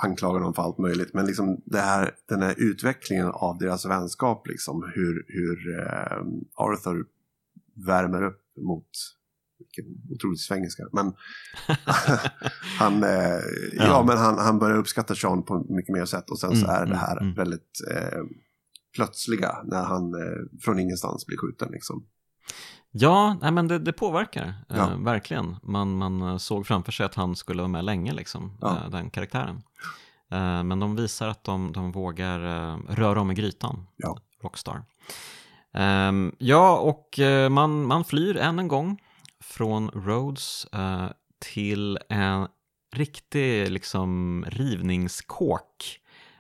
anklagar 0.04 0.40
honom 0.40 0.54
för 0.54 0.62
allt 0.62 0.78
möjligt. 0.78 1.14
Men 1.14 1.26
liksom 1.26 1.62
det 1.66 1.80
här, 1.80 2.12
den 2.30 2.42
här 2.42 2.56
utvecklingen 2.58 3.28
av 3.28 3.58
deras 3.58 3.86
vänskap, 3.86 4.48
liksom, 4.48 4.92
hur, 4.96 5.26
hur 5.28 5.80
eh, 5.80 6.18
Arthur 6.56 7.06
värmer 7.88 8.24
upp 8.24 8.42
mot 8.68 8.90
vilken 9.78 10.16
otrolig 10.16 10.40
svengelska. 10.40 10.84
Men 10.94 11.14
han, 12.80 13.04
eh, 13.04 13.10
ja. 13.74 13.86
Ja. 13.86 14.04
men 14.08 14.18
han, 14.18 14.38
han 14.40 14.60
börjar 14.60 14.78
uppskatta 14.78 15.16
Sean 15.16 15.44
på 15.44 15.66
mycket 15.70 15.94
mer 15.94 16.06
sätt 16.06 16.30
och 16.30 16.40
sen 16.40 16.56
så 16.56 16.66
Mm, 16.66 16.70
är 16.76 16.80
det 16.80 16.86
mm, 16.86 16.98
här 16.98 17.22
mm. 17.22 17.34
väldigt 17.36 17.80
eh, 17.96 18.20
plötsliga 18.96 19.56
när 19.64 19.84
han 19.84 20.14
eh, 20.14 20.60
från 20.62 20.80
ingenstans 20.80 21.26
blir 21.26 21.38
skjuten 21.38 21.70
liksom. 21.72 22.04
Ja, 22.92 23.38
nej, 23.42 23.52
men 23.52 23.68
det, 23.68 23.80
det 23.80 23.94
påverkar, 23.94 24.54
Ja. 24.68 24.76
eh, 24.92 24.98
verkligen. 25.04 25.56
Man, 25.64 25.98
man 25.98 26.22
eh, 26.22 26.38
såg 26.38 26.68
framför 26.68 26.92
sig 26.92 27.06
att 27.06 27.16
han 27.16 27.36
skulle 27.36 27.62
vara 27.62 27.68
med 27.72 27.86
länge, 27.86 28.14
liksom, 28.14 28.58
Ja. 28.62 28.78
eh, 28.86 28.90
den 28.90 29.10
karaktären. 29.10 29.62
Men 30.64 30.80
de 30.80 30.96
visar 30.96 31.28
att 31.28 31.44
de, 31.44 31.72
de 31.72 31.92
vågar 31.92 32.40
röra 32.96 33.22
om 33.22 33.32
i 33.32 33.34
grytan, 33.34 33.88
Ja. 33.98 34.18
Rockstar. 34.44 34.84
Ehm, 35.74 36.32
ja, 36.38 36.78
och 36.78 37.20
man, 37.52 37.86
man 37.86 38.04
flyr 38.04 38.38
än 38.38 38.60
en 38.60 38.68
gång 38.68 39.02
från 39.44 39.90
Rhodes 39.90 40.66
eh, 40.74 41.08
till 41.54 42.00
en 42.10 42.48
riktig 42.96 43.72
liksom, 43.72 44.46
rivningskåk 44.48 46.00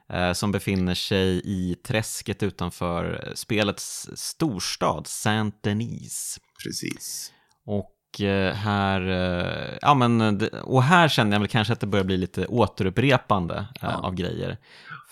eh, 0.10 0.34
som 0.34 0.52
befinner 0.52 0.94
sig 0.96 1.42
i 1.46 1.76
träsket 1.76 2.44
utanför 2.44 3.32
spelets 3.36 4.10
storstad, 4.16 5.08
Saint-Denis. 5.08 6.40
Precis. 6.64 7.32
Och 7.66 8.22
eh, 8.22 8.54
här, 8.54 9.02
eh, 9.02 9.78
ja 9.82 9.94
men, 9.94 10.38
det- 10.38 10.62
och 10.62 10.84
här 10.84 11.08
känner 11.08 11.32
jag 11.32 11.40
väl 11.40 11.48
kanske 11.50 11.74
att 11.74 11.80
det 11.80 11.88
börjar 11.88 12.06
bli 12.06 12.18
lite 12.18 12.46
återupprepande 12.48 13.56
eh, 13.56 13.66
Ja. 13.82 13.94
av 13.98 14.16
grejer. 14.16 14.58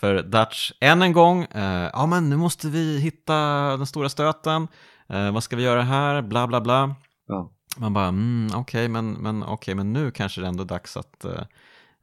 För 0.00 0.22
Dutch, 0.22 0.72
än 0.80 1.02
en 1.02 1.12
gång, 1.12 1.44
eh, 1.44 1.90
ja 1.92 2.06
men 2.06 2.30
nu 2.30 2.36
måste 2.36 2.68
vi 2.68 2.98
hitta 2.98 3.34
den 3.76 3.86
stora 3.86 4.08
stöten, 4.08 4.68
eh, 5.08 5.30
vad 5.32 5.42
ska 5.42 5.56
vi 5.56 5.62
göra 5.62 5.82
här, 5.82 6.22
bla 6.22 6.46
bla 6.46 6.60
bla. 6.60 6.94
Ja. 7.26 7.50
Man 7.76 7.92
bara, 7.92 8.08
mm, 8.08 8.50
okej, 8.54 8.88
men, 8.88 9.12
men, 9.12 9.42
okej, 9.42 9.74
men 9.74 9.92
nu 9.92 10.10
kanske 10.10 10.40
det 10.40 10.46
är 10.46 10.48
ändå 10.48 10.64
dags 10.64 10.96
att, 10.96 11.24
eh, 11.24 11.42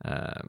eh, 0.05 0.41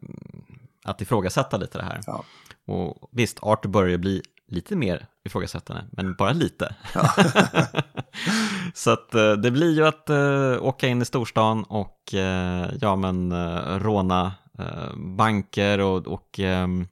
att 0.84 1.00
ifrågasätta 1.00 1.56
lite 1.56 1.78
det 1.78 1.84
här. 1.84 2.00
Ja. 2.06 2.24
Och 2.66 3.08
visst, 3.12 3.38
Arthur 3.42 3.68
börjar 3.68 3.98
bli 3.98 4.22
lite 4.48 4.76
mer 4.76 5.06
ifrågasättande, 5.24 5.84
men 5.90 6.14
bara 6.14 6.32
lite. 6.32 6.74
Så 8.74 8.90
att 8.90 9.14
eh, 9.14 9.32
det 9.32 9.50
blir 9.50 9.72
ju 9.72 9.86
att 9.86 10.10
eh, 10.10 10.56
åka 10.60 10.88
in 10.88 11.02
i 11.02 11.04
storstan 11.04 11.64
och 11.64 12.14
eh, 12.14 12.70
ja, 12.80 12.96
men 12.96 13.32
eh, 13.32 13.78
råna 13.78 14.32
banker 14.96 15.78
och, 15.78 16.06
och 16.06 16.40
ehm, 16.40 16.86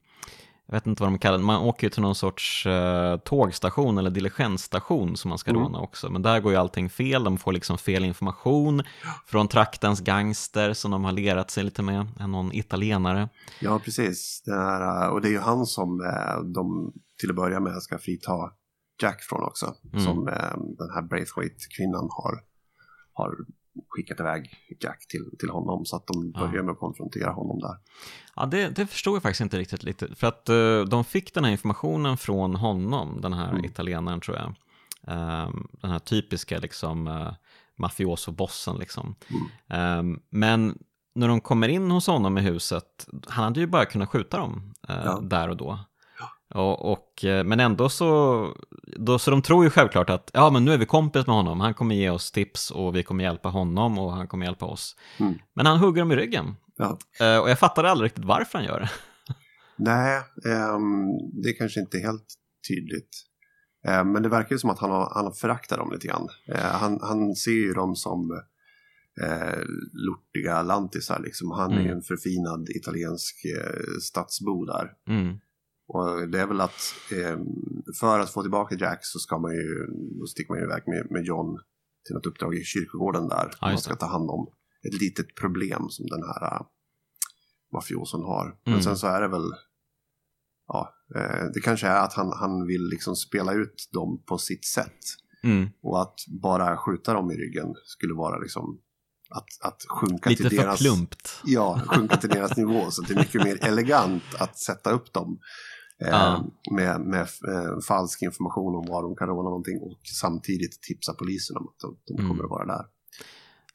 jag 0.71 0.77
vet 0.77 0.87
inte 0.87 1.03
vad 1.03 1.13
de 1.13 1.19
kallar 1.19 1.39
det, 1.39 1.45
man 1.45 1.63
åker 1.63 1.87
ju 1.87 1.91
till 1.91 2.03
någon 2.03 2.15
sorts 2.15 2.67
eh, 2.67 3.17
tågstation 3.17 3.99
eller 3.99 4.11
diligensstation 4.11 5.17
som 5.17 5.29
man 5.29 5.39
ska 5.39 5.51
Mm. 5.51 5.63
råna 5.63 5.81
också. 5.81 6.11
Men 6.11 6.23
där 6.23 6.41
går 6.41 6.53
ju 6.53 6.59
allting 6.59 6.91
fel, 6.91 7.25
de 7.25 7.39
får 7.39 7.53
liksom 7.53 7.79
fel 7.79 8.05
information 8.05 8.83
från 9.27 9.49
traktens 9.49 10.01
gangster 10.01 10.73
som 10.73 10.91
de 10.91 11.05
har 11.05 11.13
lerat 11.13 11.51
sig 11.51 11.65
lite 11.65 11.83
med, 11.83 12.07
någon 12.29 12.53
italienare. 12.53 13.29
Ja, 13.61 13.79
precis. 13.85 14.43
Det 14.45 14.55
är, 14.55 15.05
eh, 15.05 15.09
och 15.09 15.21
det 15.21 15.29
är 15.29 15.33
ju 15.33 15.39
han 15.41 15.67
som 15.67 16.01
eh, 16.01 16.43
de 16.55 16.93
till 17.21 17.31
att 17.31 17.37
börja 17.37 17.61
med 17.61 17.83
ska 17.83 17.99
frita 17.99 18.33
Jack 19.03 19.23
från 19.23 19.43
också. 19.43 19.75
Mm. 19.93 20.05
Som 20.05 20.29
eh, 20.29 20.57
den 20.79 20.91
här 20.95 21.03
Braithwaite-kvinnan 21.03 22.09
har, 22.11 22.41
har 23.13 23.37
skickat 23.89 24.21
iväg 24.21 24.51
Jack 24.81 25.07
till, 25.09 25.31
till 25.39 25.51
honom. 25.51 25.85
Så 25.85 25.97
att 25.97 26.07
de 26.07 26.33
Ja. 26.35 26.41
börjar 26.47 26.63
med 26.63 26.73
att 26.73 26.79
konfrontera 26.79 27.31
honom 27.31 27.59
där. 27.59 27.77
Ja, 28.37 28.47
det, 28.47 28.69
det 28.69 28.87
förstod 28.87 29.15
jag 29.17 29.23
faktiskt 29.23 29.41
inte 29.41 29.59
riktigt. 29.59 29.83
Lite. 29.83 30.15
För 30.15 30.27
att 30.27 30.49
eh, 30.49 30.81
de 30.81 31.05
fick 31.05 31.35
den 31.35 31.45
här 31.45 31.51
informationen 31.53 32.17
från 32.17 32.55
honom, 32.57 33.21
den 33.21 33.33
här 33.33 33.51
Mm. 33.51 33.65
italienaren 33.65 34.21
tror 34.21 34.37
jag. 34.37 34.55
Ehm, 35.07 35.69
den 35.73 35.91
här 35.91 35.99
typiska 35.99 36.59
liksom 36.59 37.07
uh, 37.09 37.33
mafioso-bossen 37.77 38.77
liksom. 38.79 39.15
Mm. 39.29 39.43
Ehm, 39.69 40.21
men 40.31 40.79
när 41.15 41.29
de 41.29 41.41
kommer 41.41 41.69
in 41.69 41.91
hos 41.91 42.07
honom 42.07 42.39
i 42.39 42.41
huset, 42.41 43.07
han 43.29 43.45
hade 43.45 43.61
ju 43.61 43.67
bara 43.67 43.85
kunnat 43.85 44.09
skjuta 44.09 44.39
dem 44.39 44.75
eh, 44.89 44.97
Ja. 45.05 45.21
där 45.23 45.49
och 45.49 45.57
då. 45.57 45.79
Och, 46.55 46.93
och, 46.93 47.25
eh, 47.25 47.45
men 47.45 47.61
ändå 47.61 47.89
så, 47.89 48.09
då, 48.97 49.19
så 49.19 49.31
de 49.31 49.43
tror 49.43 49.65
ju 49.65 49.71
självklart 49.71 50.11
att 50.11 50.31
ja 50.33 50.51
men 50.51 50.65
nu 50.65 50.73
är 50.73 50.79
vi 50.79 50.87
kompis 50.87 51.27
med 51.27 51.37
honom, 51.37 51.61
han 51.61 51.75
kommer 51.75 51.95
ge 51.95 52.11
oss 52.11 52.33
tips 52.33 52.71
och 52.71 52.97
vi 52.97 53.03
kommer 53.03 53.25
hjälpa 53.25 53.49
honom 53.49 53.99
och 53.99 54.13
han 54.13 54.29
kommer 54.29 54.47
hjälpa 54.47 54.67
oss. 54.67 54.97
Mm. 55.19 55.35
Men 55.55 55.67
han 55.67 55.79
hugger 55.79 56.03
dem 56.03 56.13
i 56.13 56.17
ryggen. 56.17 56.55
Ja. 56.77 56.99
Eh, 57.21 57.39
och 57.39 57.51
jag 57.51 57.59
fattade 57.59 57.91
aldrig 57.91 58.07
riktigt 58.07 58.25
varför 58.25 58.59
han 58.59 58.67
gör 58.67 58.81
det. 58.81 58.91
Nej, 59.77 60.17
ehm, 60.47 61.07
det 61.43 61.49
är 61.49 61.59
kanske 61.59 61.81
inte 61.81 61.99
helt 61.99 62.27
tydligt. 62.69 63.09
Eh, 63.87 64.05
men 64.05 64.23
det 64.23 64.29
verkar 64.29 64.55
ju 64.55 64.59
som 64.59 64.71
att 64.71 64.79
han 64.79 64.91
har, 64.91 65.13
han 65.15 65.25
har 65.25 65.33
föraktat 65.33 65.79
dem 65.79 65.91
lite 65.93 66.07
grann. 66.07 66.29
Eh, 66.49 66.61
han, 66.61 66.99
han 67.03 67.35
ser 67.35 67.51
ju 67.51 67.73
dem 67.73 67.97
som 67.97 68.31
eh, 69.23 69.59
lortiga 69.93 70.63
lantisar 70.63 71.21
liksom. 71.25 71.51
Han 71.51 71.71
är 71.73 71.77
ju 71.77 71.81
Mm. 71.85 71.97
en 71.97 72.03
förfinad 72.03 72.69
italiensk 72.69 73.45
eh, 73.45 73.81
stadsbo 74.03 74.65
där. 74.65 74.91
Mm. 75.09 75.39
Och 75.93 76.29
det 76.29 76.41
är 76.41 76.47
väl 76.47 76.61
att 76.61 76.95
eh, 77.13 77.39
för 78.01 78.19
att 78.21 78.31
få 78.31 78.43
tillbaka 78.43 78.75
Jack 78.75 78.99
så 79.03 79.19
ska 79.19 79.39
man 79.39 79.53
ju, 79.53 79.87
då 80.21 80.27
sticker 80.27 80.53
man 80.53 80.59
ju 80.59 80.65
iväg 80.65 80.83
med, 80.87 81.11
med 81.11 81.25
John 81.25 81.59
till 82.07 82.15
något 82.15 82.27
uppdrag 82.27 82.55
i 82.55 82.65
kyrkogården 82.65 83.29
där. 83.29 83.51
man 83.61 83.73
just 83.73 83.85
ska 83.85 83.97
ta 83.97 84.07
hand 84.07 84.31
om 84.31 84.47
ett 84.87 85.01
litet 85.01 85.35
problem 85.35 85.87
som 85.89 86.07
den 86.07 86.23
här 86.23 86.55
uh, 86.55 86.67
mafioson 87.73 88.23
har. 88.23 88.45
Mm. 88.45 88.57
Men 88.65 88.83
sen 88.83 88.97
så 88.97 89.07
är 89.07 89.21
det 89.21 89.29
väl, 89.29 89.51
ja, 90.67 90.95
eh, 91.17 91.45
det 91.55 91.61
kanske 91.61 91.87
är 91.87 92.01
att 92.05 92.13
han, 92.13 92.33
han 92.33 92.67
vill 92.67 92.89
liksom 92.89 93.17
spela 93.17 93.53
ut 93.53 93.89
dem 93.93 94.23
på 94.27 94.39
sitt 94.39 94.65
sätt. 94.65 95.01
Mm. 95.43 95.69
Och 95.83 96.03
att 96.03 96.15
bara 96.43 96.77
skjuta 96.77 97.15
dem 97.15 97.31
i 97.31 97.35
ryggen 97.35 97.75
skulle 97.85 98.15
vara 98.15 98.39
liksom 98.39 98.81
att, 99.31 99.49
att 99.61 99.83
sjunka 99.89 100.31
Lite 100.31 100.49
till 100.49 100.59
deras... 100.59 100.81
plumpt. 100.81 101.41
Ja, 101.45 101.81
sjunka 101.87 102.17
till 102.17 102.31
deras 102.39 102.57
nivå. 102.57 102.91
Så 102.91 103.03
det 103.03 103.15
är 103.15 103.19
mycket 103.19 103.45
mer 103.45 103.65
elegant 103.65 104.23
att 104.39 104.59
sätta 104.59 104.91
upp 104.91 105.13
dem. 105.13 105.39
Eh, 106.05 106.09
Ja. 106.11 106.45
Med, 106.71 107.01
med 107.01 107.21
eh, 107.21 107.81
falsk 107.89 108.23
information 108.23 108.75
om 108.75 108.87
var 108.87 109.03
de 109.03 109.17
kan 109.17 109.29
råna 109.29 109.43
någonting 109.49 109.81
och 109.83 109.99
samtidigt 110.21 110.83
tipsa 110.83 111.15
polisen 111.15 111.57
om 111.57 111.67
att 111.69 111.79
de, 111.81 111.97
de 112.07 112.13
Mm. 112.23 112.29
kommer 112.31 112.45
att 112.45 112.51
vara 112.51 112.67
där. 112.67 112.85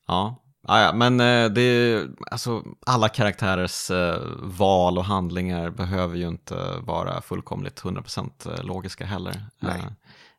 Ja, 0.08 0.42
ah, 0.68 0.80
ja 0.82 0.94
men 0.94 1.20
eh, 1.20 1.50
det 1.50 1.62
är, 1.62 2.10
alltså, 2.32 2.64
alla 2.86 3.10
karaktärers 3.10 3.92
eh, 3.92 4.22
val 4.42 4.98
och 4.98 5.06
handlingar 5.06 5.70
behöver 5.70 6.16
ju 6.16 6.28
inte 6.28 6.56
vara 6.82 7.22
fullkomligt 7.22 7.82
100% 7.82 8.64
logiska 8.64 9.06
heller. 9.06 9.46
Eh, 9.62 9.86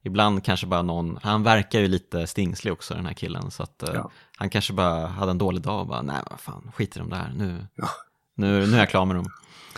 ibland 0.03 0.45
kanske 0.45 0.67
bara 0.67 0.83
någon, 0.83 1.19
han 1.23 1.43
verkar 1.43 1.81
ju 1.81 1.89
lite 1.89 2.27
stingslig 2.27 2.73
också 2.73 2.95
den 2.95 3.07
här 3.07 3.13
killen, 3.15 3.51
så 3.51 3.63
att 3.63 3.83
eh, 3.83 3.95
Ja. 3.95 4.11
han 4.37 4.51
kanske 4.51 4.73
bara 4.73 5.07
hade 5.07 5.31
en 5.31 5.39
dålig 5.39 5.63
dag 5.63 5.81
och 5.81 5.87
bara, 5.87 6.03
nej 6.03 6.23
vad 6.31 6.41
fan, 6.41 6.73
skit 6.75 6.97
i 6.97 6.99
dem 6.99 7.11
där, 7.11 7.33
nu, 7.37 7.67
Ja. 7.75 7.89
Nu, 8.37 8.67
nu 8.67 8.75
är 8.75 8.79
jag 8.79 8.91
klar 8.91 9.05
med 9.05 9.17
dem. 9.17 9.27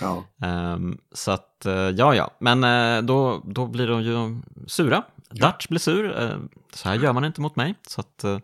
Ja, 0.01 0.25
Ehm, 0.43 0.99
så 1.13 1.31
att, 1.31 1.67
eh, 1.67 1.73
ja 1.75 2.15
ja, 2.15 2.31
men 2.41 2.65
eh, 2.65 3.03
då, 3.03 3.43
då 3.45 3.67
blir 3.67 3.87
de 3.87 4.03
ju 4.03 4.43
sura. 4.67 5.03
Dutch 5.31 5.69
blir 5.69 5.79
sur, 5.79 6.23
eh, 6.23 6.39
så 6.75 6.89
här 6.89 6.97
gör 6.97 7.13
man 7.13 7.25
inte 7.25 7.41
mot 7.41 7.57
mig. 7.57 7.75
Så 7.89 8.01
att 8.01 8.25
eh, 8.25 8.39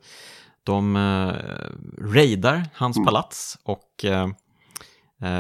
de 0.65 0.97
raidar 1.99 2.67
hans 2.75 2.97
Mm. 2.97 3.07
palats 3.07 3.59
och 3.65 4.05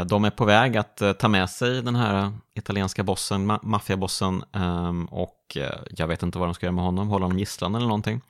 de 0.07 0.25
är 0.25 0.31
på 0.31 0.45
väg 0.45 0.77
att 0.77 1.03
ta 1.18 1.29
med 1.29 1.51
sig 1.51 1.83
den 1.83 1.97
här 1.97 2.33
italienska 2.55 3.03
bossen, 3.03 3.51
ma- 3.51 3.59
maffiabossen 3.62 4.45
ehm, 4.53 5.05
och 5.07 5.57
jag 5.91 6.07
vet 6.07 6.22
inte 6.22 6.39
vad 6.39 6.49
de 6.49 6.55
ska 6.55 6.66
göra 6.66 6.75
med 6.75 6.85
honom, 6.85 7.09
hålla 7.09 7.25
honom 7.25 7.39
gisslan 7.39 7.75
eller 7.75 7.87
någonting. 7.87 8.20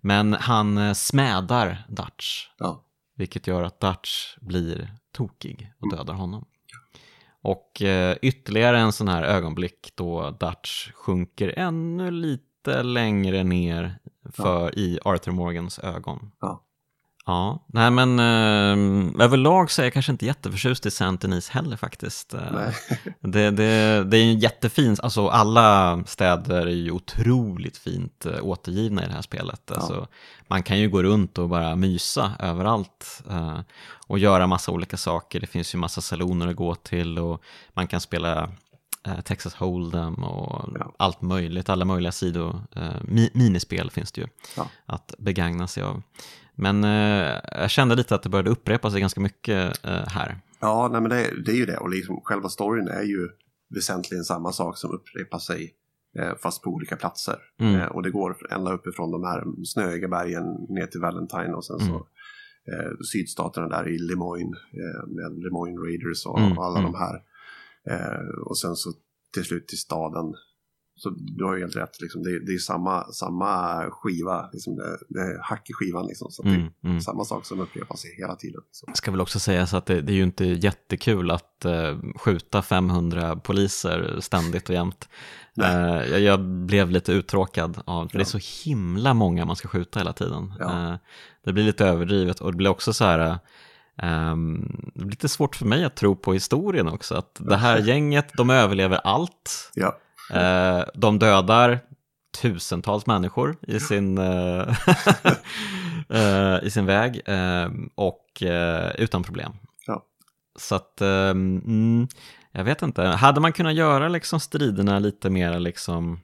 Men 0.00 0.32
han 0.32 0.94
smädar 0.94 1.84
Dutch 1.88 2.46
ja, 2.58 2.82
vilket 3.16 3.46
gör 3.46 3.62
att 3.62 3.80
Dutch 3.80 4.36
blir 4.40 4.90
tokig 5.18 5.72
och 5.78 5.90
dödar 5.96 6.14
honom. 6.14 6.44
Och 7.42 7.82
eh, 7.82 8.16
ytterligare 8.22 8.78
en 8.78 8.92
sån 8.92 9.08
här 9.08 9.22
ögonblick 9.22 9.92
då 9.94 10.30
Dutch 10.30 10.92
sjunker 10.92 11.54
ännu 11.56 12.10
lite 12.10 12.82
längre 12.82 13.44
ner 13.44 13.98
för, 14.32 14.78
i 14.78 14.98
Arthur 15.04 15.32
Morgans 15.32 15.78
ögon. 15.78 16.30
ja. 16.40 16.64
Ja, 17.28 17.64
nej 17.66 17.90
men 17.90 18.18
eh, 18.18 19.22
överlag 19.24 19.70
så 19.70 19.82
är 19.82 19.86
jag 19.86 19.92
kanske 19.92 20.12
inte 20.12 20.26
jätteförtjust 20.26 20.86
i 20.86 20.90
Saint 20.90 21.20
Denis 21.20 21.48
heller 21.48 21.76
faktiskt. 21.76 22.34
Eh, 22.34 22.40
det, 23.20 23.50
det, 23.50 24.04
det 24.04 24.16
är 24.18 24.24
ju 24.24 24.38
jättefint, 24.38 25.00
alltså 25.00 25.28
alla 25.28 26.02
städer 26.06 26.66
är 26.66 26.70
ju 26.70 26.90
otroligt 26.90 27.76
fint 27.78 28.26
eh, 28.26 28.38
återgivna 28.44 29.04
i 29.04 29.06
det 29.06 29.12
här 29.12 29.22
spelet. 29.22 29.70
Alltså, 29.70 30.06
man 30.48 30.62
kan 30.62 30.78
ju 30.78 30.88
gå 30.90 31.02
runt 31.02 31.38
och 31.38 31.48
bara 31.48 31.76
mysa 31.76 32.32
överallt 32.38 33.22
eh, 33.30 33.58
och 34.06 34.18
göra 34.18 34.46
massa 34.46 34.72
olika 34.72 34.96
saker. 34.96 35.40
Det 35.40 35.46
finns 35.46 35.74
ju 35.74 35.78
massa 35.78 36.00
saloner 36.00 36.48
att 36.48 36.56
gå 36.56 36.74
till 36.74 37.18
och 37.18 37.42
man 37.74 37.86
kan 37.86 38.00
spela 38.00 38.50
eh, 39.06 39.20
Texas 39.20 39.56
Hold'em 39.56 40.22
och 40.24 40.68
Ja. 40.78 40.92
allt 40.96 41.22
möjligt, 41.22 41.68
alla 41.68 41.84
möjliga 41.84 42.12
sidor. 42.12 42.60
Eh, 42.76 42.90
mi, 43.02 43.30
minispel 43.34 43.90
finns 43.90 44.12
det 44.12 44.20
ju 44.20 44.26
Ja. 44.56 44.68
att 44.86 45.14
begagna 45.18 45.66
sig 45.66 45.82
av. 45.82 46.02
Men 46.58 46.84
eh, 46.84 47.40
jag 47.52 47.70
kände 47.70 47.94
lite 47.94 48.14
att 48.14 48.22
det 48.22 48.28
började 48.28 48.50
upprepa 48.50 48.90
sig 48.90 49.00
ganska 49.00 49.20
mycket 49.20 49.84
eh, 49.84 50.06
här. 50.08 50.38
ja 50.60 50.88
nej, 50.92 51.00
men 51.00 51.10
det, 51.10 51.30
det 51.44 51.50
är 51.52 51.56
ju 51.56 51.66
det. 51.66 51.76
Och 51.76 51.90
liksom, 51.90 52.20
själva 52.24 52.48
storyn 52.48 52.88
är 52.88 53.02
ju 53.02 53.28
väsentligen 53.74 54.24
samma 54.24 54.52
sak 54.52 54.78
som 54.78 54.90
upprepar 54.90 55.38
sig 55.38 55.74
eh, 56.18 56.36
fast 56.42 56.62
på 56.62 56.70
olika 56.70 56.96
platser. 56.96 57.36
Mm. 57.60 57.74
Eh, 57.80 57.86
och 57.86 58.02
det 58.02 58.10
går 58.10 58.36
ända 58.50 58.72
uppifrån 58.72 59.10
de 59.10 59.24
här 59.24 59.44
snöiga 59.64 60.08
bergen 60.08 60.44
ner 60.68 60.86
till 60.86 61.00
Valentine 61.00 61.52
och 61.54 61.64
sen 61.64 61.78
så 61.78 61.84
Mm. 61.84 62.80
eh, 62.86 62.92
sydstaterna 63.12 63.68
där 63.68 63.88
i 63.88 63.98
Lemoyne 63.98 64.56
eh, 64.72 65.06
med 65.08 65.42
Lemoyne 65.44 65.78
Raiders 65.80 66.26
och, 66.26 66.38
Mm, 66.38 66.58
och 66.58 66.64
alla 66.64 66.78
mm. 66.78 66.92
de 66.92 66.98
här. 66.98 67.22
Och 68.46 68.58
sen 68.58 68.76
så 68.76 68.92
till 69.34 69.44
slut 69.44 69.68
till 69.68 69.78
staden 69.78 70.34
så 70.98 71.10
du 71.10 71.44
har 71.44 71.54
ju 71.54 71.60
helt 71.60 71.76
rätt. 71.76 72.00
Liksom. 72.00 72.22
Det, 72.22 72.46
det 72.46 72.52
är 72.52 72.58
samma, 72.58 73.04
samma 73.04 73.82
skiva, 73.90 74.50
liksom 74.52 74.76
det, 74.76 74.98
det 75.08 75.40
hack 75.42 75.70
i 75.70 75.72
skivan. 75.72 76.06
Liksom. 76.06 76.30
Så 76.30 76.42
Mm, 76.42 76.60
det 76.80 76.88
är 76.88 76.90
mm. 76.90 77.00
samma 77.00 77.24
sak 77.24 77.46
som 77.46 77.60
upprepas 77.60 78.04
hela 78.18 78.36
tiden. 78.36 78.60
Så. 78.72 78.86
ska 78.94 79.10
väl 79.10 79.20
också 79.20 79.40
säga 79.40 79.66
så 79.66 79.76
att 79.76 79.86
det, 79.86 80.00
det 80.00 80.12
är 80.12 80.14
ju 80.14 80.22
inte 80.22 80.44
jättekul 80.44 81.30
att 81.30 81.64
eh, 81.64 81.98
skjuta 82.16 82.62
500 82.62 83.36
poliser 83.36 84.20
ständigt 84.20 84.68
och 84.68 84.74
jämt. 84.74 85.08
Eh, 85.62 86.10
jag, 86.10 86.20
jag 86.20 86.40
blev 86.40 86.90
lite 86.90 87.12
uttråkad 87.12 87.82
av, 87.84 88.08
för 88.08 88.18
det 88.18 88.22
är 88.22 88.38
så 88.38 88.68
himla 88.68 89.14
många 89.14 89.44
man 89.44 89.56
ska 89.56 89.68
skjuta 89.68 90.00
hela 90.00 90.12
tiden. 90.12 90.52
Ja. 90.58 90.92
Eh, 90.92 90.96
det 91.44 91.52
blir 91.52 91.64
lite 91.64 91.86
överdrivet 91.86 92.40
och 92.40 92.52
det 92.52 92.56
blir 92.56 92.70
också 92.70 92.92
så 92.92 93.04
här, 93.04 93.38
ehm, 93.96 94.90
det 94.94 95.00
blir 95.00 95.10
lite 95.10 95.28
svårt 95.28 95.56
för 95.56 95.66
mig 95.66 95.84
att 95.84 95.96
tro 95.96 96.16
på 96.16 96.32
historien 96.32 96.88
också, 96.88 97.14
att 97.14 97.40
det 97.40 97.56
här 97.56 97.78
gänget, 97.88 98.32
de 98.36 98.50
överlever 98.50 99.00
allt. 99.04 99.70
Ja, 99.74 99.98
Eh, 100.30 100.84
de 100.94 101.18
dödar 101.18 101.80
tusentals 102.42 103.06
människor 103.06 103.56
i 103.62 103.80
sin, 103.80 104.18
eh, 104.18 104.76
eh, 106.08 106.58
i 106.62 106.70
sin 106.70 106.86
väg 106.86 107.20
eh, 107.26 107.68
och 107.94 108.42
eh, 108.42 108.90
utan 108.98 109.22
problem. 109.22 109.52
Ja. 109.86 110.04
Så 110.58 110.74
att, 110.74 111.00
eh, 111.00 111.08
mm, 111.30 112.08
jag 112.52 112.64
vet 112.64 112.82
inte, 112.82 113.02
hade 113.02 113.40
man 113.40 113.52
kunnat 113.52 113.74
göra 113.74 114.08
liksom 114.08 114.40
striderna 114.40 114.98
lite 114.98 115.30
mer 115.30 115.58
liksom, 115.60 116.20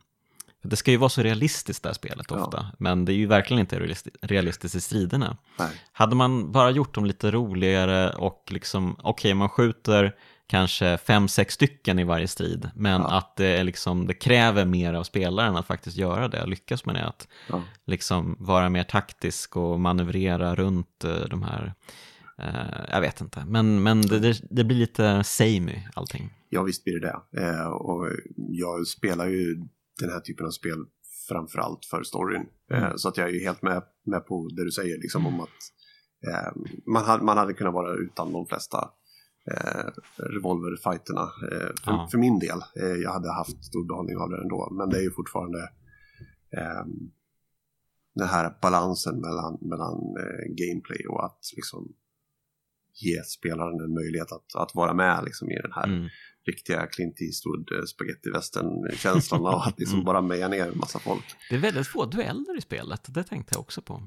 det 0.63 0.77
ska 0.77 0.91
ju 0.91 0.97
vara 0.97 1.09
så 1.09 1.23
realistiskt 1.23 1.83
det 1.83 1.89
här 1.89 1.95
spelet 1.95 2.27
Ja. 2.31 2.37
ofta, 2.45 2.67
men 2.79 3.05
det 3.05 3.13
är 3.13 3.17
ju 3.17 3.27
verkligen 3.27 3.61
inte 3.61 3.79
realisti- 3.81 4.17
realistiskt 4.23 4.75
i 4.75 4.81
striderna. 4.81 5.37
nej. 5.59 5.69
Hade 5.93 6.17
man 6.17 6.53
bara 6.53 6.71
gjort 6.71 6.95
dem 6.95 7.05
lite 7.05 7.31
roligare 7.31 8.11
och 8.11 8.45
liksom, 8.51 8.97
okej 9.03 9.35
man 9.35 9.49
skjuter 9.49 10.15
kanske 10.47 10.99
fem, 10.99 11.29
sex 11.29 11.55
stycken 11.55 11.99
i 11.99 12.05
varje 12.05 12.29
strid, 12.29 12.71
men 12.75 13.01
Ja. 13.01 13.17
att 13.19 13.37
det, 13.37 13.47
är 13.47 13.65
liksom, 13.65 14.07
det 14.07 14.15
kräver 14.15 14.65
mer 14.65 14.95
av 14.95 15.03
spelaren 15.05 15.57
att 15.57 15.67
faktiskt 15.67 15.97
göra 15.97 16.29
det, 16.29 16.47
lyckas 16.47 16.87
med 16.87 16.95
det, 16.95 17.05
att 17.07 17.29
Ja. 17.49 17.63
liksom 17.85 18.37
vara 18.39 18.69
mer 18.69 18.85
taktisk 18.85 19.57
och 19.57 19.81
manövrera 19.81 20.55
runt 20.55 21.05
eh, 21.05 21.21
de 21.31 21.43
här, 21.43 21.75
eh, 22.39 22.85
jag 22.91 23.01
vet 23.01 23.21
inte, 23.21 23.45
men, 23.47 23.83
men 23.83 24.03
det, 24.03 24.19
det, 24.19 24.41
det 24.51 24.65
blir 24.65 24.77
lite 24.77 25.25
samey 25.25 25.83
allting. 25.95 26.31
Ja, 26.49 26.63
visst 26.63 26.85
blir 26.85 27.01
det 27.01 27.21
det. 27.33 27.43
Eh, 27.47 27.67
och 27.67 28.09
jag 28.37 28.87
spelar 28.87 29.27
ju 29.27 29.55
den 30.01 30.11
här 30.11 30.21
typen 30.21 30.47
av 30.47 30.51
spel 30.51 30.85
framför 31.29 31.59
allt 31.59 31.85
för 31.85 32.03
storyn. 32.03 32.47
Mm. 32.73 32.99
så 32.99 33.09
att 33.09 33.17
jag 33.17 33.29
är 33.29 33.33
ju 33.33 33.41
helt 33.41 33.63
med, 33.63 33.83
med 34.07 34.27
på 34.27 34.49
det 34.57 34.65
du 34.65 34.71
säger, 34.71 34.97
liksom 34.99 35.27
om 35.27 35.41
att 35.41 35.49
man, 36.87 37.05
hade, 37.05 37.25
man 37.25 37.39
hade 37.39 37.55
kunnat 37.55 37.75
vara 37.75 37.95
utan 37.95 38.33
de 38.33 38.47
flesta 38.47 38.89
eh, 39.51 39.91
revolverfighterna 40.17 41.23
eh, 41.23 41.69
för, 41.85 41.93
Ja. 41.93 42.09
för 42.11 42.19
min 42.19 42.39
del. 42.39 42.59
Eh, 42.77 42.87
jag 43.03 43.13
hade 43.13 43.33
haft 43.33 43.65
stor 43.65 43.85
behållning 43.89 44.17
av 44.17 44.31
det 44.31 44.41
ändå, 44.43 44.69
men 44.73 44.91
det 44.91 44.97
är 44.99 45.03
ju 45.03 45.11
fortfarande 45.11 45.59
eh, 46.57 46.85
den 48.15 48.29
här 48.29 48.59
balansen 48.63 49.21
mellan, 49.21 49.59
mellan 49.61 49.95
eh, 49.95 50.45
gameplay 50.49 51.07
och 51.09 51.25
att 51.25 51.41
liksom 51.57 51.93
ge 52.95 53.23
spelaren 53.23 53.81
en 53.81 53.95
möjlighet 53.95 54.33
att, 54.33 54.55
att 54.57 54.75
vara 54.75 54.95
med 54.95 55.25
liksom, 55.25 55.51
i 55.51 55.55
den 55.63 55.73
här 55.73 55.85
Mm. 55.85 56.09
riktiga 56.47 56.87
Clint 56.87 57.21
Eastwood 57.21 57.73
eh, 57.73 57.85
spaghetti 57.85 58.31
känslan 58.97 59.47
av 59.47 59.55
att 59.55 59.79
liksom 59.79 59.97
Mm. 59.99 60.05
bara 60.05 60.21
meja 60.21 60.49
ner 60.49 60.67
en 60.73 60.79
massa 60.79 60.99
folk. 60.99 61.25
Det 61.51 61.55
är 61.57 61.61
väldigt 61.61 61.87
få 61.87 62.05
dueller 62.07 62.59
i 62.59 62.61
spelet, 62.61 63.15
det 63.15 63.25
tänkte 63.25 63.55
jag 63.55 63.61
också 63.61 63.83
på. 63.83 64.03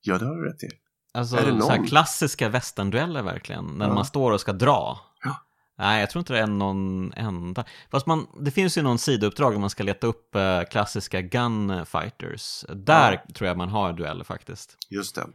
Ja, 0.00 0.18
det 0.18 0.24
har 0.26 0.36
du 0.36 0.44
rätt 0.48 0.62
i. 0.62 0.68
Alltså 1.14 1.36
Är 1.36 1.46
det 1.52 1.60
så 1.62 1.68
här 1.70 1.78
någon? 1.78 1.86
klassiska 1.86 2.48
västerndueller 2.48 3.22
verkligen, 3.22 3.64
när 3.64 3.88
Ja. 3.88 3.94
man 3.94 4.04
står 4.04 4.32
och 4.32 4.40
ska 4.40 4.52
dra. 4.52 5.00
Ja. 5.24 5.36
Nej, 5.78 6.00
jag 6.00 6.10
tror 6.10 6.20
inte 6.20 6.32
det 6.32 6.38
är 6.40 6.46
någon 6.46 7.12
enda. 7.16 7.64
Fast 7.90 8.06
man, 8.06 8.26
det 8.40 8.50
finns 8.50 8.78
ju 8.78 8.82
någon 8.82 8.98
sidouppdrag 8.98 9.54
om 9.54 9.60
man 9.60 9.70
ska 9.70 9.82
leta 9.82 10.06
upp 10.06 10.34
eh, 10.34 10.62
klassiska 10.70 11.20
gunfighters. 11.20 12.64
Där 12.68 13.24
tror 13.34 13.48
jag 13.48 13.56
man 13.56 13.68
har 13.68 13.92
dueller 13.92 14.24
faktiskt. 14.24 14.76
Just 14.90 15.14
det. 15.14 15.26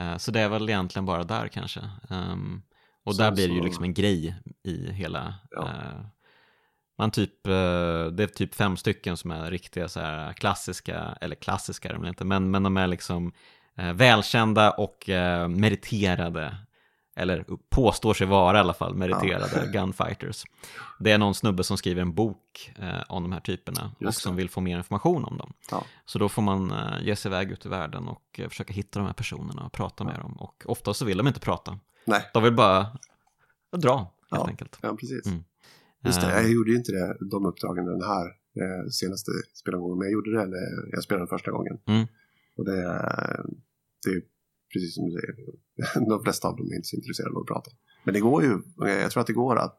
Eh, 0.00 0.16
så 0.16 0.30
det 0.30 0.40
är 0.40 0.48
väl 0.48 0.68
egentligen 0.70 1.06
bara 1.06 1.24
där 1.24 1.48
kanske. 1.48 1.80
Ehm, 2.10 2.62
och 3.04 3.14
Så- 3.16 3.22
där 3.22 3.30
blir 3.32 3.48
det 3.48 3.54
ju 3.54 3.60
så- 3.60 3.64
liksom 3.64 3.84
en 3.84 3.94
grej 3.94 4.36
i 4.64 4.92
hela... 4.92 5.34
Ja. 5.50 5.62
eh, 5.68 6.04
man 6.98 7.10
typ, 7.10 7.44
det 7.44 8.22
är 8.22 8.26
typ 8.26 8.54
fem 8.54 8.76
stycken 8.76 9.16
som 9.16 9.30
är 9.30 9.50
riktiga 9.50 9.88
så 9.88 10.00
här 10.00 10.32
klassiska, 10.32 11.18
eller 11.20 11.36
klassiska 11.36 11.88
är 11.88 11.94
de 11.94 12.06
inte, 12.06 12.24
men, 12.24 12.50
men 12.50 12.62
de 12.62 12.76
är 12.76 12.86
liksom 12.86 13.32
välkända 13.76 14.70
och 14.70 15.08
eh, 15.08 15.48
meriterade, 15.48 16.56
eller 17.16 17.44
påstår 17.70 18.14
sig 18.14 18.26
vara 18.26 18.56
i 18.56 18.60
alla 18.60 18.74
fall 18.74 18.94
meriterade 18.94 19.70
gunfighters. 19.72 20.44
Det 21.00 21.10
är 21.12 21.18
någon 21.18 21.34
snubbe 21.34 21.64
som 21.64 21.76
skriver 21.78 22.02
en 22.02 22.14
bok 22.14 22.72
eh, 22.78 23.02
om 23.08 23.22
de 23.22 23.32
här 23.32 23.40
typerna 23.40 23.90
och 24.06 24.14
som 24.14 24.36
vill 24.36 24.50
få 24.50 24.60
mer 24.60 24.76
information 24.76 25.24
om 25.24 25.36
dem. 25.38 25.52
Ja. 25.70 25.84
Så 26.04 26.18
då 26.18 26.28
får 26.28 26.42
man 26.42 26.70
eh, 26.70 27.02
ge 27.02 27.16
sig 27.16 27.28
iväg 27.28 27.50
ut 27.50 27.66
i 27.66 27.68
världen 27.68 28.08
och 28.08 28.22
eh, 28.40 28.48
försöka 28.48 28.72
hitta 28.72 28.98
de 28.98 29.06
här 29.06 29.14
personerna 29.14 29.62
och 29.62 29.72
prata 29.72 30.04
med 30.04 30.18
dem. 30.20 30.32
Och 30.32 30.62
ofta 30.66 30.94
så 30.94 31.04
vill 31.04 31.16
de 31.18 31.26
inte 31.26 31.40
prata. 31.40 31.78
Nej, 32.04 32.22
De 32.34 32.42
vill 32.42 32.52
bara 32.54 32.86
dra, 33.76 33.96
helt 33.96 34.10
Ja. 34.30 34.46
enkelt. 34.48 34.78
ja, 34.82 34.96
precis. 35.00 35.26
Mm. 35.26 35.44
Just 36.04 36.20
det, 36.20 36.26
Eh, 36.26 36.40
jag 36.42 36.50
gjorde 36.50 36.70
ju 36.70 36.76
inte 36.76 36.92
det, 36.92 37.16
de 37.30 37.46
uppdragen 37.46 37.84
den 37.86 38.02
här 38.02 38.26
eh, 38.26 38.88
senaste 38.90 39.30
spelomgången, 39.54 39.98
men 39.98 40.04
jag 40.06 40.12
gjorde 40.12 40.30
det 40.38 40.46
när 40.46 40.90
jag 40.92 41.02
spelade 41.02 41.26
första 41.26 41.50
gången. 41.50 41.78
Mm. 41.86 42.06
Och 42.56 42.64
det, 42.64 42.76
det 44.04 44.10
är 44.10 44.22
precis 44.72 44.94
som 44.94 45.04
du 45.04 45.10
säger, 45.12 45.34
de 46.08 46.22
flesta 46.24 46.48
av 46.48 46.56
dem 46.56 46.66
är 46.72 46.76
inte 46.76 46.88
så 46.88 46.96
intresserade 46.96 47.34
av 47.34 47.40
att 47.40 47.46
prata. 47.46 47.70
Men 48.04 48.14
det 48.14 48.20
går 48.20 48.42
ju, 48.42 48.58
jag 48.76 49.10
tror 49.10 49.20
att 49.20 49.26
det 49.26 49.32
går 49.32 49.56
att 49.56 49.78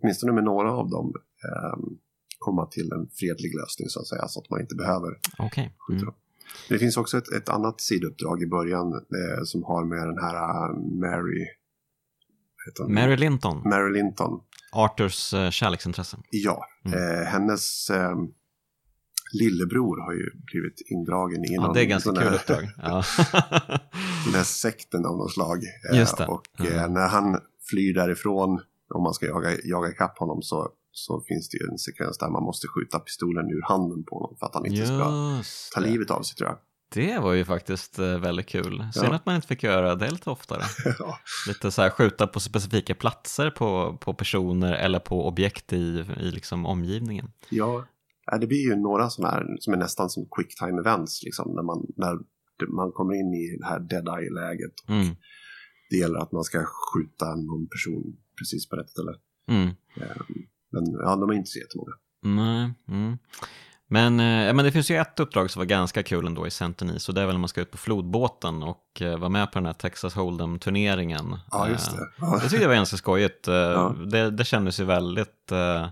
åtminstone 0.00 0.32
med 0.32 0.44
några 0.44 0.72
av 0.72 0.90
dem 0.90 1.12
eh, 1.48 1.78
komma 2.38 2.66
till 2.66 2.92
en 2.92 3.08
fredlig 3.08 3.54
lösning 3.54 3.88
så 3.88 4.00
att 4.00 4.06
säga, 4.06 4.28
så 4.28 4.40
att 4.40 4.50
man 4.50 4.60
inte 4.60 4.74
behöver 4.74 5.10
skjuta 5.86 5.92
Mm. 5.92 6.04
dem. 6.04 6.14
Det 6.68 6.78
finns 6.78 6.96
också 6.96 7.18
ett, 7.18 7.28
ett 7.32 7.48
annat 7.48 7.80
sidouppdrag 7.80 8.42
i 8.42 8.46
början 8.46 8.92
eh, 8.92 9.42
som 9.44 9.62
har 9.64 9.84
med 9.84 10.06
den 10.08 10.18
här 10.18 10.34
eh, 10.34 10.76
Mary... 11.00 11.46
Mary 12.88 13.16
Linton, 13.16 13.62
Mary 13.68 13.92
Linton. 13.92 14.40
Arthurs 14.72 15.34
eh, 15.34 15.50
kärleksintresse. 15.50 16.16
Ja, 16.30 16.66
Mm. 16.84 16.98
eh, 16.98 17.24
hennes 17.26 17.90
eh, 17.90 18.14
lillebror 19.32 20.00
har 20.00 20.12
ju 20.12 20.30
blivit 20.34 20.80
indragen 20.86 21.44
i 21.44 21.54
Ja, 21.54 21.62
någon 21.62 21.74
det 21.74 21.80
är 21.80 21.84
ganska 21.84 22.10
kul 22.12 22.34
uppdrag. 22.34 22.68
Ja. 22.82 23.02
den 24.24 24.34
här 24.34 24.44
sekten 24.44 25.06
av 25.06 25.16
något 25.16 25.32
slag. 25.32 25.58
Eh. 25.92 26.28
Och 26.28 26.42
Mm. 26.60 26.92
när 26.94 27.08
han 27.08 27.40
flyr 27.70 27.94
därifrån, 27.94 28.60
om 28.94 29.02
man 29.02 29.14
ska 29.14 29.26
jaga, 29.26 29.50
jaga 29.64 29.88
ikapp 29.90 30.18
honom, 30.18 30.42
så, 30.42 30.68
så 30.92 31.20
finns 31.20 31.48
det 31.48 31.56
ju 31.58 31.66
en 31.70 31.78
sekvens 31.78 32.18
där 32.18 32.28
man 32.30 32.42
måste 32.42 32.68
skjuta 32.68 32.98
pistolen 32.98 33.50
ur 33.50 33.62
handen 33.68 34.04
på 34.04 34.14
honom 34.16 34.36
för 34.38 34.46
att 34.46 34.54
han 34.54 34.66
inte 34.66 34.86
ska 34.86 35.36
Just 35.38 35.72
ta 35.72 35.80
det. 35.80 35.86
livet 35.90 36.10
av 36.10 36.22
sig 36.22 36.36
tror 36.36 36.48
jag. 36.50 36.58
Det 36.94 37.18
var 37.18 37.32
ju 37.32 37.44
faktiskt 37.44 37.98
eh, 37.98 38.18
väldigt 38.18 38.46
kul. 38.46 38.84
Synd 38.94 39.06
Ja. 39.06 39.14
att 39.14 39.26
man 39.26 39.34
inte 39.34 39.46
fick 39.48 39.62
göra 39.62 39.94
det 39.94 40.10
lite 40.10 40.30
oftare. 40.30 40.62
Ja. 40.98 41.18
Lite 41.48 41.70
så 41.70 41.82
här 41.82 41.90
skjuta 41.90 42.26
på 42.26 42.40
specifika 42.40 42.94
platser 42.94 43.50
på, 43.50 43.96
på 44.00 44.14
personer 44.14 44.72
eller 44.72 44.98
på 44.98 45.26
objekt 45.28 45.72
i, 45.72 46.04
i 46.20 46.30
liksom 46.30 46.66
omgivningen. 46.66 47.32
Ja, 47.48 47.84
ja, 48.26 48.38
det 48.38 48.46
blir 48.46 48.68
ju 48.68 48.76
några 48.76 49.10
sådana 49.10 49.34
här 49.34 49.56
som 49.60 49.72
är 49.72 49.76
nästan 49.78 50.10
som 50.10 50.26
quick 50.36 50.58
time 50.58 50.80
events, 50.80 51.22
liksom, 51.22 51.52
när 51.54 51.62
man, 51.62 51.86
när 51.96 52.18
man 52.76 52.92
kommer 52.92 53.14
in 53.14 53.34
i 53.34 53.56
det 53.60 53.66
här 53.66 53.80
dead 53.80 54.08
eye-läget. 54.08 54.74
Mm. 54.88 55.16
Det 55.90 55.96
gäller 55.96 56.18
att 56.18 56.32
man 56.32 56.44
ska 56.44 56.64
skjuta 56.64 57.34
någon 57.34 57.66
person 57.68 58.16
precis 58.38 58.68
på 58.68 58.76
rätt 58.76 58.90
ställe. 58.90 59.12
Mm. 59.48 59.70
Men 60.72 60.92
ja, 60.92 61.16
de 61.16 61.30
är 61.30 61.34
inte 61.34 61.50
så 61.50 61.58
jättemånga. 61.58 61.92
Nej. 62.22 62.74
Mm. 62.88 63.18
Men, 63.88 64.20
eh, 64.20 64.54
men 64.54 64.64
det 64.64 64.72
finns 64.72 64.90
ju 64.90 64.96
ett 64.96 65.20
uppdrag 65.20 65.50
som 65.50 65.60
var 65.60 65.66
ganska 65.66 66.02
kul 66.02 66.26
ändå 66.26 66.46
i 66.46 66.50
Centernis 66.50 67.08
och 67.08 67.14
det 67.14 67.20
är 67.20 67.26
väl 67.26 67.34
när 67.34 67.40
man 67.40 67.48
ska 67.48 67.60
ut 67.60 67.70
på 67.70 67.76
flodbåten 67.78 68.62
och 68.62 69.02
eh, 69.02 69.18
vara 69.18 69.28
med 69.28 69.52
på 69.52 69.58
den 69.58 69.66
här 69.66 69.72
Texas 69.72 70.16
Hold'em-turneringen. 70.16 71.38
Ja, 71.50 71.68
just 71.68 71.92
Eh, 71.92 71.98
det. 71.98 72.06
Ja. 72.18 72.34
Det 72.34 72.40
tyckte 72.40 72.62
jag 72.62 72.68
var 72.68 72.74
ganska 72.74 72.96
skojigt. 72.96 73.48
Eh, 73.48 73.54
Ja. 73.54 73.94
Det, 74.10 74.30
det 74.30 74.44
kändes 74.44 74.80
ju 74.80 74.84
väldigt, 74.84 75.52
eh, 75.52 75.88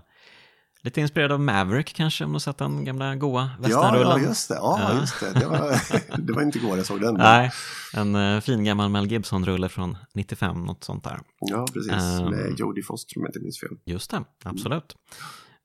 lite 0.85 1.01
inspirerad 1.01 1.31
av 1.31 1.39
Maverick 1.39 1.93
kanske, 1.93 2.25
om 2.25 2.33
du 2.33 2.39
sett 2.39 2.57
den 2.57 2.85
gamla 2.85 3.15
goa 3.15 3.49
Ja, 3.61 3.67
westernrullen. 3.67 4.21
ja, 4.21 4.27
just 4.27 4.49
det. 4.49 4.55
Ja, 4.55 4.79
Ja. 4.93 4.99
just 4.99 5.19
det. 5.19 5.39
Det 5.39 5.45
var, 5.45 5.81
det 6.27 6.33
var 6.33 6.41
inte 6.41 6.57
igår 6.57 6.77
jag 6.77 6.85
såg 6.85 7.01
den. 7.01 7.13
Nej, 7.15 7.51
en 7.93 8.15
eh, 8.15 8.41
fin 8.41 8.63
gammal 8.63 8.89
Mel 8.89 9.07
Gibson-rulle 9.07 9.69
från 9.69 9.97
95, 10.13 10.63
något 10.65 10.83
sånt 10.83 11.03
där. 11.03 11.19
Ja, 11.39 11.65
precis. 11.73 11.91
Ehm. 11.91 12.25
Med 12.29 12.59
Jodie 12.59 12.83
Foster 12.83 13.17
om 13.17 13.23
jag 13.23 13.29
inte 13.29 13.39
minns 13.39 13.59
fel. 13.59 13.69
Just 13.85 14.11
det, 14.11 14.23
absolut. 14.43 14.95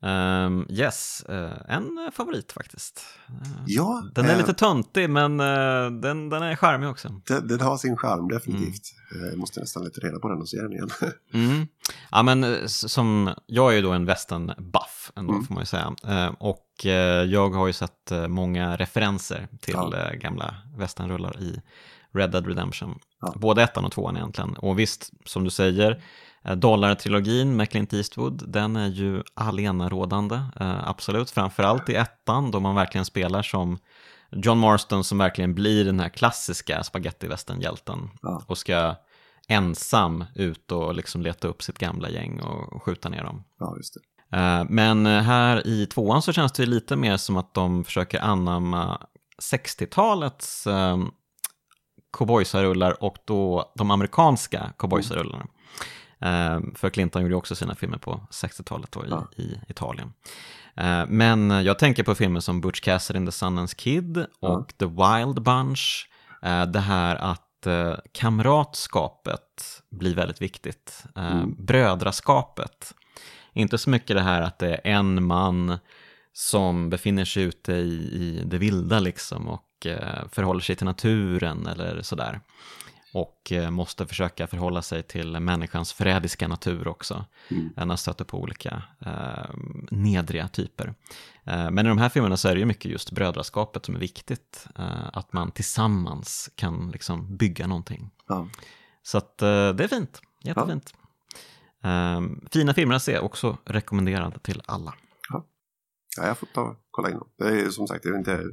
Ehm, 0.02 0.66
yes, 0.70 1.22
eh, 1.28 1.52
en 1.68 1.98
eh, 1.98 2.10
favorit 2.12 2.52
faktiskt. 2.52 3.04
Eh, 3.28 3.34
Ja, 3.66 4.02
Den 4.14 4.24
är 4.26 4.30
eh, 4.32 4.36
lite 4.38 4.54
töntig, 4.54 5.10
men 5.10 5.40
eh, 5.40 5.90
den, 6.00 6.28
den 6.28 6.42
är 6.42 6.56
charmig 6.56 6.88
också. 6.88 7.08
den, 7.26 7.48
den 7.48 7.60
har 7.60 7.76
sin 7.76 7.96
charm, 7.96 8.28
definitivt. 8.28 8.82
Eh, 9.14 9.28
Jag 9.28 9.38
måste 9.38 9.60
nästan 9.60 9.84
leta 9.84 10.00
reda 10.00 10.18
på 10.18 10.28
den 10.28 10.38
och 10.40 10.48
se 10.48 10.56
den 10.62 10.72
igen. 10.72 10.90
Mm. 11.34 11.66
Ja, 12.10 12.22
men 12.22 12.68
som, 12.68 13.30
jag 13.46 13.72
är 13.72 13.76
ju 13.76 13.82
då 13.82 13.92
en 13.92 14.04
western-buff 14.10 15.12
ändå, 15.16 15.32
Mm. 15.32 15.44
får 15.46 15.54
man 15.54 15.62
ju 15.62 15.66
säga. 15.66 15.94
Eh, 16.08 16.34
och 16.38 16.66
jag 17.26 17.50
har 17.50 17.66
ju 17.66 17.72
sett 17.72 18.12
många 18.28 18.76
referenser 18.76 19.48
till 19.60 19.74
Ja. 19.74 20.10
gamla 20.14 20.54
westernrullar 20.76 21.40
i 21.42 21.60
Red 22.12 22.30
Dead 22.30 22.46
Redemption. 22.46 22.98
Ja. 23.20 23.34
Både 23.36 23.62
ettan 23.62 23.84
och 23.84 23.92
tvåan 23.92 24.16
egentligen. 24.16 24.56
Och 24.56 24.78
visst, 24.78 25.10
som 25.24 25.44
du 25.44 25.50
säger, 25.50 26.02
Dollar-trilogin 26.44 27.56
med 27.56 27.70
Clint 27.70 27.92
Eastwood, 27.92 28.44
den 28.48 28.76
är 28.76 28.88
ju 28.88 29.22
allenarådande, 29.34 30.34
eh, 30.60 30.88
absolut. 30.88 31.30
Framförallt 31.30 31.88
i 31.88 31.94
ettan 31.94 32.50
då 32.50 32.60
man 32.60 32.74
verkligen 32.74 33.04
spelar 33.04 33.42
som 33.42 33.78
John 34.32 34.58
Marston 34.58 35.04
som 35.04 35.18
verkligen 35.18 35.54
blir 35.54 35.84
den 35.84 36.00
här 36.00 36.08
klassiska 36.08 36.82
spagettivästern-hjälten 36.84 38.10
Ja. 38.22 38.42
och 38.46 38.58
ska 38.58 38.94
ensam 39.48 40.24
ut 40.34 40.72
och 40.72 40.94
liksom 40.94 41.22
leta 41.22 41.48
upp 41.48 41.62
sitt 41.62 41.78
gamla 41.78 42.08
gäng 42.10 42.40
och 42.40 42.82
skjuta 42.82 43.08
ner 43.08 43.24
dem. 43.24 43.44
Ja, 43.58 43.74
just 43.76 43.94
det. 43.94 44.36
Eh, 44.36 44.64
Men 44.68 45.06
här 45.06 45.66
i 45.66 45.86
tvåan 45.86 46.22
så 46.22 46.32
känns 46.32 46.52
det 46.52 46.66
lite 46.66 46.96
mer 46.96 47.16
som 47.16 47.36
att 47.36 47.54
de 47.54 47.84
försöker 47.84 48.20
anamma 48.20 49.00
60-talets 49.52 50.66
eh, 50.66 50.98
cowboysarullar 52.12 53.02
och 53.04 53.16
då 53.24 53.72
de 53.74 53.90
amerikanska 53.90 54.72
cowboysarullarna. 54.78 55.42
Eh, 55.44 55.48
För 56.74 56.90
Clinton 56.90 57.22
gjorde 57.22 57.34
också 57.36 57.54
sina 57.56 57.74
filmer 57.74 57.98
på 57.98 58.20
60-talet 58.30 58.92
då 58.92 59.04
i, 59.04 59.08
Ja. 59.10 59.28
i 59.36 59.60
Italien. 59.68 60.12
Eh, 60.76 61.04
Men 61.08 61.50
jag 61.50 61.78
tänker 61.78 62.02
på 62.02 62.14
filmer 62.14 62.40
som 62.40 62.60
Butch 62.60 62.80
Cassidy 62.80 63.16
and 63.16 63.28
the 63.28 63.32
Sundance 63.32 63.76
Kid 63.76 64.26
och 64.40 64.72
The 64.78 64.86
Wild 64.86 65.42
Bunch. 65.42 66.08
Eh, 66.42 66.66
Det 66.66 66.80
här 66.80 67.16
att 67.16 67.66
eh, 67.66 67.94
kamratskapet 68.12 69.82
blir 69.90 70.14
väldigt 70.14 70.42
viktigt. 70.42 71.04
Eh, 71.16 71.46
Brödraskapet. 71.46 72.94
Inte 73.52 73.78
så 73.78 73.90
mycket 73.90 74.16
det 74.16 74.22
här 74.22 74.42
att 74.42 74.58
det 74.58 74.74
är 74.74 74.80
en 74.84 75.24
man 75.26 75.78
som 76.32 76.90
befinner 76.90 77.24
sig 77.24 77.42
ute 77.42 77.72
i, 77.72 77.94
i 78.12 78.42
det 78.46 78.58
vilda 78.58 79.00
liksom 79.00 79.48
och 79.48 79.86
eh, 79.86 80.28
förhåller 80.32 80.60
sig 80.60 80.76
till 80.76 80.84
naturen 80.86 81.66
eller 81.66 82.02
sådär. 82.02 82.40
Och 83.12 83.52
eh, 83.52 83.70
måste 83.70 84.06
försöka 84.06 84.46
förhålla 84.46 84.82
sig 84.82 85.02
till 85.02 85.40
människans 85.40 85.92
förrädiska 85.92 86.48
natur 86.48 86.88
också. 86.88 87.24
Mm. 87.48 87.72
När 87.76 87.86
han 87.86 87.98
stöter 87.98 88.24
på 88.24 88.38
olika 88.38 88.82
eh, 89.06 89.54
nedriga 89.90 90.48
typer. 90.48 90.94
Eh, 91.44 91.70
men 91.70 91.86
i 91.86 91.88
de 91.88 91.98
här 91.98 92.08
filmerna 92.08 92.36
så 92.36 92.48
är 92.48 92.54
det 92.54 92.60
ju 92.60 92.66
mycket 92.66 92.90
just 92.90 93.12
brödraskapet 93.12 93.86
som 93.86 93.94
är 93.94 93.98
viktigt. 93.98 94.66
Eh, 94.78 95.08
att 95.12 95.32
man 95.32 95.50
tillsammans 95.50 96.50
kan 96.54 96.90
liksom 96.90 97.36
bygga 97.36 97.66
någonting. 97.66 98.10
Ja. 98.28 98.48
Så 99.02 99.18
att 99.18 99.42
eh, 99.42 99.70
det 99.70 99.84
är 99.84 99.88
fint, 99.88 100.22
jättefint. 100.42 100.94
Eh, 101.84 102.20
fina 102.50 102.74
filmer 102.74 102.94
att 102.94 103.02
se, 103.02 103.18
också 103.18 103.58
rekommenderad 103.64 104.42
till 104.42 104.62
alla. 104.66 104.94
Ja, 106.16 106.26
jag 106.26 106.38
får 106.38 106.46
ta 106.46 106.76
kolla 106.90 107.10
in 107.10 107.14
dem. 107.14 107.28
Det 107.38 107.60
är 107.60 107.70
som 107.70 107.86
sagt, 107.86 108.04
jag 108.04 108.14
är 108.14 108.18
inte 108.18 108.44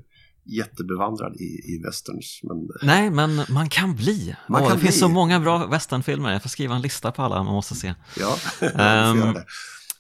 jättebevandrad 0.48 1.36
i, 1.36 1.44
i 1.74 1.82
westerns, 1.86 2.40
men 2.44 2.68
Nej, 2.82 3.10
men 3.10 3.42
man 3.50 3.70
kan 3.70 3.96
bli. 3.96 4.36
Man 4.48 4.62
Åh, 4.62 4.68
kan 4.68 4.78
det 4.78 4.82
finns 4.84 4.96
bli. 4.96 5.00
så 5.00 5.10
många 5.10 5.40
bra 5.40 5.66
westernfilmer. 5.66 6.32
Jag 6.32 6.42
får 6.42 6.50
skriva 6.50 6.76
en 6.76 6.82
lista 6.82 7.12
på 7.12 7.22
alla 7.24 7.44
man 7.44 7.54
måste 7.54 7.76
se. 7.76 7.94
ja, 8.20 8.36
det. 8.60 9.46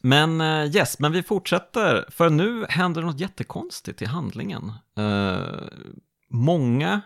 Men 0.02 0.41
eh, 0.41 0.76
yes, 0.76 0.99
men 0.99 1.11
vi 1.11 1.24
fortsätter. 1.24 2.06
För 2.10 2.30
nu 2.30 2.65
händer 2.69 3.02
något 3.02 3.19
jättekonstigt 3.19 4.02
i 4.02 4.06
handlingen. 4.06 4.72
Eh, 4.98 5.68
många, 6.32 7.02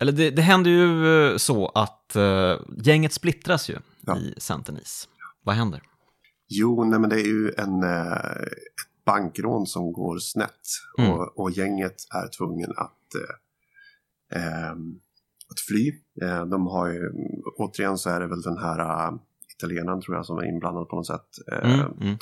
eller 0.00 0.12
det, 0.12 0.30
det 0.30 0.42
händer 0.42 0.70
ju 0.70 1.06
eh, 1.32 1.36
så 1.36 1.66
att 1.68 2.16
eh, 2.16 2.54
gänget 2.84 3.12
splittras 3.12 3.70
ju 3.70 3.76
Ja. 4.06 4.16
i 4.18 4.34
Saint-Denis. 4.38 5.08
Vad 5.44 5.54
händer? 5.54 5.82
Jo, 6.48 6.84
nej 6.84 6.98
men 6.98 7.10
det 7.10 7.16
är 7.16 7.24
ju 7.26 7.52
en, 7.58 7.82
eh, 7.82 8.12
ett 8.42 8.91
bankrån 9.04 9.66
som 9.66 9.92
går 9.92 10.18
snett 10.18 10.60
Mm. 10.98 11.10
och, 11.12 11.38
och 11.38 11.50
gänget 11.50 11.96
är 12.14 12.28
tvungen 12.28 12.70
att, 12.76 13.14
eh, 13.14 14.68
ehm, 14.68 15.00
att 15.50 15.60
fly. 15.60 15.92
Eh, 16.22 16.46
de 16.46 16.66
har 16.66 16.88
ju, 16.88 17.10
återigen 17.56 17.98
så 17.98 18.10
är 18.10 18.20
det 18.20 18.26
väl 18.26 18.42
den 18.42 18.58
här 18.58 18.80
uh, 18.80 19.18
italienaren 19.56 20.00
tror 20.00 20.16
jag 20.16 20.26
som 20.26 20.38
är 20.38 20.44
inblandad 20.48 20.88
på 20.88 20.96
något 20.96 21.06
sätt. 21.06 21.28
Eh, 21.52 21.80
Mm, 21.80 21.92
mm, 22.00 22.16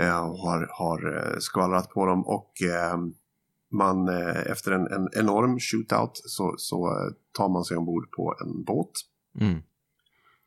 eh, 0.00 0.40
har, 0.42 0.68
har 0.72 1.16
eh, 1.16 1.38
skvallrat 1.38 1.90
på 1.90 2.06
dem 2.06 2.26
och 2.26 2.62
eh, 2.62 2.96
man 3.70 4.08
eh, 4.08 4.50
efter 4.50 4.72
en, 4.72 4.86
en 4.86 5.08
enorm 5.16 5.58
shootout 5.60 6.10
så, 6.14 6.54
så 6.58 6.86
eh, 6.86 7.14
tar 7.38 7.48
man 7.48 7.64
sig 7.64 7.76
ombord 7.76 8.10
på 8.10 8.34
en 8.44 8.64
båt. 8.64 8.90
mm, 9.40 9.62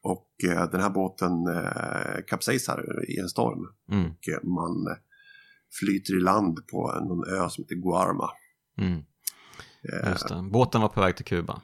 Och 0.01 0.27
eh, 0.49 0.71
den 0.71 0.81
här 0.81 0.89
båten 0.89 1.47
eh, 1.47 2.23
kapsejsar 2.27 3.05
i 3.09 3.19
en 3.19 3.29
storm. 3.29 3.67
mm, 3.91 4.05
Och 4.11 4.29
eh, 4.29 4.43
man 4.43 4.87
eh, 4.87 4.97
flyter 5.79 6.17
i 6.17 6.19
land 6.19 6.67
på 6.71 6.91
någon 7.07 7.27
ö 7.27 7.49
som 7.49 7.63
heter 7.63 7.75
Guarma. 7.75 8.29
mm. 8.77 9.03
Eh, 9.93 10.09
Just 10.09 10.27
det. 10.27 10.49
Båten 10.51 10.81
var 10.81 10.89
på 10.89 11.01
väg 11.01 11.15
till 11.15 11.25
Kuba. 11.25 11.61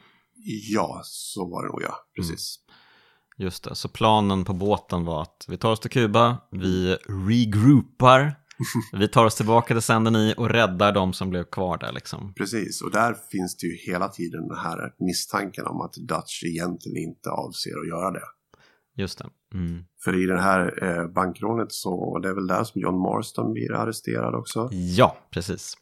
ja, 0.71 1.01
så 1.03 1.49
var 1.49 1.63
det 1.63 1.69
nog 1.69 1.81
ja. 1.81 1.95
Precis. 2.15 2.59
Just 3.37 3.63
det, 3.63 3.75
så 3.75 3.89
planen 3.89 4.45
på 4.45 4.53
båten 4.53 5.05
var 5.05 5.21
att 5.21 5.45
vi 5.47 5.57
tar 5.57 5.71
oss 5.71 5.79
till 5.79 5.91
Kuba, 5.91 6.37
vi 6.51 6.97
regroupar, 7.29 8.35
vi 8.93 9.07
tar 9.07 9.25
oss 9.25 9.35
tillbaka 9.35 9.73
till 9.73 9.81
Saint-Denis 9.81 10.35
och 10.35 10.49
räddar 10.49 10.91
de 10.91 11.13
som 11.13 11.29
blev 11.29 11.43
kvar 11.43 11.77
där 11.77 11.91
liksom. 11.91 12.33
Precis, 12.33 12.81
och 12.81 12.91
där 12.91 13.15
finns 13.31 13.57
det 13.57 13.67
ju 13.67 13.75
hela 13.91 14.07
tiden 14.07 14.47
den 14.47 14.57
här 14.57 14.93
misstanken 14.99 15.65
om 15.65 15.81
att 15.81 15.93
Dutch 15.93 16.43
egentligen 16.43 16.97
inte 16.97 17.29
avser 17.29 17.79
att 17.81 17.87
göra 17.87 18.11
det. 18.11 18.25
Just 18.97 19.17
det. 19.17 19.25
Mm. 19.53 19.83
För 20.03 20.23
i 20.23 20.25
det 20.25 20.41
här 20.41 20.83
eh, 20.83 21.07
bankrånet 21.07 21.71
så 21.71 22.19
det 22.19 22.29
är 22.29 22.33
väl 22.33 22.47
där 22.47 22.63
som 22.63 22.81
John 22.81 22.99
Marston 22.99 23.53
blir 23.53 23.73
arresterad 23.73 24.35
också. 24.35 24.69
Ja, 24.71 25.17
precis. 25.31 25.77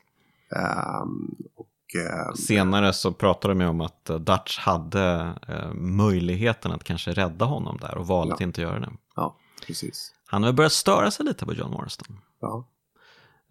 Ehm, 0.56 1.36
och 1.56 2.02
ehm, 2.30 2.36
Senare 2.36 2.94
så 2.94 3.12
pratade 3.14 3.54
de 3.54 3.62
ju 3.62 3.68
om 3.68 3.82
att 3.82 4.10
eh, 4.10 4.16
Dutch 4.20 4.60
hade 4.60 5.34
eh, 5.48 5.74
möjligheten 5.74 6.72
att 6.72 6.84
kanske 6.84 7.12
rädda 7.14 7.46
honom 7.46 7.78
där 7.82 7.98
och 7.98 8.08
valde 8.08 8.34
att 8.34 8.42
inte 8.42 8.62
göra 8.62 8.80
det. 8.80 8.92
ja, 9.16 9.36
precis. 9.68 10.12
Han 10.28 10.44
har 10.44 10.54
börjat 10.54 10.72
störa 10.72 11.12
sig 11.12 11.26
lite 11.26 11.46
på 11.46 11.54
John 11.54 11.72
Marston. 11.72 12.20
Ja, 12.42 12.68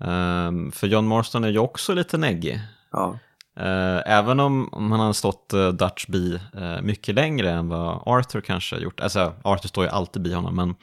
Ehm, 0.01 0.73
för 0.73 0.87
John 0.87 1.07
Marston 1.07 1.45
är 1.45 1.49
ju 1.49 1.59
också 1.59 1.95
lite 1.95 2.19
neggig. 2.19 2.61
ja, 2.93 3.09
Eh, 3.13 3.19
Även 3.57 4.41
om, 4.41 4.69
om 4.73 4.93
han 4.93 5.01
har 5.01 5.13
stått 5.13 5.53
eh, 5.53 5.69
Dutch 5.69 6.07
bi 6.07 6.41
eh, 6.55 6.83
mycket 6.83 7.15
längre 7.15 7.51
än 7.51 7.69
vad 7.69 8.03
Arthur 8.07 8.41
kanske 8.41 8.77
har 8.77 8.81
gjort. 8.81 9.01
Alltså 9.01 9.35
Arthur 9.43 9.69
står 9.69 9.85
ju 9.85 9.91
alltid 9.91 10.23
bi 10.23 10.33
honom 10.33 10.57
men 10.57 10.75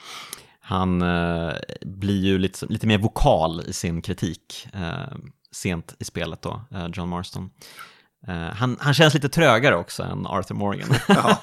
han 0.61 1.01
eh, 1.01 1.53
blir 1.81 2.25
ju 2.25 2.37
lite, 2.37 2.65
lite 2.65 2.87
mer 2.87 2.97
vokal 2.97 3.61
i 3.67 3.73
sin 3.73 4.01
kritik 4.01 4.67
eh, 4.73 5.17
sent 5.51 5.95
i 5.99 6.03
spelet 6.03 6.41
då, 6.41 6.61
eh, 6.71 6.87
John 6.93 7.09
Marston. 7.09 7.49
Eh, 8.27 8.33
han, 8.33 8.77
han 8.79 8.93
känns 8.93 9.13
lite 9.13 9.29
trögare 9.29 9.75
också 9.75 10.03
än 10.03 10.27
Arthur 10.27 10.55
Morgan. 10.55 10.89
ja. 11.07 11.37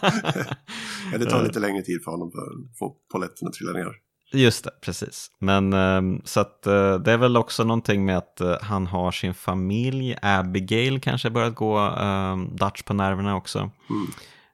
det 1.19 1.25
tar 1.25 1.43
lite 1.43 1.61
längre 1.61 1.83
tid 1.83 2.05
för 2.05 2.11
honom 2.11 2.29
att 2.29 2.79
få 2.79 2.97
polletten 3.13 3.49
att 3.49 3.55
trilla 3.55 3.73
ner. 3.73 4.08
Just 4.33 4.65
det, 4.65 4.71
precis. 4.81 5.31
Men 5.39 5.73
ehm, 5.73 6.23
så 6.25 6.41
att 6.41 6.67
eh, 6.67 6.95
det 6.95 7.13
är 7.13 7.17
väl 7.17 7.37
också 7.37 7.65
någonting 7.65 8.05
med 8.05 8.19
att 8.19 8.41
eh, 8.41 8.57
han 8.63 8.87
har 8.87 9.13
sin 9.13 9.35
familj, 9.35 10.17
Abigail 10.23 11.01
kanske 11.01 11.31
börjat 11.31 11.55
gå 11.55 11.79
ehm, 11.79 12.57
Dutch 12.57 12.83
på 12.83 12.95
nerverna 12.95 13.37
också. 13.37 13.71
Mm. 13.91 14.07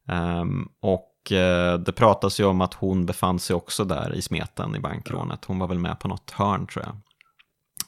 Ehm, 0.08 0.68
och 0.80 1.32
eh, 1.32 1.78
det 1.78 1.92
pratas 1.92 2.40
ju 2.40 2.44
om 2.44 2.60
att 2.60 2.74
hon 2.74 3.06
befann 3.06 3.38
sig 3.38 3.56
också 3.56 3.84
där 3.84 4.14
i 4.14 4.22
smeten 4.22 4.76
i 4.76 4.80
bankrånet. 4.80 5.44
Hon 5.44 5.58
var 5.58 5.68
väl 5.68 5.78
med 5.78 5.98
på 5.98 6.08
något 6.08 6.30
hörn 6.30 6.66
tror 6.66 6.84
jag. 6.84 6.96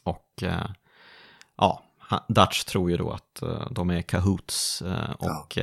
Och 0.03 0.43
ja, 1.57 1.83
Dutch 2.29 2.65
tror 2.65 2.91
ju 2.91 2.97
då 2.97 3.11
att 3.11 3.43
de 3.71 3.91
är 3.91 4.03
cahoots 4.03 4.83
eh, 4.83 5.11
och 5.11 5.59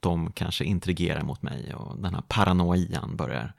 de 0.00 0.32
kanske 0.32 0.64
intrigerar 0.64 1.22
mot 1.22 1.42
mig 1.42 1.74
och 1.74 1.98
den 1.98 2.14
här 2.14 2.22
paranoian 2.28 3.16
börjar, 3.16 3.52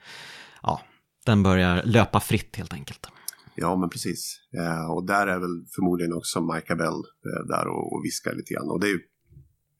ja, 0.63 0.81
den 1.25 1.43
börjar 1.43 1.83
löpa 1.83 2.19
fritt 2.19 2.55
helt 2.55 2.73
enkelt. 2.73 3.07
Ja, 3.55 3.75
men 3.75 3.89
precis. 3.89 4.39
Eh, 4.59 4.91
och 4.91 5.05
där 5.05 5.27
är 5.27 5.39
väl 5.39 5.65
förmodligen 5.75 6.13
också 6.13 6.41
Micah 6.41 6.77
Bell 6.77 6.99
eh, 7.29 7.47
där 7.47 7.67
och, 7.67 7.93
och 7.93 8.01
viskar 8.05 8.33
lite 8.35 8.53
grann. 8.53 8.69
Och 8.69 8.79
det 8.79 8.87
är 8.87 8.91
ju, 8.91 8.99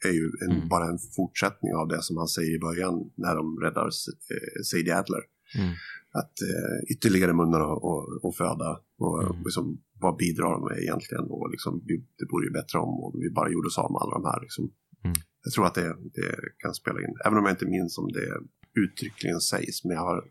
är 0.09 0.13
ju 0.13 0.26
en, 0.45 0.51
Mm. 0.55 0.67
bara 0.69 0.85
en 0.89 0.99
fortsättning 1.15 1.73
av 1.76 1.88
det 1.88 2.01
som 2.01 2.17
han 2.17 2.27
säger 2.27 2.55
i 2.55 2.59
början 2.59 2.93
när 3.15 3.35
de 3.35 3.59
räddar 3.65 3.85
eh, 3.85 4.61
Sadie 4.72 4.95
Adler. 4.99 5.23
Mm. 5.59 5.73
Att 6.19 6.35
eh, 6.51 6.77
ytterligare 6.93 7.34
munnar 7.34 7.59
och, 7.61 7.84
och, 7.89 8.26
och 8.26 8.35
föda. 8.35 8.80
Och 8.99 9.23
Mm. 9.23 9.43
liksom, 9.43 9.81
vad 10.01 10.15
bidrar 10.17 10.51
de 10.51 10.61
med 10.69 10.77
egentligen? 10.85 11.23
Och 11.30 11.49
liksom, 11.51 11.73
det 12.19 12.26
vore 12.31 12.45
ju 12.47 12.51
bättre 12.59 12.80
om, 12.80 12.93
om 13.05 13.13
vi 13.23 13.30
bara 13.30 13.49
gjorde 13.51 13.67
oss 13.67 13.77
av 13.77 13.91
med 13.91 14.01
alla 14.01 14.13
de 14.19 14.26
här. 14.31 14.41
Liksom. 14.41 14.63
Mm. 15.03 15.15
Jag 15.43 15.53
tror 15.53 15.65
att 15.65 15.76
det, 15.76 15.89
det 16.19 16.35
kan 16.57 16.73
spela 16.73 16.99
in. 16.99 17.13
Även 17.26 17.38
om 17.38 17.45
jag 17.45 17.53
inte 17.53 17.65
minns 17.65 17.97
om 17.97 18.07
det 18.17 18.27
uttryckligen 18.84 19.39
sägs. 19.41 19.84
Men 19.85 19.93
jag 19.95 20.03
har, 20.09 20.23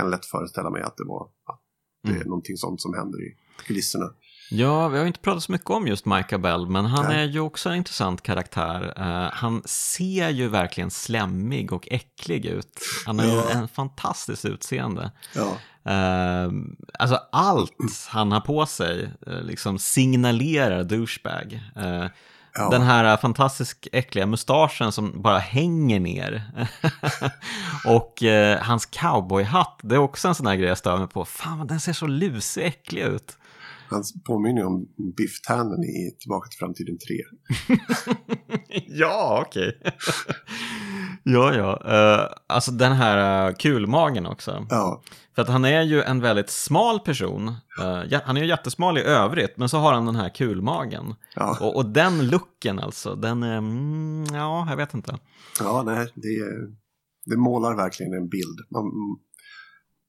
kan 0.00 0.10
lätt 0.10 0.26
föreställa 0.26 0.70
mig 0.70 0.82
att 0.82 0.96
det 0.96 1.04
var 1.04 1.22
att 1.46 1.60
det 2.02 2.10
är 2.10 2.14
Mm. 2.14 2.28
någonting 2.28 2.56
sånt 2.56 2.80
som 2.80 2.94
händer 2.94 3.18
i 3.22 3.36
kulisserna. 3.66 4.06
Ja, 4.50 4.88
vi 4.88 4.98
har 4.98 5.06
inte 5.06 5.20
pratat 5.20 5.42
så 5.42 5.52
mycket 5.52 5.70
om 5.70 5.86
just 5.86 6.06
Micah 6.06 6.40
Bell, 6.40 6.66
men 6.66 6.84
han 6.84 7.04
Nej. 7.06 7.22
är 7.22 7.24
ju 7.28 7.40
också 7.40 7.68
en 7.68 7.74
intressant 7.76 8.22
karaktär. 8.22 8.92
Eh, 8.96 9.30
han 9.32 9.62
ser 9.66 10.28
ju 10.28 10.48
verkligen 10.48 10.90
slemmig 10.90 11.72
och 11.72 11.88
äcklig 11.90 12.46
ut. 12.46 12.78
Han 13.06 13.18
har 13.18 13.26
ju 13.26 13.32
Ja. 13.32 13.50
en 13.50 13.68
fantastiskt 13.68 14.44
utseende. 14.44 15.12
Ja, 15.36 15.56
Eh, 15.84 16.50
alltså 16.98 17.20
allt 17.32 18.06
han 18.08 18.32
har 18.32 18.40
på 18.40 18.66
sig 18.66 19.10
eh, 19.26 19.42
liksom 19.42 19.78
signalerar 19.78 20.84
douchebag. 20.84 21.60
Ja. 22.54 22.70
Den 22.70 22.82
här 22.82 23.16
fantastiskt 23.16 23.86
äckliga 23.92 24.26
mustaschen 24.26 24.92
som 24.92 25.22
bara 25.22 25.38
hänger 25.38 26.00
ner. 26.00 26.42
och 27.86 28.22
eh, 28.22 28.58
hans 28.62 28.86
cowboyhatt, 28.86 29.80
det 29.82 29.94
är 29.94 29.98
också 29.98 30.28
en 30.28 30.34
sån 30.34 30.46
här 30.46 30.56
grej 30.56 30.68
jag 30.68 30.78
stör 30.78 30.98
mig 30.98 31.08
på. 31.08 31.24
Fan, 31.24 31.66
den 31.66 31.80
ser 31.80 31.92
så 31.92 32.06
lusig 32.06 32.66
äcklig 32.66 33.02
ut. 33.02 33.36
Han 33.90 34.04
påminner 34.24 34.64
om 34.64 34.88
Biff 35.16 35.40
Tannen 35.40 35.84
i 35.84 36.16
Tillbaka 36.20 36.48
till 36.48 36.58
framtiden 36.58 36.98
3. 36.98 37.16
ja, 38.86 39.44
okej. 39.46 39.80
Ja, 41.22 41.54
ja. 41.54 41.82
Uh, 41.86 42.34
alltså 42.46 42.70
den 42.70 42.92
här 42.92 43.48
uh, 43.48 43.54
kulmagen 43.54 44.26
också. 44.26 44.66
Ja, 44.70 45.02
För 45.34 45.42
att 45.42 45.48
han 45.48 45.64
är 45.64 45.82
ju 45.82 46.02
en 46.02 46.20
väldigt 46.20 46.50
smal 46.50 47.00
person. 47.00 47.48
Uh, 47.80 48.04
ja, 48.08 48.20
han 48.24 48.36
är 48.36 48.40
ju 48.40 48.46
jättesmal 48.46 48.98
i 48.98 49.02
övrigt, 49.02 49.56
men 49.56 49.68
så 49.68 49.78
har 49.78 49.92
han 49.92 50.06
den 50.06 50.16
här 50.16 50.28
kulmagen. 50.28 51.14
ja. 51.34 51.58
Och, 51.60 51.76
och 51.76 51.86
den 51.86 52.28
looken 52.28 52.78
alltså, 52.78 53.14
den 53.14 53.42
är, 53.42 53.58
mm, 53.58 54.24
ja, 54.34 54.66
jag 54.70 54.76
vet 54.76 54.94
inte. 54.94 55.18
ja 55.60 55.82
nej, 55.82 56.06
det, 56.14 56.38
det 57.26 57.36
målar 57.36 57.76
verkligen 57.76 58.12
en 58.12 58.28
bild. 58.28 58.58
Man, 58.70 58.84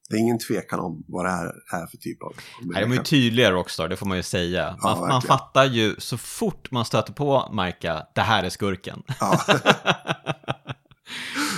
det 0.10 0.18
är 0.18 0.20
ingen 0.20 0.40
tvekan 0.40 0.80
om 0.80 1.04
vad 1.08 1.26
det 1.26 1.30
här 1.30 1.46
är 1.74 1.88
för 1.88 1.98
typ 1.98 2.24
av 2.24 2.34
Nej, 2.62 2.84
de 2.84 2.92
är 2.92 2.96
ju 2.96 3.04
tydliga 3.04 3.52
Rockstar, 3.52 3.88
det 3.88 3.96
får 3.96 4.06
man 4.06 4.18
ju 4.18 4.24
säga. 4.24 4.76
Ja, 4.82 4.90
Man, 4.90 5.00
man 5.00 5.10
verkligen. 5.10 5.22
fattar 5.38 5.66
ju 5.66 5.96
så 5.98 6.18
fort 6.18 6.72
man 6.72 6.86
stöter 6.86 7.14
på 7.14 7.50
Marka, 7.54 8.06
det 8.16 8.22
här 8.22 8.44
är 8.44 8.50
skurken. 8.50 9.04
Ja, 9.20 9.40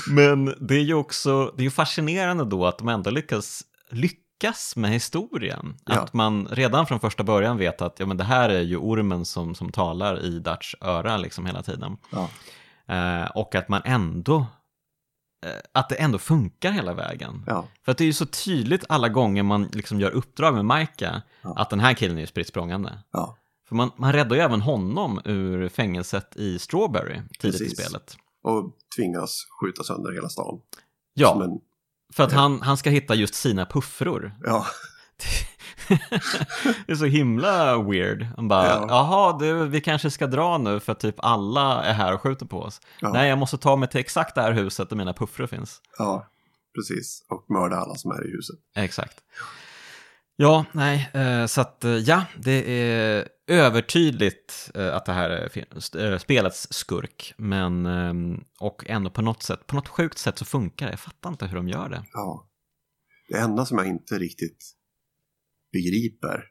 Men 0.10 0.56
det 0.60 0.76
är 0.76 0.84
ju 0.84 0.94
också, 0.94 1.54
det 1.58 1.62
är 1.62 1.66
ju 1.66 1.72
fascinerande 1.72 2.46
då 2.46 2.66
att 2.66 2.78
de 2.78 2.88
ändå 2.90 3.10
lyckas, 3.10 3.64
lyckas 3.90 4.76
med 4.76 4.92
historien. 4.92 5.76
Ja. 5.86 6.00
Att 6.00 6.14
man 6.14 6.48
redan 6.52 6.88
från 6.88 7.00
första 7.00 7.24
början 7.24 7.58
vet 7.58 7.82
att 7.82 8.00
ja, 8.00 8.06
men 8.06 8.18
det 8.18 8.24
här 8.24 8.50
är 8.50 8.62
ju 8.62 8.78
ormen 8.78 9.26
som, 9.26 9.56
som 9.56 9.72
talar 9.72 10.24
i 10.26 10.40
Dutch 10.40 10.76
öra 10.82 11.18
liksom 11.18 11.46
hela 11.46 11.64
tiden. 11.64 11.98
ja, 12.12 12.30
Eh, 12.88 13.26
och 13.26 13.56
att 13.56 13.70
man 13.70 13.82
ändå, 13.86 14.46
eh, 15.46 15.52
att 15.74 15.90
det 15.90 15.96
ändå 15.96 16.18
funkar 16.18 16.72
hela 16.72 16.94
vägen. 16.94 17.44
ja, 17.48 17.68
För 17.86 17.92
att 17.92 17.98
det 17.98 18.04
är 18.04 18.06
ju 18.06 18.14
så 18.14 18.26
tydligt 18.26 18.86
alla 18.90 19.10
gånger 19.10 19.44
man 19.44 19.64
liksom 19.74 20.00
gör 20.00 20.12
uppdrag 20.12 20.54
med 20.54 20.66
Maika 20.66 21.22
Ja. 21.42 21.54
att 21.58 21.70
den 21.70 21.80
här 21.80 21.94
killen 21.94 22.18
är 22.18 22.22
ju 22.22 22.28
spritt 22.28 22.52
ja, 23.12 23.38
För 23.68 23.76
man, 23.76 23.92
man 23.98 24.14
räddar 24.14 24.36
ju 24.36 24.42
även 24.42 24.62
honom 24.62 25.22
ur 25.26 25.70
fängelset 25.70 26.36
i 26.36 26.60
Strawberry 26.60 27.14
tidigt 27.16 27.40
Precis. 27.40 27.74
i 27.74 27.76
spelet. 27.76 28.18
Och 28.44 28.74
tvingas 28.96 29.48
skjuta 29.62 29.84
sönder 29.84 30.12
hela 30.12 30.30
stan. 30.30 30.60
Ja, 31.14 31.44
en, 31.44 31.60
för 32.16 32.24
att 32.24 32.32
han, 32.32 32.62
han 32.62 32.78
ska 32.78 32.90
hitta 32.90 33.16
just 33.16 33.34
sina 33.34 33.66
puffror. 33.66 34.36
ja, 34.44 34.66
det 36.86 36.92
är 36.92 36.96
så 36.96 37.06
himla 37.06 37.78
weird. 37.84 38.28
Han 38.36 38.48
bara, 38.48 38.68
Ja. 38.68 38.86
jaha, 38.90 39.38
du, 39.40 39.68
vi 39.68 39.82
kanske 39.82 40.12
ska 40.12 40.28
dra 40.28 40.58
nu 40.58 40.80
för 40.80 40.92
att 40.92 41.00
typ 41.00 41.16
alla 41.18 41.84
är 41.84 41.94
här 41.94 42.14
och 42.14 42.22
skjuter 42.22 42.46
på 42.46 42.62
oss. 42.62 42.82
Ja. 43.00 43.10
Nej, 43.14 43.30
jag 43.30 43.38
måste 43.38 43.58
ta 43.58 43.76
mig 43.76 43.90
till 43.90 44.00
exakt 44.00 44.36
det 44.36 44.42
här 44.42 44.52
huset 44.52 44.90
där 44.90 44.96
mina 44.96 45.14
puffror 45.14 45.48
finns. 45.48 45.82
ja, 45.98 46.28
precis. 46.76 47.26
Och 47.30 47.46
mörda 47.50 47.76
alla 47.76 47.96
som 47.96 48.12
är 48.12 48.28
i 48.28 48.32
huset. 48.32 48.56
Exakt. 48.76 49.18
Ja, 50.36 50.66
nej, 50.72 51.10
eh, 51.14 51.46
så 51.46 51.62
att 51.62 51.84
eh, 51.84 51.92
ja, 51.92 52.24
det 52.38 52.82
är 52.82 53.28
övertydligt 53.48 54.72
eh, 54.76 54.96
att 54.96 55.06
det 55.06 55.12
här 55.12 55.30
är 55.30 56.12
eh, 56.12 56.18
spelets 56.18 56.68
skurk, 56.72 57.34
men 57.38 57.86
ehm, 57.86 58.44
och 58.60 58.90
ändå 58.90 59.10
på 59.10 59.22
något 59.22 59.44
sätt, 59.44 59.68
på 59.68 59.76
något 59.76 59.88
sjukt 59.88 60.18
sätt 60.18 60.38
så 60.38 60.46
funkar 60.46 60.86
det. 60.86 60.92
Jag 60.92 61.00
fattar 61.00 61.30
inte 61.30 61.46
hur 61.46 61.56
de 61.56 61.68
gör 61.68 61.90
det. 61.90 62.04
Ja. 62.14 62.50
Det 63.30 63.38
enda 63.38 63.66
som 63.66 63.78
jag 63.78 63.88
inte 63.88 64.20
riktigt 64.20 64.74
begriper, 65.72 66.44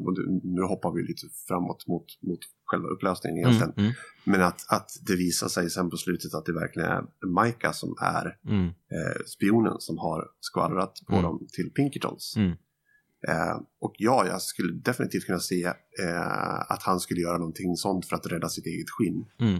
och 0.00 0.14
nu 0.42 0.62
hoppar 0.62 0.92
vi 0.92 1.02
lite 1.02 1.26
framåt 1.48 1.86
mot, 1.86 2.06
mot 2.22 2.38
själva 2.64 2.88
upplösningen 2.88 3.38
egentligen, 3.38 3.72
Mm, 3.76 3.92
men 4.24 4.42
att, 4.42 4.60
att 4.68 4.90
det 5.06 5.16
visar 5.16 5.48
sig 5.48 5.70
sen 5.70 5.90
på 5.90 5.96
slutet 5.96 6.34
att 6.34 6.46
det 6.46 6.52
verkligen 6.52 6.90
är 6.90 7.26
Maika 7.34 7.72
som 7.72 7.94
är 8.00 8.38
mm, 8.44 8.56
mm, 8.58 8.68
eh, 8.68 9.22
spionen 9.26 9.76
som 9.78 9.98
har 9.98 10.24
skvallrat 10.40 10.94
på 11.06 11.12
Mm. 11.12 11.22
dem 11.24 11.46
till 11.52 11.70
Pinkertons. 11.70 12.36
Eh, 13.28 13.56
och 13.80 13.94
ja, 13.98 14.26
jag 14.26 14.42
skulle 14.42 14.72
definitivt 14.72 15.26
kunna 15.26 15.38
se 15.38 15.64
eh, 16.02 16.60
att 16.72 16.82
han 16.82 17.00
skulle 17.00 17.20
göra 17.20 17.38
någonting 17.38 17.76
sånt 17.76 18.06
för 18.06 18.16
att 18.16 18.26
rädda 18.26 18.48
sitt 18.48 18.66
eget 18.66 18.90
skinn. 18.90 19.24
Mm. 19.40 19.54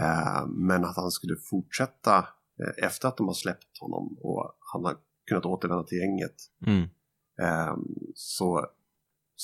Eh, 0.00 0.46
men 0.46 0.84
att 0.84 0.96
han 0.96 1.10
skulle 1.10 1.36
fortsätta 1.50 2.18
eh, 2.18 2.84
efter 2.86 3.08
att 3.08 3.16
de 3.16 3.26
har 3.26 3.34
släppt 3.34 3.78
honom 3.80 4.18
och 4.22 4.56
han 4.72 4.84
har 4.84 4.96
kunnat 5.28 5.46
återvända 5.46 5.84
till 5.84 5.98
gänget 5.98 6.34
Mm. 6.66 6.82
eh, 7.42 7.76
så 8.14 8.66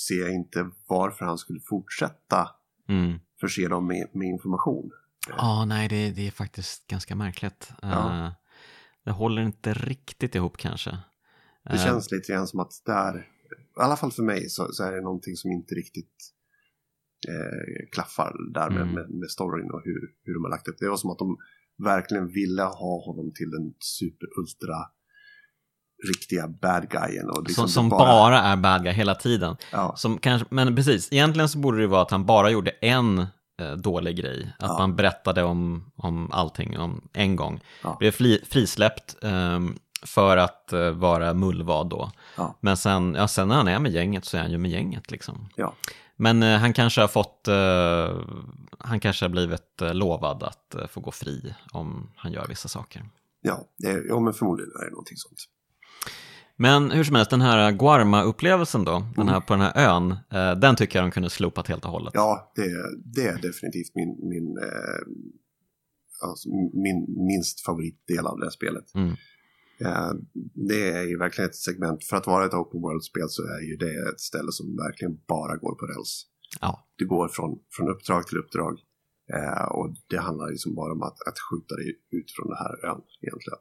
ser 0.07 0.21
jag 0.21 0.33
inte 0.33 0.69
varför 0.87 1.25
han 1.25 1.37
skulle 1.37 1.59
fortsätta 1.59 2.49
Mm. 2.89 3.19
förse 3.41 3.67
dem 3.67 3.87
med, 3.87 4.07
med 4.13 4.27
information. 4.27 4.91
Ja, 5.37 5.65
nej, 5.65 5.87
det, 5.87 6.11
det 6.11 6.27
är 6.27 6.31
faktiskt 6.31 6.87
ganska 6.87 7.15
märkligt. 7.15 7.71
Ja. 7.81 8.25
Eh, 8.25 8.31
det 9.05 9.11
håller 9.11 9.41
inte 9.41 9.73
riktigt 9.73 10.35
ihop 10.35 10.57
kanske. 10.57 10.97
Det 11.63 11.73
Eh, 11.73 11.83
känns 11.85 12.11
lite 12.11 12.33
grann 12.33 12.47
som 12.47 12.59
att 12.59 12.71
där, 12.85 13.27
i 13.79 13.81
alla 13.81 13.95
fall 13.95 14.11
för 14.11 14.23
mig, 14.23 14.49
så, 14.49 14.67
så 14.71 14.83
är 14.83 14.91
det 14.91 15.01
någonting 15.01 15.35
som 15.35 15.51
inte 15.51 15.75
riktigt 15.75 16.15
eh, 17.27 17.89
klaffar 17.91 18.33
där 18.53 18.69
med, 18.69 18.81
Mm. 18.81 18.93
med, 18.95 19.09
med 19.09 19.29
storyn 19.29 19.71
och 19.71 19.81
hur, 19.85 20.01
hur 20.23 20.33
de 20.33 20.43
har 20.43 20.49
lagt 20.49 20.67
upp. 20.67 20.75
Det 20.79 20.89
var 20.89 20.97
som 20.97 21.09
att 21.09 21.19
de 21.19 21.37
verkligen 21.83 22.27
ville 22.27 22.61
ha 22.63 23.05
honom 23.05 23.31
till 23.35 23.49
den 23.51 23.73
super 23.79 24.27
ultra 24.39 24.75
riktiga 26.07 26.47
bad 26.47 26.89
guyen. 26.89 27.29
Och 27.29 27.43
liksom 27.47 27.67
som, 27.67 27.69
som 27.69 27.89
bara... 27.89 28.39
är 28.39 28.57
bad 28.57 28.83
guy 28.83 28.93
hela 28.93 29.15
tiden. 29.15 29.55
Ja, 29.71 29.93
Som 29.97 30.17
kanske, 30.17 30.47
men 30.51 30.75
precis, 30.75 31.13
egentligen 31.13 31.49
så 31.49 31.57
borde 31.57 31.81
det 31.81 31.87
vara 31.87 32.01
att 32.01 32.11
han 32.11 32.25
bara 32.25 32.49
gjorde 32.49 32.71
en 32.71 33.19
eh, 33.61 33.71
dålig 33.77 34.15
grej. 34.17 34.53
Att 34.59 34.69
Ja. 34.69 34.77
man 34.79 34.95
berättade 34.95 35.43
om, 35.43 35.91
om 35.95 36.31
allting 36.31 36.77
om 36.79 37.09
en 37.13 37.35
gång. 37.35 37.61
Ja. 37.83 37.95
Blev 37.99 38.11
fri, 38.11 38.41
frisläppt 38.49 39.17
ehm, 39.23 39.75
för 40.05 40.37
att 40.37 40.73
eh, 40.73 40.91
vara 40.91 41.33
mullvad 41.33 41.89
då. 41.89 42.11
Ja. 42.37 42.57
Men 42.61 42.77
sen, 42.77 43.15
ja, 43.15 43.27
sen 43.27 43.47
när 43.47 43.55
han 43.55 43.67
är 43.67 43.79
med 43.79 43.91
gänget 43.91 44.25
så 44.25 44.37
är 44.37 44.41
han 44.41 44.51
ju 44.51 44.57
med 44.57 44.71
gänget 44.71 45.11
liksom. 45.11 45.49
ja, 45.55 45.75
Men 46.15 46.43
eh, 46.43 46.57
han 46.57 46.73
kanske 46.73 47.01
har 47.01 47.07
fått, 47.07 47.47
eh, 47.47 48.21
han 48.79 48.99
kanske 48.99 49.25
har 49.25 49.29
blivit 49.29 49.81
lovad 49.81 50.43
att 50.43 50.75
få 50.89 50.99
gå 50.99 51.11
fri 51.11 51.55
om 51.71 52.11
han 52.15 52.31
gör 52.31 52.45
vissa 52.47 52.67
saker. 52.67 53.05
ja, 53.41 53.67
det, 53.77 54.03
ja, 54.07 54.19
men 54.19 54.33
förmodligen 54.33 54.71
är 54.81 54.85
det 54.85 54.91
någonting 54.91 55.17
sånt. 55.17 55.39
Men 56.55 56.91
hur 56.91 57.03
som 57.03 57.15
helst, 57.15 57.31
den 57.31 57.41
här 57.41 57.71
Guarma-upplevelsen 57.71 58.85
då, 58.85 59.03
den 59.15 59.29
här, 59.29 59.39
på 59.39 59.53
den 59.53 59.61
här 59.61 59.95
ön, 59.95 60.17
den 60.59 60.75
tycker 60.75 60.99
jag 60.99 61.05
de 61.05 61.11
kunde 61.11 61.29
slopat 61.29 61.67
helt 61.67 61.85
och 61.85 61.91
hållet. 61.91 62.13
Ja, 62.13 62.51
det, 62.55 62.67
det 63.05 63.27
är 63.27 63.41
definitivt 63.41 63.95
min, 63.95 64.29
min, 64.29 64.57
alltså, 66.21 66.49
min 66.73 67.25
minst 67.27 67.65
favoritdel 67.65 68.27
av 68.27 68.39
det 68.39 68.45
här 68.45 68.51
spelet. 68.51 68.95
Mm. 68.95 69.15
Eh, 69.85 70.11
det 70.69 70.89
är 70.91 71.03
ju 71.03 71.17
verkligen 71.17 71.49
ett 71.49 71.55
segment, 71.55 72.03
för 72.03 72.17
att 72.17 72.27
vara 72.27 72.45
ett 72.45 72.53
open 72.53 72.81
world-spel 72.81 73.29
så 73.29 73.41
är 73.43 73.61
ju 73.69 73.75
det 73.75 74.09
ett 74.09 74.19
ställe 74.19 74.51
som 74.51 74.75
verkligen 74.77 75.15
bara 75.27 75.55
går 75.57 75.75
på 75.75 75.85
räls. 75.85 76.25
Ja. 76.61 76.87
Du 76.95 77.07
går 77.07 77.27
från, 77.27 77.59
från 77.77 77.89
uppdrag 77.89 78.27
till 78.27 78.37
uppdrag 78.37 78.73
eh, 79.33 79.65
och 79.71 79.95
det 80.09 80.17
handlar 80.17 80.49
liksom 80.49 80.75
bara 80.75 80.91
om 80.93 81.01
att, 81.01 81.17
att 81.27 81.39
skjuta 81.49 81.75
dig 81.75 81.87
ut 82.11 82.31
från 82.35 82.47
den 82.47 82.57
här 82.57 82.89
ön 82.91 83.01
egentligen. 83.21 83.59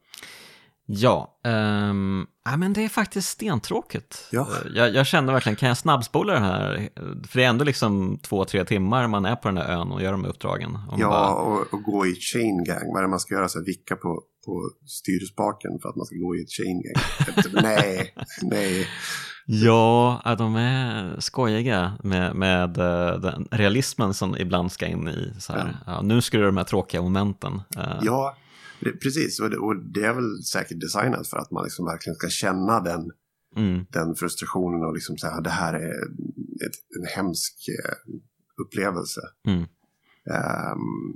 Ja, 0.86 1.38
ehm, 1.44 2.26
ja, 2.44 2.56
men 2.56 2.72
det 2.72 2.84
är 2.84 2.88
faktiskt 2.88 3.28
stentråkigt. 3.28 4.28
Ja. 4.32 4.40
Eh, 4.40 4.72
Jag, 4.74 4.94
jag 4.94 5.06
kände 5.06 5.32
verkligen, 5.32 5.56
kan 5.56 5.68
jag 5.68 5.78
snabbspola 5.78 6.32
det 6.32 6.38
här? 6.38 6.88
För 7.28 7.38
det 7.38 7.44
är 7.44 7.48
ändå 7.48 7.64
liksom 7.64 8.18
två, 8.18 8.44
tre 8.44 8.64
timmar 8.64 9.08
man 9.08 9.24
är 9.24 9.36
på 9.36 9.48
den 9.48 9.56
här 9.56 9.72
ön 9.80 9.92
och 9.92 10.02
gör 10.02 10.12
de 10.12 10.24
här 10.24 10.30
uppdragen. 10.30 10.78
Ja, 10.98 11.08
bara- 11.08 11.34
och, 11.34 11.74
och 11.74 11.82
gå 11.82 12.06
i 12.06 12.14
chain 12.14 12.64
gang. 12.64 12.86
Vad 12.92 12.96
är 12.98 13.02
det 13.02 13.08
man 13.08 13.20
ska 13.20 13.34
göra? 13.34 13.48
Så 13.48 13.58
här, 13.58 13.66
vicka 13.66 13.96
på, 13.96 14.22
på 14.44 14.70
styrspaken 14.86 15.78
för 15.82 15.88
att 15.88 15.96
man 15.96 16.06
ska 16.06 16.16
gå 16.16 16.36
i 16.36 16.42
ett 16.42 16.50
chain 16.50 16.82
gang. 16.82 17.04
Nej, 17.62 18.14
nej. 18.42 18.86
ja, 19.46 20.22
ja, 20.24 20.34
de 20.34 20.56
är 20.56 21.20
skojiga 21.20 21.98
med, 22.02 22.36
med 22.36 22.78
eh, 22.78 23.20
den 23.20 23.48
realismen 23.50 24.14
som 24.14 24.36
ibland 24.36 24.72
ska 24.72 24.86
in 24.86 25.08
i. 25.08 25.32
Så 25.40 25.52
här. 25.52 25.76
Ja. 25.86 26.02
nu 26.02 26.20
skulle 26.22 26.44
de 26.44 26.56
här 26.56 26.64
tråkiga 26.64 27.02
momenten. 27.02 27.54
eh, 27.76 27.98
Ja, 28.02 28.36
det, 28.80 28.92
precis. 28.92 29.40
Och 29.40 29.50
det, 29.50 29.56
och 29.56 29.76
det 29.76 30.04
är 30.04 30.12
väl 30.14 30.42
säkert 30.44 30.80
designat 30.80 31.28
för 31.28 31.36
att 31.36 31.50
man 31.50 31.64
liksom 31.64 31.84
verkligen 31.86 32.14
ska 32.16 32.28
känna 32.28 32.80
den, 32.80 33.10
Mm, 33.56 33.86
den 33.90 34.14
frustrationen 34.14 34.82
och 34.84 34.94
liksom 34.94 35.16
säga 35.18 35.40
det 35.40 35.50
här 35.50 35.74
är 35.74 35.90
ett, 36.66 36.76
en 37.00 37.06
hemsk 37.16 37.54
eh, 37.68 38.14
upplevelse. 38.66 39.20
mm. 39.46 39.60
Ehm, 40.30 41.12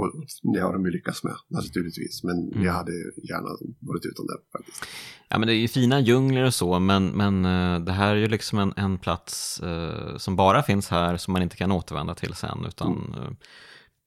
och 0.00 0.52
det 0.54 0.60
har 0.60 0.72
de 0.72 0.84
ju 0.84 0.90
lyckats 0.90 1.24
med 1.24 1.34
naturligtvis. 1.48 2.24
Men 2.24 2.52
Mm. 2.52 2.64
jag 2.64 2.72
hade 2.72 2.92
gärna 3.28 3.48
varit 3.80 4.04
utan 4.04 4.26
det 4.26 4.36
faktiskt. 4.58 4.84
Ja, 5.28 5.38
men 5.38 5.46
det 5.48 5.54
är 5.54 5.56
ju 5.58 5.68
fina 5.68 6.00
djungler 6.00 6.44
och 6.44 6.54
så, 6.54 6.78
men, 6.78 7.06
men 7.06 7.44
eh, 7.44 7.80
det 7.80 7.92
här 7.92 8.10
är 8.16 8.20
ju 8.20 8.28
liksom 8.28 8.58
en, 8.58 8.72
en 8.76 8.98
plats 8.98 9.60
eh, 9.60 10.16
som 10.16 10.36
bara 10.36 10.62
finns 10.62 10.88
här, 10.88 11.16
som 11.16 11.32
man 11.32 11.42
inte 11.42 11.56
kan 11.56 11.72
återvända 11.72 12.14
till 12.14 12.34
sen, 12.34 12.64
utan 12.68 13.14
eh, 13.18 13.30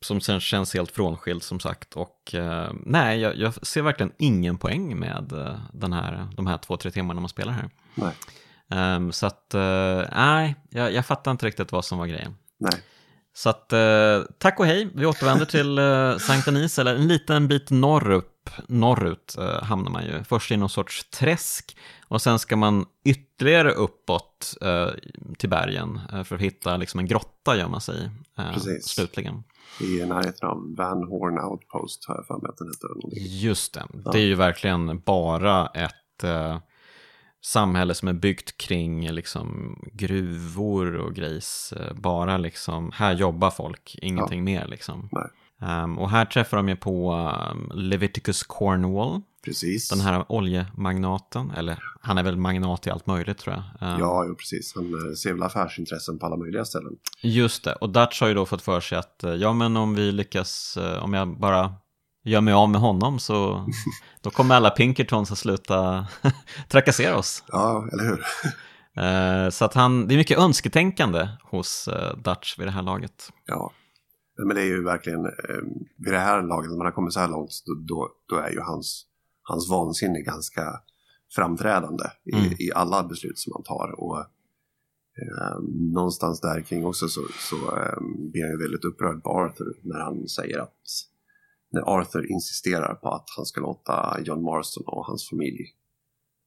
som 0.06 0.22
sen 0.22 0.40
känns 0.40 0.74
helt 0.74 0.92
frånskild 0.92 1.44
som 1.44 1.60
sagt. 1.60 1.94
Och 1.94 2.36
eh, 2.36 2.72
nej, 2.86 3.20
jag, 3.20 3.38
jag 3.38 3.68
ser 3.68 3.82
verkligen 3.82 4.12
ingen 4.20 4.58
poäng 4.58 5.00
med 5.00 5.32
eh, 5.34 5.60
den 5.74 5.94
här, 5.94 6.28
de 6.36 6.48
här 6.48 6.58
två, 6.58 6.78
tre 6.78 6.92
timmarna 6.92 7.20
man 7.22 7.30
spelar 7.30 7.54
här. 7.54 7.70
Nej, 7.96 8.14
Ehm, 8.70 9.12
så 9.12 9.26
att, 9.26 9.54
nej, 10.12 10.56
jag, 10.70 10.94
jag 10.94 11.06
fattar 11.06 11.32
inte 11.32 11.46
riktigt 11.46 11.72
vad 11.72 11.86
som 11.86 11.98
var 11.98 12.08
grejen. 12.08 12.36
nej. 12.60 12.74
Så 13.36 13.50
att, 13.50 13.74
eh, 13.74 14.22
tack 14.38 14.60
och 14.60 14.66
hej, 14.66 14.90
vi 14.96 15.06
återvänder 15.06 15.46
till 15.46 15.78
eh, 15.78 16.18
Sankt 16.18 16.46
Denis, 16.46 16.80
eller 16.80 16.96
en 16.96 17.08
liten 17.08 17.48
bit 17.48 17.72
norrup, 17.72 18.50
norrut 18.68 19.36
eh, 19.40 19.64
hamnar 19.64 19.92
man 19.92 20.06
ju. 20.06 20.24
Först 20.24 20.52
i 20.52 20.58
någon 20.58 20.70
sorts 20.70 21.10
träsk 21.10 21.78
och 22.08 22.22
sen 22.22 22.40
ska 22.40 22.56
man 22.56 22.86
ytterligare 23.06 23.72
uppåt 23.72 24.58
eh, 24.62 24.88
till 25.38 25.50
bergen 25.50 26.00
eh, 26.14 26.24
för 26.24 26.36
att 26.36 26.42
hitta 26.42 26.78
liksom 26.78 27.00
en 27.00 27.08
grotta 27.08 27.58
gör 27.58 27.68
man 27.68 27.82
sig 27.82 28.10
eh, 28.38 28.54
Precis. 28.54 28.86
slutligen. 28.88 29.44
I 29.82 30.06
närheten 30.06 30.50
av 30.50 30.76
Van 30.78 31.04
Horn 31.04 31.40
Outpost 31.40 32.06
har 32.08 32.16
jag 32.16 32.26
för 32.28 32.34
mig 32.34 32.50
att 32.50 32.58
den 32.58 32.68
heter. 32.68 33.20
Just 33.30 33.74
det, 33.74 33.86
det 34.12 34.18
är 34.18 34.26
ju 34.26 34.36
verkligen 34.36 35.00
bara 35.00 35.68
ett 35.68 36.24
eh, 36.24 36.58
samhälle 37.46 37.94
som 37.94 38.08
är 38.08 38.14
byggt 38.14 38.58
kring 38.58 39.12
liksom, 39.12 39.78
gruvor 39.94 40.96
och 40.96 41.16
grejs. 41.16 41.74
Eh, 41.78 41.94
bara 41.94 42.38
liksom, 42.38 42.92
här 42.96 43.14
jobbar 43.14 43.52
folk, 43.52 43.96
ingenting 44.02 44.44
mer 44.44 44.68
liksom. 44.68 45.10
Ehm, 45.62 46.00
och 46.00 46.10
här 46.10 46.26
träffar 46.26 46.58
de 46.58 46.70
ju 46.70 46.76
på 46.76 47.12
ehm, 47.12 47.72
Leviticus 47.74 48.44
Cornwall, 48.44 49.22
Precis. 49.46 49.90
den 49.90 50.00
här 50.00 50.26
oljemagnaten, 50.32 51.52
eller 51.52 51.84
han 52.02 52.18
är 52.18 52.24
väl 52.24 52.38
magnat 52.38 52.88
i 52.88 52.90
allt 52.90 53.08
möjligt 53.08 53.38
tror 53.38 53.56
jag. 53.56 53.90
Ehm, 53.90 54.00
Ja, 54.00 54.26
jo, 54.28 54.36
precis. 54.36 54.76
Han 54.76 54.86
eh, 54.86 55.14
ser 55.14 55.34
väl 55.34 55.44
affärsintressen 55.44 56.20
på 56.20 56.26
alla 56.26 56.38
möjliga 56.38 56.66
ställen. 56.66 56.94
Just 57.22 57.64
det, 57.64 57.74
och 57.76 57.90
Dutch 57.90 58.22
har 58.22 58.28
ju 58.28 58.34
då 58.34 58.46
fått 58.46 58.62
för 58.62 58.80
sig 58.82 58.98
att 58.98 59.24
eh, 59.24 59.34
ja 59.34 59.54
men 59.54 59.78
om 59.78 59.96
vi 59.96 60.12
lyckas, 60.12 60.78
om 61.02 61.14
jag 61.14 61.40
bara 61.40 61.74
gör 62.24 62.42
mig 62.42 62.54
av 62.54 62.70
med 62.70 62.82
honom 62.82 63.20
så 63.20 63.68
då 64.22 64.30
kommer 64.30 64.56
alla 64.56 64.70
Pinkertons 64.70 65.32
att 65.32 65.38
sluta 65.38 66.08
trakassera 66.70 67.18
oss. 67.18 67.44
Ja, 67.48 67.88
eller 67.94 68.04
hur? 68.04 68.24
Eh, 69.04 69.50
Så 69.50 69.66
att 69.66 69.74
han, 69.74 70.08
det 70.08 70.16
är 70.16 70.18
mycket 70.18 70.40
önsketänkande 70.40 71.28
hos 71.44 71.88
eh, 71.88 72.18
Dutch 72.18 72.60
vid 72.60 72.68
det 72.68 72.72
här 72.72 72.82
laget. 72.84 73.30
Ja. 73.46 73.72
Men 74.48 74.56
det 74.56 74.62
är 74.62 74.66
ju 74.66 74.84
verkligen, 74.84 75.26
eh, 75.26 75.62
vid 75.98 76.14
det 76.14 76.20
här 76.20 76.42
laget, 76.42 76.70
när 76.72 76.78
man 76.78 76.86
har 76.86 76.92
kommit 76.92 77.14
så 77.14 77.20
här 77.20 77.28
långt, 77.28 77.52
då, 77.66 77.74
då, 77.96 78.10
då 78.30 78.36
är 78.42 78.50
ju 78.52 78.60
hans, 78.60 79.06
hans 79.44 79.70
vansinne 79.70 80.20
ganska 80.22 80.80
framträdande 81.36 82.04
i, 82.26 82.36
Mm. 82.38 82.54
i 82.60 82.72
alla 82.76 83.04
beslut 83.04 83.40
som 83.40 83.54
han 83.56 83.64
tar. 83.64 83.96
Och 84.04 84.20
eh, 84.20 85.58
någonstans 85.94 86.42
där 86.42 86.62
kring 86.62 86.86
också 86.86 87.08
så, 87.08 87.22
så 87.50 87.56
eh, 87.56 87.98
blir 88.32 88.42
han 88.44 88.52
ju 88.52 88.58
väldigt 88.58 88.86
upprörd 88.86 89.24
på 89.24 89.30
Arthur 89.30 89.74
när 89.84 90.00
han 90.00 90.28
säger 90.28 90.60
att 90.60 90.78
när 91.74 91.82
Arthur 91.82 92.32
insisterar 92.32 92.96
på 92.96 93.10
att 93.10 93.26
han 93.38 93.46
ska 93.46 93.62
låta 93.62 94.20
John 94.22 94.44
Marston 94.44 94.84
och 94.88 95.06
hans 95.06 95.30
familj 95.30 95.76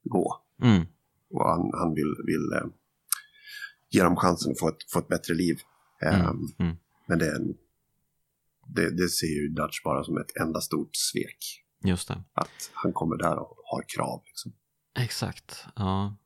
gå. 0.05 0.45
Mm. 0.63 0.87
Och 1.31 1.45
han, 1.45 1.71
han 1.75 1.95
vill, 1.95 2.15
vill 2.27 2.53
eh, 2.53 2.69
ge 3.91 4.03
dem 4.03 4.17
chansen 4.17 4.53
att 4.53 4.59
få 4.59 4.69
ett, 4.69 4.91
få 4.93 4.99
ett 4.99 5.09
bättre 5.09 5.35
liv. 5.35 5.57
Mm. 6.03 6.21
Ehm, 6.21 6.39
Mm. 6.59 6.77
Men 7.09 7.19
det, 7.19 7.27
är 7.27 7.35
en, 7.35 7.55
det, 8.67 8.97
det 8.97 9.09
ser 9.09 9.43
ju 9.43 9.49
Dutch 9.49 9.83
bara 9.85 10.05
som 10.05 10.17
ett 10.17 10.37
enda 10.41 10.61
stort 10.61 10.91
svek. 10.93 11.65
Just 11.85 12.09
det. 12.09 12.23
Att 12.33 12.71
han 12.73 12.93
kommer 12.93 13.17
där 13.17 13.39
och 13.39 13.57
har 13.65 13.85
krav. 13.97 14.23
Liksom. 14.27 14.53
Exakt, 14.99 15.65
ja. 15.77 16.17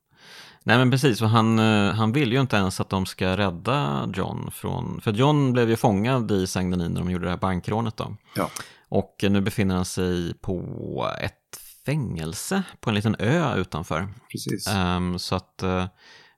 Nej 0.65 0.79
men 0.79 0.91
precis, 0.91 1.19
för 1.19 1.27
han, 1.27 1.59
eh, 1.59 1.93
han 1.95 2.13
vill 2.13 2.33
ju 2.33 2.41
inte 2.41 2.57
ens 2.57 2.81
att 2.81 2.91
de 2.91 3.07
ska 3.07 3.37
rädda 3.37 4.09
John 4.15 4.51
från, 4.53 5.01
för 5.01 5.13
John 5.13 5.53
blev 5.53 5.71
ju 5.71 5.77
fångad 5.77 6.31
i 6.33 6.47
Saint 6.47 6.71
Denis 6.73 6.89
när 6.89 7.01
de 7.01 7.11
gjorde 7.11 7.25
det 7.25 7.31
här 7.31 7.39
bankrånet 7.39 7.97
då. 7.97 8.17
Ja. 8.37 8.51
Och 8.89 9.17
nu 9.23 9.41
befinner 9.41 9.75
han 9.75 9.85
sig 9.85 10.35
på 10.35 11.11
ett 11.21 11.35
fängelse 11.87 12.63
på 12.81 12.91
en 12.91 12.95
liten 12.95 13.17
ö 13.19 13.55
utanför. 13.57 14.09
Precis. 14.33 14.69
Ehm, 14.69 15.19
så 15.19 15.35
att 15.35 15.63
eh, 15.63 15.87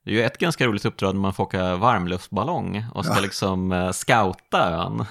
det 0.04 0.10
är 0.10 0.14
ju 0.14 0.22
ett 0.22 0.38
ganska 0.38 0.66
roligt 0.66 0.84
uppdrag 0.84 1.14
när 1.14 1.20
man 1.22 1.34
får 1.34 1.44
åka 1.44 1.76
varmluftballong 1.76 2.84
och 2.94 3.04
ska 3.04 3.14
Ja. 3.14 3.20
liksom 3.20 3.72
eh, 3.72 3.92
scouta 3.92 4.70
ön. 4.70 5.04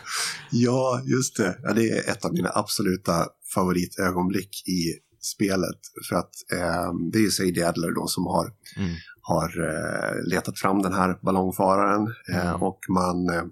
Ja, 0.52 1.02
just 1.06 1.38
det. 1.38 1.56
Ja, 1.64 1.74
det 1.74 1.90
är 1.90 2.10
ett 2.12 2.26
av 2.26 2.34
mina 2.34 2.50
absoluta 2.54 3.26
favoritögonblick 3.54 4.68
i 4.68 4.94
spelet. 5.22 5.80
För 6.10 6.16
att 6.16 6.32
eh, 6.54 6.94
det 7.12 7.18
är 7.18 7.22
ju 7.24 7.30
Sadie 7.32 7.68
Adler 7.68 7.92
då 7.92 8.08
som 8.08 8.26
har, 8.26 8.46
Mm. 8.78 8.96
har 9.22 9.50
eh, 9.70 10.24
letat 10.30 10.60
fram 10.60 10.82
den 10.82 10.94
här 10.94 11.20
ballongfararen. 11.22 12.14
Eh, 12.34 12.50
Mm. 12.50 12.62
och 12.64 12.80
man, 12.90 13.30
eh, 13.30 13.44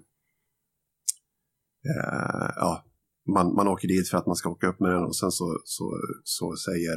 eh, 1.90 2.50
ja, 2.56 2.84
man, 3.34 3.54
man 3.54 3.68
åker 3.68 3.88
dit 3.88 4.08
för 4.08 4.18
att 4.18 4.26
man 4.26 4.36
ska 4.36 4.48
åka 4.50 4.66
upp 4.66 4.80
med 4.80 4.90
den 4.90 5.04
och 5.04 5.16
sen 5.16 5.30
så, 5.30 5.58
så, 5.64 5.92
så 6.24 6.56
säger, 6.56 6.96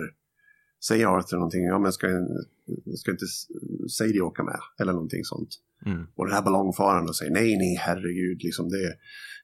säger 0.87 1.05
Arthur 1.05 1.37
någonting. 1.37 1.63
Ja, 1.63 1.79
men 1.79 1.93
ska, 1.93 2.07
ska 2.95 3.11
inte 3.11 3.25
Sadie 3.89 4.21
åka 4.21 4.43
med? 4.43 4.59
Eller 4.79 4.93
någonting 4.93 5.23
sånt. 5.23 5.49
Mm. 5.85 6.05
Och 6.15 6.25
den 6.25 6.35
här 6.35 6.41
ballongfararen 6.41 7.07
och 7.07 7.15
säger 7.15 7.31
nej, 7.31 7.57
nej, 7.57 7.75
herregud, 7.79 8.43
liksom 8.43 8.69
det, 8.69 8.95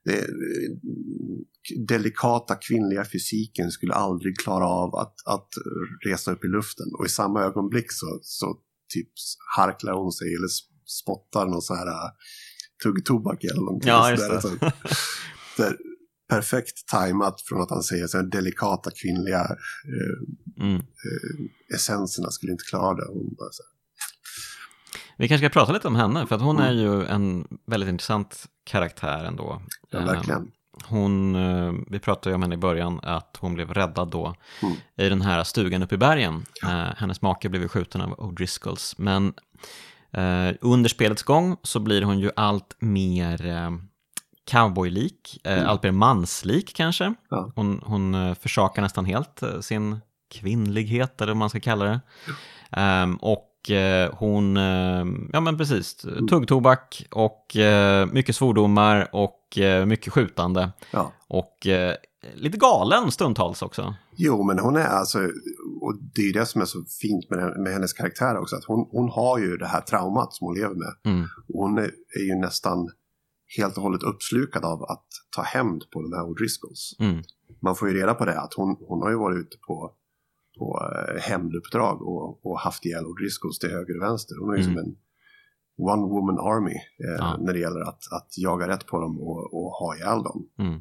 det 0.06 0.28
delikata 1.88 2.56
kvinnliga 2.56 3.06
fysiken 3.06 3.72
skulle 3.72 3.94
aldrig 3.94 4.38
klara 4.38 4.68
av 4.68 4.95
att, 4.95 5.16
att 5.26 5.49
resa 6.06 6.32
upp 6.32 6.44
i 6.44 6.48
luften. 6.48 6.88
Och 6.99 7.06
i 7.06 7.10
samma 7.10 7.44
ögonblick 7.44 7.91
så, 7.91 8.20
så 8.22 8.57
typ 8.94 9.10
harklar 9.57 9.94
hon 9.94 10.11
sig 10.11 10.36
eller 10.36 10.48
spottar 10.86 11.45
någon 11.45 11.61
så 11.61 11.76
här 11.76 11.88
äh, 11.88 12.11
tuggtobak 12.84 13.44
eller 13.44 13.61
någonting. 13.61 13.90
Ja, 13.90 14.11
just 14.11 14.30
det. 14.30 14.41
Så, 14.41 14.49
här, 15.64 15.78
perfekt 16.30 16.88
tajmat 16.88 17.42
från 17.42 17.62
att 17.62 17.70
han 17.70 17.84
säger 17.84 18.08
så 18.08 18.18
här 18.18 18.24
delikata 18.26 18.92
kvinnliga 18.92 19.40
eh, 19.40 20.64
Mm. 20.66 20.76
eh, 20.76 21.76
essenserna 21.76 22.30
skulle 22.32 22.52
inte 22.52 22.64
klara 22.70 22.96
det. 22.96 23.06
Hon 23.08 23.36
bara 23.40 23.50
så 23.52 23.64
här, 23.64 23.70
Vi 25.18 25.28
kanske 25.28 25.48
ska 25.50 25.60
prata 25.60 25.72
lite 25.74 25.88
om 25.88 25.96
henne, 25.96 26.28
för 26.28 26.36
att 26.36 26.42
hon 26.42 26.60
är 26.60 26.72
ju 26.72 27.06
en 27.06 27.48
väldigt 27.68 27.90
intressant 27.90 28.46
karaktär 28.64 29.24
ändå. 29.26 29.62
ja, 29.90 30.00
verkligen. 30.00 30.40
Ehm, 30.42 30.52
Hon, 30.86 31.36
eh, 31.36 31.74
vi 31.90 32.00
pratade 32.00 32.30
ju 32.30 32.36
om 32.36 32.42
henne 32.42 32.56
i 32.56 32.58
början, 32.58 33.00
att 33.04 33.38
hon 33.40 33.54
blev 33.54 33.74
räddad 33.74 34.12
då 34.12 34.36
Mm. 34.64 34.76
i 34.98 35.10
den 35.10 35.22
här 35.22 35.44
stugan 35.44 35.84
uppe 35.84 35.96
i 35.96 35.98
bergen. 35.98 36.46
Eh, 36.64 36.70
hennes 36.98 37.22
make 37.22 37.50
blev 37.50 37.62
ju 37.62 37.68
skjuten 37.68 38.02
av 38.02 38.16
O'Driscolls, 38.18 38.96
men 38.98 39.34
eh, 40.12 40.56
under 40.62 40.90
spelets 40.90 41.24
gång 41.24 41.58
så 41.64 41.80
blir 41.80 42.02
hon 42.02 42.20
ju 42.20 42.32
allt 42.36 42.76
mer 42.80 43.46
eh, 43.46 43.72
cowboylik, 44.50 45.40
eh, 45.44 45.70
allt 45.70 45.84
mer 45.84 45.92
manslik 45.92 46.74
kanske. 46.76 47.04
Mm. 47.04 47.16
Ja. 47.30 47.52
Hon, 47.56 47.82
hon 47.86 48.16
eh, 48.16 48.34
försakar 48.34 48.82
nästan 48.82 49.06
helt 49.06 49.44
eh, 49.44 49.60
sin 49.60 50.00
kvinnlighet, 50.32 51.22
eller 51.22 51.32
vad 51.32 51.38
man 51.38 51.50
ska 51.50 51.60
kalla 51.60 51.86
det. 51.86 52.00
Ehm, 52.72 53.16
och 53.16 53.70
eh, 53.72 54.14
hon, 54.14 54.58
eh, 54.58 55.06
ja 55.34 55.40
men 55.40 55.58
precis, 55.58 56.06
tuggtobak 56.30 57.06
och 57.12 57.58
mycket 58.12 58.36
svordomar 58.36 59.10
och 59.12 59.58
mycket 59.86 60.14
skjutande. 60.14 60.72
Ja. 60.92 61.12
Och 61.28 61.68
lite 62.34 62.58
galen 62.58 63.12
stundtals 63.12 63.62
också. 63.62 63.96
Jo, 64.16 64.44
men 64.44 64.60
hon 64.60 64.76
är 64.76 64.86
alltså, 64.86 65.20
och 65.82 65.96
det 66.16 66.22
är 66.22 66.34
det 66.34 66.46
som 66.46 66.62
är 66.62 66.66
så 66.66 66.84
fint 67.02 67.30
med, 67.30 67.60
med 67.60 67.74
hennes 67.74 67.94
karaktär 67.94 68.38
också, 68.38 68.56
att 68.56 68.64
hon, 68.64 68.88
hon 68.92 69.10
har 69.10 69.40
ju 69.40 69.58
det 69.58 69.68
här 69.68 69.82
traumat 69.82 70.34
som 70.34 70.48
hon 70.48 70.56
lever 70.56 70.76
med. 70.76 71.14
Mm. 71.14 71.28
Hon 71.54 71.78
är, 71.78 71.92
är 72.20 72.26
ju 72.28 72.36
nästan 72.36 72.90
helt 73.58 73.78
och 73.78 73.84
hållet 73.84 74.04
uppslukad 74.04 74.66
av 74.66 74.84
att 74.84 75.06
ta 75.36 75.42
hämnd 75.42 75.90
på 75.92 76.02
de 76.02 76.14
här 76.14 76.24
O'Driscolls. 76.24 76.96
Mm. 77.00 77.24
Man 77.62 77.76
får 77.76 77.90
ju 77.90 77.94
reda 77.96 78.14
på 78.14 78.26
det, 78.26 78.40
att 78.42 78.54
hon, 78.54 78.78
hon 78.88 79.02
har 79.02 79.10
ju 79.10 79.16
varit 79.18 79.38
ute 79.46 79.58
på, 79.68 79.94
på 80.60 80.80
eh, 80.94 81.22
hämnduppdrag 81.22 82.02
och, 82.02 82.46
och 82.46 82.60
haft 82.60 82.86
ihjäl 82.86 83.04
O'Driscolls 83.06 83.60
till 83.60 83.70
höger 83.70 83.98
och 83.98 84.04
vänster. 84.04 84.36
Hon 84.40 84.54
är 84.54 84.58
ju 84.58 84.64
Mm. 84.64 84.76
som 84.76 84.84
en 84.84 84.96
one 85.78 86.02
woman 86.02 86.40
army 86.40 86.76
eh, 86.76 87.16
Ja. 87.18 87.38
när 87.42 87.54
det 87.54 87.60
gäller 87.60 87.82
att, 87.82 88.04
att 88.12 88.38
jaga 88.38 88.68
rätt 88.68 88.86
på 88.86 89.00
dem 89.02 89.20
och, 89.20 89.54
och 89.54 89.72
ha 89.72 89.96
ihjäl 89.96 90.24
dem. 90.24 90.50
Mm. 90.60 90.74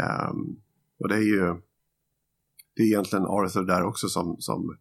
Ehm, 0.00 0.56
och 0.98 1.08
det 1.08 1.14
är 1.14 1.22
ju 1.22 1.60
det 2.76 2.82
är 2.82 2.86
egentligen 2.86 3.24
Arthur 3.26 3.64
där 3.64 3.82
också 3.82 4.08
som, 4.08 4.36
som 4.40 4.76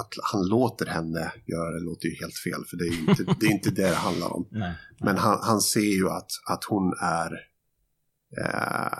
att 0.00 0.14
han 0.32 0.48
låter 0.48 0.86
henne 0.86 1.32
göra 1.46 1.70
det 1.70 1.84
låter 1.84 2.08
ju 2.08 2.14
helt 2.14 2.38
fel 2.38 2.64
för 2.70 2.76
det 2.76 2.84
är 2.84 3.08
inte 3.08 3.24
det, 3.40 3.46
är 3.46 3.52
inte 3.52 3.70
det 3.70 3.88
det 3.88 3.94
handlar 3.94 4.36
om. 4.36 4.48
Nej. 4.50 4.74
Men 5.00 5.16
han, 5.16 5.38
han 5.42 5.60
ser 5.60 5.96
ju 6.00 6.08
att, 6.10 6.30
att 6.50 6.64
hon 6.64 6.92
är 7.02 7.32
eh, 8.40 8.98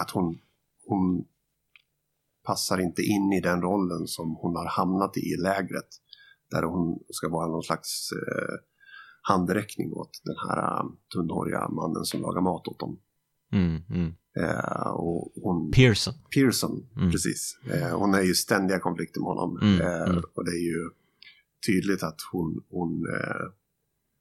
att 0.00 0.10
hon, 0.10 0.38
hon 0.86 1.24
passar 2.46 2.78
inte 2.80 3.02
in 3.02 3.32
i 3.32 3.40
den 3.40 3.62
rollen 3.62 4.06
som 4.06 4.36
hon 4.40 4.56
har 4.56 4.66
hamnat 4.66 5.16
i 5.16 5.20
i 5.20 5.36
lägret. 5.36 5.88
Där 6.50 6.62
hon 6.62 6.98
ska 7.08 7.28
vara 7.28 7.46
någon 7.46 7.62
slags 7.62 8.12
eh, 8.12 8.54
handräckning 9.22 9.92
åt 9.92 10.20
den 10.24 10.36
här 10.48 10.58
eh, 10.58 10.84
tunnhåriga 11.14 11.68
mannen 11.68 12.04
som 12.04 12.20
lagar 12.20 12.40
mat 12.40 12.68
åt 12.68 12.80
dem. 12.80 13.00
Mm. 13.52 13.82
Mm. 13.90 14.14
Eh, 14.36 14.90
och 14.90 15.32
hon, 15.42 15.70
Pearson. 15.72 16.14
Pearson, 16.34 16.86
Mm. 16.96 17.10
precis. 17.12 17.58
Eh, 17.70 17.98
hon 17.98 18.14
är 18.14 18.22
ju 18.22 18.34
ständiga 18.34 18.78
konflikter 18.78 19.20
med 19.20 19.26
honom. 19.28 19.58
Mm, 19.62 19.80
Eh, 19.80 20.02
mm. 20.10 20.22
Och 20.34 20.44
det 20.44 20.50
är 20.50 20.64
ju 20.64 20.90
tydligt 21.66 22.02
att 22.02 22.16
hon, 22.32 22.64
hon, 22.70 23.06
eh, 23.06 23.46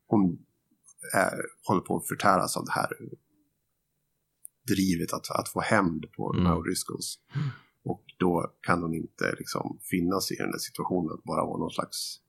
hon 0.08 0.38
är, 1.14 1.34
håller 1.68 1.82
på 1.82 1.98
att 1.98 2.08
förtäras 2.08 2.58
av 2.58 2.66
det 2.66 2.72
här 2.72 2.90
drivet 4.68 5.14
att, 5.14 5.32
att 5.32 5.50
få 5.50 5.62
hämnd 5.62 6.06
på 6.12 6.34
här 6.34 6.40
Mm. 6.40 6.52
O'Driscolls. 6.54 7.16
Och 7.84 8.04
då 8.18 8.54
kan 8.62 8.82
hon 8.82 8.94
inte 8.94 9.36
liksom 9.38 9.80
finna 9.82 10.20
sig 10.22 10.38
i 10.38 10.40
den 10.40 10.52
där 10.52 10.58
situationen 10.60 11.12
att 11.14 11.24
bara 11.24 11.46
vara 11.46 11.58
någon 11.58 11.72
slags 11.72 12.20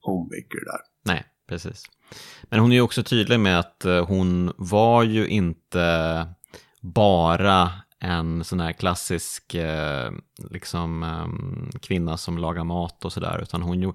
homemaker 0.00 0.64
där. 0.64 0.80
Nej, 1.04 1.24
precis. 1.46 1.82
Men 2.50 2.60
hon 2.60 2.70
är 2.72 2.76
ju 2.76 2.80
också 2.82 3.02
tydlig 3.02 3.40
med 3.40 3.58
att 3.58 3.84
eh, 3.84 4.06
hon 4.06 4.52
var 4.56 5.02
ju 5.02 5.26
inte 5.26 5.80
bara 6.92 7.70
en 8.00 8.44
sån 8.44 8.60
här 8.60 8.72
klassisk 8.72 9.54
eh, 9.54 10.10
liksom, 10.50 11.02
eh, 11.02 11.78
kvinna 11.80 12.16
som 12.16 12.38
lagar 12.38 12.64
mat 12.64 13.04
och 13.04 13.12
sådär, 13.12 13.38
utan 13.42 13.62
hon, 13.62 13.82
ju, 13.82 13.92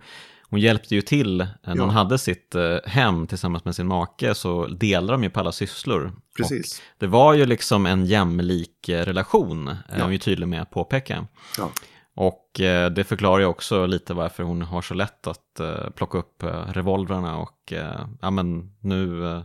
hon 0.50 0.60
hjälpte 0.60 0.96
ju 0.96 1.02
till. 1.02 1.38
När 1.38 1.76
Ja. 1.76 1.82
hon 1.82 1.90
hade 1.90 2.18
sitt 2.18 2.56
eh, 2.56 2.78
hem 2.86 3.28
tillsammans 3.28 3.66
med 3.66 3.76
sin 3.76 3.88
make 3.88 4.36
så 4.36 4.68
delade 4.68 5.14
de 5.14 5.24
ju 5.24 5.30
på 5.30 5.40
alla 5.40 5.52
sysslor. 5.52 6.12
Precis. 6.38 6.80
Och 6.80 6.96
det 6.98 7.08
var 7.08 7.34
ju 7.34 7.46
liksom 7.46 7.86
en 7.86 8.06
jämlik 8.06 8.90
eh, 8.90 9.06
relation, 9.06 9.68
är 9.68 9.98
Ja. 9.98 10.04
hon 10.04 10.12
ju 10.12 10.18
tydlig 10.18 10.48
med 10.48 10.62
att 10.62 10.70
påpeka. 10.72 11.28
Ja. 11.58 11.70
Och 12.16 12.60
eh, 12.60 12.90
det 12.92 13.04
förklarar 13.04 13.40
ju 13.40 13.46
också 13.46 13.86
lite 13.86 14.14
varför 14.14 14.44
hon 14.44 14.62
har 14.62 14.82
så 14.82 14.94
lätt 14.94 15.28
att 15.28 15.60
eh, 15.60 15.90
plocka 15.96 16.18
upp 16.18 16.44
eh, 16.44 16.50
revolvrarna 16.50 17.38
och 17.38 17.74
eh, 17.74 18.06
ja 18.22 18.30
men 18.32 18.76
nu, 18.80 19.32
eh, 19.32 19.42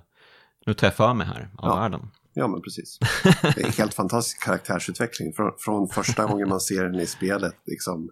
nu 0.67 0.75
tar 0.75 0.87
jag 0.87 0.95
för 0.95 1.15
mig 1.15 1.27
här 1.27 1.49
av 1.59 1.69
Ja. 1.71 1.77
världen. 1.81 2.11
Ja, 2.35 2.49
men 2.49 2.63
precis. 2.63 2.99
Det 3.43 3.61
är 3.63 3.79
helt 3.79 3.95
fantastisk 3.95 4.43
karaktärsutveckling. 4.43 5.33
Från, 5.33 5.53
från 5.59 5.89
första 5.89 6.27
gången 6.27 6.49
man 6.49 6.61
ser 6.61 6.85
henne 6.85 7.03
i 7.03 7.07
spelet, 7.07 7.55
liksom 7.67 8.11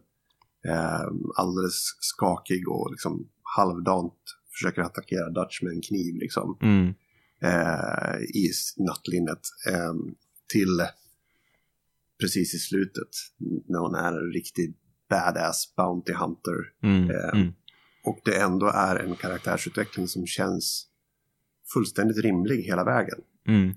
eh, 0.68 1.06
alldeles 1.36 1.74
skakig 2.00 2.68
och 2.68 2.90
liksom 2.90 3.28
halvdant 3.56 4.14
försöker 4.58 4.82
attackera 4.82 5.30
Dutch 5.30 5.62
med 5.62 5.72
en 5.72 5.82
kniv 5.82 6.14
liksom 6.16 6.58
Mm, 6.62 6.94
eh, 7.42 8.20
i 8.22 8.50
nattlinnet. 8.76 9.40
Eh, 9.70 9.92
till 10.52 10.80
precis 12.20 12.54
i 12.54 12.58
slutet 12.58 13.08
när 13.68 13.78
hon 13.78 13.94
är 13.94 14.12
en 14.12 14.32
riktig 14.32 14.74
badass 15.10 15.74
Bounty 15.76 16.12
Hunter. 16.12 16.58
mm, 16.82 17.10
Eh, 17.10 17.40
mm, 17.40 17.52
Och 18.04 18.18
det 18.24 18.36
ändå 18.40 18.66
är 18.66 18.96
en 18.96 19.16
karaktärsutveckling 19.16 20.08
som 20.08 20.26
känns 20.26 20.86
fullständigt 21.74 22.18
rimlig 22.24 22.62
hela 22.62 22.84
vägen. 22.84 23.18
mm, 23.48 23.74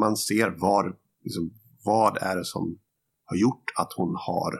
man 0.00 0.16
ser 0.16 0.50
var, 0.50 0.96
liksom, 1.24 1.50
vad 1.84 2.22
är 2.22 2.36
det 2.36 2.44
som 2.44 2.78
har 3.24 3.36
gjort 3.36 3.72
att 3.76 3.92
hon 3.96 4.16
har 4.16 4.52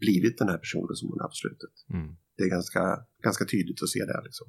blivit 0.00 0.38
den 0.38 0.48
här 0.48 0.58
personen 0.58 0.96
som 0.96 1.08
hon 1.08 1.20
är 1.20 1.28
på 1.28 1.34
slutet. 1.34 1.70
mm. 1.92 2.16
Det 2.36 2.42
är 2.44 2.48
ganska, 2.48 2.98
ganska 3.22 3.44
tydligt 3.44 3.82
att 3.82 3.88
se 3.88 4.04
det. 4.04 4.20
Liksom. 4.24 4.46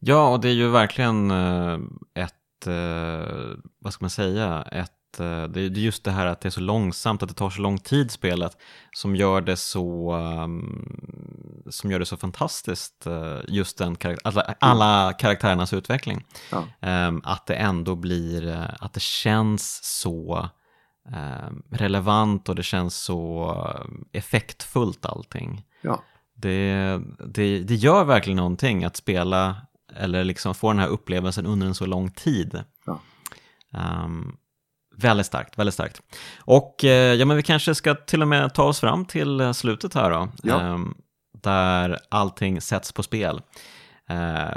Ja, 0.00 0.32
och 0.32 0.40
det 0.40 0.48
är 0.48 0.52
ju 0.52 0.68
verkligen 0.68 1.30
eh, 1.30 1.78
ett, 2.14 2.66
eh, 2.66 3.58
vad 3.78 3.92
ska 3.92 4.04
man 4.04 4.10
säga, 4.10 4.62
ett, 4.62 4.76
eh, 4.78 4.97
det 5.16 5.24
är 5.24 5.48
det 5.48 5.60
är 5.60 5.68
just 5.70 6.04
det 6.04 6.10
här 6.10 6.26
att 6.26 6.40
det 6.40 6.48
är 6.48 6.50
så 6.50 6.60
långsamt, 6.60 7.22
att 7.22 7.28
det 7.28 7.34
tar 7.34 7.50
så 7.50 7.60
lång 7.62 7.78
tid 7.78 8.10
spelet 8.10 8.56
som 8.92 9.16
gör 9.16 9.40
det 9.40 9.56
så, 9.56 10.12
ehm, 10.12 10.86
som 11.70 11.90
gör 11.90 11.98
det 11.98 12.06
så 12.06 12.16
fantastiskt, 12.16 13.06
eh, 13.06 13.38
just 13.48 13.78
den 13.78 13.96
karak- 13.96 14.54
alla, 14.60 15.12
karaktärernas 15.12 15.72
utveckling. 15.72 16.24
Ja. 16.50 16.64
Ehm, 16.80 17.20
att 17.24 17.46
det 17.46 17.54
ändå 17.54 17.94
blir, 17.96 18.48
eh, 18.48 18.64
att 18.80 18.92
det 18.92 19.02
känns 19.02 19.80
så 20.00 20.48
ehm, 21.14 21.62
relevant 21.70 22.48
och 22.48 22.54
det 22.54 22.62
känns 22.62 22.96
så 22.96 23.50
eh, 23.68 24.18
effektfullt 24.18 25.06
allting 25.06 25.64
Ja, 25.82 26.02
det, 26.34 27.00
det, 27.26 27.58
det 27.62 27.74
gör 27.74 28.04
verkligen 28.04 28.36
någonting 28.36 28.84
att 28.84 28.96
spela 28.96 29.56
eller 29.96 30.24
liksom 30.24 30.54
få 30.54 30.72
den 30.72 30.78
här 30.78 30.88
upplevelsen 30.88 31.46
under 31.46 31.66
en 31.66 31.74
så 31.74 31.86
lång 31.86 32.10
tid. 32.10 32.62
Ja. 32.86 33.00
Ehm, 33.74 34.36
väldigt 35.00 35.26
starkt, 35.26 35.58
väldigt 35.58 35.74
starkt. 35.74 36.02
Och 36.38 36.84
eh, 36.84 37.14
ja, 37.14 37.24
men 37.24 37.36
vi 37.36 37.42
kanske 37.42 37.74
ska 37.74 37.94
till 37.94 38.22
och 38.22 38.28
med 38.28 38.54
ta 38.54 38.64
oss 38.64 38.80
fram 38.80 39.04
till 39.04 39.40
eh, 39.40 39.52
slutet 39.52 39.94
här 39.94 40.10
då. 40.10 40.28
Ja. 40.42 40.60
Ehm, 40.60 40.94
där 41.42 41.98
allting 42.08 42.60
sätts 42.60 42.92
på 42.92 43.02
spel. 43.02 43.40
Eh, 44.08 44.56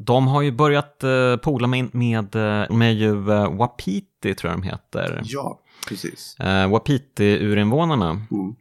de 0.00 0.26
har 0.26 0.42
ju 0.42 0.52
börjat 0.52 1.04
uh, 1.04 1.36
pola 1.36 1.66
med, 1.66 1.94
med, 1.94 2.36
eh, 2.36 2.70
med 2.70 2.94
ju 2.94 3.30
eh, 3.32 3.56
Wapiti 3.56 4.34
tror 4.34 4.52
jag 4.52 4.60
de 4.60 4.68
heter. 4.68 5.20
ja 5.24 5.60
precis. 5.88 6.36
Uh, 6.40 6.46
Wapiti-urinvånarna. 6.46 8.10
Mm. 8.30 8.56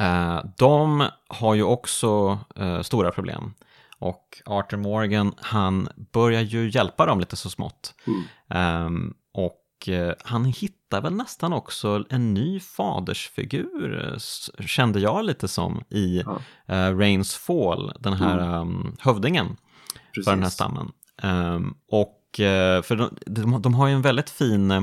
Eh, 0.00 0.44
de 0.56 1.08
har 1.28 1.54
ju 1.54 1.62
också 1.62 2.38
eh, 2.56 2.80
stora 2.80 3.10
problem. 3.10 3.54
Och 3.98 4.42
Arthur 4.46 4.76
Morgan, 4.76 5.34
han 5.36 5.88
börjar 6.12 6.40
ju 6.40 6.70
hjälpa 6.70 7.06
dem 7.06 7.20
lite 7.20 7.36
så 7.36 7.50
smått. 7.50 7.94
Mm. 8.06 8.22
Ehm, 8.50 9.14
och 9.34 9.60
eh, 9.60 9.67
han 10.24 10.44
hittar 10.44 11.00
väl 11.00 11.12
nästan 11.14 11.52
också 11.52 12.04
en 12.10 12.34
ny 12.34 12.60
fadersfigur, 12.60 14.12
eh, 14.12 14.18
kände 14.66 15.00
jag 15.00 15.24
lite 15.24 15.48
som, 15.48 15.82
i 15.90 16.22
Ja. 16.26 16.38
eh, 16.74 16.96
Rains 16.98 17.34
Fall, 17.36 17.92
den 18.00 18.12
här 18.12 18.60
um, 18.60 18.96
hövdingen 19.00 19.46
Precis. 20.14 20.24
för 20.24 20.30
den 20.32 20.42
här 20.42 20.50
stammen. 20.50 20.92
Ehm, 21.22 21.74
och 21.90 22.40
eh, 22.40 22.82
för 22.82 22.96
de, 22.96 23.10
de, 23.26 23.62
de 23.62 23.74
har 23.74 23.86
ju 23.88 23.94
en 23.94 24.02
väldigt 24.02 24.30
fin 24.30 24.70
eh, 24.70 24.82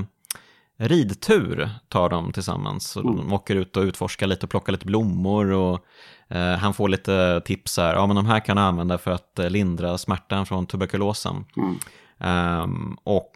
ridtur 0.78 1.70
tar 1.90 2.10
de 2.10 2.32
tillsammans. 2.34 2.88
Så 2.90 3.00
Mm. 3.00 3.16
De 3.18 3.34
åker 3.34 3.56
ut 3.56 3.78
och 3.78 3.84
utforskar 3.84 4.28
lite 4.28 4.46
och 4.46 4.50
plockar 4.50 4.72
lite 4.72 4.86
blommor 4.86 5.52
och 5.52 5.86
eh, 6.30 6.56
han 6.58 6.74
får 6.74 6.90
lite 6.90 7.42
tips 7.46 7.78
här. 7.78 7.94
Ja 7.94 8.08
men 8.08 8.16
de 8.16 8.26
här 8.26 8.40
kan 8.40 8.58
du 8.58 8.64
använda 8.64 8.98
för 8.98 9.12
att 9.12 9.40
eh, 9.40 9.50
lindra 9.50 9.98
smärtan 9.98 10.46
från 10.46 10.66
tuberkulosen. 10.66 11.46
Mm. 11.58 11.76
Ehm, 12.20 12.98
och 13.04 13.32
eh, 13.32 13.35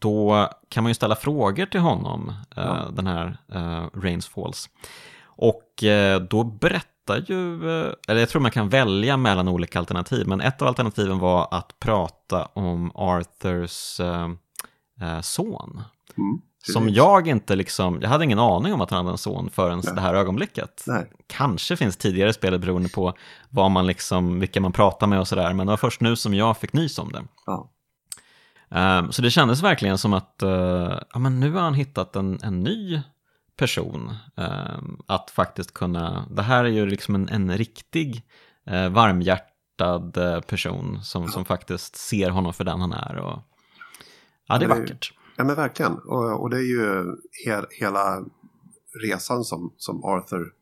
då 0.00 0.48
kan 0.68 0.84
man 0.84 0.90
ju 0.90 0.94
ställa 0.94 1.16
frågor 1.16 1.66
till 1.66 1.80
honom, 1.80 2.28
eh, 2.28 2.62
Ja. 2.64 2.88
den 2.92 3.06
här 3.06 3.38
eh, 3.52 4.00
Rains 4.00 4.26
Falls. 4.28 4.68
Och 5.24 5.84
eh, 5.84 6.20
då 6.20 6.44
berättar 6.44 7.24
ju, 7.26 7.70
eh, 7.70 7.92
eller 8.08 8.20
jag 8.20 8.28
tror 8.28 8.42
man 8.42 8.50
kan 8.50 8.68
välja 8.68 9.16
mellan 9.16 9.48
olika 9.48 9.78
alternativ, 9.78 10.26
men 10.28 10.40
ett 10.40 10.62
av 10.62 10.68
alternativen 10.68 11.18
var 11.18 11.48
att 11.50 11.78
prata 11.78 12.44
om 12.44 12.92
Arthurs 12.94 14.00
eh, 14.00 14.28
eh, 15.00 15.20
son. 15.20 15.82
Mm. 16.18 16.40
Som 16.72 16.88
jag 16.88 17.28
inte 17.28 17.56
liksom, 17.56 17.98
jag 18.02 18.08
hade 18.08 18.24
ingen 18.24 18.38
aning 18.38 18.74
om 18.74 18.80
att 18.80 18.90
han 18.90 18.98
hade 18.98 19.14
en 19.14 19.18
son 19.18 19.50
förrän 19.52 19.80
Nej. 19.84 19.94
det 19.94 20.00
här 20.00 20.14
ögonblicket. 20.14 20.84
Nej. 20.86 21.10
Kanske 21.26 21.76
finns 21.76 21.96
tidigare 21.96 22.32
spel 22.32 22.58
beroende 22.58 22.88
på 22.88 23.14
vad 23.50 23.70
man 23.70 23.86
liksom, 23.86 24.40
vilka 24.40 24.60
man 24.60 24.72
pratar 24.72 25.06
med 25.06 25.20
och 25.20 25.28
sådär, 25.28 25.52
men 25.52 25.66
det 25.66 25.72
var 25.72 25.76
först 25.76 26.00
nu 26.00 26.16
som 26.16 26.34
jag 26.34 26.56
fick 26.56 26.72
nys 26.72 26.98
om 26.98 27.12
det. 27.12 27.22
Ja. 27.46 27.70
Ehm, 28.70 29.12
så 29.12 29.22
det 29.22 29.30
kändes 29.30 29.62
verkligen 29.62 29.98
som 29.98 30.12
att 30.12 30.42
eh, 30.42 30.98
ja, 31.12 31.18
men 31.18 31.40
nu 31.40 31.52
har 31.52 31.60
han 31.60 31.74
hittat 31.74 32.16
en, 32.16 32.38
en 32.42 32.62
ny 32.62 33.00
person 33.56 34.14
ehm, 34.36 34.98
att 35.06 35.30
faktiskt 35.30 35.74
kunna, 35.74 36.26
det 36.30 36.42
här 36.42 36.64
är 36.64 36.68
ju 36.68 36.86
liksom 36.86 37.14
en, 37.14 37.28
en 37.28 37.56
riktig 37.56 38.22
uh, 38.70 38.88
varmhjärtad 38.88 40.16
eh, 40.16 40.40
person 40.40 41.02
som, 41.02 41.28
som 41.28 41.44
faktiskt 41.44 41.96
ser 41.96 42.30
honom 42.30 42.54
för 42.54 42.64
den 42.64 42.80
han 42.80 42.92
är. 42.92 43.16
Och, 43.16 43.38
ja, 44.46 44.58
det 44.58 44.64
är 44.64 44.68
Ja, 44.68 44.74
det 44.74 44.74
är- 44.74 44.80
vackert. 44.80 45.12
Ja 45.38 45.44
men 45.44 45.56
verkligen. 45.56 45.98
Och, 45.98 46.42
och 46.42 46.50
det 46.50 46.56
är 46.56 46.62
ju 46.62 47.04
he, 47.46 47.62
hela 47.70 48.24
resan 49.02 49.44
som, 49.44 49.74
som 49.76 50.04
Arthur 50.04 50.52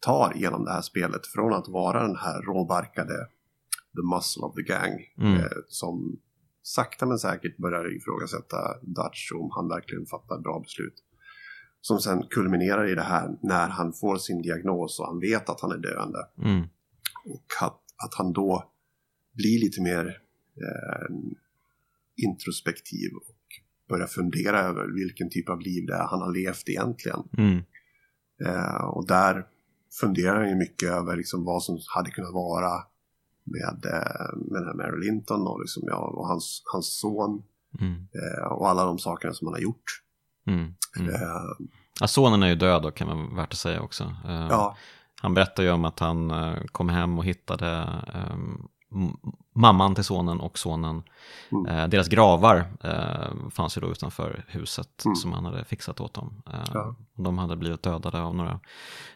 tar 0.00 0.32
genom 0.34 0.64
det 0.64 0.72
här 0.72 0.82
spelet. 0.82 1.26
Från 1.26 1.52
att 1.54 1.68
vara 1.68 2.02
den 2.02 2.16
här 2.16 2.42
råbarkade 2.42 3.14
the 3.96 4.02
muscle 4.14 4.42
of 4.42 4.54
the 4.54 4.62
gang. 4.62 4.92
Mm. 5.18 5.40
Eh, 5.40 5.46
som 5.68 6.16
sakta 6.66 7.06
men 7.06 7.18
säkert 7.18 7.56
börjar 7.56 7.96
ifrågasätta 7.96 8.56
Dutch 8.82 9.32
om 9.32 9.50
han 9.50 9.68
verkligen 9.68 10.06
fattar 10.06 10.40
bra 10.40 10.60
beslut. 10.60 10.94
Som 11.80 11.98
sen 11.98 12.22
kulminerar 12.30 12.92
i 12.92 12.94
det 12.94 13.02
här 13.02 13.38
när 13.42 13.68
han 13.68 13.92
får 13.92 14.16
sin 14.16 14.42
diagnos 14.42 15.00
och 15.00 15.06
han 15.06 15.20
vet 15.20 15.48
att 15.48 15.60
han 15.60 15.72
är 15.72 15.78
döende. 15.78 16.18
Mm. 16.44 16.62
Och 17.24 17.46
att, 17.62 17.80
att 18.04 18.14
han 18.14 18.32
då 18.32 18.72
blir 19.34 19.60
lite 19.60 19.82
mer 19.82 20.06
eh, 20.64 21.14
introspektiv 22.16 23.10
och 23.16 23.46
börjar 23.88 24.06
fundera 24.06 24.60
över 24.60 24.94
vilken 24.94 25.30
typ 25.30 25.48
av 25.48 25.60
liv 25.60 25.86
det 25.86 25.94
är 25.94 26.06
han 26.06 26.20
har 26.20 26.32
levt 26.32 26.68
egentligen. 26.68 27.22
Mm. 27.38 27.58
Eh, 28.46 28.84
och 28.84 29.06
där 29.06 29.46
funderar 30.00 30.36
han 30.36 30.48
ju 30.48 30.54
mycket 30.54 30.90
över 30.90 31.16
liksom 31.16 31.44
vad 31.44 31.62
som 31.62 31.78
hade 31.94 32.10
kunnat 32.10 32.32
vara 32.32 32.70
med, 33.46 33.84
eh, 33.92 34.36
med 34.50 34.62
den 34.62 34.64
här 34.66 34.74
Mary 34.74 35.06
Linton 35.06 35.46
och, 35.46 35.60
liksom, 35.60 35.82
ja, 35.86 35.96
och 35.96 36.26
hans, 36.28 36.62
hans 36.72 36.98
son 37.00 37.42
Mm. 37.80 37.92
eh, 37.94 38.52
och 38.52 38.68
alla 38.68 38.84
de 38.84 38.98
sakerna 38.98 39.34
som 39.34 39.46
han 39.46 39.54
har 39.54 39.60
gjort. 39.60 39.84
Mm. 40.46 40.74
Mm. 40.98 41.14
Eh, 41.14 41.20
Ja, 42.00 42.06
sonen 42.06 42.42
är 42.42 42.48
ju 42.48 42.54
död 42.54 42.82
då 42.82 42.90
kan 42.90 43.08
man 43.08 43.36
värt 43.36 43.52
att 43.52 43.58
säga 43.58 43.80
också. 43.80 44.14
Ja, 44.24 44.76
Han 45.22 45.34
berättar 45.34 45.62
ju 45.62 45.70
om 45.70 45.84
att 45.84 45.98
han 45.98 46.32
kom 46.72 46.88
hem 46.88 47.18
och 47.18 47.24
hittade 47.24 47.70
eh, 48.14 48.32
m- 48.32 48.68
mamman 49.54 49.94
till 49.94 50.04
sonen 50.04 50.40
och 50.40 50.58
sonen. 50.58 51.02
Mm. 51.52 51.66
Eh, 51.66 51.88
deras 51.88 52.08
gravar 52.08 52.64
eh, 52.84 53.48
fanns 53.50 53.76
ju 53.76 53.80
då 53.80 53.90
utanför 53.90 54.44
huset 54.48 55.04
Mm. 55.04 55.16
som 55.16 55.32
han 55.32 55.44
hade 55.44 55.64
fixat 55.64 56.00
åt 56.00 56.14
dem. 56.14 56.42
Eh, 56.52 56.64
Ja. 56.74 56.96
De 57.14 57.38
hade 57.38 57.56
blivit 57.56 57.82
dödade 57.82 58.22
av 58.22 58.34
några 58.34 58.60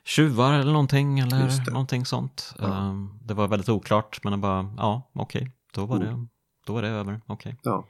tjuvar 0.05 0.53
eller 0.53 0.73
någonting 0.73 1.19
eller 1.19 1.71
någonting 1.71 2.07
sånt. 2.07 2.55
Ja. 2.59 2.67
Eh, 2.69 2.95
det 3.23 3.35
var 3.35 3.49
väldigt 3.49 3.69
oklart 3.69 4.25
men 4.25 4.33
det 4.33 4.39
bara, 4.39 4.75
ja 4.77 5.11
okej, 5.13 5.51
då, 5.75 5.87
var 5.87 5.97
Mm. 5.97 6.09
det, 6.21 6.27
då 6.67 6.73
var 6.73 6.83
det 6.83 6.89
över, 6.89 7.21
okej. 7.27 7.57
ja. 7.63 7.87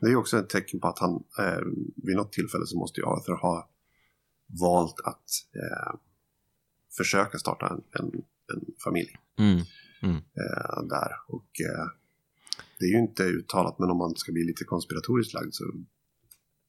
Det 0.00 0.06
är 0.06 0.16
också 0.16 0.38
ett 0.38 0.48
tecken 0.48 0.80
på 0.80 0.88
att 0.88 0.98
han 0.98 1.22
eh, 1.38 1.58
vid 1.96 2.16
något 2.16 2.32
tillfälle 2.32 2.66
så 2.66 2.78
måste 2.78 3.00
ju 3.00 3.06
Arthur 3.06 3.36
ha 3.36 3.68
valt 4.60 5.00
att 5.04 5.24
eh, 5.54 5.94
försöka 6.96 7.38
starta 7.38 7.68
en, 7.68 7.82
en, 8.00 8.06
en 8.54 8.64
familj. 8.84 9.16
Mm. 9.38 9.60
Mm. 10.02 10.16
eh, 10.16 10.82
där. 10.88 11.12
Och 11.28 11.50
eh, 11.60 11.86
det 12.78 12.84
är 12.84 12.88
ju 12.90 12.98
inte 12.98 13.22
uttalat, 13.22 13.78
men 13.78 13.90
om 13.90 13.98
man 13.98 14.14
ska 14.16 14.32
bli 14.32 14.44
lite 14.44 14.64
konspiratoriskt 14.64 15.34
lagd 15.34 15.54
så 15.54 15.64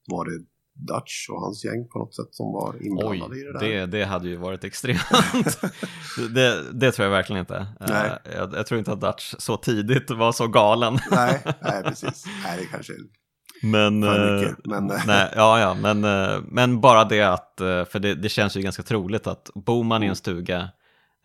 var 0.07 0.25
det 0.25 0.37
Dutch 0.73 1.29
och 1.29 1.41
hans 1.41 1.65
gäng 1.65 1.87
på 1.87 1.99
något 1.99 2.15
sätt 2.15 2.27
som 2.31 2.51
var 2.53 2.75
Oj, 2.79 2.87
inblandade 2.87 3.39
i 3.39 3.43
det 3.43 3.53
där. 3.53 3.59
det, 3.59 3.85
det 3.85 4.05
hade 4.05 4.29
ju 4.29 4.35
varit 4.35 4.63
extremt. 4.63 5.01
det, 6.35 6.71
det 6.73 6.91
tror 6.91 7.03
jag 7.05 7.11
verkligen 7.11 7.39
inte. 7.39 7.55
Eh, 7.55 7.87
Nej. 7.89 8.17
Jag, 8.35 8.53
jag 8.53 8.65
tror 8.67 8.79
inte 8.79 8.91
att 8.91 9.01
Dutch 9.01 9.33
så 9.37 9.57
tidigt 9.57 10.09
var 10.11 10.31
så 10.31 10.47
galen. 10.47 10.93
nej, 11.11 11.41
nej, 11.61 11.83
precis. 11.83 12.25
Nej, 12.43 12.57
det 12.59 12.65
kanske 12.65 12.93
Men, 13.63 13.99
mycket, 13.99 14.65
men- 14.65 14.87
nej, 15.07 15.33
ja, 15.35 15.59
ja, 15.59 15.73
men, 15.93 16.01
men 16.45 16.81
bara 16.81 17.03
det 17.05 17.21
att, 17.21 17.53
för 17.57 17.99
det, 17.99 18.15
det 18.15 18.29
känns 18.29 18.57
ju 18.57 18.61
ganska 18.61 18.83
troligt 18.83 19.27
att 19.27 19.49
bor 19.55 19.83
man 19.83 20.03
i 20.03 20.05
Mm. 20.05 20.09
en 20.09 20.15
stuga 20.15 20.69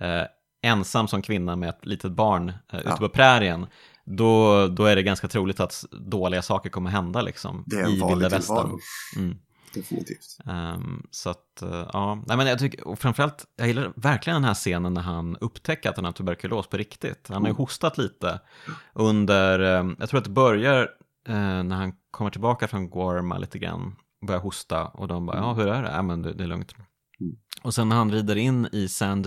eh, 0.00 0.22
ensam 0.66 1.08
som 1.08 1.22
kvinna 1.22 1.56
med 1.56 1.68
ett 1.68 1.86
litet 1.86 2.12
barn 2.12 2.48
eh, 2.72 2.78
ute 2.78 2.88
Ja. 2.88 2.96
på 2.96 3.08
prärien, 3.08 3.66
då, 4.04 4.66
då 4.68 4.84
är 4.84 4.96
det 4.96 5.02
ganska 5.02 5.28
troligt 5.28 5.60
att 5.60 5.84
dåliga 5.90 6.42
saker 6.42 6.70
kommer 6.70 6.90
hända 6.90 7.22
liksom 7.22 7.64
det 7.66 7.76
är 7.76 7.82
en 7.84 7.90
i 7.90 8.02
vilda 8.08 8.28
västern. 8.28 8.78
Mm. 9.16 9.36
Definitivt. 9.74 10.38
Ehm, 10.46 11.06
så 11.10 11.30
att, 11.30 11.62
eh, 11.62 11.88
ja, 11.92 12.14
nej 12.26 12.36
men 12.36 12.46
jag 12.46 12.58
tycker, 12.58 12.86
och 12.88 12.98
framförallt, 12.98 13.44
jag 13.56 13.68
gillar 13.68 13.92
verkligen 13.96 14.34
den 14.34 14.44
här 14.44 14.54
scenen 14.54 14.94
när 14.94 15.00
han 15.02 15.36
upptäcker 15.36 15.90
att 15.90 15.96
han 15.96 16.04
har 16.04 16.12
tuberkulos 16.12 16.66
på 16.66 16.76
riktigt. 16.76 17.26
Han 17.28 17.36
har 17.36 17.48
ju 17.48 17.50
Mm. 17.50 17.56
hostat 17.56 17.98
lite 17.98 18.40
under, 18.94 19.60
eh, 19.60 19.90
jag 19.98 20.08
tror 20.08 20.18
att 20.18 20.24
det 20.24 20.30
börjar 20.30 20.80
eh, 21.28 21.62
när 21.62 21.76
han 21.76 21.92
kommer 22.10 22.30
tillbaka 22.30 22.68
från 22.68 22.90
Gorma 22.90 23.38
lite 23.38 23.58
grann, 23.58 23.96
börjar 24.26 24.40
hosta 24.40 24.84
och 24.86 25.08
de 25.08 25.26
bara, 25.26 25.36
ja 25.36 25.52
hur 25.52 25.66
är 25.68 25.82
det? 25.82 25.90
Ja 25.90 26.02
men 26.02 26.22
det, 26.22 26.32
det 26.32 26.44
är 26.44 26.48
lugnt. 26.48 26.74
Mm. 27.20 27.36
Och 27.62 27.74
sen 27.74 27.88
när 27.88 27.96
han 27.96 28.12
rider 28.12 28.36
in 28.36 28.68
i 28.72 28.88
Saint 28.88 29.26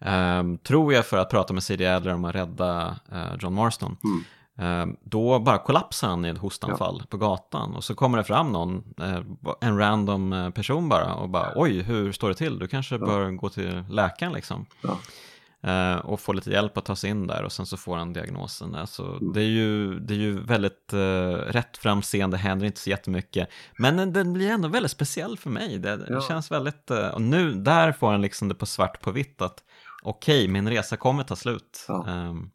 Ehm, 0.00 0.58
tror 0.58 0.92
jag 0.92 1.06
för 1.06 1.16
att 1.18 1.30
prata 1.30 1.54
med 1.54 1.62
C.D. 1.62 1.86
Adler 1.86 2.14
om 2.14 2.24
att 2.24 2.34
rädda 2.34 2.96
eh, 3.12 3.34
John 3.40 3.54
Marston, 3.54 3.96
Mm. 4.04 4.24
Eh, 4.58 4.96
Då 5.04 5.38
bara 5.38 5.58
kollapsar 5.58 6.08
han 6.08 6.24
i 6.24 6.28
ett 6.28 6.38
hostanfall 6.38 7.02
på 7.10 7.16
gatan 7.16 7.74
och 7.74 7.84
så 7.84 7.94
kommer 7.94 8.18
det 8.18 8.24
fram 8.24 8.52
någon, 8.52 8.94
eh, 9.00 9.20
en 9.60 9.78
random 9.78 10.32
eh, 10.32 10.50
person 10.50 10.88
bara 10.88 11.14
och 11.14 11.28
bara 11.28 11.52
oj, 11.56 11.82
hur 11.82 12.12
står 12.12 12.28
det 12.28 12.34
till? 12.34 12.58
Du 12.58 12.68
kanske 12.68 12.98
bör 12.98 13.30
gå 13.30 13.48
till 13.48 13.84
läkaren 13.90 14.32
liksom. 14.32 14.66
Ja. 14.82 14.98
Eh, 15.70 15.96
Och 15.98 16.20
få 16.20 16.32
lite 16.32 16.50
hjälp 16.50 16.76
att 16.78 16.84
ta 16.84 16.96
sig 16.96 17.10
in 17.10 17.26
där 17.26 17.42
och 17.44 17.52
sen 17.52 17.66
så 17.66 17.76
får 17.76 17.96
han 17.96 18.12
diagnosen. 18.12 18.74
Alltså, 18.74 19.02
Mm. 19.02 19.32
det, 19.32 19.40
är 19.40 19.44
ju, 19.48 19.98
det 20.00 20.14
är 20.14 20.18
ju 20.18 20.40
väldigt 20.40 20.90
uh, 20.94 20.98
rätt 21.32 21.76
fram 21.76 22.02
scen, 22.02 22.30
det 22.30 22.36
händer 22.36 22.66
inte 22.66 22.80
så 22.80 22.90
jättemycket. 22.90 23.48
Men 23.78 24.12
den- 24.12 24.32
blir 24.32 24.50
ändå 24.50 24.68
väldigt 24.68 24.92
speciell 24.92 25.38
för 25.38 25.50
mig. 25.50 25.78
Det, 25.78 25.96
det 25.96 26.06
Ja. 26.12 26.20
känns 26.20 26.50
väldigt, 26.50 26.90
eh, 26.90 27.08
och 27.08 27.22
nu, 27.22 27.54
där 27.54 27.92
får 27.92 28.10
han 28.10 28.22
liksom 28.22 28.48
det 28.48 28.54
på 28.54 28.66
svart 28.66 29.00
på 29.00 29.10
vitt 29.10 29.42
att 29.42 29.62
okej, 30.08 30.48
min 30.48 30.68
resa 30.68 30.96
kommer 30.96 31.22
ta 31.24 31.36
slut. 31.36 31.84
Ja. 31.88 32.06
Ehm, 32.08 32.50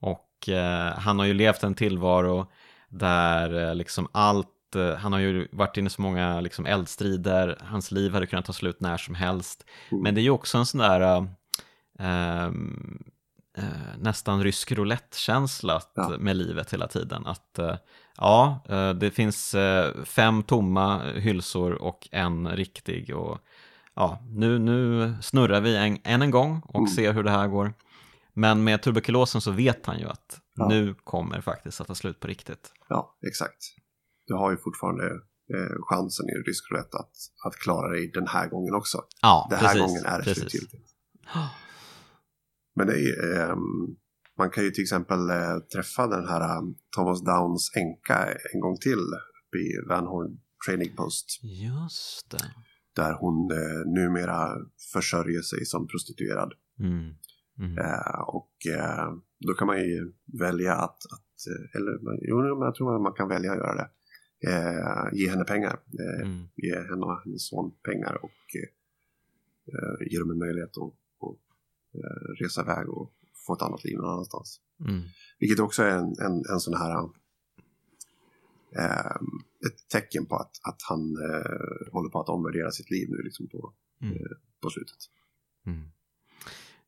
och 0.00 0.48
eh, 0.48 0.98
han 0.98 1.18
har 1.18 1.26
ju 1.26 1.34
levt 1.34 1.62
en 1.62 1.74
tillvaro 1.74 2.46
där 2.88 3.68
eh, 3.68 3.74
liksom 3.74 4.08
allt, 4.12 4.76
eh, 4.76 4.94
han 4.94 5.12
har 5.12 5.20
ju 5.20 5.48
varit 5.52 5.76
inne 5.76 5.86
i 5.86 5.90
så 5.90 6.02
många 6.02 6.40
liksom 6.40 6.66
eldstrider, 6.66 7.58
hans 7.60 7.90
liv 7.90 8.12
hade 8.12 8.26
kunnat 8.26 8.44
ta 8.44 8.52
slut 8.52 8.80
när 8.80 8.96
som 8.96 9.14
helst. 9.14 9.64
Mm. 9.90 10.02
Men 10.02 10.14
det 10.14 10.20
är 10.20 10.22
ju 10.22 10.30
också 10.30 10.58
en 10.58 10.66
sån 10.66 10.80
där 10.80 11.00
eh, 11.00 11.24
ehm, 11.98 13.02
eh, 13.58 13.64
nästan 13.98 14.42
rysk 14.42 14.72
roulette-känsla 14.72 15.80
Ja. 15.94 16.12
med 16.18 16.36
livet 16.36 16.72
hela 16.72 16.86
tiden. 16.88 17.26
Att 17.26 17.58
ja, 18.16 18.60
det 19.00 19.10
finns 19.10 19.54
fem 20.04 20.42
tomma 20.42 21.02
hylsor 21.02 21.72
och 21.72 22.08
en 22.12 22.48
riktig. 22.48 23.16
Och 23.16 23.38
ja, 23.96 24.22
nu, 24.30 24.58
nu 24.58 25.14
snurrar 25.22 25.60
vi 25.60 25.76
en, 25.76 25.98
än 26.04 26.22
en 26.22 26.30
gång 26.30 26.62
och 26.64 26.76
Mm. 26.80 26.88
ser 26.90 27.12
hur 27.12 27.22
det 27.22 27.30
här 27.30 27.48
går. 27.48 27.74
Men 28.34 28.64
med 28.64 28.82
tuberkulosen 28.82 29.40
så 29.40 29.50
vet 29.50 29.86
han 29.86 29.98
ju 29.98 30.06
att 30.08 30.40
Ja. 30.56 30.68
nu 30.68 30.94
kommer 30.94 31.40
faktiskt 31.40 31.80
att 31.80 31.86
ta 31.86 31.94
slut 31.94 32.20
på 32.20 32.26
riktigt. 32.28 32.72
Ja, 32.88 33.16
exakt. 33.26 33.56
Du 34.26 34.34
har 34.34 34.50
ju 34.50 34.56
fortfarande 34.56 35.04
eh, 35.54 35.76
chansen 35.88 36.26
i 36.28 36.32
rysk 36.32 36.72
roulette 36.72 36.96
att, 36.96 37.12
att 37.46 37.54
klara 37.56 37.88
dig 37.90 38.10
den 38.14 38.26
här 38.28 38.48
gången 38.48 38.74
också. 38.74 39.02
Ja, 39.22 39.46
Den 39.50 39.58
här 39.58 39.66
precis. 39.66 39.80
gången 39.82 40.04
är 40.04 40.18
det 40.18 40.24
precis. 40.24 40.40
slutgiltigt. 40.40 40.88
Men 42.76 42.86
det 42.86 42.94
är, 42.94 43.50
ehm, 43.50 43.58
man 44.38 44.50
kan 44.50 44.64
ju 44.64 44.70
till 44.70 44.82
exempel 44.82 45.30
eh, 45.30 45.56
träffa 45.74 46.06
den 46.06 46.28
här 46.28 46.58
um, 46.58 46.74
Thomas 46.96 47.24
Downs 47.24 47.72
änka 47.76 48.28
en 48.54 48.60
gång 48.60 48.76
till 48.78 48.98
uppe 48.98 49.58
i 49.58 49.86
Van 49.88 50.06
Horn 50.06 50.38
Training 50.66 50.96
Post. 50.96 51.26
Just 51.42 52.30
det. 52.30 52.50
Där 52.96 53.12
hon 53.12 53.50
eh, 53.50 53.86
numera 53.86 54.48
försörjer 54.92 55.42
sig 55.42 55.64
som 55.64 55.86
prostituerad. 55.86 56.52
Mm. 56.80 57.14
Mm. 57.58 57.78
Eh, 57.78 58.20
och 58.20 58.52
eh, 58.78 59.14
då 59.46 59.54
kan 59.54 59.66
man 59.66 59.78
ju 59.78 60.12
välja 60.38 60.74
att, 60.74 60.98
att 61.14 61.46
eh, 61.50 61.80
eller 61.80 61.98
jo, 62.28 62.64
jag 62.64 62.74
tror 62.74 62.96
att 62.96 63.02
man 63.02 63.12
kan 63.12 63.28
välja 63.28 63.52
att 63.52 63.58
göra 63.58 63.74
det. 63.74 63.88
Eh, 64.50 65.18
ge 65.18 65.28
henne 65.28 65.44
pengar. 65.44 65.80
Eh, 66.00 66.26
Mm. 66.26 66.48
Ge 66.56 66.74
henne 66.74 67.04
och 67.06 67.20
hennes 67.24 67.48
son 67.48 67.72
pengar 67.82 68.24
och 68.24 68.30
ge 70.10 70.18
dem 70.18 70.30
en 70.30 70.38
möjlighet 70.38 70.78
att, 70.78 70.94
att 71.28 72.40
resa 72.40 72.62
iväg 72.62 72.88
och 72.88 73.14
få 73.46 73.54
ett 73.54 73.62
annat 73.62 73.84
liv 73.84 73.96
någon 73.96 74.10
annanstans. 74.10 74.60
Mm. 74.88 75.02
Vilket 75.38 75.60
också 75.60 75.82
är 75.82 75.96
en, 75.98 76.14
en, 76.26 76.42
en 76.52 76.60
sån 76.60 76.74
här 76.74 77.10
eh, 78.78 79.16
ett 79.66 79.88
tecken 79.92 80.26
på 80.26 80.36
att, 80.36 80.50
att 80.68 80.82
han 80.88 81.00
eh, 81.00 81.92
håller 81.92 82.08
på 82.10 82.20
att 82.20 82.28
omvärdera 82.28 82.70
sitt 82.70 82.90
liv 82.90 83.08
nu 83.10 83.16
liksom 83.24 83.48
på, 83.48 83.72
Mm. 84.02 84.14
eh, 84.16 84.20
på 84.62 84.70
slutet. 84.70 84.96
Mm. 85.66 85.88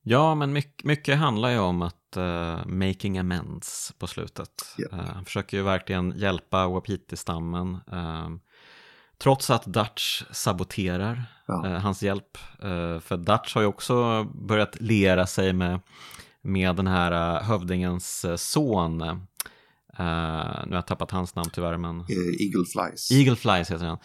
Ja, 0.02 0.34
men 0.34 0.52
mycket, 0.52 0.84
mycket 0.84 1.18
handlar 1.18 1.50
ju 1.50 1.58
om 1.58 1.82
att 1.82 2.16
uh, 2.16 2.66
making 2.66 3.18
amends 3.18 3.94
på 3.98 4.06
slutet. 4.06 4.74
Japp. 4.78 4.92
Eh, 4.92 4.98
han 4.98 5.24
försöker 5.24 5.56
ju 5.56 5.62
verkligen 5.62 6.12
hjälpa 6.16 6.66
Wapiti-stammen. 6.68 7.78
ehm, 7.92 8.40
trots 9.18 9.50
att 9.50 9.64
Dutch 9.64 10.22
saboterar 10.30 11.22
Ja. 11.46 11.66
eh, 11.66 11.72
hans 11.80 12.02
hjälp. 12.02 12.38
Eh, 12.62 13.00
för 13.00 13.16
Dutch 13.16 13.54
har 13.54 13.60
ju 13.60 13.66
också 13.66 14.24
börjat 14.24 14.80
lera 14.80 15.26
sig 15.26 15.52
med, 15.52 15.80
med 16.42 16.76
den 16.76 16.86
här 16.86 17.36
uh, 17.36 17.42
hövdingens 17.42 18.24
eh, 18.24 18.36
son. 18.36 19.26
Eh, 19.98 20.64
nu 20.66 20.70
har 20.70 20.77
jag 20.77 20.86
tappat 20.86 21.10
hans 21.10 21.35
namn 21.35 21.51
tyvärr, 21.52 21.77
men... 21.77 22.01
Eh, 22.01 22.06
Eagle 22.47 22.64
Flies. 22.73 23.10
Eagle 23.10 23.36
Flies 23.36 23.70
heter 23.70 23.86
han. 23.86 23.98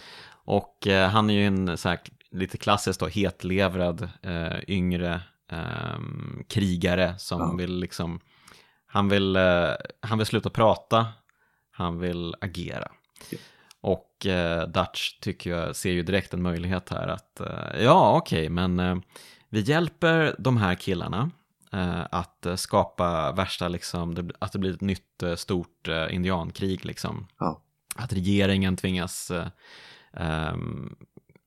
Och 0.45 0.87
eh, 0.87 1.09
han 1.09 1.29
är 1.29 1.33
ju 1.33 1.45
en 1.47 1.77
så 1.77 1.89
här, 1.89 1.99
lite 2.31 2.57
klassisk 2.57 2.99
då, 2.99 3.07
hetlevrad 3.07 4.09
eh, 4.23 4.59
yngre 4.67 5.21
ehm, 5.51 6.43
krigare 6.49 7.15
som 7.17 7.39
Ja. 7.39 7.55
vill 7.57 7.79
liksom, 7.79 8.19
han 8.85 9.09
vill, 9.09 9.37
han 9.99 10.17
vill 10.17 10.27
sluta 10.27 10.49
prata, 10.49 11.07
han 11.71 11.99
vill 11.99 12.35
agera. 12.41 12.91
Ja. 13.29 13.37
Och 13.81 14.07
Dutch 14.67 15.19
tycker 15.19 15.49
jag, 15.49 15.75
ser 15.75 15.91
ju 15.91 16.03
direkt 16.03 16.33
en 16.33 16.41
möjlighet 16.41 16.89
här 16.89 17.07
att, 17.07 17.41
ja 17.79 18.17
okej, 18.17 18.49
men 18.49 18.79
eh, 18.79 18.95
vi 19.49 19.59
hjälper 19.61 20.35
de 20.39 20.57
här 20.57 20.75
killarna 20.75 21.31
att 22.11 22.45
eh, 22.45 22.55
skapa 22.55 23.31
värsta, 23.31 23.67
liksom, 23.67 24.29
att 24.39 24.51
det 24.51 24.59
blir 24.59 24.73
ett 24.73 24.81
nytt 24.81 25.23
eh, 25.23 25.35
stort 25.35 25.87
eh, 25.87 26.15
indiankrig 26.15 26.85
liksom 26.85 27.27
Ja. 27.39 27.61
att 27.95 28.13
regeringen 28.13 28.77
tvingas 28.77 29.31
eh, 29.31 29.47
ehm, 30.13 30.95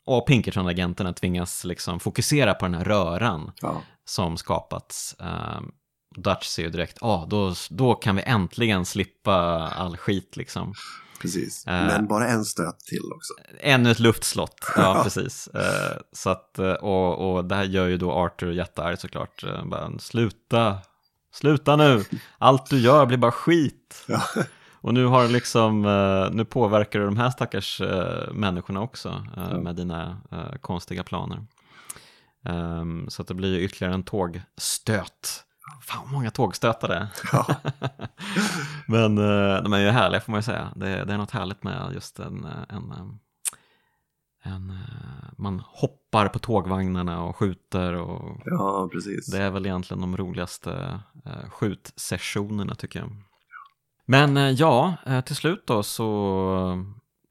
och 0.06 0.26
Pinkerton-agenterna 0.28 1.12
tvingas 1.12 1.64
liksom 1.64 2.01
fokusera 2.01 2.55
på 2.55 2.64
den 2.64 2.74
här 2.74 2.84
röran 2.84 3.52
Ja. 3.62 3.82
som 4.05 4.36
skapats. 4.36 5.16
Um, 5.18 5.72
Dutch 6.16 6.46
ser 6.46 6.62
ju 6.62 6.70
direkt, 6.70 6.98
ja 7.01 7.06
ah, 7.06 7.26
då, 7.26 7.55
då 7.70 7.94
kan 7.94 8.16
vi 8.16 8.22
äntligen 8.22 8.84
slippa 8.84 9.34
all 9.68 9.96
skit 9.96 10.36
liksom. 10.36 10.74
Precis. 11.20 11.66
Eh. 11.66 11.86
Men 11.86 12.07
bara 12.07 12.28
en 12.28 12.45
stöt 12.45 12.78
till 12.78 13.12
också. 13.15 13.35
Ännu 13.61 13.91
ett 13.91 13.99
luftslott, 14.01 14.59
ja 14.77 15.01
precis. 15.05 15.49
Eh, 15.49 15.97
så 16.12 16.31
att, 16.31 16.59
eh, 16.59 16.73
och, 16.73 17.35
och 17.35 17.45
det 17.45 17.55
här 17.55 17.65
gör 17.65 17.86
ju 17.86 17.97
då 17.97 18.12
Arthur 18.12 18.53
jättearg 18.53 18.99
såklart. 18.99 19.45
Bara, 19.65 19.99
sluta, 19.99 20.78
sluta 21.32 21.77
nu, 21.77 22.05
allt 22.39 22.66
du 22.70 22.78
gör 22.78 23.07
blir 23.07 23.19
bara 23.19 23.32
skit. 23.32 24.05
Ja. 24.07 24.23
Och 24.73 24.95
nu 24.95 25.05
har 25.07 25.28
liksom, 25.28 25.82
nu 26.32 26.45
påverkar 26.45 26.99
du 26.99 27.05
de 27.05 27.16
här 27.16 27.31
stackars 27.31 27.81
människorna 28.32 28.81
också 28.81 29.27
Ja. 29.36 29.61
med 29.61 29.77
dina 29.77 30.20
konstiga 30.61 31.05
planer. 31.05 31.47
Ehm, 32.45 33.07
så 33.09 33.23
att 33.23 33.28
det 33.28 33.35
blir 33.35 33.59
ytterligare 33.59 33.95
en 33.95 34.03
tågstöt. 34.03 35.45
Fan 35.82 36.11
många 36.12 36.31
tågstötar 36.31 36.89
det. 36.89 37.09
Ja. 37.32 37.47
Men 38.89 39.19
eh, 39.19 39.62
de 39.62 39.73
är 39.73 39.78
ju 39.78 39.89
härliga 39.89 40.20
får 40.20 40.32
man 40.32 40.39
ju 40.39 40.43
säga. 40.43 40.73
Det, 40.77 41.05
det 41.05 41.12
är 41.12 41.19
något 41.19 41.31
härligt 41.31 41.62
med 41.62 41.91
just 41.95 42.19
en, 42.19 42.45
eh, 42.45 42.77
en, 42.77 42.93
eh, 42.93 44.53
en 44.53 44.73
man 45.39 45.62
hoppar 45.66 46.28
på 46.28 46.39
tågvagnarna 46.39 47.23
och 47.23 47.36
skjuter 47.36 47.95
och 47.95 48.41
ja, 48.45 48.89
precis. 48.93 49.27
det 49.27 49.43
är 49.43 49.51
väl 49.51 49.66
egentligen 49.66 50.01
de 50.01 50.16
roligaste 50.16 51.01
skjutsessionerna 51.49 52.74
tycker 52.74 53.01
jag. 53.01 53.11
Men 54.07 54.57
ja, 54.57 54.95
till 55.24 55.36
slut 55.36 55.66
då 55.66 55.82
så 55.82 56.85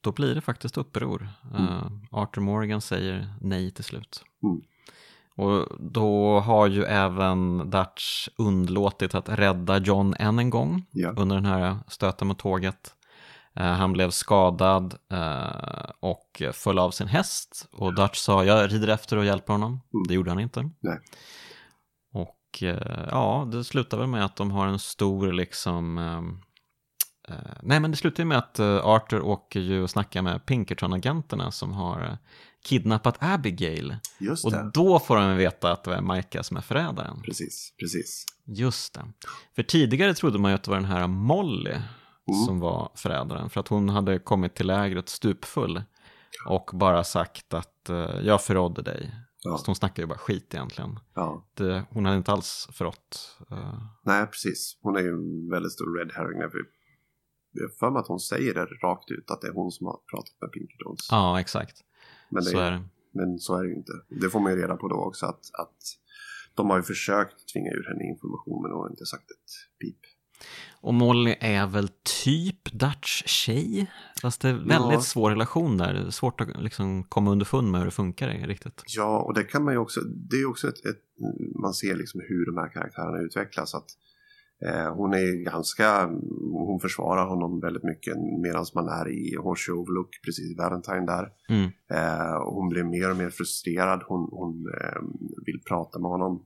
då 0.03 0.11
blir 0.11 0.35
det 0.35 0.41
faktiskt 0.41 0.77
uppror. 0.77 1.29
Eh, 1.53 1.87
Arthur 2.11 2.41
Morgan 2.41 2.81
säger 2.81 3.33
nej 3.41 3.71
till 3.71 3.83
slut. 3.83 4.23
Mm. 4.43 4.61
Och 5.35 5.67
då 5.79 6.39
har 6.39 6.67
ju 6.67 6.83
även 6.83 7.69
Dutch 7.69 8.27
undlåtit 8.37 9.15
att 9.15 9.29
rädda 9.29 9.77
John 9.77 10.13
än 10.19 10.39
en 10.39 10.49
gång 10.49 10.85
Ja. 10.91 11.13
under 11.17 11.35
den 11.35 11.45
här 11.45 11.77
stöten 11.87 12.27
mot 12.27 12.39
tåget. 12.39 12.93
Eh, 13.55 13.65
Han 13.71 13.93
blev 13.93 14.09
skadad 14.09 14.95
eh, 15.11 15.89
och 15.99 16.41
föll 16.53 16.79
av 16.79 16.91
sin 16.91 17.07
häst 17.07 17.69
och 17.71 17.95
Dutch 17.95 18.17
sa 18.17 18.43
jag 18.45 18.73
rider 18.73 18.87
efter 18.87 19.17
och 19.17 19.25
hjälper 19.25 19.53
honom. 19.53 19.79
Det 20.07 20.13
gjorde 20.13 20.31
han 20.31 20.39
inte. 20.39 20.69
Nej. 20.79 20.99
Och 22.13 22.63
eh, 22.63 23.07
ja, 23.11 23.47
det 23.51 23.63
slutar 23.63 23.97
väl 23.97 24.07
med 24.07 24.25
att 24.25 24.35
de 24.35 24.51
har 24.51 24.67
en 24.67 24.79
stor 24.79 25.31
liksom 25.31 25.97
ehm, 25.97 26.39
eh, 27.27 27.53
nej 27.61 27.79
men 27.79 27.91
det 27.91 27.97
slutar 27.97 28.23
ju 28.23 28.27
med 28.27 28.37
att 28.37 28.59
Arthur 28.59 29.21
åker 29.21 29.59
ju 29.59 29.83
och 29.83 29.89
snackar 29.89 30.21
med 30.21 30.45
Pinkerton-agenterna 30.45 31.51
som 31.51 31.73
har 31.73 32.17
kidnappat 32.63 33.17
Abigail. 33.19 33.95
Just 34.19 34.45
Och 34.45 34.51
det. 34.51 34.71
då 34.73 34.99
får 34.99 35.15
de 35.15 35.37
veta 35.37 35.71
att 35.71 35.83
det 35.83 35.95
är 35.95 36.01
Micah 36.01 36.41
som 36.41 36.57
är 36.57 36.61
förrädaren. 36.61 37.21
Precis, 37.21 37.73
precis. 37.79 38.25
Just 38.45 38.93
det. 38.93 39.05
För 39.55 39.63
tidigare 39.63 40.13
trodde 40.13 40.39
man 40.39 40.51
ju 40.51 40.55
att 40.55 40.63
det 40.63 40.71
var 40.71 40.77
den 40.77 40.85
här 40.89 41.07
Molly 41.07 41.75
Mm. 42.27 42.45
som 42.45 42.59
var 42.59 42.91
förrädaren. 42.95 43.49
För 43.49 43.59
att 43.59 43.67
hon 43.67 43.89
hade 43.89 44.19
kommit 44.19 44.55
till 44.55 44.67
lägret 44.67 45.09
stupfull 45.09 45.83
och 46.47 46.69
bara 46.73 47.03
sagt 47.03 47.53
att 47.53 47.89
eh, 47.89 47.95
jag 48.21 48.43
förrådde 48.43 48.81
dig. 48.81 49.15
Ja. 49.39 49.51
Fast 49.51 49.65
hon 49.65 49.75
snackar 49.75 50.03
ju 50.03 50.07
bara 50.07 50.17
skit 50.17 50.53
egentligen. 50.53 50.99
Ja. 51.13 51.47
Det, 51.53 51.85
hon 51.89 52.05
hade 52.05 52.17
inte 52.17 52.31
alls 52.31 52.67
förrått. 52.71 53.37
eh, 53.51 53.81
Nej, 54.03 54.25
precis. 54.27 54.77
Hon 54.81 54.95
är 54.95 54.99
ju 55.01 55.09
en 55.09 55.49
väldigt 55.49 55.71
stor 55.71 55.97
red 55.99 56.11
herring. 56.15 56.39
När 56.39 56.47
vi... 56.47 56.59
Jag 57.51 57.63
har 57.63 57.69
för 57.79 57.91
mig 57.91 57.99
att 57.99 58.07
hon 58.07 58.19
säger 58.19 58.53
det 58.53 58.65
rakt 58.65 59.11
ut, 59.11 59.31
att 59.31 59.41
det 59.41 59.47
är 59.47 59.53
hon 59.53 59.71
som 59.71 59.85
har 59.87 59.99
pratat 60.11 60.33
med 60.41 60.51
Pinkertons. 60.51 61.07
ja, 61.11 61.39
exakt. 61.39 61.77
Men, 62.33 62.43
Så 62.43 62.57
det. 62.59 62.83
men 63.11 63.39
så 63.39 63.55
är 63.57 63.63
det 63.63 63.69
ju 63.69 63.75
inte. 63.75 63.91
Det 64.09 64.29
får 64.29 64.39
man 64.39 64.51
ju 64.51 64.57
reda 64.61 64.75
på 64.75 64.87
då 64.87 64.95
också, 64.95 65.25
att, 65.25 65.39
att 65.59 65.77
de 66.55 66.69
har 66.69 66.77
ju 66.77 66.83
försökt 66.83 67.53
tvinga 67.53 67.71
ur 67.71 67.85
henne 67.87 68.03
information, 68.03 68.61
men 68.61 68.71
hon 68.71 68.81
har 68.81 68.89
inte 68.89 69.05
sagt 69.05 69.31
ett 69.31 69.79
pip. 69.81 69.97
Och 70.81 70.93
Molly 70.93 71.35
är 71.39 71.67
väl 71.67 71.89
typ 72.23 72.71
Dutch 72.71 73.23
tjej? 73.25 73.91
Fast 74.21 74.41
det 74.41 74.49
är 74.49 74.53
väldigt 74.53 74.93
Ja. 74.93 75.01
svår 75.01 75.29
relation 75.29 75.77
där. 75.77 76.09
Svårt 76.09 76.41
att 76.41 76.61
liksom 76.63 77.03
komma 77.03 77.31
underfund 77.31 77.71
med 77.71 77.79
hur 77.81 77.85
det 77.85 77.91
funkar 77.91 78.27
riktigt. 78.29 78.83
Ja, 78.87 79.19
och 79.21 79.33
det 79.33 79.43
kan 79.43 79.63
man 79.63 79.73
ju 79.73 79.77
också, 79.77 80.01
det 80.01 80.35
är 80.35 80.45
också 80.49 80.67
ett, 80.67 80.85
ett 80.85 81.01
man 81.61 81.73
ser 81.73 81.95
liksom 81.95 82.21
hur 82.27 82.45
de 82.45 82.57
här 82.57 82.69
karaktärerna 82.73 83.21
utvecklas. 83.21 83.75
Att, 83.75 83.85
hon 84.95 85.13
är 85.13 85.43
ganska, 85.43 86.05
hon 86.51 86.79
försvarar 86.79 87.27
honom 87.27 87.59
väldigt 87.59 87.83
mycket 87.83 88.17
medan 88.41 88.65
man 88.75 88.87
är 88.87 89.09
i 89.09 89.35
Horseshoe 89.35 89.75
Overlook, 89.75 90.09
precis 90.25 90.51
i 90.51 90.55
Valentine 90.55 91.05
där. 91.05 91.29
Mm. 91.49 91.69
Eh, 91.91 92.43
hon 92.45 92.69
blir 92.69 92.83
mer 92.83 93.11
och 93.11 93.17
mer 93.17 93.29
frustrerad, 93.29 94.03
hon, 94.07 94.29
hon 94.31 94.65
eh, 94.81 95.01
vill 95.45 95.61
prata 95.69 95.99
med 95.99 96.11
honom. 96.11 96.45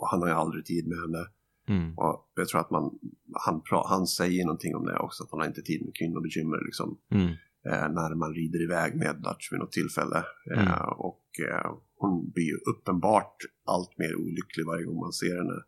Och 0.00 0.08
han 0.08 0.20
har 0.20 0.28
ju 0.28 0.34
aldrig 0.34 0.64
tid 0.64 0.88
med 0.88 0.98
henne. 0.98 1.26
Mm. 1.68 1.98
Och 1.98 2.32
jag 2.34 2.48
tror 2.48 2.60
att 2.60 2.70
man, 2.70 2.98
han, 3.32 3.62
han 3.84 4.06
säger 4.06 4.44
någonting 4.44 4.76
om 4.76 4.84
det 4.86 4.98
också, 4.98 5.24
att 5.24 5.30
han 5.30 5.40
har 5.40 5.46
inte 5.46 5.62
tid 5.62 5.84
med 5.84 5.94
kvinnobekymmer 5.94 6.64
liksom. 6.64 6.98
Mm. 7.10 7.28
Eh, 7.66 7.88
när 7.88 8.14
man 8.14 8.34
rider 8.34 8.62
iväg 8.62 8.94
med 8.96 9.16
Dutch 9.16 9.52
vid 9.52 9.60
något 9.60 9.72
tillfälle. 9.72 10.24
Eh, 10.54 10.58
Mm. 10.58 10.88
och 10.98 11.24
eh, 11.48 11.70
hon 11.98 12.30
blir 12.30 12.44
ju 12.44 12.56
uppenbart 12.70 13.36
allt 13.66 13.98
mer 13.98 14.16
olycklig 14.16 14.66
varje 14.66 14.84
gång 14.84 15.00
man 15.00 15.12
ser 15.12 15.36
henne. 15.36 15.58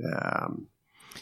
Eh, 0.00 0.48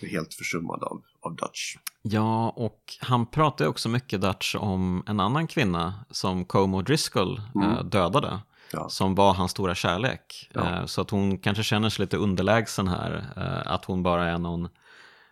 helt 0.08 0.34
försummad 0.34 0.82
av, 0.82 1.02
av 1.20 1.36
Dutch. 1.36 1.76
Ja, 2.02 2.48
och 2.50 2.82
han 3.00 3.26
pratar 3.26 3.64
ju 3.64 3.68
också 3.68 3.88
mycket 3.88 4.20
Dutch 4.20 4.54
om 4.54 5.02
en 5.06 5.20
annan 5.20 5.46
kvinna 5.46 6.04
som 6.10 6.44
Como 6.44 6.82
Driscoll 6.82 7.40
eh, 7.62 7.84
dödade. 7.84 8.28
Mm. 8.28 8.40
Ja. 8.72 8.88
Som 8.88 9.14
var 9.14 9.34
hans 9.34 9.50
stora 9.50 9.74
kärlek. 9.74 10.50
Ja. 10.52 10.60
Eh, 10.78 10.86
så 10.86 11.00
att 11.00 11.10
hon 11.10 11.38
kanske 11.38 11.62
känner 11.62 11.88
sig 11.90 12.02
lite 12.02 12.16
underlägsen 12.16 12.88
här. 12.88 13.24
Eh, 13.36 13.72
att 13.72 13.84
hon 13.84 14.02
bara 14.02 14.24
är 14.28 14.38
någon, 14.38 14.68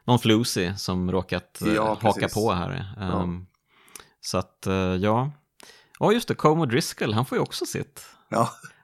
någon 0.04 0.18
flusig 0.18 0.78
som 0.78 1.12
råkat 1.12 1.62
eh, 1.62 1.72
Ja, 1.72 1.98
haka 2.02 2.20
precis. 2.20 2.34
på 2.34 2.52
här. 2.52 2.94
Ehm, 3.00 3.46
Så 4.20 4.38
att, 4.38 4.66
eh, 4.66 4.74
ja. 4.74 5.30
Ja, 5.98 6.12
just 6.12 6.28
det, 6.28 6.34
Como 6.34 6.66
Driscoll, 6.66 7.14
han 7.14 7.24
får 7.26 7.38
ju 7.38 7.42
också 7.42 7.66
sitt. 7.66 8.06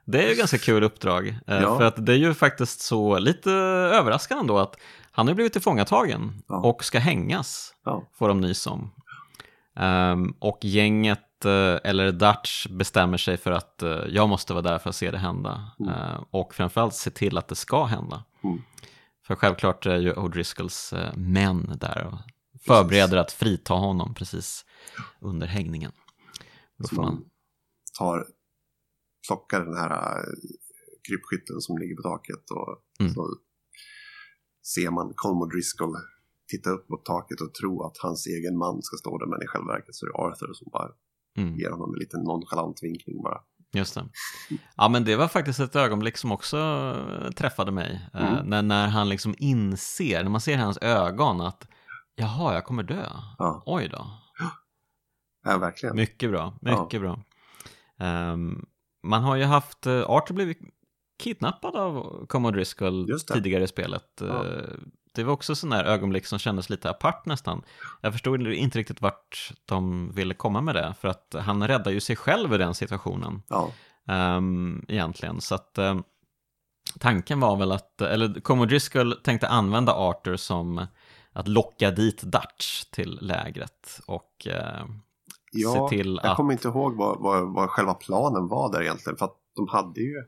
Det 0.07 0.23
är 0.25 0.29
ju 0.29 0.35
ganska 0.35 0.57
kul 0.57 0.83
uppdrag. 0.83 1.27
eh, 1.27 1.61
Ja. 1.61 1.77
För 1.77 1.85
att 1.85 2.05
det 2.05 2.11
är 2.13 2.17
ju 2.17 2.33
faktiskt 2.33 2.81
så 2.81 3.19
lite 3.19 3.51
överraskande 3.51 4.47
då 4.53 4.57
att 4.59 4.75
han 5.11 5.27
har 5.27 5.33
blivit 5.35 5.53
tillfångatagen 5.53 6.43
Ja. 6.47 6.55
och 6.55 6.83
ska 6.83 6.99
hängas, 6.99 7.73
ja, 7.85 8.03
får 8.13 8.27
de 8.27 8.41
nys 8.41 8.67
om. 8.67 8.91
Ehm, 9.75 10.33
och 10.39 10.57
gänget, 10.61 11.45
eh, 11.45 11.75
eller 11.83 12.11
Dutch, 12.11 12.67
bestämmer 12.67 13.17
sig 13.17 13.37
för 13.37 13.51
att 13.51 13.83
eh, 13.83 13.99
jag 14.07 14.29
måste 14.29 14.53
vara 14.53 14.61
där 14.63 14.77
för 14.79 14.89
att 14.89 14.95
se 14.95 15.11
det 15.11 15.17
hända. 15.17 15.71
Eh, 15.87 16.23
och 16.31 16.53
framförallt 16.55 16.93
se 16.95 17.09
till 17.09 17.37
att 17.37 17.47
det 17.47 17.55
ska 17.55 17.85
hända. 17.85 18.23
Mm. 18.43 18.61
För 19.27 19.35
självklart 19.35 19.85
är 19.85 19.97
ju 19.97 20.13
O'Driscolls 20.13 20.93
eh, 20.97 21.13
män 21.17 21.71
där 21.79 22.05
och 22.13 22.19
förbereder 22.65 23.17
att 23.17 23.31
frita 23.31 23.73
honom 23.73 24.13
precis 24.13 24.65
under 25.21 25.47
hängningen. 25.47 25.91
Då 26.77 26.87
får 26.87 26.95
man, 26.95 27.05
man 27.05 27.23
tar, 27.97 28.25
plockar 29.27 29.65
den 29.65 29.77
här 29.77 29.91
äh, 29.91 30.23
krypskytten 31.07 31.61
som 31.61 31.77
ligger 31.77 31.95
på 31.95 32.01
taket 32.01 32.51
och 32.51 32.83
Mm. 32.99 33.13
så 33.13 33.27
ser 34.73 34.89
man 34.91 35.13
Colmo 35.15 35.45
Driscoll 35.45 35.95
titta 36.51 36.69
upp 36.69 36.89
mot 36.89 37.05
taket 37.05 37.41
och 37.41 37.53
tro 37.53 37.83
att 37.83 37.97
hans 37.97 38.27
egen 38.27 38.57
man 38.57 38.81
ska 38.81 38.97
stå 38.97 39.17
där 39.17 39.25
men 39.27 39.43
i 39.43 39.47
själva 39.47 39.73
verket 39.73 39.95
så 39.95 40.05
är 40.05 40.09
det 40.09 40.17
Arthur 40.17 40.53
som 40.53 40.67
bara 40.71 40.89
mm. 41.37 41.55
ger 41.59 41.69
honom 41.69 41.93
en 41.93 41.99
liten 41.99 42.23
nonchalant 42.23 42.83
vinkning 42.83 43.21
bara. 43.23 43.41
Just 43.73 43.95
det. 43.95 44.09
Ja, 44.75 44.89
men 44.89 45.03
det 45.05 45.15
var 45.15 45.27
faktiskt 45.27 45.59
ett 45.59 45.75
ögonblick 45.75 46.17
som 46.17 46.31
också 46.31 46.57
eh, 46.57 47.31
träffade 47.31 47.71
mig. 47.71 48.09
Eh, 48.13 48.33
Mm. 48.33 48.45
När, 48.49 48.61
när 48.61 48.87
han 48.87 49.09
liksom 49.09 49.35
inser, 49.37 50.23
när 50.23 50.29
man 50.29 50.41
ser 50.41 50.57
hans 50.57 50.77
ögon 50.77 51.41
att 51.41 51.67
jaha, 52.15 52.53
jag 52.53 52.65
kommer 52.65 52.83
dö. 52.83 53.09
Ja, 53.37 53.63
Oj 53.65 53.87
då. 53.91 54.07
ja 55.43 55.57
verkligen. 55.57 55.95
Mycket 55.95 56.29
bra, 56.31 56.57
mycket 56.61 57.01
bra. 57.01 57.19
Ehm, 57.99 58.65
man 59.07 59.23
har 59.23 59.35
ju 59.35 59.43
haft, 59.43 59.87
uh, 59.87 60.09
Arthur 60.09 60.35
blivit 60.35 60.59
kidnappad 61.23 61.75
av 61.75 62.25
Commodore 62.27 62.59
Driscoll 62.59 63.07
tidigare 63.33 63.63
i 63.63 63.67
spelet. 63.67 64.07
Ja. 64.19 64.45
Eh, 64.45 64.63
det 65.13 65.23
var 65.23 65.33
också 65.33 65.55
sådana 65.55 65.75
här 65.75 65.83
ögonblick 65.83 66.25
som 66.25 66.39
kändes 66.39 66.69
lite 66.69 66.89
apart 66.89 67.25
nästan. 67.25 67.63
Jag 68.01 68.13
förstod 68.13 68.47
inte 68.47 68.79
riktigt 68.79 69.01
vart 69.01 69.51
de 69.65 70.11
ville 70.15 70.33
komma 70.33 70.61
med 70.61 70.75
det, 70.75 70.93
för 70.99 71.07
att 71.07 71.35
han 71.39 71.67
räddar 71.67 71.91
ju 71.91 71.99
sig 71.99 72.15
själv 72.15 72.53
i 72.53 72.57
den 72.57 72.75
situationen. 72.75 73.41
Ja, 73.47 73.71
Um, 74.09 74.85
egentligen. 74.87 75.41
Så 75.41 75.55
att 75.55 75.77
ehm, 75.77 76.03
tanken 76.99 77.39
var 77.39 77.55
väl 77.55 77.71
att, 77.71 78.01
eller 78.01 78.41
Commodore 78.41 78.69
Driscoll 78.69 79.19
tänkte 79.23 79.47
använda 79.47 79.93
Arthur 79.93 80.35
som 80.35 80.87
att 81.31 81.47
locka 81.47 81.91
dit 81.91 82.21
Dutch 82.21 82.83
till 82.83 83.19
lägret 83.21 84.01
och 84.05 84.47
eh, 84.47 84.85
ja 85.51 85.73
se 85.73 85.97
till 85.97 86.19
jag 86.23 86.31
att... 86.31 86.37
kommer 86.37 86.53
inte 86.53 86.67
ihåg 86.67 86.95
vad, 86.95 87.19
vad, 87.19 87.53
vad 87.53 87.69
själva 87.69 87.93
planen 87.93 88.47
var 88.47 88.71
där 88.71 88.81
egentligen 88.81 89.17
för 89.17 89.25
att 89.25 89.35
de 89.55 89.67
hade 89.67 90.01
ju 90.01 90.23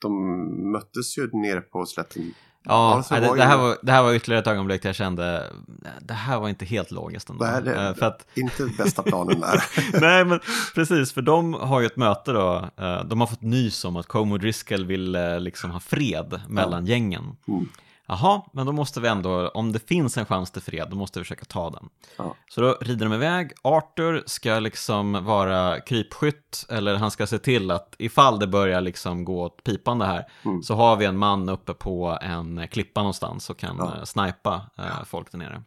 de 0.00 0.72
möttes 0.72 1.18
ju 1.18 1.30
nere 1.32 1.60
på 1.60 1.86
slätten. 1.86 2.34
Ja, 2.66 3.04
nej, 3.10 3.20
det, 3.20 3.28
var 3.28 3.36
det, 3.36 3.42
här 3.42 3.58
var, 3.58 3.76
det 3.82 3.92
här 3.92 4.02
var 4.02 4.14
ytterligare 4.14 4.40
ett 4.40 4.46
ögonblick 4.46 4.82
där 4.82 4.88
jag 4.88 4.96
kände, 4.96 5.52
det 6.00 6.14
här 6.14 6.40
var 6.40 6.48
inte 6.48 6.64
helt 6.64 6.90
logiskt 6.90 7.30
ändå. 7.30 7.44
Det 7.44 7.50
här 7.50 7.62
är 7.62 7.88
Eh, 7.88 7.94
för 7.94 8.06
att, 8.06 8.26
inte 8.34 8.66
bästa 8.78 9.02
planen 9.02 9.40
där. 9.40 9.64
nej 10.00 10.24
men 10.24 10.40
precis, 10.74 11.12
för 11.12 11.22
de 11.22 11.54
har 11.54 11.80
ju 11.80 11.86
ett 11.86 11.96
möte 11.96 12.32
då, 12.32 12.68
eh, 12.76 13.04
de 13.04 13.20
har 13.20 13.26
fått 13.26 13.42
nys 13.42 13.84
om 13.84 13.96
att 13.96 14.06
Como 14.06 14.38
Driscoll 14.38 14.86
vill 14.86 15.14
eh, 15.14 15.40
liksom 15.40 15.70
ha 15.70 15.80
fred 15.80 16.40
mellan 16.48 16.86
gängen. 16.86 17.36
Mm. 17.48 17.68
Jaha, 18.06 18.42
men 18.52 18.66
då 18.66 18.72
måste 18.72 19.00
vi 19.00 19.08
ändå, 19.08 19.48
om 19.48 19.72
det 19.72 19.88
finns 19.88 20.16
en 20.16 20.26
chans 20.26 20.50
till 20.50 20.62
fred, 20.62 20.88
då 20.90 20.96
måste 20.96 21.18
vi 21.18 21.24
försöka 21.24 21.44
ta 21.44 21.70
den. 21.70 21.88
Ja. 22.16 22.36
Så 22.50 22.60
då 22.60 22.76
rider 22.80 23.06
de 23.06 23.14
iväg, 23.14 23.52
Arthur 23.62 24.22
ska 24.26 24.58
liksom 24.58 25.24
vara 25.24 25.80
krypskytt, 25.80 26.66
eller 26.68 26.94
han 26.96 27.10
ska 27.10 27.26
se 27.26 27.38
till 27.38 27.70
att 27.70 27.94
ifall 27.98 28.38
det 28.38 28.46
börjar 28.46 28.80
liksom 28.80 29.24
gå 29.24 29.42
åt 29.44 29.64
pipan 29.64 29.98
det 29.98 30.06
här, 30.06 30.24
Mm. 30.44 30.62
så 30.62 30.74
har 30.74 30.96
vi 30.96 31.04
en 31.04 31.18
man 31.18 31.48
uppe 31.48 31.74
på 31.74 32.18
en 32.22 32.68
klippa 32.68 33.00
någonstans 33.00 33.50
och 33.50 33.58
kan 33.58 33.76
Ja. 33.78 33.94
ja. 33.98 34.06
snipa 34.06 34.70
eh, 34.78 35.04
folk 35.06 35.30
där 35.32 35.38
nere. 35.38 35.62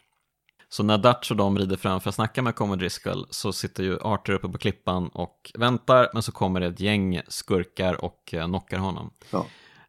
Så 0.69 0.83
när 0.83 0.97
Dutch 0.97 1.31
och 1.31 1.37
de 1.37 1.57
rider 1.57 1.77
fram 1.77 2.01
för 2.01 2.09
att 2.09 2.15
snacka 2.15 2.41
med 2.41 2.55
Commodore 2.55 2.79
Driscoll 2.79 3.27
så 3.29 3.53
sitter 3.53 3.83
ju 3.83 3.99
Arthur 4.01 4.33
uppe 4.33 4.47
på 4.49 4.57
klippan 4.57 5.07
och 5.07 5.51
väntar, 5.57 6.09
men 6.13 6.23
så 6.23 6.31
kommer 6.31 6.59
det 6.59 6.65
ett 6.67 6.79
gäng 6.79 7.21
skurkar 7.27 8.05
och 8.05 8.33
eh, 8.33 8.45
knockar 8.45 8.77
honom. 8.77 9.11
Ja. 9.29 9.45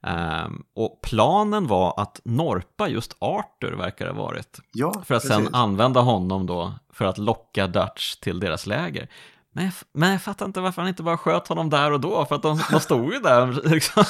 Ehm, 0.09 0.63
och 0.75 1.01
planen 1.03 1.67
var 1.67 2.01
att 2.01 2.21
norpa 2.25 2.89
just 2.89 3.17
Arthur 3.19 3.73
verkar 3.77 4.07
det 4.07 4.13
ha 4.13 4.23
varit. 4.23 4.59
Ja, 4.73 5.03
För 5.05 5.15
att 5.15 5.23
sen 5.23 5.39
precis. 5.41 5.55
använda 5.55 6.01
honom 6.01 6.47
då 6.47 6.75
för 6.93 7.05
att 7.05 7.19
locka 7.19 7.67
Dutch 7.67 8.17
till 8.17 8.41
deras 8.41 8.67
läger. 8.67 9.11
Men 9.53 9.65
jag, 9.65 9.73
men 9.93 10.11
jag 10.11 10.23
fattar 10.23 10.47
inte 10.47 10.61
varför 10.61 10.83
han 10.83 10.89
inte 10.89 11.03
bara 11.03 11.17
sköt 11.19 11.49
honom 11.49 11.71
där 11.71 11.93
och 11.93 12.01
då, 12.01 12.25
för 12.25 12.35
att 12.35 12.43
de, 12.43 12.61
de 12.71 12.81
stod 12.81 13.13
ju 13.13 13.21
där 13.21 13.61
liksom, 13.71 14.05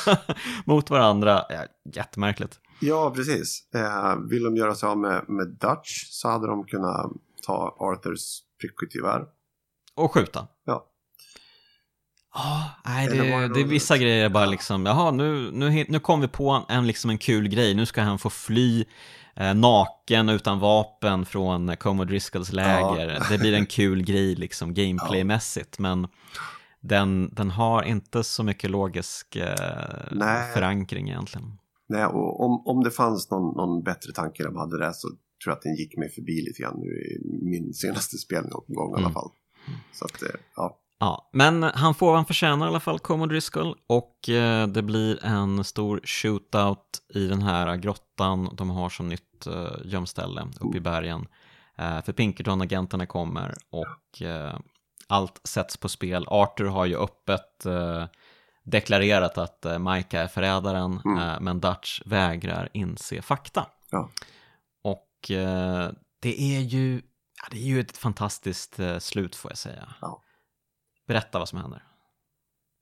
mot 0.64 0.90
varandra. 0.90 1.42
Ja, 1.48 1.64
jättemärkligt. 1.94 2.60
Ja, 2.80 3.12
precis. 3.14 3.68
Eh, 3.74 4.16
vill 4.30 4.44
de 4.44 4.56
göra 4.56 4.74
sig 4.74 4.88
av 4.88 4.98
med, 4.98 5.24
med 5.28 5.46
Dutch 5.46 6.06
så 6.10 6.28
hade 6.28 6.46
de 6.46 6.64
kunnat 6.64 7.12
ta 7.46 7.76
Arthurs 7.78 8.40
prickskyttegevär. 8.60 9.24
Och 9.94 10.14
skjuta. 10.14 10.46
Ja. 10.64 10.87
Ja, 12.38 12.70
nej, 12.84 13.06
det, 13.08 13.14
det 13.18 13.48
det 13.54 13.60
är 13.60 13.64
vissa 13.64 13.98
grejer 13.98 14.28
bara 14.28 14.44
Ja. 14.44 14.50
liksom, 14.50 14.86
jaha, 14.86 15.10
nu, 15.10 15.50
nu, 15.52 15.84
nu 15.88 16.00
kom 16.00 16.20
vi 16.20 16.28
på 16.28 16.64
en, 16.68 16.86
liksom 16.86 17.10
en 17.10 17.18
kul 17.18 17.48
grej, 17.48 17.74
nu 17.74 17.86
ska 17.86 18.02
han 18.02 18.18
få 18.18 18.30
fly 18.30 18.84
eh, 19.36 19.54
naken 19.54 20.28
utan 20.28 20.58
vapen 20.60 21.26
från 21.26 21.76
Commodore 21.76 22.08
Driscolls 22.10 22.52
läger. 22.52 23.22
Det 23.30 23.38
blir 23.38 23.52
en 23.54 23.66
kul 23.76 24.02
grej 24.04 24.34
liksom 24.34 24.74
gameplaymässigt, 24.74 25.78
men 25.78 26.08
den, 26.80 27.28
den 27.34 27.50
har 27.50 27.82
inte 27.82 28.24
så 28.24 28.42
mycket 28.42 28.70
logisk 28.70 29.36
eh, 29.36 29.54
förankring 30.54 31.08
egentligen. 31.08 31.58
Nej, 31.88 32.04
och 32.06 32.44
om, 32.44 32.62
om 32.66 32.84
det 32.84 32.90
fanns 32.90 33.30
någon, 33.30 33.56
någon 33.56 33.82
bättre 33.82 34.12
tanke 34.12 34.44
de 34.44 34.56
hade 34.56 34.78
där 34.78 34.92
så 34.92 35.08
tror 35.08 35.18
jag 35.46 35.52
att 35.52 35.62
den 35.62 35.74
gick 35.74 35.96
mig 35.96 36.10
förbi 36.10 36.42
lite 36.46 36.62
grann 36.62 36.76
nu 36.78 36.86
i 36.86 37.18
min 37.44 37.74
senaste 37.74 38.16
spelomgång 38.18 38.90
i 38.90 38.94
alla 38.96 38.98
Mm. 38.98 39.12
fall. 39.12 39.30
Så 39.92 40.04
att, 40.04 40.22
eh, 40.22 40.28
ja. 40.56 40.78
Ja, 41.00 41.30
men 41.32 41.62
han 41.62 41.94
får 41.94 42.06
vad 42.06 42.16
han 42.16 42.24
förtjänar 42.26 42.66
i 42.66 42.68
alla 42.68 42.80
fall, 42.80 42.98
Commodore 42.98 43.34
Driscoll, 43.34 43.74
och 43.86 44.28
eh, 44.28 44.66
det 44.66 44.82
blir 44.82 45.24
en 45.24 45.64
stor 45.64 46.00
shootout 46.04 46.86
i 47.14 47.26
den 47.26 47.42
här 47.42 47.76
grottan 47.76 48.50
de 48.56 48.70
har 48.70 48.88
som 48.88 49.08
nytt 49.08 49.46
eh, 49.46 49.70
gömställe 49.84 50.48
uppe 50.60 50.76
i 50.76 50.80
bergen. 50.80 51.26
Eh, 51.78 52.02
för 52.02 52.12
Pinkerton-agenterna 52.12 53.06
kommer 53.06 53.54
och 53.70 54.22
eh, 54.22 54.58
allt 55.06 55.40
sätts 55.44 55.76
på 55.76 55.88
spel. 55.88 56.24
Arthur 56.28 56.64
har 56.66 56.86
ju 56.86 56.96
öppet 56.96 57.66
deklarerat 58.64 59.38
att 59.38 59.64
eh, 59.64 59.78
Micah 59.78 60.20
är 60.20 60.26
förrädaren, 60.28 61.00
Mm. 61.04 61.44
men 61.44 61.60
Dutch 61.60 62.02
vägrar 62.06 62.68
inse 62.72 63.22
fakta. 63.22 63.66
Ja. 63.90 64.10
Och 64.84 65.08
det 66.22 66.40
är 66.56 66.60
ju, 66.60 67.02
ja, 67.42 67.48
det 67.50 67.56
är 67.56 67.62
ju 67.66 67.80
ett 67.80 67.96
fantastiskt 67.96 68.78
eh, 68.78 68.98
slut 68.98 69.36
får 69.36 69.50
jag 69.50 69.58
säga. 69.58 69.88
Ja. 70.00 70.22
Berätta 71.08 71.38
vad 71.38 71.48
som 71.48 71.58
händer. 71.58 71.82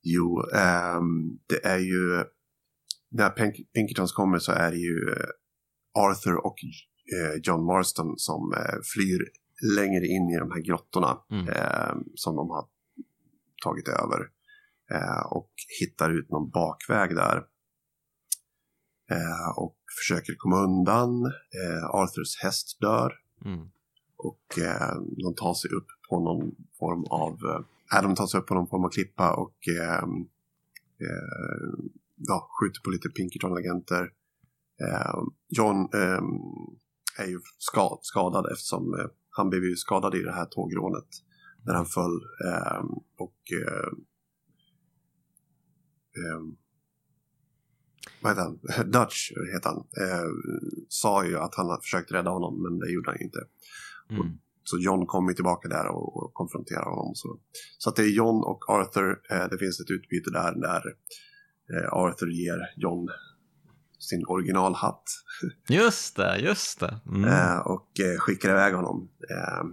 Jo, 0.03 0.40
ehm, 0.55 1.39
det 1.47 1.65
är 1.66 1.78
ju... 1.78 2.24
När 3.11 3.31
Pink- 3.31 3.66
Pinkertons 3.74 4.12
kommer 4.12 4.39
så 4.39 4.53
är 4.53 4.70
det 4.70 4.77
ju 4.77 4.97
eh, 5.12 5.28
Arthur 6.05 6.47
och 6.47 6.57
eh, 7.16 7.40
John 7.43 7.65
Marston 7.65 8.15
som 8.16 8.53
eh, 8.57 8.77
flyr 8.94 9.20
längre 9.77 10.07
in 10.07 10.31
i 10.31 10.39
de 10.39 10.51
här 10.51 10.61
grottorna 10.61 11.19
Mm. 11.31 11.48
ehm, 11.48 12.05
som 12.15 12.36
de 12.36 12.51
har 12.51 12.65
tagit 13.65 13.89
över. 13.89 14.20
Eh, 14.90 15.27
och 15.32 15.51
hittar 15.81 16.11
ut 16.19 16.31
någon 16.31 16.51
bakväg 16.51 17.15
där. 17.16 17.36
Eh, 19.11 19.48
och 19.59 19.77
försöker 20.01 20.35
komma 20.36 20.57
undan. 20.65 21.24
Eh, 21.27 21.85
Arthurs 21.90 22.43
häst 22.43 22.81
dör. 22.81 23.12
Mm. 23.44 23.70
Och 24.16 24.59
eh, 24.59 24.94
de 25.24 25.35
tar 25.35 25.55
sig 25.55 25.70
upp 25.70 25.86
på 26.11 26.20
någon 26.20 26.55
form 26.78 27.05
av... 27.05 27.65
Adam 27.90 28.10
de 28.10 28.16
tar 28.16 28.26
sig 28.26 28.40
upp 28.40 28.46
på 28.46 28.54
någon 28.54 28.68
form 28.68 28.84
av 28.84 28.88
klippa 28.88 29.34
och 29.34 29.68
eh, 29.68 30.02
eh, 31.04 31.68
ja, 32.16 32.50
skjuter 32.60 32.80
på 32.80 32.90
lite 32.90 33.08
Pinkerton-agenter. 33.08 34.02
Eh, 34.80 35.14
John 35.48 35.76
ehm, 35.76 36.26
är 37.18 37.26
ju 37.26 37.40
skad, 37.58 37.98
skadad 38.02 38.46
eftersom 38.52 38.94
eh, 38.94 39.06
han 39.30 39.50
blev 39.50 39.64
ju 39.64 39.76
skadad 39.76 40.14
i 40.14 40.22
det 40.22 40.32
här 40.32 40.46
tågrånet 40.46 41.08
när 41.66 41.74
han 41.74 41.86
föll. 41.86 42.20
Ehm, 42.46 42.88
och 43.16 43.40
eh, 43.62 43.92
ehm, 46.22 46.56
vad 48.22 48.32
heter 48.32 48.42
han? 48.42 48.90
Dutch 48.90 49.32
heter 49.54 49.68
han. 49.68 49.78
Eh, 49.78 50.30
sa 50.88 51.24
ju 51.24 51.38
att 51.38 51.54
han 51.54 51.66
hade 51.68 51.82
försökt 51.82 52.12
rädda 52.12 52.30
honom 52.30 52.62
men 52.62 52.78
det 52.78 52.92
gjorde 52.92 53.10
han 53.10 53.20
inte. 53.20 53.38
Mm. 54.10 54.38
Så 54.68 54.78
John 54.78 55.06
kommer 55.06 55.32
tillbaka 55.32 55.68
där 55.68 55.86
och, 55.88 56.16
och 56.16 56.34
konfronterar 56.34 56.90
honom. 56.90 57.14
Så, 57.14 57.38
så 57.78 57.90
att 57.90 57.97
det 57.97 58.02
är 58.02 58.16
John 58.16 58.36
och 58.51 58.70
Arthur. 58.70 59.10
Eh, 59.30 59.48
det 59.51 59.59
finns 59.59 59.80
ett 59.80 59.90
utbyte 59.90 60.30
där 60.30 60.52
där 60.60 60.82
eh, 61.72 61.93
Arthur 61.93 62.30
ger 62.30 62.59
John 62.76 63.09
sin 63.98 64.24
originalhatt 64.26 65.02
Just 65.68 66.16
det, 66.16 66.38
just 66.38 66.80
det. 66.80 67.01
Mm. 67.06 67.24
eh, 67.24 67.59
och 67.59 68.01
eh, 68.01 68.18
skickar 68.18 68.51
iväg 68.51 68.74
honom. 68.74 69.09
Eh, 69.30 69.64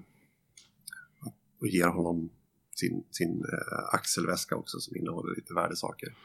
och 1.61 1.67
ger 1.67 1.87
honom 1.87 2.29
sin, 2.75 3.03
sin 3.11 3.29
eh, 3.53 3.95
axelväska 3.95 4.55
också 4.55 4.79
som 4.79 4.95
innehåller 4.95 5.35
lite 5.35 5.53
värdesaker. 5.53 6.15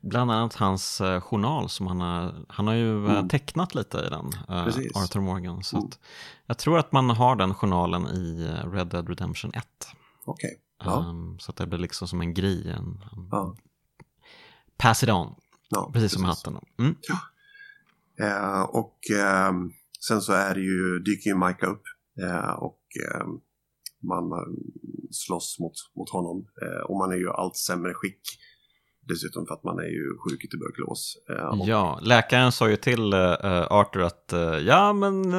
Bland 0.00 0.30
annat 0.30 0.54
hans 0.54 1.00
eh, 1.00 1.20
journal 1.20 1.68
som 1.68 1.86
han 1.86 2.00
har, 2.00 2.44
han 2.48 2.66
har 2.66 2.74
ju 2.74 3.04
eh, 3.06 3.12
Mm. 3.12 3.28
tecknat 3.28 3.74
lite 3.74 3.98
i 3.98 4.08
den, 4.10 4.30
eh, 4.48 4.64
Precis. 4.64 4.96
Arthur 4.96 5.20
Morgan. 5.20 5.62
Så 5.64 5.76
Mm. 5.76 5.90
jag 6.46 6.58
tror 6.58 6.78
att 6.78 6.92
man 6.92 7.10
har 7.10 7.36
den 7.36 7.54
journalen 7.54 8.06
i 8.06 8.42
eh, 8.44 8.70
Red 8.70 8.86
Dead 8.86 9.08
Redemption 9.08 9.50
1. 9.54 9.64
Okej. 10.24 10.58
Ja. 10.84 11.06
Um, 11.10 11.38
så 11.38 11.50
att 11.50 11.56
det 11.56 11.66
blir 11.66 11.78
liksom 11.78 12.08
som 12.08 12.20
en 12.20 12.34
grej, 12.34 12.70
en, 12.70 13.04
Ja. 13.30 13.56
pass 14.76 15.02
it 15.02 15.08
on, 15.10 15.34
ja, 15.68 15.90
precis 15.92 16.12
som 16.12 16.24
hatten. 16.24 16.54
då. 16.54 16.84
Mm. 16.84 16.96
Eh, 18.20 18.60
och 18.62 18.98
ehm, 19.18 19.70
sen 20.00 20.20
så 20.22 20.32
är 20.32 20.54
det 20.54 20.60
ju, 20.60 20.98
dyker 20.98 21.30
ju 21.30 21.36
Micah 21.36 21.70
upp 21.70 21.82
eh, 22.22 22.50
och 22.50 22.80
ehm, 23.14 23.40
man 24.02 24.32
eh, 24.32 24.38
slåss 25.10 25.56
mot, 25.60 25.72
mot 25.96 26.10
honom. 26.10 26.46
Eh, 26.62 26.90
och 26.90 26.96
man 26.96 27.12
är 27.12 27.16
ju 27.16 27.30
allt 27.30 27.56
sämre 27.56 27.94
skick. 27.94 28.20
Dessutom 29.08 29.46
för 29.46 29.54
att 29.54 29.64
man 29.64 29.78
är 29.78 29.82
ju 29.98 30.04
sjuk 30.18 30.44
i 30.44 30.48
tuberkulos. 30.48 31.16
Eh, 31.30 31.66
Ja, 31.68 31.98
läkaren 32.02 32.52
sa 32.52 32.68
ju 32.68 32.76
till 32.76 33.12
eh, 33.12 33.66
Arthur 33.70 34.02
att 34.02 34.32
eh, 34.32 34.40
ja, 34.40 34.92
men 34.92 35.34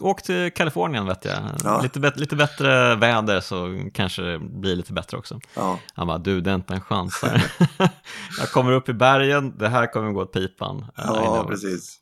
åk 0.00 0.22
till 0.22 0.52
Kalifornien 0.52 1.06
vet 1.06 1.24
jag. 1.24 1.38
Ja. 1.64 1.80
Lite, 1.82 2.00
bet- 2.00 2.16
lite 2.16 2.36
bättre 2.36 2.94
väder 2.96 3.40
så 3.40 3.84
kanske 3.94 4.22
det 4.22 4.38
blir 4.38 4.76
lite 4.76 4.92
bättre 4.92 5.16
också. 5.16 5.40
ja, 5.56 5.78
Han 5.94 6.06
bara, 6.06 6.18
du 6.18 6.40
det 6.40 6.50
är 6.50 6.54
inte 6.54 6.74
en 6.74 6.80
chans 6.80 7.20
här. 7.22 7.52
jag 8.38 8.48
kommer 8.52 8.72
upp 8.72 8.88
i 8.88 8.92
bergen, 8.94 9.58
det 9.58 9.68
här 9.68 9.92
kommer 9.92 10.12
gå 10.12 10.22
åt 10.22 10.32
pipan. 10.32 10.84
Ja, 10.96 11.46
precis. 11.48 11.98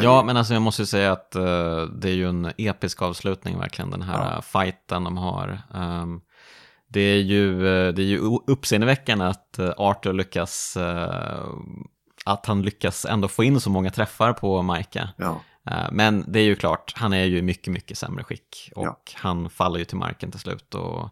Ja, 0.03 0.19
det, 0.21 0.25
men 0.27 0.37
alltså 0.37 0.53
jag 0.53 0.63
måste 0.63 0.83
ju 0.83 0.87
säga 0.87 1.13
att 1.13 1.35
eh, 1.35 1.83
det 1.83 2.09
är 2.09 2.15
ju 2.15 2.29
en 2.29 2.53
episk 2.59 3.03
avslutning 3.03 3.59
verkligen, 3.59 3.91
den 3.91 4.03
här 4.03 4.31
Ja. 4.31 4.37
uh, 4.37 4.41
fighten 4.43 5.05
de 5.05 5.17
har. 5.17 5.63
Ehm, 5.75 6.21
det 6.89 7.01
är 7.01 7.19
ju, 7.23 7.53
eh, 7.69 7.93
det 7.95 8.03
är 8.03 8.07
ju 8.07 8.19
uppseendeväckande 8.47 9.25
att 9.25 9.57
uh, 9.59 9.73
Arthur 9.77 10.13
lyckas, 10.13 10.77
eh, 10.77 11.45
att 12.25 12.47
han 12.47 12.63
lyckas 12.63 13.05
ändå 13.05 13.29
få 13.29 13.45
in 13.45 13.61
så 13.61 13.71
många 13.71 13.91
träffar 13.91 14.33
på 14.33 14.63
Micah. 14.63 15.09
ja, 15.17 15.41
Eh, 15.71 15.89
Men 15.93 16.25
det 16.33 16.41
är 16.41 16.45
ju 16.45 16.57
klart, 16.57 16.93
han 16.97 17.13
är 17.13 17.25
ju 17.25 17.39
i 17.39 17.43
mycket, 17.43 17.73
mycket 17.73 17.99
sämre 17.99 18.25
skick 18.25 18.71
och 18.77 18.85
Ja. 18.87 18.99
han 19.15 19.51
faller 19.51 19.79
ju 19.79 19.85
till 19.85 19.97
marken 19.97 20.31
till 20.31 20.41
slut 20.41 20.75
och 20.75 21.09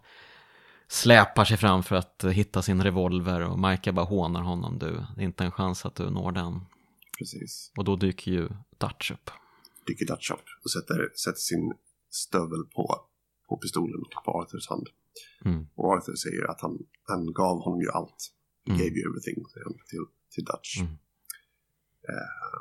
släpar 0.88 1.44
sig 1.44 1.56
fram 1.56 1.82
för 1.82 1.96
att 1.96 2.24
eh, 2.24 2.30
hitta 2.30 2.62
sin 2.62 2.82
revolver 2.82 3.40
och 3.40 3.58
Micah 3.58 3.94
bara 3.94 4.04
hånar 4.06 4.40
honom, 4.42 4.78
du, 4.78 5.04
det 5.16 5.22
är 5.22 5.24
inte 5.24 5.44
en 5.44 5.50
chans 5.52 5.86
att 5.86 5.94
du 5.94 6.10
når 6.10 6.32
den. 6.32 6.60
Precis. 7.19 7.73
Och 7.77 7.85
då 7.85 7.97
dyker 7.97 8.31
ju 8.32 8.49
Dutch 8.78 9.11
upp. 9.11 9.31
Dyker 9.86 10.07
Dutch 10.07 10.31
upp 10.31 10.45
och 10.65 10.70
sätter, 10.70 11.12
sätter 11.24 11.39
sin 11.41 11.73
stövel 12.11 12.65
på, 12.74 13.01
på 13.49 13.57
pistolen 13.57 14.01
och 14.16 14.24
på 14.24 14.31
Arthurs 14.41 14.69
hand. 14.69 14.89
Mm. 15.45 15.66
Och 15.74 15.93
Arthur 15.93 16.15
säger 16.15 16.51
att 16.51 16.61
han, 16.61 16.78
han 17.03 17.32
gav 17.32 17.59
honom 17.65 17.81
ju 17.81 17.91
allt. 17.91 18.31
He 18.66 18.73
Mm. 18.73 18.78
gave 18.78 18.91
you 18.99 19.09
everything, 19.11 19.45
säger 19.53 19.65
han 19.65 19.73
till, 19.74 20.05
till 20.31 20.45
Dutch. 20.45 20.81
Mm. 20.81 20.93
Eh, 22.09 22.61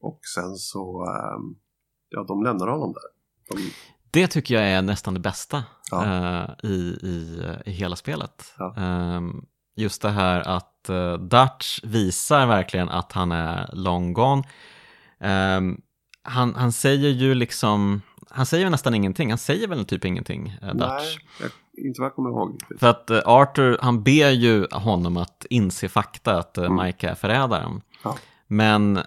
och 0.00 0.20
sen 0.34 0.56
så, 0.56 1.04
ehm, 1.04 1.56
ja, 2.08 2.24
de 2.28 2.42
lämnar 2.44 2.66
honom 2.66 2.92
där. 2.92 3.02
De, 3.56 3.70
Det 4.10 4.26
tycker 4.28 4.54
jag 4.54 4.64
är 4.64 4.82
nästan 4.82 5.14
det 5.14 5.20
bästa 5.20 5.64
Ja. 5.90 6.04
eh, 6.04 6.70
i, 6.70 6.74
i, 7.02 7.42
i 7.66 7.70
hela 7.70 7.96
spelet. 7.96 8.54
Ja. 8.58 8.74
Just 9.76 10.02
det 10.02 10.10
här 10.10 10.40
att 10.48 10.86
uh, 10.90 11.12
Dutch 11.14 11.80
visar 11.82 12.46
verkligen 12.46 12.88
att 12.88 13.12
han 13.12 13.32
är 13.32 13.70
long 13.72 14.12
gone. 14.12 14.42
Ehm, 15.20 15.80
han, 16.22 16.54
han 16.54 16.72
säger 16.72 17.08
ju 17.08 17.34
liksom, 17.34 18.02
han 18.30 18.46
säger 18.46 18.70
nästan 18.70 18.94
ingenting, 18.94 19.28
han 19.30 19.38
säger 19.38 19.68
väl 19.68 19.84
typ 19.84 20.04
ingenting, 20.04 20.58
uh, 20.62 20.68
Dutch. 20.68 20.80
nej, 20.80 21.18
jag, 21.40 21.50
inte 21.86 22.00
vad 22.00 22.06
jag 22.06 22.14
kommer 22.14 22.30
ihåg. 22.30 22.60
För 22.78 22.86
att 22.90 23.10
eh, 23.10 23.20
Arthur, 23.24 23.78
han 23.82 24.02
ber 24.02 24.30
ju 24.30 24.66
honom 24.72 25.16
att 25.16 25.46
inse 25.50 25.88
fakta 25.88 26.38
att 26.38 26.58
uh, 26.58 26.64
Mm. 26.64 26.86
Micah 26.86 27.10
är 27.10 27.14
förrädaren. 27.14 27.80
Ja. 28.04 28.16
Men 28.46 29.00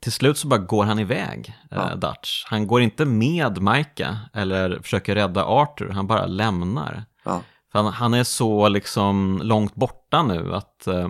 till 0.00 0.12
slut 0.12 0.38
så 0.38 0.48
bara 0.48 0.60
går 0.60 0.84
han 0.84 0.98
iväg, 0.98 1.54
eh, 1.70 1.78
Ja. 1.78 1.94
Dutch. 1.94 2.44
Han 2.46 2.66
går 2.66 2.80
inte 2.82 3.04
med 3.04 3.62
Micah 3.62 4.16
eller 4.32 4.78
försöker 4.82 5.14
rädda 5.14 5.44
Arthur, 5.44 5.88
han 5.88 6.06
bara 6.06 6.26
lämnar. 6.26 7.04
Ja, 7.24 7.42
han, 7.76 7.86
han 7.86 8.14
är 8.14 8.24
så 8.24 8.68
liksom 8.68 9.40
långt 9.42 9.74
borta 9.74 10.22
nu 10.22 10.54
att 10.54 10.86
eh, 10.86 11.08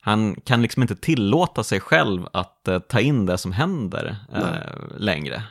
han 0.00 0.34
kan 0.34 0.62
liksom 0.62 0.82
inte 0.82 0.96
tillåta 0.96 1.64
sig 1.64 1.80
själv 1.80 2.26
att 2.32 2.68
eh, 2.68 2.78
ta 2.78 3.00
in 3.00 3.26
det 3.26 3.38
som 3.38 3.52
händer 3.52 4.16
eh, 4.32 4.98
längre. 4.98 5.42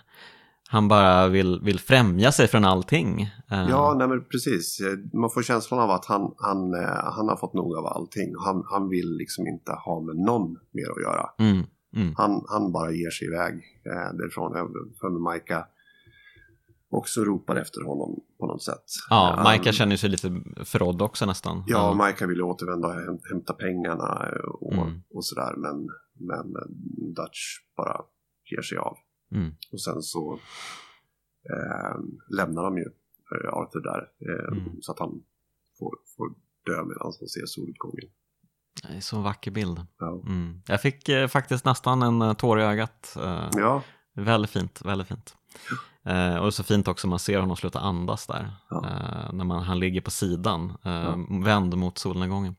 Han 0.69 0.87
bara 0.87 1.27
vill, 1.27 1.59
vill 1.63 1.79
främja 1.79 2.31
sig 2.31 2.47
från 2.47 2.65
allting. 2.65 3.21
Eh, 3.51 3.69
ja 3.69 3.95
nej, 3.97 4.07
men 4.07 4.23
precis. 4.25 4.81
Man 5.13 5.29
får 5.29 5.41
känslan 5.41 5.79
av 5.79 5.91
att 5.91 6.05
han, 6.05 6.33
han, 6.37 6.73
eh, 6.73 7.13
han 7.15 7.29
har 7.29 7.35
fått 7.35 7.53
nog 7.53 7.75
av 7.75 7.85
allting. 7.85 8.35
Han, 8.45 8.63
han 8.71 8.89
vill 8.89 9.17
liksom 9.17 9.47
inte 9.47 9.71
ha 9.71 10.01
med 10.01 10.15
någon 10.15 10.51
mer 10.51 10.91
att 10.91 11.01
göra. 11.01 11.29
Mm, 11.39 11.65
mm, 11.95 12.13
Han, 12.17 12.45
han 12.49 12.71
bara 12.71 12.91
ger 12.91 13.09
sig 13.09 13.27
iväg 13.27 13.53
eh, 13.85 14.17
därifrån. 14.17 14.51
För 14.99 15.33
Micah 15.33 15.63
också 16.89 17.23
ropar 17.23 17.55
efter 17.55 17.81
honom 17.81 18.19
på 18.39 18.45
något 18.47 18.63
sätt. 18.63 18.83
Ja, 19.09 19.33
Eh, 19.37 19.43
Majka 19.43 19.71
känner 19.71 19.97
sig 19.97 20.09
lite 20.09 20.41
förrådd 20.65 21.01
också 21.01 21.25
nästan. 21.25 21.63
Ja, 21.67 21.93
Majka 21.93 22.27
vill 22.27 22.37
ju 22.37 22.43
återvända 22.43 22.87
och 22.87 22.93
häm- 22.93 23.21
hämta 23.29 23.53
pengarna 23.53 24.27
och, 24.61 24.73
Mm. 24.73 25.01
och 25.13 25.25
sådär, 25.25 25.55
men, 25.57 25.89
men 26.13 26.53
Dutch 27.15 27.59
bara 27.77 28.01
ger 28.51 28.61
sig 28.61 28.77
av. 28.77 28.97
Mm. 29.31 29.51
Och 29.71 29.81
sen 29.81 30.01
så 30.01 30.39
eh, 31.49 31.95
lämnar 32.37 32.63
de 32.63 32.77
ju 32.77 32.83
eh, 32.83 33.53
Arthur 33.53 33.81
där, 33.81 34.07
eh, 34.31 34.57
Mm. 34.57 34.81
så 34.81 34.91
att 34.91 34.99
han 34.99 35.23
får, 35.79 35.91
får 36.17 36.29
dö 36.65 36.83
medan 36.83 36.97
han 37.01 37.11
ser 37.13 37.45
soluppgången. 37.45 38.09
Det 38.83 38.97
är 38.97 39.01
så 39.01 39.21
vacker 39.21 39.51
bild. 39.51 39.85
Ja. 39.99 40.21
Mm. 40.25 40.61
Jag 40.67 40.81
fick 40.81 41.09
eh, 41.09 41.27
faktiskt 41.27 41.65
nästan 41.65 42.01
en 42.01 42.21
eh, 42.21 42.33
tår 42.33 42.59
i 42.59 42.63
ögat. 42.63 43.17
Eh, 43.19 43.49
ja, 43.53 43.83
Väldigt 44.13 44.51
fint, 44.51 44.81
väldigt 44.85 45.07
fint. 45.07 45.35
Eh, 46.07 46.35
och 46.37 46.53
så 46.53 46.63
fint 46.63 46.87
också, 46.87 47.07
man 47.07 47.19
ser 47.19 47.39
honom 47.39 47.57
sluta 47.57 47.79
andas 47.79 48.27
där. 48.27 48.51
Ja. 48.69 48.85
Eh, 48.85 49.33
när 49.33 49.45
man, 49.45 49.63
han 49.63 49.79
ligger 49.79 50.01
på 50.01 50.11
sidan, 50.11 50.77
eh, 50.83 51.15
vänd 51.43 51.77
mot 51.77 51.97
solnedgången. 51.97 52.55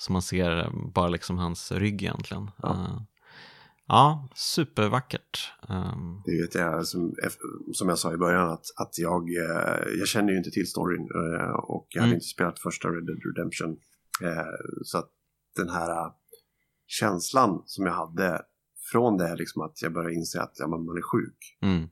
Så 0.00 0.12
man 0.12 0.22
ser 0.22 0.70
bara 0.92 1.08
liksom 1.08 1.38
hans 1.38 1.72
rygg 1.72 2.02
egentligen. 2.02 2.50
Ja. 2.62 2.70
Eh, 2.72 3.00
ja 3.86 4.28
supervackert. 4.34 5.52
Eh, 5.68 5.96
det 6.24 6.40
vet 6.42 6.54
jag 6.54 6.86
som, 6.86 7.14
som 7.72 7.88
jag 7.88 7.98
sa 7.98 8.12
i 8.12 8.16
början 8.16 8.50
att, 8.50 8.64
att 8.76 8.98
jag, 8.98 9.22
eh, 9.22 9.98
jag 9.98 10.08
känner 10.08 10.32
ju 10.32 10.38
inte 10.38 10.50
till 10.50 10.66
storyn 10.66 11.08
eh, 11.14 11.54
och 11.54 11.86
jag 11.88 12.00
hade 12.00 12.10
Mm. 12.10 12.14
inte 12.16 12.26
spelat 12.26 12.58
första 12.58 12.88
Red 12.88 13.06
Dead 13.06 13.18
Redemption. 13.24 13.76
Så 14.82 14.98
att 14.98 15.10
den 15.56 15.68
här 15.68 16.10
känslan 16.86 17.62
som 17.66 17.86
jag 17.86 17.92
hade 17.92 18.42
från 18.92 19.16
det 19.16 19.36
liksom 19.36 19.62
att 19.62 19.82
jag 19.82 19.92
började 19.92 20.14
inse 20.14 20.42
att 20.42 20.52
ja, 20.58 20.66
man 20.66 20.80
är 20.80 21.02
sjuk 21.02 21.58
mm, 21.62 21.88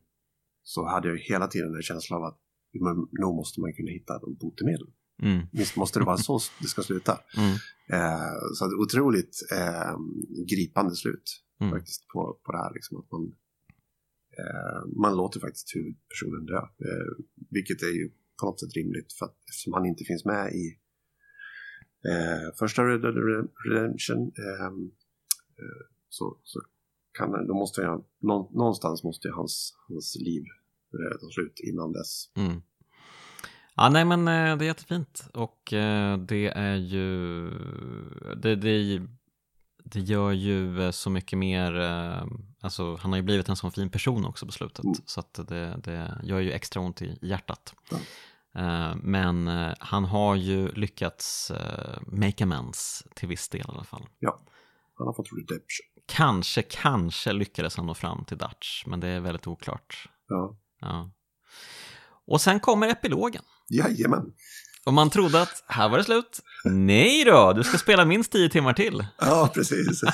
så 0.63 0.87
hade 0.87 1.09
jag 1.09 1.19
hela 1.19 1.47
tiden 1.47 1.75
en 1.75 1.83
känsla 1.83 2.17
av 2.17 2.25
att 2.25 2.39
men, 2.81 2.97
nog 2.97 3.35
måste 3.37 3.61
man 3.61 3.73
kunna 3.73 3.91
hitta 3.91 4.17
ett 4.17 4.39
botemedel. 4.41 4.87
mm, 5.23 5.47
Visst 5.53 5.77
måste 5.77 5.99
det 5.99 6.05
vara 6.05 6.17
så 6.17 6.41
det 6.61 6.69
ska 6.69 6.83
sluta. 6.83 7.13
mm, 7.37 7.57
Eh, 7.93 8.39
så 8.55 8.65
att 8.65 8.73
otroligt 8.73 9.37
eh, 9.53 9.97
gripande 10.51 10.95
slut 10.97 11.27
mm. 11.61 11.73
faktiskt 11.73 12.09
på, 12.09 12.41
på 12.45 12.53
det 12.53 12.59
här. 12.59 12.73
Liksom, 12.75 12.99
att 12.99 13.11
man, 13.11 13.25
eh, 14.39 15.01
man 15.03 15.17
låter 15.17 15.41
faktiskt 15.41 15.77
huvudpersonen 15.77 16.47
dö. 16.47 16.59
Eh, 16.59 17.13
vilket 17.51 17.83
är 17.83 17.95
ju 18.01 18.11
på 18.41 18.47
något 18.47 18.61
sätt 18.61 18.77
rimligt 18.77 19.13
för 19.13 19.27
att 19.27 19.39
eftersom 19.49 19.73
han 19.73 19.87
inte 19.87 20.05
finns 20.05 20.25
med 20.25 20.53
i 20.53 20.65
eh, 22.11 22.55
första 22.59 22.83
Red 22.85 23.01
Dead 23.03 23.17
Redemption 23.69 24.33
eh, 24.45 24.73
så, 26.09 26.41
så 26.43 26.61
kan, 27.13 27.47
då 27.47 27.55
måste 27.55 27.81
jag, 27.81 28.05
nå, 28.21 28.51
någonstans 28.53 29.05
måste 29.05 29.29
ju 29.29 29.35
hans, 29.35 29.75
hans 29.89 30.17
liv 30.21 30.43
eh, 30.95 31.21
ta 31.21 31.27
slut 31.31 31.61
innan 31.61 31.93
dess. 31.93 32.31
Mm. 32.37 32.63
Ja, 33.77 33.89
nej 33.89 34.05
men 34.05 34.29
eh, 34.29 34.57
det 34.57 34.65
är 34.65 34.67
jättefint 34.67 35.25
och 35.35 35.73
eh, 35.73 36.19
det 36.19 36.49
är 36.49 36.77
ju, 36.77 37.51
det, 38.37 38.57
det, 38.57 39.03
det 39.85 40.01
gör 40.01 40.33
ju 40.33 40.93
så 40.93 41.11
mycket 41.11 41.39
mer, 41.39 41.73
alltså 42.61 42.97
han 42.97 43.11
har 43.11 43.17
ju 43.17 43.23
blivit 43.23 43.49
en 43.49 43.57
sån 43.57 43.73
fin 43.73 43.91
person 43.91 44.25
också 44.25 44.47
på 44.47 44.53
slutet 44.53 44.85
Mm. 44.85 44.95
så 45.07 45.21
att 45.21 45.49
det, 45.49 45.81
det 45.85 46.21
gör 46.23 46.41
ju 46.41 46.53
extra 46.53 46.83
ont 46.83 47.03
i 47.03 47.19
hjärtat. 47.23 47.75
Ja. 47.91 47.97
Men 49.03 49.47
han 49.79 50.05
har 50.05 50.37
ju 50.37 50.69
lyckats 50.69 51.53
make 52.07 52.45
amends 52.45 53.07
till 53.15 53.29
viss 53.29 53.49
del 53.49 53.61
i 53.61 53.65
alla 53.69 53.85
fall. 53.85 54.07
Han 54.95 55.07
har 55.07 55.15
fått 55.15 55.29
redemption. 55.33 55.92
Kanske, 56.07 56.63
kanske 56.63 57.33
lyckades 57.33 57.77
han 57.77 57.87
nå 57.87 57.95
fram 57.95 58.25
till 58.25 58.39
Dutch, 58.39 58.87
men 58.87 59.01
det 59.01 59.09
är 59.09 59.21
väldigt 59.21 59.47
oklart. 59.47 60.09
Ja. 60.29 60.59
Ja. 60.81 61.13
Och 62.27 62.41
sen 62.41 62.61
kommer 62.61 62.89
epilogen. 62.89 63.43
Jajamän. 63.71 64.33
Och 64.87 64.93
man 64.93 65.11
trodde 65.11 65.43
att 65.43 65.65
här 65.67 65.89
var 65.89 65.99
det 65.99 66.05
slut. 66.05 66.41
Nej 66.65 67.25
då, 67.25 67.53
du 67.53 67.65
ska 67.65 67.79
spela 67.79 68.05
minst 68.05 68.33
10 68.33 68.49
timmar 68.49 68.73
till. 68.73 69.07
Ja, 69.19 69.51
precis. 69.55 70.01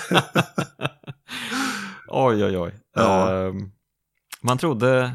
Oj, 2.08 2.44
oj, 2.44 2.58
oj. 2.58 2.74
Ja. 2.94 3.32
Ehm, 3.46 3.70
man 4.42 4.58
trodde 4.58 5.14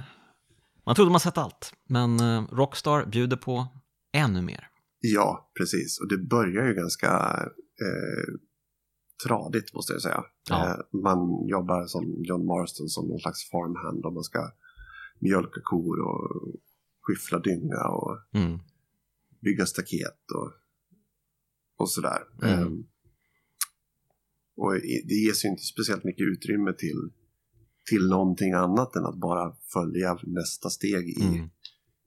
man 0.85 0.95
trodde 0.95 1.11
man 1.11 1.19
sett 1.19 1.37
allt, 1.37 1.73
men 1.89 2.19
eh, 2.19 2.43
Rockstar 2.51 3.05
bjuder 3.05 3.37
på 3.37 3.67
ännu 4.13 4.41
mer. 4.41 4.67
Ja, 4.99 5.51
precis. 5.57 5.99
Och 5.99 6.07
det 6.09 6.17
börjar 6.17 6.67
ju 6.67 6.73
ganska 6.73 7.09
eh, 7.81 8.33
tradigt 9.27 9.73
måste 9.73 9.93
jag 9.93 10.01
säga. 10.01 10.23
Ja. 10.49 10.69
Eh, 10.69 10.99
man 11.01 11.47
jobbar 11.47 11.85
som 11.87 12.23
John 12.23 12.45
Marston 12.45 12.87
som 12.89 13.07
någon 13.07 13.19
slags 13.19 13.49
farmhand 13.49 14.05
och 14.05 14.13
man 14.13 14.23
ska 14.23 14.51
mjölka 15.19 15.61
kor 15.63 15.99
och 15.99 16.45
skyffla 17.01 17.39
dynga 17.39 17.83
och 17.87 18.17
Mm. 18.33 18.59
bygga 19.41 19.65
staket 19.65 20.31
och, 20.35 20.51
och 21.77 21.89
sådär. 21.89 22.19
Mm. 22.43 22.59
Eh, 22.59 22.67
och 24.55 24.73
det 25.07 25.13
ges 25.25 25.45
ju 25.45 25.49
inte 25.49 25.63
speciellt 25.63 26.03
mycket 26.03 26.27
utrymme 26.27 26.73
till, 26.73 27.09
till 27.89 28.09
någonting 28.09 28.53
annat 28.53 28.95
än 28.95 29.05
att 29.05 29.19
bara 29.19 29.55
följa 29.73 30.17
nästa 30.23 30.69
steg 30.69 31.09
i, 31.09 31.21
Mm. 31.25 31.49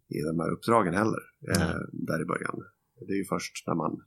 i 0.08 0.20
de 0.22 0.40
här 0.40 0.52
uppdragen 0.52 0.94
heller. 0.94 1.20
Eh, 1.50 1.76
där 1.92 2.22
i 2.22 2.24
början. 2.24 2.62
Det 3.06 3.12
är 3.12 3.16
ju 3.16 3.24
först 3.24 3.66
när 3.66 3.74
man 3.74 4.00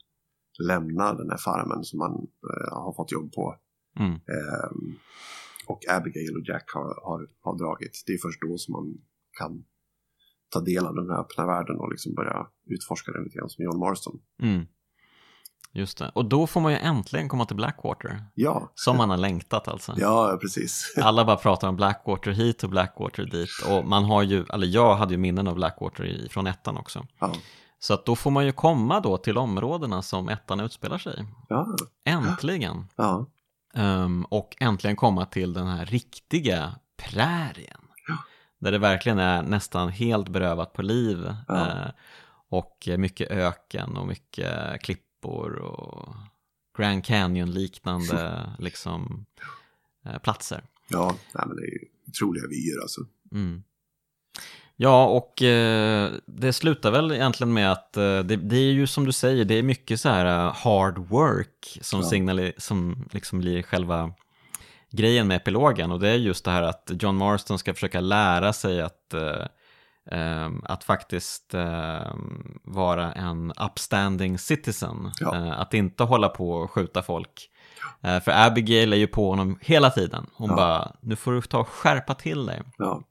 lämnar 0.60 1.15
den 1.15 1.30
här 1.30 1.38
farmen 1.38 1.84
som 1.84 1.99
man 1.99 2.11
eh, 2.11 2.73
har 2.84 2.94
fått 2.94 3.11
jobb 3.11 3.31
på. 3.34 3.56
Mm. 3.99 4.14
Eh, 4.14 4.69
och 5.68 5.80
Abigail 5.90 6.36
och 6.38 6.48
Jack 6.48 6.72
har, 6.73 6.99
har, 7.07 7.27
har 7.41 7.57
dragit. 7.57 8.03
Det 8.06 8.14
är 8.14 8.18
först 8.18 8.41
då 8.41 8.57
som 8.57 8.72
man 8.72 8.98
kan 9.40 9.64
ta 10.49 10.60
del 10.60 10.86
av 10.86 10.95
den 10.95 11.10
här 11.10 11.19
öppna 11.19 11.45
världen 11.45 11.76
och 11.80 11.90
liksom 11.91 12.14
börja 12.15 12.48
utforska 12.65 13.11
den 13.11 13.23
lite 13.23 13.38
grann 13.38 13.49
som 13.49 13.64
John 13.64 13.80
Marston. 13.80 14.19
Mm. 14.41 14.65
Just 15.73 15.98
det. 15.98 16.11
Och 16.15 16.26
då 16.26 16.48
får 16.48 16.61
man 16.61 16.72
ju 16.72 16.77
äntligen 16.77 17.30
komma 17.30 17.45
till 17.45 17.56
Blackwater. 17.56 18.23
Ja, 18.36 18.72
Som 18.76 18.98
man 18.98 19.10
har 19.10 19.18
längtat 19.18 19.68
alltså. 19.68 19.94
ja 19.98 20.38
precis. 20.41 20.94
Alla 21.02 21.26
bara 21.26 21.38
pratar 21.38 21.68
om 21.68 21.76
Blackwater 21.76 22.31
hit 22.31 22.64
och 22.64 22.69
Blackwater 22.69 23.26
dit. 23.26 23.49
Och 23.69 23.86
man 23.86 24.03
har 24.03 24.23
ju, 24.23 24.45
eller 24.53 24.68
jag 24.68 24.95
hade 24.95 25.14
ju 25.14 25.18
minnen 25.18 25.48
av 25.48 25.56
Blackwater 25.56 26.27
från 26.30 26.48
ettan 26.48 26.77
också. 26.77 27.06
Ja, 27.19 27.34
Så 27.80 27.93
att 27.93 28.06
då 28.06 28.15
får 28.15 28.31
man 28.31 28.45
ju 28.45 28.51
komma 28.51 28.99
då 28.99 29.18
till 29.18 29.38
områdena 29.38 30.01
som 30.01 30.30
ettan 30.30 30.60
utspelar 30.60 30.97
sig 30.97 31.26
ja, 31.49 31.76
Äntligen! 32.06 32.85
ja. 32.95 33.26
Ehm, 33.73 34.26
och 34.30 34.56
äntligen 34.60 34.95
komma 34.95 35.26
till 35.26 35.53
den 35.53 35.68
här 35.68 35.85
riktiga 35.85 36.76
prärien. 36.97 37.81
Där 38.60 38.72
det 38.72 38.77
verkligen 38.77 39.19
är 39.19 39.43
nästan 39.43 39.89
helt 39.89 40.30
berövat 40.30 40.73
på 40.73 40.81
liv. 40.81 41.34
Ja. 41.47 41.68
Eh, 41.68 41.91
och 42.49 42.89
mycket 42.97 43.31
öken 43.31 43.97
och 43.97 44.07
mycket 44.07 44.81
klippor 44.81 45.56
och 45.56 46.15
Grand 46.77 47.06
Canyon-liknande 47.06 48.49
liksom, 48.60 49.26
eh, 50.06 50.18
platser. 50.18 50.64
ja 50.88 51.15
nej, 51.34 51.43
men 51.47 51.56
det 51.56 51.61
är 51.61 51.72
ju 51.72 51.80
otroliga 52.07 52.47
vyer 52.47 52.81
alltså. 52.81 53.01
Mm. 53.31 53.64
Ja, 54.81 55.06
och 55.06 55.41
eh, 55.41 56.10
det 56.26 56.53
slutar 56.53 56.91
väl 56.91 57.11
egentligen 57.11 57.53
med 57.53 57.72
att 57.72 57.97
eh, 57.97 58.19
det, 58.19 58.35
det 58.35 58.56
är 58.56 58.72
ju 58.72 58.88
som 58.88 59.06
du 59.06 59.11
säger, 59.11 59.45
det 59.45 59.53
är 59.53 59.64
mycket 59.64 59.99
så 59.99 60.10
här 60.10 60.26
eh, 60.26 60.53
hard 60.56 60.97
work 60.97 61.77
som, 61.81 62.01
Ja. 62.01 62.07
signali- 62.10 62.53
som 62.57 63.07
liksom 63.11 63.39
blir 63.39 63.64
själva 63.64 64.11
grejen 64.91 65.27
med 65.27 65.38
epilogen 65.38 65.91
och 65.91 65.99
det 65.99 66.10
är 66.10 66.15
just 66.15 66.45
det 66.45 66.51
här 66.51 66.61
att 66.64 66.91
John 66.99 67.15
Marston 67.15 67.60
ska 67.60 67.73
försöka 67.73 67.99
lära 67.99 68.53
sig 68.53 68.81
att, 68.81 69.14
eh, 69.14 69.45
ehm, 70.11 70.61
att 70.65 70.84
faktiskt 70.84 71.53
ehm, 71.53 72.60
vara 72.64 73.11
en 73.14 73.51
upstanding 73.65 74.38
citizen. 74.38 75.11
Ja. 75.19 75.35
Eh, 75.35 75.60
att 75.60 75.73
inte 75.73 76.03
hålla 76.03 76.30
på 76.30 76.51
och 76.51 76.72
skjuta 76.72 77.01
folk. 77.01 77.49
Eh, 78.03 78.19
för 78.19 78.31
Abigail 78.45 78.93
är 78.93 78.97
ju 78.97 79.07
på 79.07 79.30
honom 79.30 79.57
hela 79.61 79.89
tiden. 79.89 80.26
Hon 80.34 80.49
Ja. 80.49 80.56
bara, 80.56 80.91
nu 81.01 81.15
får 81.15 81.31
du 81.31 81.41
ta 81.41 81.60
och 81.60 81.68
skärpa 81.69 82.15
till 82.15 82.45
dig. 82.45 82.61
Ja, 82.77 83.01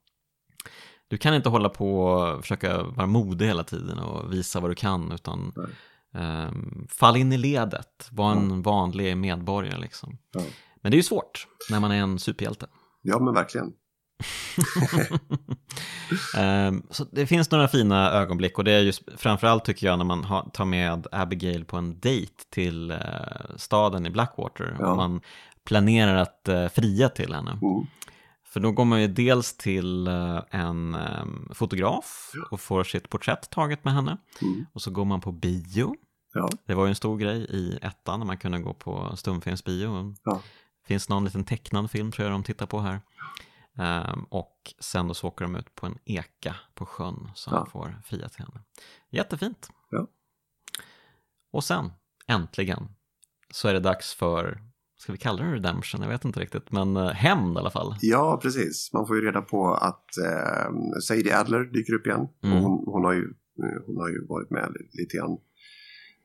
Du 1.09 1.17
kan 1.17 1.33
inte 1.33 1.49
hålla 1.49 1.69
på 1.69 2.01
och 2.01 2.41
försöka 2.41 2.83
vara 2.83 3.07
modig 3.07 3.45
hela 3.45 3.63
tiden 3.63 3.99
och 3.99 4.33
visa 4.33 4.59
vad 4.59 4.71
du 4.71 4.75
kan 4.75 5.11
utan 5.11 5.53
ehm, 6.15 6.87
fall 6.89 7.17
in 7.17 7.33
i 7.33 7.37
ledet, 7.37 8.07
var 8.11 8.31
en 8.31 8.61
vanlig 8.61 9.17
medborgare 9.17 9.77
liksom. 9.81 10.17
Ja. 10.33 10.41
Men 10.81 10.91
det 10.91 10.95
är 10.95 10.99
ju 10.99 11.03
svårt 11.03 11.47
när 11.69 11.79
man 11.79 11.91
är 11.91 11.95
en 12.01 12.19
superhjälte. 12.19 12.67
ja 13.01 13.19
men 13.19 13.33
verkligen. 13.33 13.71
Ehm, 16.37 16.83
så 16.89 17.05
det 17.11 17.27
finns 17.27 17.51
några 17.51 17.67
fina 17.67 18.11
ögonblick 18.11 18.57
och 18.57 18.63
det 18.63 18.71
är 18.71 18.79
just 18.79 19.03
framförallt 19.17 19.65
tycker 19.65 19.87
jag 19.87 19.97
när 19.97 20.05
man 20.05 20.23
har, 20.23 20.49
tar 20.53 20.65
med 20.65 21.07
Abigail 21.11 21.65
på 21.65 21.77
en 21.77 21.99
dejt 21.99 22.33
till 22.49 22.91
eh, 22.91 22.97
staden 23.55 24.05
i 24.05 24.09
Blackwater 24.09 24.75
Ja. 24.79 24.87
och 24.91 24.97
man 24.97 25.21
planerar 25.65 26.15
att 26.15 26.47
eh, 26.47 26.67
fria 26.67 27.09
till 27.09 27.33
henne. 27.33 27.51
Mm. 27.51 27.85
För 28.49 28.59
då 28.59 28.71
går 28.71 28.85
man 28.85 29.01
ju 29.01 29.07
dels 29.07 29.57
till 29.57 30.07
eh, 30.07 30.41
en 30.49 30.95
eh, 30.95 31.25
fotograf 31.53 32.31
och 32.51 32.61
får 32.61 32.83
sitt 32.83 33.09
porträtt 33.09 33.49
taget 33.49 33.83
med 33.85 33.93
henne. 33.93 34.17
Mm. 34.41 34.65
Och 34.73 34.81
så 34.81 34.91
går 34.91 35.05
man 35.05 35.21
på 35.21 35.31
bio. 35.31 35.95
Ja, 36.33 36.49
Det 36.65 36.73
var 36.73 36.85
ju 36.85 36.89
en 36.89 36.95
stor 36.95 37.17
grej 37.17 37.37
i 37.49 37.79
ettan 37.81 38.19
när 38.19 38.27
man 38.27 38.37
kunde 38.37 38.59
gå 38.59 38.73
på 38.73 39.15
stumfilmsbio. 39.17 40.15
Ja. 40.23 40.41
finns 40.85 41.09
någon 41.09 41.25
liten 41.25 41.43
tecknad 41.43 41.91
film 41.91 42.11
tror 42.11 42.27
jag 42.27 42.33
de 42.33 42.43
tittar 42.43 42.65
på 42.65 42.79
här. 42.79 43.01
Ehm, 43.77 44.23
och 44.23 44.73
sen 44.79 45.07
då 45.07 45.13
så 45.13 45.27
åker 45.27 45.45
de 45.45 45.55
ut 45.55 45.75
på 45.75 45.85
en 45.85 45.97
eka 46.05 46.55
på 46.73 46.85
sjön 46.85 47.31
han 47.47 47.55
Ja. 47.55 47.65
får 47.65 48.01
fria 48.05 48.29
till 48.29 48.45
henne. 48.45 48.61
Jättefint. 49.09 49.69
Ja. 49.91 50.07
Och 51.51 51.63
sen, 51.63 51.91
äntligen, 52.27 52.95
så 53.51 53.67
är 53.67 53.73
det 53.73 53.79
dags 53.79 54.13
för, 54.13 54.61
ska 55.01 55.11
vi 55.11 55.17
kalla 55.17 55.43
det 55.43 55.51
redemption? 55.53 56.01
Jag 56.01 56.09
vet 56.09 56.25
inte 56.25 56.39
riktigt, 56.39 56.71
men 56.71 56.97
eh, 56.97 57.07
hämnd 57.09 57.55
i 57.57 57.59
alla 57.59 57.69
fall. 57.71 57.95
Ja, 58.01 58.39
precis. 58.43 58.89
Man 58.93 59.07
får 59.07 59.15
ju 59.15 59.25
reda 59.25 59.41
på 59.41 59.73
att 59.73 60.17
eh, 60.17 60.99
Sadie 61.01 61.37
Adler 61.39 61.63
dyker 61.63 61.93
upp 61.93 62.07
igen. 62.07 62.27
Mm. 62.43 62.57
Hon, 62.63 62.83
hon, 62.85 63.03
har 63.05 63.13
ju, 63.13 63.23
eh, 63.63 63.81
hon 63.85 63.97
har 63.97 64.09
ju 64.09 64.27
varit 64.27 64.49
med 64.49 64.71
li- 64.73 64.89
lite 65.03 65.17
grann. 65.17 65.37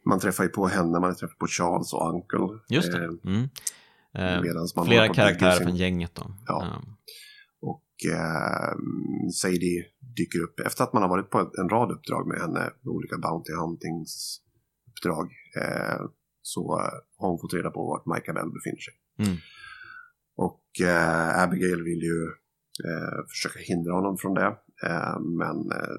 Man 0.06 0.20
träffar 0.20 0.44
ju 0.44 0.50
på 0.50 0.66
henne, 0.66 1.00
man 1.00 1.14
träffar 1.14 1.34
på 1.38 1.46
Charles 1.46 1.92
och 1.92 2.14
Uncle. 2.14 2.58
Just 2.68 2.92
det. 2.92 3.04
Eh, 3.04 3.10
Mm. 3.24 3.48
Eh, 4.18 4.84
flera 4.86 5.08
karaktärer 5.14 5.64
från 5.64 5.76
gänget 5.76 6.14
då. 6.14 6.22
Ja. 6.46 6.82
Och 7.62 8.10
eh, 8.12 8.72
Sadie 9.34 9.84
dyker 10.16 10.38
upp 10.42 10.60
efter 10.66 10.84
att 10.84 10.92
man 10.92 11.02
har 11.02 11.08
varit 11.08 11.30
på 11.30 11.38
en 11.60 11.68
rad 11.68 11.90
uppdrag 11.92 12.28
med 12.28 12.38
henne, 12.40 12.70
olika 12.84 13.16
Bounty 13.18 13.52
Huntings 13.52 14.38
uppdrag. 14.90 15.30
Eh, 15.62 16.00
så 16.52 16.60
eh, 16.80 16.98
har 17.18 17.28
hon 17.30 17.38
fått 17.38 17.54
reda 17.54 17.70
på 17.70 17.80
vart 17.86 18.06
Micah 18.06 18.34
Bell 18.34 18.50
befinner 18.58 18.82
sig. 18.88 18.94
Mm. 19.18 19.36
Och 20.36 20.64
eh, 20.80 21.42
Abigail 21.42 21.82
vill 21.82 22.02
ju 22.02 22.20
eh, 22.88 23.18
försöka 23.28 23.58
hindra 23.58 23.92
honom 23.92 24.18
från 24.18 24.34
det. 24.34 24.50
Eh, 24.86 25.18
men 25.20 25.56
eh, 25.78 25.96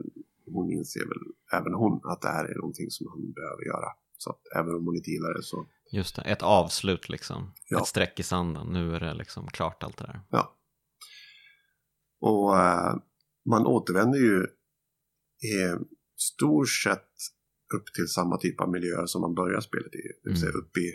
hon 0.53 0.71
inser 0.71 1.05
väl 1.11 1.23
även 1.59 1.73
hon 1.73 2.01
att 2.03 2.21
det 2.21 2.27
här 2.27 2.45
är 2.45 2.55
någonting 2.55 2.89
som 2.89 3.07
han 3.11 3.33
behöver 3.33 3.63
göra. 3.65 3.89
Så 4.17 4.29
att 4.29 4.41
även 4.59 4.75
om 4.75 4.85
hon 4.85 4.95
inte 4.95 5.09
gillar 5.11 5.33
det 5.33 5.43
så, 5.43 5.65
Just 5.91 6.15
det, 6.15 6.21
ett 6.21 6.43
avslut 6.43 7.09
liksom. 7.09 7.53
Ja. 7.69 7.79
Ett 7.81 7.87
streck 7.87 8.19
i 8.19 8.23
sanden. 8.23 8.67
Nu 8.67 8.95
är 8.95 8.99
det 8.99 9.13
liksom 9.13 9.47
klart 9.47 9.83
allt 9.83 9.97
det 9.97 10.03
där. 10.03 10.21
ja. 10.29 10.51
Och 12.21 12.57
eh, 12.57 12.95
man 13.49 13.65
återvänder 13.65 14.19
ju 14.19 14.43
i 15.49 15.85
stort 16.17 16.69
sett 16.69 17.09
upp 17.75 17.85
till 17.95 18.07
samma 18.07 18.37
typ 18.37 18.61
av 18.61 18.69
miljöer 18.71 19.05
som 19.05 19.21
man 19.21 19.33
börjar 19.35 19.59
spelet 19.61 19.95
i. 19.95 20.03
Det 20.23 20.29
vill 20.29 20.39
säga 20.39 20.49
Mm. 20.51 20.61
upp 20.61 20.77
i 20.77 20.91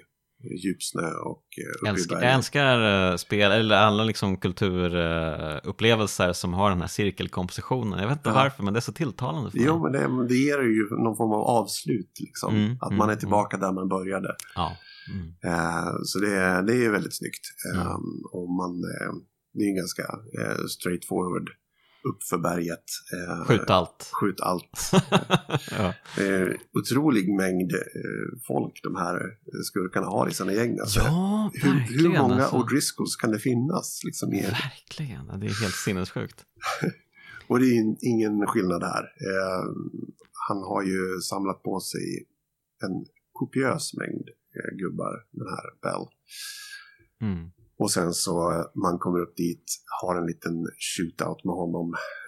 djupsnö 0.66 1.02
och 1.30 1.44
eh, 1.59 1.80
upp 1.80 1.86
i 1.86 1.88
Älskar, 1.88 2.14
jag 2.14 2.20
bergen. 2.20 2.36
älskar 2.36 3.10
eh, 3.10 3.16
spel, 3.16 3.52
eller 3.52 3.76
alla 3.76 4.05
liksom 4.05 4.36
kulturupplevelser 4.36 6.32
som 6.32 6.55
har 6.55 6.70
den 6.70 6.80
här 6.80 6.88
cirkelkompositionen. 6.88 7.98
Jag 8.01 8.09
vet 8.09 8.16
inte 8.18 8.28
Ja. 8.28 8.34
varför, 8.34 8.62
men 8.62 8.72
det 8.74 8.78
är 8.78 8.80
så 8.80 8.92
tilltalande 8.92 9.51
för 9.51 9.59
mig. 9.59 9.66
Jo, 9.66 9.82
men 9.82 9.92
det, 9.92 10.28
det 10.28 10.34
ger 10.34 10.59
ju 10.62 10.88
någon 10.90 11.16
form 11.16 11.32
av 11.32 11.40
avslut. 11.40 12.10
Liksom. 12.20 12.55
Mm, 12.56 12.76
att 12.80 12.88
mm, 12.90 12.98
man 12.98 13.10
är 13.10 13.16
tillbaka 13.16 13.56
där 13.56 13.72
man 13.72 13.88
började. 13.88 14.36
Ja. 14.55 14.76
Mm. 15.12 15.26
Eh, 15.44 15.92
så 16.05 16.18
det, 16.18 16.62
det 16.66 16.84
är 16.84 16.90
väldigt 16.90 17.16
snyggt. 17.16 17.44
Eh, 17.74 17.80
Mm. 17.80 18.24
och 18.32 18.48
man, 18.51 18.70
eh, 18.70 19.12
det 19.55 19.64
är 19.64 19.68
en 19.68 19.76
ganska 19.76 20.02
eh, 20.40 20.64
straightforward 20.68 21.51
uppför 22.05 22.39
berget. 22.39 22.85
Eh, 23.12 23.44
Skjut 23.47 23.70
allt. 23.70 24.10
Skjut 24.12 24.40
allt. 24.40 24.90
ja. 25.70 25.94
Är 26.18 26.56
otrolig 26.72 27.35
mängd 27.35 27.72
eh, 27.72 28.39
folk 28.47 28.81
de 28.82 28.97
här 28.97 29.20
skurkarna 29.64 30.06
har 30.06 30.28
i 30.28 30.35
sina 30.35 30.52
gäng. 30.52 30.78
Alltså, 30.81 31.01
ja, 31.01 31.51
hur, 31.55 31.70
hur 31.72 32.09
många 32.09 32.35
alltså. 32.35 32.56
O'Driscolls 32.56 33.16
kan 33.20 33.31
det 33.31 33.39
finnas? 33.39 34.01
Liksom, 34.05 34.32
i, 34.32 34.40
Verkligen, 34.43 35.27
det 35.27 35.47
är 35.47 35.62
helt 35.62 35.74
sinnessjukt. 35.74 36.44
och 37.48 37.59
det 37.60 37.66
är 37.66 37.74
in- 37.74 37.98
ingen 38.01 38.47
skillnad 38.47 38.82
här. 38.82 39.02
Eh, 39.02 39.64
han 40.48 40.59
har 40.59 40.82
ju 40.82 41.20
samlat 41.20 41.62
på 41.62 41.81
sig 41.81 42.27
en 42.85 43.05
kopiös 43.32 43.94
mängd 43.94 44.28
eh, 44.28 44.77
gubbar, 44.77 45.14
den 45.32 45.47
här 45.48 45.66
Bell. 45.82 46.06
Mm. 47.22 47.51
Och 47.82 47.90
sen 47.97 48.12
så 48.24 48.35
eh, 48.52 48.65
man 48.85 48.98
kommer 48.98 49.20
upp 49.24 49.36
dit, 49.36 49.66
har 50.01 50.15
en 50.20 50.27
liten 50.32 50.57
shootout 50.90 51.40
med 51.44 51.55
honom 51.62 51.86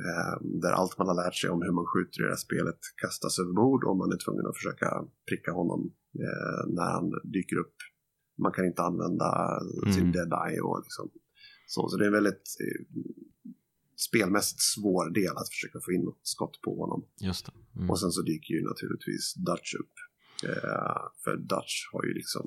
eh, 0.08 0.34
där 0.62 0.72
allt 0.80 0.98
man 0.98 1.08
har 1.10 1.18
lärt 1.24 1.34
sig 1.40 1.50
om 1.50 1.62
hur 1.62 1.74
man 1.78 1.86
skjuter 1.92 2.18
i 2.20 2.24
det 2.24 2.34
här 2.36 2.46
spelet 2.48 2.80
kastas 3.02 3.38
över 3.42 3.52
bord 3.62 3.82
och 3.84 3.96
man 3.96 4.12
är 4.14 4.18
tvungen 4.24 4.46
att 4.46 4.56
försöka 4.60 4.88
pricka 5.28 5.50
honom 5.60 5.80
eh, 6.26 6.62
när 6.76 6.88
han 6.96 7.06
dyker 7.36 7.56
upp. 7.64 7.76
Man 8.44 8.52
kan 8.52 8.64
inte 8.70 8.82
använda 8.82 9.28
sin 9.94 10.06
Mm. 10.08 10.12
dead 10.16 10.32
eye 10.46 10.60
och 10.60 10.78
liksom 10.86 11.06
så. 11.74 11.88
Så 11.88 11.96
det 11.96 12.04
är 12.04 12.12
en 12.12 12.20
väldigt 12.20 12.48
eh, 12.64 12.80
spelmässigt 14.08 14.62
svår 14.74 15.04
del 15.20 15.34
att 15.40 15.48
försöka 15.54 15.78
få 15.84 15.92
in 15.92 16.04
något 16.08 16.26
skott 16.34 16.56
på 16.64 16.70
honom. 16.82 17.00
Just. 17.28 17.44
Mm. 17.76 17.90
Och 17.90 17.98
sen 18.00 18.10
så 18.16 18.22
dyker 18.22 18.54
ju 18.54 18.62
naturligtvis 18.72 19.24
Dutch 19.48 19.74
upp. 19.82 19.94
Eh, 20.50 21.02
för 21.24 21.34
Dutch 21.36 21.74
har 21.92 22.02
ju 22.08 22.12
liksom 22.20 22.46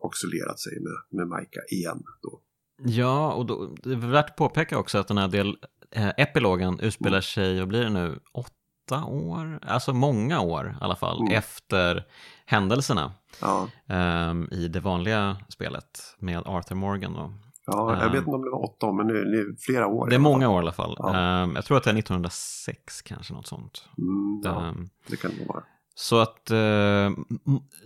också 0.00 0.26
lerat 0.26 0.60
sig 0.60 0.72
med, 0.80 1.26
med 1.28 1.38
Micah 1.38 1.62
igen 1.72 2.02
då. 2.22 2.40
Ja, 2.84 3.32
och 3.32 3.46
då, 3.46 3.74
det 3.82 3.92
är 3.92 3.96
värt 3.96 4.30
att 4.30 4.36
påpeka 4.36 4.78
också 4.78 4.98
att 4.98 5.08
den 5.08 5.18
här 5.18 5.28
del, 5.28 5.56
eh, 5.90 6.08
epilogen 6.16 6.80
utspelar 6.80 7.20
sig, 7.20 7.62
och 7.62 7.68
blir 7.68 7.82
det 7.82 7.90
nu, 7.90 8.18
åtta 8.32 9.04
år? 9.04 9.58
Alltså 9.62 9.92
många 9.92 10.40
år 10.40 10.76
i 10.80 10.84
alla 10.84 10.96
fall, 10.96 11.20
Mm. 11.20 11.32
efter 11.32 12.04
händelserna 12.46 13.12
Ja, 13.40 13.68
ehm, 13.88 14.48
i 14.52 14.68
det 14.68 14.80
vanliga 14.80 15.36
spelet 15.48 16.00
med 16.18 16.42
Arthur 16.46 16.74
Morgan 16.76 17.12
då. 17.12 17.32
ja 17.66 18.02
jag 18.02 18.10
vet 18.10 18.18
inte 18.18 18.30
om 18.30 18.44
det 18.44 18.50
var 18.50 18.64
åtta 18.64 18.86
år, 18.86 18.92
men 18.92 19.06
det 19.06 19.18
är 19.18 19.56
flera 19.60 19.86
år. 19.86 20.08
Det 20.08 20.14
är 20.14 20.18
många 20.18 20.48
år 20.48 20.56
i 20.56 20.62
alla 20.62 20.72
fall. 20.72 20.96
Ja. 20.98 21.16
Ehm, 21.16 21.54
jag 21.54 21.64
tror 21.64 21.76
att 21.76 21.84
det 21.84 21.90
är 21.90 21.94
1906 21.98 23.02
kanske, 23.02 23.34
något 23.34 23.46
sånt. 23.46 23.84
Mm, 23.98 24.40
ja, 24.44 24.64
Ehm, 24.68 24.88
det 25.06 25.16
kan 25.16 25.30
det 25.38 25.44
vara. 25.48 25.62
Så 25.98 26.18
att 26.20 26.50
eh, 26.50 27.10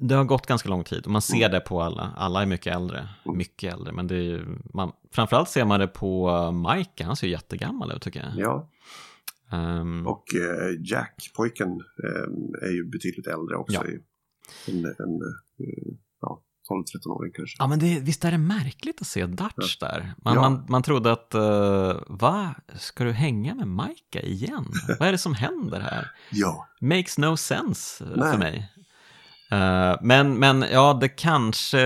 det 0.01 0.15
har 0.15 0.25
gått 0.25 0.47
ganska 0.47 0.69
lång 0.69 0.85
tid 0.85 1.05
och 1.05 1.11
man 1.11 1.23
ser 1.23 1.37
Mm. 1.37 1.51
det 1.51 1.61
på 1.61 1.83
alla. 1.83 2.13
Alla 2.17 2.43
är 2.43 2.47
mycket 2.47 2.75
äldre, 2.77 3.09
Mm. 3.27 3.39
mycket 3.39 3.75
äldre. 3.75 3.93
Men 3.93 4.07
det 4.07 4.15
är 4.15 4.23
ju, 4.23 4.45
man, 4.75 4.93
framförallt 5.13 5.49
ser 5.49 5.65
man 5.65 5.81
det 5.81 5.87
på 5.87 6.31
uh, 6.31 6.53
Mike, 6.75 7.05
han 7.05 7.17
ser 7.17 7.27
ju 7.27 7.33
jättegammal 7.33 7.93
ut 7.93 8.03
tycker 8.03 8.21
jag. 8.21 8.33
Ja, 8.37 8.71
Ehm, 9.53 10.07
och 10.07 10.25
eh, 10.35 10.77
Jack, 10.91 11.31
pojken, 11.37 11.69
eh, 12.05 12.69
är 12.69 12.73
ju 12.73 12.85
betydligt 12.85 13.27
äldre 13.27 13.57
också. 13.57 13.75
Ja. 13.75 13.85
En, 14.69 14.85
en 14.85 15.23
eh, 15.23 15.35
ja, 15.57 15.95
12-13-åring 16.71 17.33
kanske. 17.35 17.57
Ja 17.59 17.67
men 17.67 17.79
det, 17.79 18.01
visst 18.01 18.25
är 18.25 18.31
det 18.31 18.39
märkligt 18.39 19.01
att 19.01 19.07
se 19.07 19.27
Dutch 19.27 19.79
där? 19.79 20.15
Man, 20.19 20.35
Ja. 20.35 20.41
man, 20.41 20.67
man 20.69 20.83
trodde 20.83 21.13
att, 21.13 21.35
uh, 21.35 21.97
va, 22.09 22.55
ska 22.79 23.05
du 23.05 23.13
hänga 23.13 23.55
med 23.55 23.69
Micah 23.69 24.23
igen? 24.25 24.67
Vad 24.99 25.09
är 25.09 25.13
det 25.13 25.19
som 25.19 25.35
händer 25.35 25.81
här? 25.81 26.11
Ja, 26.31 26.67
Makes 26.81 27.19
no 27.19 27.37
sense 27.37 28.05
eh, 28.05 28.11
Nej. 28.17 28.31
för 28.33 28.39
mig. 28.39 28.73
Eh, 29.51 29.97
men, 30.03 30.35
men 30.35 30.65
ja, 30.73 30.99
det 31.01 31.09
kanske, 31.09 31.79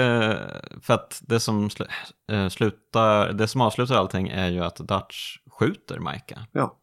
för 0.82 0.94
att 0.94 1.22
det 1.26 1.40
som 1.40 1.70
slu, 1.70 1.86
eh, 2.32 2.48
slutar, 2.48 3.32
det 3.32 3.48
som 3.48 3.60
avslutar 3.60 3.94
allting 3.94 4.28
är 4.28 4.48
ju 4.50 4.64
att 4.64 4.76
Dutch 4.76 5.38
skjuter 5.58 5.98
Micah. 5.98 6.42
ja, 6.52 6.76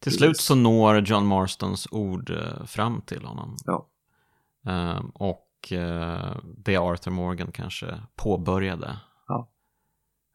Till 0.00 0.10
Precis. 0.12 0.18
slut 0.18 0.36
så 0.40 0.54
når 0.54 0.98
John 1.00 1.26
Marstons 1.26 1.88
ord 1.90 2.32
fram 2.66 3.00
till 3.00 3.24
honom. 3.24 3.56
ja, 3.64 3.86
Eh, 4.68 5.00
och 5.14 5.45
eh, 5.72 6.36
det 6.64 6.76
Arthur 6.76 7.10
Morgan 7.10 7.52
kanske 7.52 8.00
påbörjade. 8.16 8.98
Ja. 9.28 9.50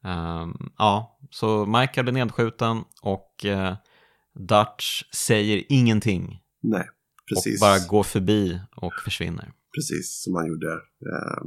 Ehm, 0.04 0.72
ja, 0.78 1.20
så 1.30 1.66
Micah 1.66 2.04
blir 2.04 2.14
nedskjuten 2.14 2.84
och 3.02 3.46
eh, 3.46 3.76
Dutch 4.34 5.04
säger 5.14 5.64
ingenting. 5.70 6.42
nej, 6.62 6.88
precis. 7.30 7.62
Och 7.62 7.68
bara 7.68 7.88
går 7.88 8.04
förbi 8.04 8.60
och 8.76 8.94
försvinner. 9.04 9.52
Precis 9.76 10.24
som 10.24 10.36
han 10.36 10.48
gjorde 10.48 10.72
eh, 10.74 11.44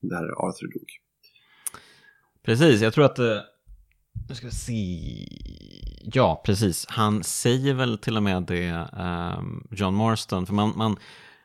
när 0.00 0.22
Arthur 0.48 0.66
dog. 0.72 0.86
Precis, 2.44 2.80
jag 2.80 2.92
tror 2.94 3.04
att... 3.04 3.18
eh, 3.18 3.36
Nu 4.28 4.34
ska 4.34 4.46
vi 4.46 4.52
se... 4.52 4.74
Ja, 6.02 6.42
precis. 6.44 6.86
Han 6.88 7.22
säger 7.24 7.74
väl 7.74 7.98
till 7.98 8.16
och 8.16 8.22
med 8.22 8.42
det, 8.42 8.88
ehm, 8.96 9.66
John 9.70 9.94
Marston, 9.94 10.46
för 10.46 10.54
man, 10.54 10.72
man 10.76 10.96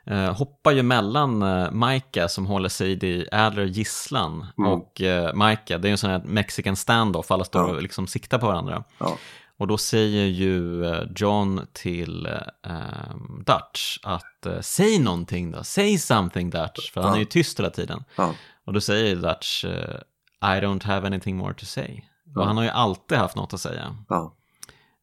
eh, 0.05 0.33
hoppar 0.35 0.71
ju 0.71 0.83
mellan 0.83 1.43
uh, 1.43 1.71
Micah 1.71 2.27
som 2.27 2.45
håller 2.45 2.69
Sadie 2.69 3.27
Adler 3.31 3.63
gisslan 3.65 4.45
Mm. 4.57 4.71
och 4.71 5.01
uh, 5.01 5.33
Micah, 5.33 5.79
det 5.79 5.85
är 5.85 5.89
ju 5.89 5.91
en 5.91 5.97
sån 5.97 6.09
här 6.09 6.21
mexican 6.25 6.75
standoff, 6.75 7.31
alla 7.31 7.43
står 7.43 7.61
Ja. 7.69 7.75
och 7.75 7.81
liksom 7.81 8.07
siktar 8.07 8.39
på 8.39 8.45
varandra. 8.47 8.83
Ja, 8.97 9.17
Och 9.57 9.67
då 9.67 9.77
säger 9.77 10.25
ju 10.25 10.85
eh, 10.85 11.03
John 11.15 11.61
till 11.73 12.25
eh, 12.25 13.15
Dutch 13.45 13.97
att 14.03 14.45
eh, 14.45 14.59
säg 14.61 14.99
någonting 14.99 15.51
då, 15.51 15.63
say 15.63 15.97
something 15.97 16.49
Dutch, 16.49 16.91
för 16.91 17.01
han 17.01 17.09
Ja. 17.09 17.15
är 17.15 17.19
ju 17.19 17.25
tyst 17.25 17.59
hela 17.59 17.69
tiden. 17.69 18.03
ja, 18.15 18.33
Och 18.65 18.73
då 18.73 18.81
säger 18.81 19.15
Dutch 19.15 19.65
eh, 19.65 19.99
I 20.41 20.61
don't 20.61 20.83
have 20.85 21.07
anything 21.07 21.37
more 21.37 21.53
to 21.53 21.65
say. 21.65 22.01
Ja. 22.35 22.41
Och 22.41 22.47
han 22.47 22.57
har 22.57 22.63
ju 22.63 22.69
alltid 22.69 23.17
haft 23.17 23.35
något 23.35 23.53
att 23.53 23.59
säga. 23.61 23.95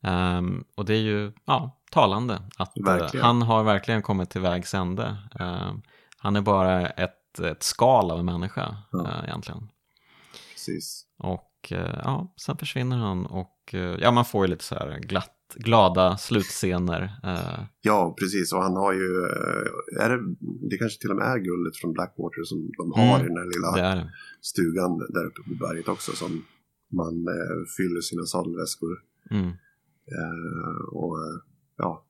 Ehm, 0.02 0.64
och 0.76 0.84
det 0.84 0.94
är 0.94 0.98
ju 1.00 1.32
ja, 1.44 1.76
talande 1.90 2.42
att 2.56 2.78
eh, 2.78 2.84
Verkligen. 2.84 3.26
han 3.26 3.42
har 3.42 3.64
verkligen 3.64 4.02
kommit 4.02 4.30
till 4.30 4.40
vägs 4.40 4.74
ände. 4.74 5.16
Ehm, 5.40 5.82
han 6.18 6.36
är 6.36 6.40
bara 6.40 6.86
ett, 6.88 7.38
ett 7.40 7.62
skal 7.62 8.10
av 8.10 8.18
en 8.18 8.24
människa 8.24 8.76
Ja. 8.92 9.08
eh, 9.08 9.24
egentligen. 9.24 9.68
precis. 10.52 11.06
Och 11.18 11.72
eh, 11.72 12.00
ja, 12.04 12.34
sen 12.36 12.56
försvinner 12.56 12.96
han 12.96 13.26
och 13.26 13.74
eh, 13.74 13.80
ja, 14.00 14.10
man 14.10 14.24
får 14.24 14.44
ju 14.46 14.50
lite 14.50 14.64
så 14.64 14.74
här 14.74 14.98
glatt, 14.98 15.36
glada 15.56 16.16
slutscener. 16.16 17.02
eh, 17.24 17.64
Ja, 17.80 18.14
precis. 18.18 18.52
Och 18.52 18.62
han 18.62 18.76
har 18.76 18.92
ju, 18.92 19.24
eh, 19.24 20.04
är 20.04 20.10
det, 20.10 20.34
det 20.70 20.78
kanske 20.78 21.00
till 21.00 21.10
och 21.10 21.16
med 21.16 21.26
är 21.26 21.38
guldet 21.38 21.76
från 21.76 21.92
Blackwater 21.92 22.42
som 22.44 22.70
de 22.78 22.92
har 23.00 23.14
Mm, 23.20 23.26
i 23.26 23.28
den 23.28 23.36
här 23.36 23.44
lilla 23.78 23.92
det 23.94 24.10
stugan 24.40 24.98
där 24.98 25.24
uppe 25.26 25.42
på 25.42 25.54
berget 25.66 25.88
också 25.88 26.12
som 26.12 26.44
man 26.92 27.14
eh, 27.28 27.58
fyller 27.76 28.00
sina 28.00 28.24
sadelväskor. 28.24 28.98
Mm. 29.30 29.48
Eh, 30.18 30.84
och 30.92 31.18
eh, 31.18 31.38
ja, 31.80 32.04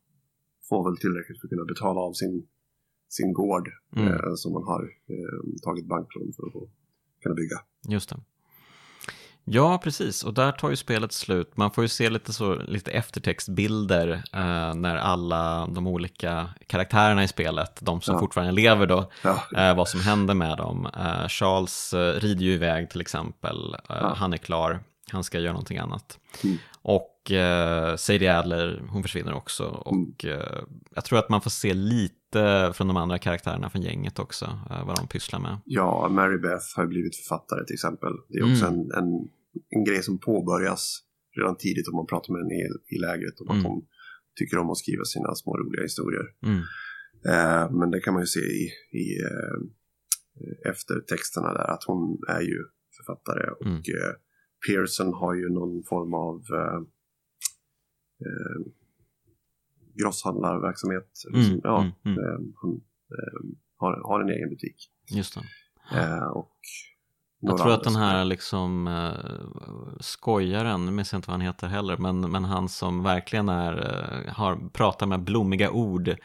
får 0.69 0.85
väl 0.91 0.97
tillräckligt 0.97 1.41
för 1.41 1.47
att 1.47 1.51
kunna 1.51 1.65
betala 1.65 2.01
av 2.01 2.13
sin, 2.13 2.47
sin 3.09 3.33
gård 3.33 3.69
Mm. 3.97 4.09
eh, 4.09 4.35
som 4.37 4.53
man 4.53 4.63
har 4.63 4.83
eh, 4.83 5.63
tagit 5.65 5.87
banklån 5.87 6.33
för 6.37 6.47
att 6.47 6.69
kunna 7.23 7.35
bygga. 7.35 7.57
Just 7.89 8.09
det. 8.11 8.17
Ja, 9.45 9.81
precis. 9.85 10.25
Och 10.25 10.35
där 10.35 10.53
tar 10.53 10.71
ju 10.71 10.77
spelet 10.77 11.13
slut. 11.13 11.57
Man 11.57 11.71
får 11.71 11.85
ju 11.85 11.89
se 11.89 12.11
lite, 12.11 12.33
så, 12.33 12.55
lite 12.55 12.91
eftertextbilder 12.91 14.09
eh, 14.33 14.75
när 14.75 14.97
alla 14.97 15.67
de 15.67 15.87
olika 15.87 16.49
karaktärerna 16.67 17.25
i 17.25 17.29
spelet, 17.29 17.79
de 17.83 18.01
som 18.01 18.15
Ja. 18.15 18.21
fortfarande 18.21 18.53
lever 18.53 18.87
då, 18.87 19.11
Ja, 19.25 19.43
eh, 19.57 19.77
vad 19.77 19.89
som 19.89 20.01
händer 20.01 20.35
med 20.35 20.57
dem. 20.59 20.87
Eh, 20.97 21.29
Charles 21.29 21.95
eh, 21.95 22.21
rider 22.21 22.45
ju 22.45 22.53
iväg 22.53 22.91
till 22.91 23.01
exempel. 23.01 23.75
Eh, 23.75 23.81
Ja. 23.89 24.15
Han 24.17 24.33
är 24.33 24.37
klar. 24.37 24.81
Han 25.11 25.25
ska 25.25 25.39
göra 25.39 25.53
någonting 25.53 25.79
annat. 25.79 26.19
Mm. 26.45 26.57
Och 26.83 27.31
eh, 27.31 27.97
Sadie 27.97 28.29
Adler, 28.39 28.83
hon 28.91 29.03
försvinner 29.03 29.35
också. 29.35 29.65
Och 29.65 30.25
Mm. 30.25 30.39
eh, 30.41 30.63
jag 30.95 31.05
tror 31.05 31.19
att 31.19 31.29
man 31.29 31.41
får 31.41 31.51
se 31.51 31.75
lite 31.75 32.73
från 32.75 32.87
de 32.89 32.97
andra 32.97 33.19
karaktärerna 33.19 33.71
från 33.71 33.83
gänget 33.83 34.19
också, 34.19 34.45
eh, 34.71 34.87
vad 34.87 34.97
de 34.97 35.07
pysslar 35.09 35.41
med. 35.41 35.59
ja, 35.65 36.09
Mary 36.11 36.39
Beth 36.39 36.67
har 36.77 36.87
blivit 36.87 37.17
författare 37.17 37.65
till 37.67 37.75
exempel. 37.75 38.13
Det 38.29 38.39
är 38.39 38.53
också 38.53 38.67
Mm. 38.67 38.81
en, 38.81 38.91
en, 38.99 39.29
en 39.77 39.85
grej 39.85 40.03
som 40.03 40.19
påbörjas 40.19 41.01
redan 41.39 41.57
tidigt 41.57 41.89
om 41.89 41.97
man 41.97 42.07
pratar 42.07 42.33
med 42.33 42.41
henne 42.43 42.55
i, 42.55 42.95
i 42.95 42.99
lägret 42.99 43.41
om 43.41 43.49
att 43.51 43.65
hon 43.65 43.83
tycker 44.39 44.59
om 44.59 44.71
att 44.71 44.79
skriva 44.79 45.05
sina 45.05 45.35
små 45.35 45.57
roliga 45.57 45.83
historier. 45.83 46.27
Mm. 46.47 46.61
Eh, 47.33 47.71
men 47.79 47.91
det 47.91 48.01
kan 48.01 48.15
man 48.15 48.23
ju 48.23 48.27
se 48.27 48.41
i, 48.41 48.63
i 49.03 49.07
eh, 49.29 49.61
eftertexterna 50.71 51.53
där 51.53 51.71
att 51.75 51.85
hon 51.87 52.19
är 52.29 52.41
ju 52.41 52.59
författare 52.97 53.51
och 53.51 53.67
Mm. 53.67 53.77
eh, 53.79 54.15
Pearson 54.67 55.15
har 55.15 55.35
ju 55.35 55.49
någon 55.49 55.83
form 55.83 56.15
av 56.15 56.37
eh, 56.37 56.81
eh, 58.27 58.73
grosshandlarverksamhet. 59.95 61.23
Mm, 61.35 61.61
Ja, 61.65 61.81
mm, 61.81 61.93
mm. 62.05 62.19
eh, 62.19 62.41
han 62.63 62.71
eh, 63.11 63.57
har, 63.77 64.03
har 64.05 64.21
en 64.21 64.29
egen 64.29 64.49
butik. 64.49 64.91
Just 65.11 65.35
det. 65.35 65.41
Eh, 65.99 66.23
och 66.23 66.57
Jag 67.41 67.59
tror 67.59 67.73
att 67.75 67.85
den 67.85 67.97
här 67.97 68.25
liksom 68.25 68.89
uh, 68.89 69.97
skojaren, 70.01 70.87
nu 70.87 70.93
minns 70.93 71.13
jag 71.13 71.19
inte 71.19 71.29
vad 71.29 71.35
han 71.35 71.47
heter 71.47 71.67
heller, 71.67 71.97
men, 71.97 72.21
men 72.21 72.45
han 72.45 72.69
som 72.69 73.03
verkligen 73.03 73.49
är, 73.49 73.73
eh, 73.73 74.33
har, 74.35 74.69
pratar 74.73 75.07
med 75.07 75.21
blommiga 75.25 75.71
ord. 75.71 76.17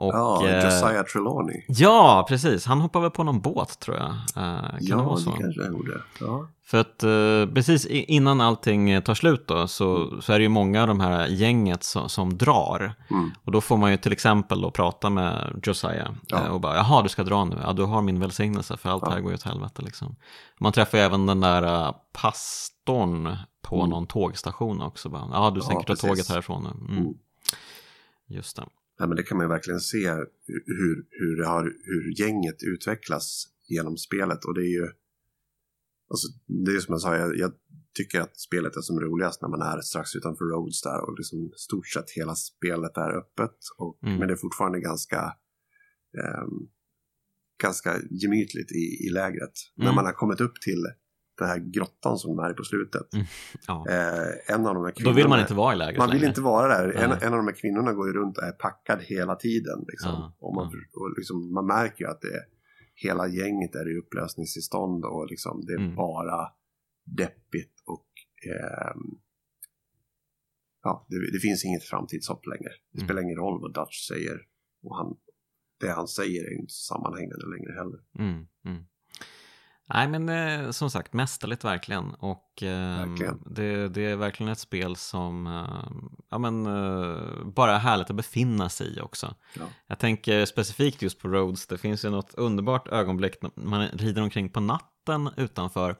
Och, 0.00 0.14
Ja, 0.14 0.46
eh, 0.48 0.64
Josiah 0.64 1.02
Trelawney. 1.04 1.62
ja, 1.68 2.26
precis. 2.28 2.66
Han 2.66 2.80
hoppar 2.80 3.00
väl 3.00 3.10
på 3.10 3.24
någon 3.24 3.40
båt 3.40 3.78
tror 3.80 3.96
jag. 3.96 4.06
Eh, 4.10 4.60
kan 4.70 4.78
det 4.88 4.94
vara 4.96 5.06
Ja, 5.10 5.16
så? 5.16 5.30
det 5.30 5.38
kanske 5.38 5.60
jag 5.62 5.72
gjorde. 5.72 6.00
Ja. 6.20 6.46
För 6.64 6.78
att 6.78 7.02
eh, 7.02 7.54
precis 7.54 7.86
innan 7.86 8.40
allting 8.40 9.02
tar 9.02 9.14
slut 9.14 9.46
då 9.48 9.66
så, 9.68 10.20
så 10.20 10.32
är 10.32 10.38
det 10.38 10.42
ju 10.42 10.48
många 10.48 10.80
av 10.82 10.86
de 10.88 11.00
här 11.00 11.26
gänget 11.26 11.84
som, 11.84 12.08
som 12.08 12.38
drar. 12.38 12.92
Mm. 13.10 13.30
Och 13.44 13.52
då 13.52 13.60
får 13.60 13.76
man 13.76 13.90
ju 13.90 13.96
till 13.96 14.12
exempel 14.12 14.60
då 14.60 14.70
prata 14.70 15.10
med 15.10 15.60
Josiah 15.62 16.08
Ja. 16.26 16.48
och 16.50 16.60
bara 16.60 16.76
jaha 16.76 17.02
du 17.02 17.08
ska 17.08 17.22
dra 17.22 17.44
nu, 17.44 17.56
ja 17.62 17.72
du 17.72 17.82
har 17.82 18.02
min 18.02 18.20
välsignelse 18.20 18.76
för 18.76 18.90
allt 18.90 19.02
Ja. 19.06 19.10
här 19.12 19.20
går 19.20 19.30
ju 19.30 19.34
åt 19.34 19.42
helvete 19.42 19.82
liksom. 19.82 20.16
Man 20.60 20.72
träffar 20.72 20.98
ju 20.98 21.04
även 21.04 21.26
den 21.26 21.40
där 21.40 21.94
pastorn 22.12 23.36
på 23.62 23.76
Mm. 23.76 23.90
någon 23.90 24.06
tågstation 24.06 24.82
också. 24.82 25.08
Bara, 25.08 25.28
ja 25.32 25.50
du 25.50 25.60
Ja, 25.60 25.66
tänker 25.66 25.86
ta 25.86 25.96
tåget 26.08 26.28
härifrån 26.28 26.62
nu. 26.62 26.84
Mm. 26.84 27.02
Mm. 27.02 27.14
Just 28.28 28.56
det. 28.56 28.62
Nej, 29.00 29.08
men 29.08 29.16
det 29.16 29.22
kan 29.22 29.36
man 29.36 29.44
ju 29.46 29.48
verkligen 29.48 29.80
se 29.80 30.10
hur, 30.46 31.06
hur, 31.20 31.36
det 31.36 31.46
har, 31.46 31.62
hur 31.84 32.20
gänget 32.20 32.62
utvecklas 32.62 33.46
genom 33.68 33.96
spelet. 33.96 34.44
Och 34.44 34.54
det 34.54 34.60
är 34.60 34.72
ju, 34.80 34.88
alltså, 36.10 36.28
det 36.46 36.70
är 36.76 36.80
som 36.80 36.92
jag 36.92 37.00
sa, 37.00 37.16
jag, 37.16 37.36
jag 37.36 37.52
tycker 37.94 38.20
att 38.20 38.40
spelet 38.40 38.76
är 38.76 38.80
som 38.80 39.00
roligast 39.00 39.42
när 39.42 39.48
man 39.48 39.62
är 39.62 39.80
strax 39.80 40.16
utanför 40.16 40.44
Rhodes 40.44 40.82
där 40.82 41.00
och 41.08 41.18
liksom 41.18 41.52
stort 41.56 41.88
sett 41.88 42.10
hela 42.10 42.34
spelet 42.34 42.96
är 42.96 43.10
öppet. 43.18 43.56
Och, 43.78 43.98
Mm. 44.02 44.18
Men 44.18 44.28
det 44.28 44.34
är 44.34 44.36
fortfarande 44.36 44.80
ganska, 44.80 45.20
ehm, 46.22 46.68
ganska 47.62 48.00
gemytligt 48.10 48.72
i, 48.72 49.06
i 49.06 49.08
lägret. 49.10 49.52
När 49.76 49.84
Mm. 49.84 49.94
man 49.94 50.04
har 50.04 50.12
kommit 50.12 50.40
upp 50.40 50.60
till 50.64 50.82
den 51.40 51.48
här 51.48 51.58
grottan 51.58 52.18
som 52.18 52.38
är 52.38 52.52
på 52.52 52.64
slutet. 52.64 53.06
Ja. 53.66 53.86
Eh, 53.88 54.54
en 54.54 54.66
av 54.66 54.74
de 54.74 54.84
här 54.84 54.92
Då 55.04 55.12
vill 55.12 55.28
man 55.28 55.38
kvinnorna- 55.38 55.40
inte 55.40 55.54
vara 55.54 55.74
i 55.74 55.76
lägret 55.76 55.98
man 55.98 56.10
vill 56.10 56.16
längre. 56.20 56.28
inte 56.28 56.40
vara 56.40 56.68
där. 56.68 56.88
En, 56.92 57.10
en 57.12 57.32
av 57.32 57.36
de 57.38 57.46
här 57.46 57.54
kvinnorna 57.54 57.92
går 57.92 58.06
ju 58.06 58.12
runt 58.12 58.38
och 58.38 58.44
är 58.44 58.52
packad 58.52 59.02
hela 59.02 59.34
tiden. 59.36 59.84
Liksom. 59.88 60.10
Ja, 60.10 60.36
och 60.38 60.54
man, 60.54 60.70
ja. 60.72 61.00
och 61.00 61.10
liksom, 61.18 61.52
man 61.54 61.66
märker 61.66 62.04
ju 62.04 62.10
att 62.10 62.20
det 62.20 62.28
är, 62.28 62.44
hela 62.94 63.26
gänget 63.28 63.74
är 63.74 63.94
i 63.94 63.98
upplösningstillstånd 63.98 65.04
och 65.04 65.26
liksom, 65.30 65.64
det 65.66 65.72
är 65.72 65.78
Mm. 65.78 65.94
bara 65.94 66.48
deppigt 67.04 67.74
och 67.86 68.06
ehm, 68.50 69.18
ja, 70.82 71.06
det, 71.08 71.32
det 71.32 71.38
finns 71.38 71.64
inget 71.64 71.84
framtidshopp 71.84 72.46
längre. 72.46 72.72
Det 72.92 72.98
Mm. 72.98 73.06
spelar 73.06 73.22
ingen 73.22 73.36
roll 73.36 73.60
vad 73.60 73.74
Dutch 73.74 74.08
säger. 74.08 74.38
Och 74.82 74.96
han, 74.96 75.16
det 75.80 75.90
han 75.90 76.08
säger 76.08 76.44
är 76.44 76.60
inte 76.60 76.72
sammanhängande 76.72 77.46
längre 77.46 77.72
heller. 77.80 78.00
Mm, 78.18 78.46
mm. 78.64 78.84
Nej 79.94 80.08
men 80.08 80.28
eh, 80.28 80.70
som 80.70 80.90
sagt 80.90 81.12
mästerligt 81.12 81.64
verkligen 81.64 82.14
och 82.14 82.62
eh, 82.62 83.06
Verkligen. 83.08 83.42
det, 83.46 83.88
det 83.88 84.06
är 84.06 84.16
verkligen 84.16 84.52
ett 84.52 84.58
spel 84.58 84.96
som 84.96 85.46
eh, 85.46 86.12
ja, 86.30 86.38
men, 86.38 86.66
eh, 86.66 87.44
bara 87.44 87.74
är 87.74 87.78
härligt 87.78 88.10
att 88.10 88.16
befinna 88.16 88.68
sig 88.68 88.96
i 88.96 89.00
också. 89.00 89.34
Ja. 89.54 89.62
Jag 89.86 89.98
tänker 89.98 90.46
specifikt 90.46 91.02
just 91.02 91.18
på 91.18 91.28
Rhodes, 91.28 91.66
det 91.66 91.78
finns 91.78 92.04
ju 92.04 92.10
något 92.10 92.34
underbart 92.34 92.88
ögonblick 92.88 93.42
när 93.42 93.50
man 93.54 93.88
rider 93.88 94.22
omkring 94.22 94.50
på 94.50 94.60
natten 94.60 95.30
utanför 95.36 95.96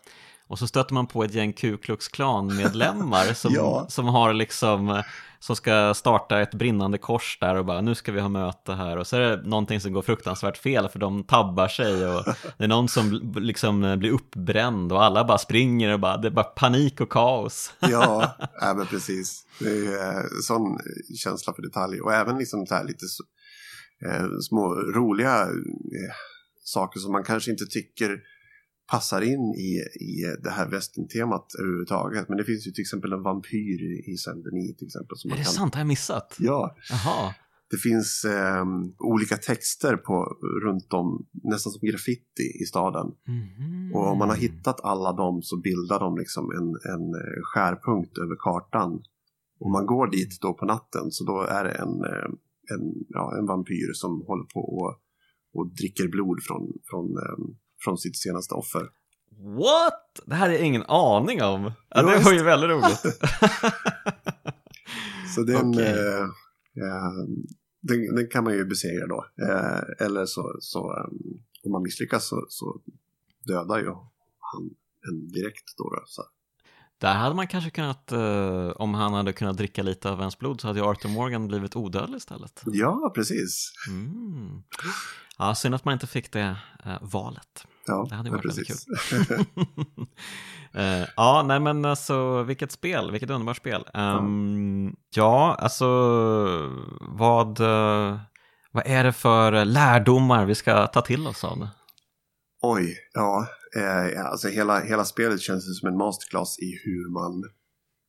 och 0.50 0.58
så 0.58 0.66
stöter 0.66 0.94
man 0.94 1.06
på 1.06 1.24
ett 1.24 1.34
gäng 1.34 1.52
Ku 1.52 1.76
Klux 1.76 2.08
Klan-medlemmar 2.08 3.24
som, 3.34 3.54
Ja. 3.54 3.86
som 3.88 4.06
har 4.06 4.32
liksom 4.32 4.88
eh, 4.88 5.02
som 5.38 5.56
ska 5.56 5.94
starta 5.94 6.40
ett 6.40 6.54
brinnande 6.54 6.98
kors 6.98 7.38
där 7.40 7.54
och 7.54 7.64
bara 7.64 7.80
nu 7.80 7.94
ska 7.94 8.12
vi 8.12 8.20
ha 8.20 8.28
möte 8.28 8.72
här 8.72 8.96
och 8.96 9.06
så 9.06 9.16
är 9.16 9.20
det 9.20 9.48
någonting 9.48 9.80
som 9.80 9.92
går 9.92 10.02
fruktansvärt 10.02 10.56
fel 10.58 10.88
för 10.88 10.98
de 10.98 11.24
tabbar 11.24 11.68
sig 11.68 12.06
och 12.06 12.24
det 12.58 12.64
är 12.64 12.68
någon 12.68 12.88
som 12.88 13.32
liksom 13.36 13.84
eh, 13.84 13.96
blir 13.96 14.10
uppbränd 14.10 14.92
och 14.92 15.04
alla 15.04 15.24
bara 15.24 15.38
springer 15.38 15.92
och 15.92 16.00
bara 16.00 16.16
det 16.16 16.28
är 16.28 16.32
bara 16.32 16.44
panik 16.44 17.00
och 17.00 17.12
kaos. 17.12 17.72
Ja, 17.80 18.36
ja 18.60 18.74
men 18.74 18.86
precis. 18.86 19.46
Det 19.60 19.68
är 19.70 19.74
ju 19.74 19.94
eh, 19.94 20.22
sån 20.42 20.78
känsla 21.24 21.52
för 21.54 21.62
detalj. 21.62 22.00
Och 22.00 22.14
även 22.14 22.38
liksom 22.38 22.66
så 22.66 22.74
här 22.74 22.84
lite 22.84 23.06
så, 23.06 23.24
eh, 24.06 24.26
små 24.48 24.74
roliga 24.74 25.42
eh, 25.42 26.14
saker 26.64 27.00
som 27.00 27.12
man 27.12 27.24
kanske 27.24 27.50
inte 27.50 27.64
tycker 27.66 28.18
passar 28.90 29.20
in 29.22 29.54
i, 29.54 29.70
i 30.10 30.36
det 30.42 30.50
här 30.50 30.68
västern-temat 30.70 31.46
överhuvudtaget. 31.60 32.28
Men 32.28 32.38
det 32.38 32.44
finns 32.44 32.66
ju 32.66 32.70
till 32.70 32.82
exempel 32.82 33.12
en 33.12 33.22
vampyr 33.22 33.80
i- 34.10 34.16
Saint-Denis 34.16 34.76
till 34.78 34.86
exempel. 34.86 35.16
Som 35.16 35.30
Är 35.30 35.36
det 35.36 35.42
kan... 35.44 35.52
sant? 35.52 35.74
Har 35.74 35.80
jag 35.80 35.88
missat? 35.88 36.36
Ja, 36.38 36.76
Jaha. 36.90 37.34
det 37.70 37.76
finns 37.76 38.24
eh, 38.24 38.64
olika 38.98 39.36
texter 39.36 39.96
på, 39.96 40.14
runt 40.64 40.92
om, 40.92 41.26
nästan 41.42 41.72
som 41.72 41.88
graffiti 41.88 42.48
i 42.62 42.64
staden. 42.66 43.06
Mhm. 43.28 43.94
Och 43.94 44.06
om 44.12 44.18
man 44.18 44.28
har 44.28 44.36
hittat 44.36 44.80
alla 44.84 45.12
dem 45.12 45.42
så 45.42 45.56
bildar 45.60 46.00
de 46.00 46.18
liksom 46.18 46.44
en, 46.58 46.68
en 46.94 47.04
eh, 47.14 47.40
skärpunkt 47.42 48.18
över 48.18 48.36
kartan. 48.38 49.02
Om 49.64 49.72
man 49.72 49.86
går 49.86 50.06
dit 50.10 50.38
då 50.40 50.54
på 50.54 50.64
natten 50.66 51.10
så 51.10 51.24
då 51.24 51.40
är 51.42 51.64
det 51.64 51.70
en, 51.70 51.88
eh, 52.12 52.28
en, 52.74 52.84
ja, 53.08 53.38
en 53.38 53.46
vampyr 53.46 53.92
som 53.92 54.22
håller 54.26 54.44
på 54.54 54.60
och, 54.60 54.92
och 55.54 55.74
dricker 55.74 56.08
blod 56.08 56.38
från, 56.42 56.72
från, 56.90 57.06
eh, 57.16 57.38
från 57.84 57.98
sitt 57.98 58.16
senaste 58.16 58.54
offer. 58.54 58.82
What? 59.58 60.20
Det 60.26 60.34
här 60.34 60.50
är 60.50 60.58
ingen 60.62 60.82
aning 60.82 61.42
om. 61.42 61.72
Ja, 61.88 62.02
det 62.02 62.24
var 62.24 62.32
ju 62.32 62.42
väldigt 62.42 62.70
roligt. 62.70 63.00
Så 65.34 65.42
den, 65.42 65.68
Okej. 65.68 65.86
eh, 65.86 66.22
eh, 66.84 67.12
den, 67.80 68.14
den 68.14 68.28
kan 68.28 68.44
man 68.44 68.52
ju 68.52 68.64
besegra 68.64 69.06
då. 69.06 69.26
Eh, 69.42 70.06
eller 70.06 70.26
så, 70.26 70.56
så 70.60 70.78
eh, 70.78 71.04
om 71.64 71.72
man 71.72 71.82
misslyckas 71.82 72.28
så, 72.28 72.46
så 72.48 72.80
dödar 73.46 73.78
ju 73.78 73.88
han 74.38 74.70
en 75.08 75.28
direkt 75.28 75.76
då. 75.76 75.90
då 75.90 76.02
så. 76.06 76.22
Där 77.00 77.14
hade 77.14 77.34
man 77.34 77.46
kanske 77.46 77.70
kunnat, 77.70 78.12
eh, 78.12 78.68
om 78.76 78.94
han 78.94 79.14
hade 79.14 79.32
kunnat 79.32 79.56
dricka 79.56 79.82
lite 79.82 80.10
av 80.10 80.18
ens 80.18 80.38
blod 80.38 80.60
så 80.60 80.66
hade 80.66 80.80
ju 80.80 80.86
Arthur 80.86 81.08
Morgan 81.08 81.48
blivit 81.48 81.76
odödlig 81.76 82.16
istället. 82.16 82.62
Ja, 82.64 83.12
precis. 83.14 83.72
Mm. 83.88 84.62
Ja, 85.38 85.54
synd 85.54 85.74
att 85.74 85.84
man 85.84 85.92
inte 85.92 86.06
fick 86.06 86.32
det 86.32 86.56
eh, 86.84 86.96
valet. 87.00 87.66
Ja, 87.86 88.06
Det 88.10 88.14
hade 88.14 88.28
ju 88.28 88.34
ja, 88.34 88.36
varit 88.36 88.46
väldigt 88.46 88.68
precis. 88.68 89.46
Eh, 90.74 91.06
ja, 91.16 91.44
nej 91.46 91.60
men 91.60 91.84
alltså 91.84 92.42
vilket 92.42 92.72
spel, 92.72 93.10
vilket 93.10 93.30
underbart 93.30 93.56
spel. 93.56 93.84
Ehm, 93.94 94.96
ja, 95.14 95.56
alltså 95.58 95.86
vad, 97.00 97.60
eh, 97.60 98.18
vad 98.72 98.86
är 98.86 99.04
det 99.04 99.12
för 99.12 99.64
lärdomar 99.64 100.44
vi 100.44 100.54
ska 100.54 100.86
ta 100.86 101.00
till 101.00 101.26
oss 101.26 101.44
av 101.44 101.58
det? 101.58 101.68
Oj, 102.62 102.96
ja. 103.14 103.46
Eh, 103.76 104.26
alltså 104.26 104.48
hela, 104.48 104.80
hela 104.80 105.04
spelet 105.04 105.40
känns 105.40 105.78
som 105.80 105.88
en 105.88 105.96
masterclass 105.96 106.58
i 106.58 106.80
hur 106.84 107.08
man 107.10 107.44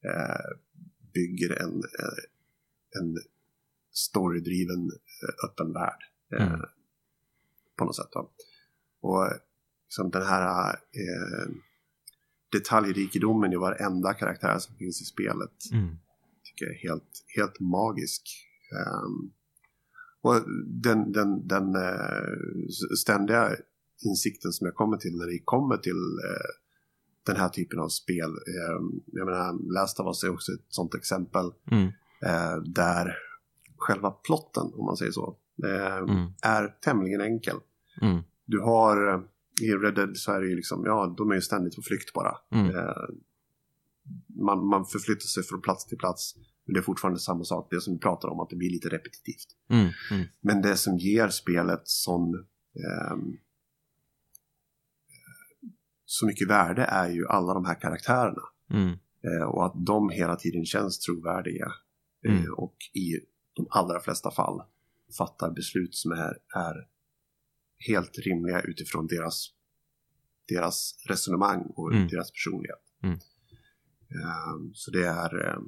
eh, 0.05 0.57
bygger 1.13 1.61
en, 1.61 1.73
eh, 1.73 2.99
en 3.01 3.17
storydriven 3.93 4.91
eh, 4.91 5.49
öppen 5.49 5.73
värld. 5.73 5.99
Eh, 6.35 6.53
Mm. 6.53 6.59
På 7.77 7.85
något 7.85 7.95
sätt. 7.95 8.09
Då. 8.11 8.31
Och 9.01 9.27
liksom 9.85 10.09
den 10.11 10.21
här 10.25 10.69
eh, 10.73 11.51
detaljrikedomen 12.51 13.53
i 13.53 13.55
varenda 13.55 14.13
karaktär 14.13 14.59
som 14.59 14.75
finns 14.75 15.01
i 15.01 15.05
spelet 15.05 15.51
Mm. 15.73 15.97
tycker 16.43 16.65
jag 16.65 16.75
är 16.75 16.79
helt, 16.89 17.25
helt 17.37 17.59
magisk. 17.59 18.21
Ehm, 18.77 19.31
och 20.21 20.35
den, 20.67 21.11
den, 21.11 21.47
den 21.47 21.75
eh, 21.75 22.67
ständiga 22.97 23.55
insikten 24.05 24.51
som 24.51 24.65
jag 24.65 24.75
kommer 24.75 24.97
till 24.97 25.17
när 25.17 25.25
det 25.27 25.39
kommer 25.45 25.77
till 25.77 26.01
eh, 26.29 26.51
den 27.25 27.35
här 27.35 27.49
typen 27.49 27.79
av 27.79 27.89
spel. 27.89 28.29
Ehm, 28.29 29.01
jag 29.05 29.25
menar, 29.25 29.73
Last 29.73 29.99
of 29.99 30.07
Us 30.07 30.23
är 30.23 30.29
också 30.33 30.51
ett 30.51 30.65
sånt 30.67 30.95
exempel 30.95 31.45
Mm. 31.71 31.87
eh, 32.25 32.57
där 32.65 33.15
själva 33.77 34.11
plotten, 34.11 34.63
om 34.73 34.85
man 34.85 34.97
säger 34.97 35.11
så, 35.11 35.37
eh, 35.63 35.97
Mm. 35.97 36.33
är 36.43 36.67
tämligen 36.67 37.21
enkel. 37.21 37.57
Mm. 38.01 38.21
Du 38.45 38.59
har, 38.59 39.13
eh, 39.13 39.21
i 39.61 39.71
Red 39.71 39.95
Dead 39.95 40.17
så 40.17 40.31
är 40.31 40.41
det 40.41 40.47
ju 40.47 40.55
liksom, 40.55 40.83
ja, 40.85 41.15
de 41.17 41.31
är 41.31 41.35
ju 41.35 41.41
ständigt 41.41 41.75
på 41.75 41.81
flykt 41.81 42.13
bara. 42.13 42.37
Mm. 42.51 42.75
Eh, 42.75 42.93
man, 44.45 44.65
man 44.67 44.85
förflyttar 44.85 45.25
sig 45.27 45.43
från 45.43 45.61
plats 45.61 45.85
till 45.85 45.97
plats, 45.97 46.35
men 46.65 46.73
det 46.73 46.79
är 46.79 46.81
fortfarande 46.81 47.19
samma 47.19 47.43
sak. 47.43 47.67
Det 47.71 47.81
som 47.81 47.93
vi 47.93 47.99
pratar 47.99 48.29
om, 48.29 48.39
att 48.39 48.49
det 48.49 48.55
blir 48.55 48.69
lite 48.69 48.89
repetitivt. 48.89 49.47
Mm. 49.69 49.89
Mm. 50.11 50.27
Men 50.41 50.61
det 50.61 50.77
som 50.77 50.97
ger 50.97 51.27
spelet 51.29 51.81
sån, 51.83 52.33
ehm, 52.35 53.37
så 56.11 56.25
mycket 56.25 56.49
värde 56.49 56.83
är 56.83 57.09
ju 57.09 57.27
alla 57.27 57.53
de 57.53 57.65
här 57.65 57.81
karaktärerna. 57.81 58.41
Mm. 58.73 58.89
Eh, 59.23 59.47
och 59.47 59.65
att 59.65 59.85
de 59.85 60.09
hela 60.09 60.35
tiden 60.35 60.65
känns 60.65 60.99
trovärdiga. 60.99 61.71
Eh, 62.27 62.31
Mm. 62.39 62.53
och 62.53 62.75
i 62.93 63.19
de 63.55 63.67
allra 63.69 63.99
flesta 63.99 64.31
fall 64.31 64.61
fattar 65.17 65.51
beslut 65.51 65.95
som 65.95 66.11
är, 66.11 66.33
är 66.55 66.87
helt 67.87 68.17
rimliga 68.25 68.61
utifrån 68.61 69.07
deras, 69.07 69.47
deras 70.47 71.03
resonemang 71.07 71.61
och 71.75 71.93
Mm. 71.93 72.07
deras 72.07 72.31
personlighet. 72.31 72.83
Mm. 73.03 73.15
Eh, 74.11 74.71
så 74.73 74.91
det 74.91 75.05
är, 75.07 75.47
eh, 75.47 75.59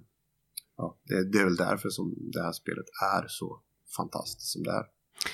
ja, 0.77 0.97
det, 1.03 1.31
det 1.31 1.39
är 1.39 1.43
väl 1.45 1.55
därför 1.55 1.89
som 1.89 2.15
det 2.33 2.41
här 2.43 2.51
spelet 2.51 2.85
är 3.15 3.25
så 3.27 3.61
fantastiskt 3.97 4.51
som 4.51 4.63
det 4.63 4.71
är. 4.71 4.85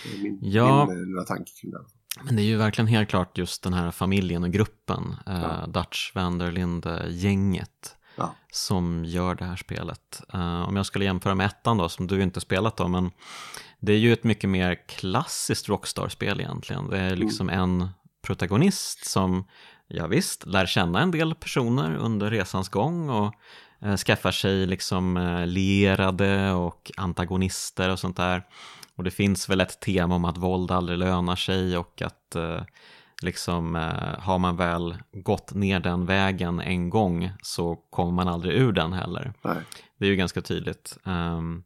Det 0.04 0.18
är 0.20 0.24
min, 0.24 0.40
Ja. 0.42 0.86
min 0.90 0.98
eh, 0.98 1.06
lilla 1.06 1.24
tanke 1.24 1.52
kring 1.62 1.72
det. 1.72 1.86
Men 2.22 2.36
det 2.36 2.42
är 2.42 2.46
ju 2.46 2.58
verkligen 2.58 2.88
helt 2.88 3.10
klart 3.10 3.38
just 3.38 3.64
den 3.64 3.74
här 3.74 3.92
familjen 3.92 4.44
och 4.44 4.52
gruppen, 4.52 5.16
eh, 5.28 5.42
Ja. 5.42 5.66
Dutch 5.68 6.12
Vanderlinde-gänget, 6.16 7.96
Ja. 8.16 8.36
som 8.52 9.06
gör 9.06 9.36
det 9.36 9.46
här 9.46 9.56
spelet. 9.56 10.22
Eh, 10.34 10.62
om 10.62 10.76
jag 10.76 10.86
skulle 10.86 11.06
jämföra 11.06 11.36
med 11.36 11.46
ettan 11.46 11.78
då, 11.78 11.90
som 11.90 12.08
du 12.08 12.22
inte 12.24 12.42
spelat 12.42 12.78
då, 12.78 12.88
men 12.88 13.12
det 13.80 13.94
är 13.94 13.98
ju 13.98 14.14
ett 14.14 14.24
mycket 14.24 14.50
mer 14.50 14.88
klassiskt 14.88 15.70
Rockstar-spel 15.70 16.40
egentligen. 16.40 16.90
Det 16.90 17.00
är 17.00 17.16
liksom 17.16 17.50
en 17.50 17.90
protagonist 18.22 19.06
som, 19.06 19.48
ja 19.88 20.08
visst, 20.08 20.46
lär 20.46 20.66
känna 20.66 21.02
en 21.02 21.12
del 21.12 21.36
personer 21.36 21.96
under 21.96 22.30
resans 22.32 22.70
gång 22.70 23.10
och 23.10 23.34
eh, 23.82 23.96
skaffar 23.98 24.32
sig 24.32 24.66
liksom 24.68 25.18
eh, 25.18 25.46
lierade 25.48 26.52
och 26.52 26.92
antagonister 26.98 27.90
och 27.90 28.00
sånt 28.00 28.18
där. 28.18 28.44
Och 29.00 29.06
det 29.06 29.12
finns 29.12 29.50
väl 29.50 29.62
ett 29.62 29.80
tema 29.80 30.16
om 30.16 30.26
att 30.26 30.38
våld 30.38 30.72
aldrig 30.72 30.98
lönar 30.98 31.36
sig 31.36 31.78
och 31.78 32.02
att 32.02 32.36
eh, 32.36 32.62
liksom 33.22 33.76
eh, 33.76 34.20
har 34.20 34.40
man 34.40 34.56
väl 34.56 34.98
gått 35.12 35.54
ner 35.54 35.80
den 35.80 36.06
vägen 36.06 36.60
en 36.60 36.90
gång 36.90 37.32
så 37.42 37.76
kommer 37.76 38.12
man 38.12 38.28
aldrig 38.28 38.58
ur 38.58 38.72
den 38.72 38.94
heller. 38.94 39.34
Nej. 39.42 39.58
Det 40.00 40.06
är 40.06 40.10
ju 40.10 40.16
ganska 40.16 40.42
tydligt. 40.42 40.98
Ehm, 41.06 41.64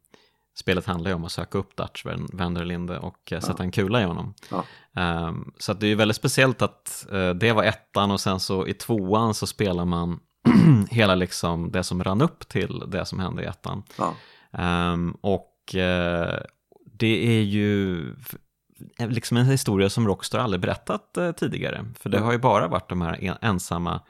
spelet 0.56 0.86
handlar 0.86 1.10
ju 1.10 1.14
om 1.14 1.24
att 1.24 1.32
söka 1.32 1.58
upp 1.58 1.76
Dutch 1.76 2.04
Vanderlinde 2.32 2.98
och 2.98 3.32
eh, 3.32 3.40
sätta 3.40 3.62
en 3.62 3.70
kula 3.70 4.02
i 4.02 4.04
honom. 4.04 4.34
Ja. 4.50 4.64
Ehm, 4.96 5.52
så 5.58 5.72
det 5.72 5.86
är 5.86 5.88
ju 5.88 5.94
väldigt 5.94 6.16
speciellt 6.16 6.62
att 6.62 7.06
eh, 7.12 7.30
det 7.30 7.52
var 7.52 7.64
ettan 7.64 8.10
och 8.10 8.20
sen 8.20 8.40
så 8.40 8.66
i 8.66 8.74
tvåan 8.74 9.34
så 9.34 9.46
spelar 9.46 9.84
man 9.84 10.20
hela 10.90 11.14
liksom 11.14 11.72
det 11.72 11.84
som 11.84 12.04
rann 12.04 12.22
upp 12.22 12.48
till 12.48 12.82
det 12.88 13.04
som 13.04 13.20
hände 13.20 13.42
i 13.42 13.46
ettan. 13.46 13.82
Ja. 13.98 14.14
Ehm, 14.52 15.16
och 15.20 15.74
eh, 15.74 16.40
det 16.98 17.38
är 17.38 17.42
ju 17.42 18.10
f- 18.20 18.34
liksom 18.98 19.36
en 19.36 19.46
historia 19.46 19.90
som 19.90 20.06
Rockstar 20.06 20.38
aldrig 20.38 20.60
berättat 20.60 21.16
eh, 21.16 21.32
tidigare. 21.32 21.84
För 22.00 22.10
det 22.10 22.18
har 22.18 22.32
ju 22.32 22.38
bara 22.38 22.68
varit 22.68 22.88
de 22.88 23.02
här 23.02 23.24
en- 23.24 23.36
ensamma 23.40 24.00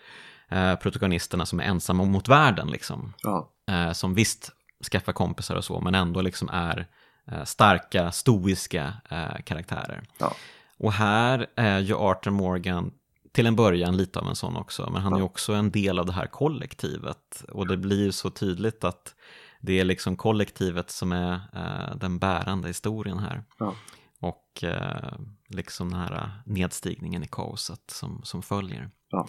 eh, 0.49 0.75
protagonisterna 0.77 1.47
som 1.47 1.61
är 1.61 1.65
ensamma 1.65 2.05
mot 2.05 2.29
världen 2.29 2.69
liksom. 2.69 3.13
Ja. 3.23 3.51
Eh, 3.71 3.93
som 3.93 4.15
visst 4.15 4.51
skaffar 4.93 5.13
kompisar 5.13 5.55
och 5.57 5.65
så, 5.65 5.81
men 5.81 5.95
ändå 5.95 6.21
liksom 6.21 6.49
är 6.53 6.87
eh, 7.33 7.45
starka, 7.45 8.13
stoiska 8.13 8.93
eh, 9.11 9.43
karaktärer. 9.45 10.03
Ja. 10.19 10.35
Och 10.79 10.93
här 10.93 11.47
är 11.57 11.79
ju 11.79 11.95
Arthur 11.95 12.31
Morgan 12.31 12.91
till 13.33 13.47
en 13.47 13.57
början 13.57 13.97
lite 13.97 14.19
av 14.19 14.29
en 14.29 14.37
sån 14.37 14.57
också, 14.57 14.91
men 14.93 15.03
han 15.03 15.13
är 15.13 15.23
också 15.23 15.53
en 15.53 15.71
del 15.71 15.99
av 15.99 16.07
det 16.07 16.13
här 16.13 16.27
kollektivet. 16.27 17.45
Och 17.53 17.67
det 17.67 17.77
blir 17.77 18.05
ju 18.05 18.13
så 18.13 18.31
tydligt 18.31 18.85
att 18.85 19.15
det 19.65 19.81
är 19.81 19.85
liksom 19.85 20.17
kollektivet 20.17 20.91
som 20.91 21.13
är 21.13 21.35
eh, 21.53 21.97
den 21.97 22.19
bärande 22.19 22.69
historien 22.69 23.19
här. 23.19 23.45
Ja. 23.59 23.75
Och 24.21 24.65
eh, 24.65 25.19
liksom 25.49 25.91
den 25.91 26.01
här 26.01 26.31
nedstigningen 26.47 27.23
i 27.23 27.29
kaoset 27.31 27.83
som, 27.87 28.21
som 28.25 28.43
följer. 28.43 28.91
Ja. 29.11 29.29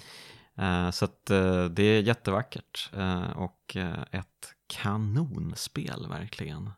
Eh, 0.58 0.92
så 0.92 1.06
att 1.06 1.30
eh, 1.30 1.66
det 1.66 1.84
är 1.84 2.02
jättevackert 2.02 2.90
eh, 2.94 3.30
och 3.30 3.76
eh, 3.76 4.02
ett 4.12 4.54
kanonspel 4.68 6.08
verkligen. 6.10 6.72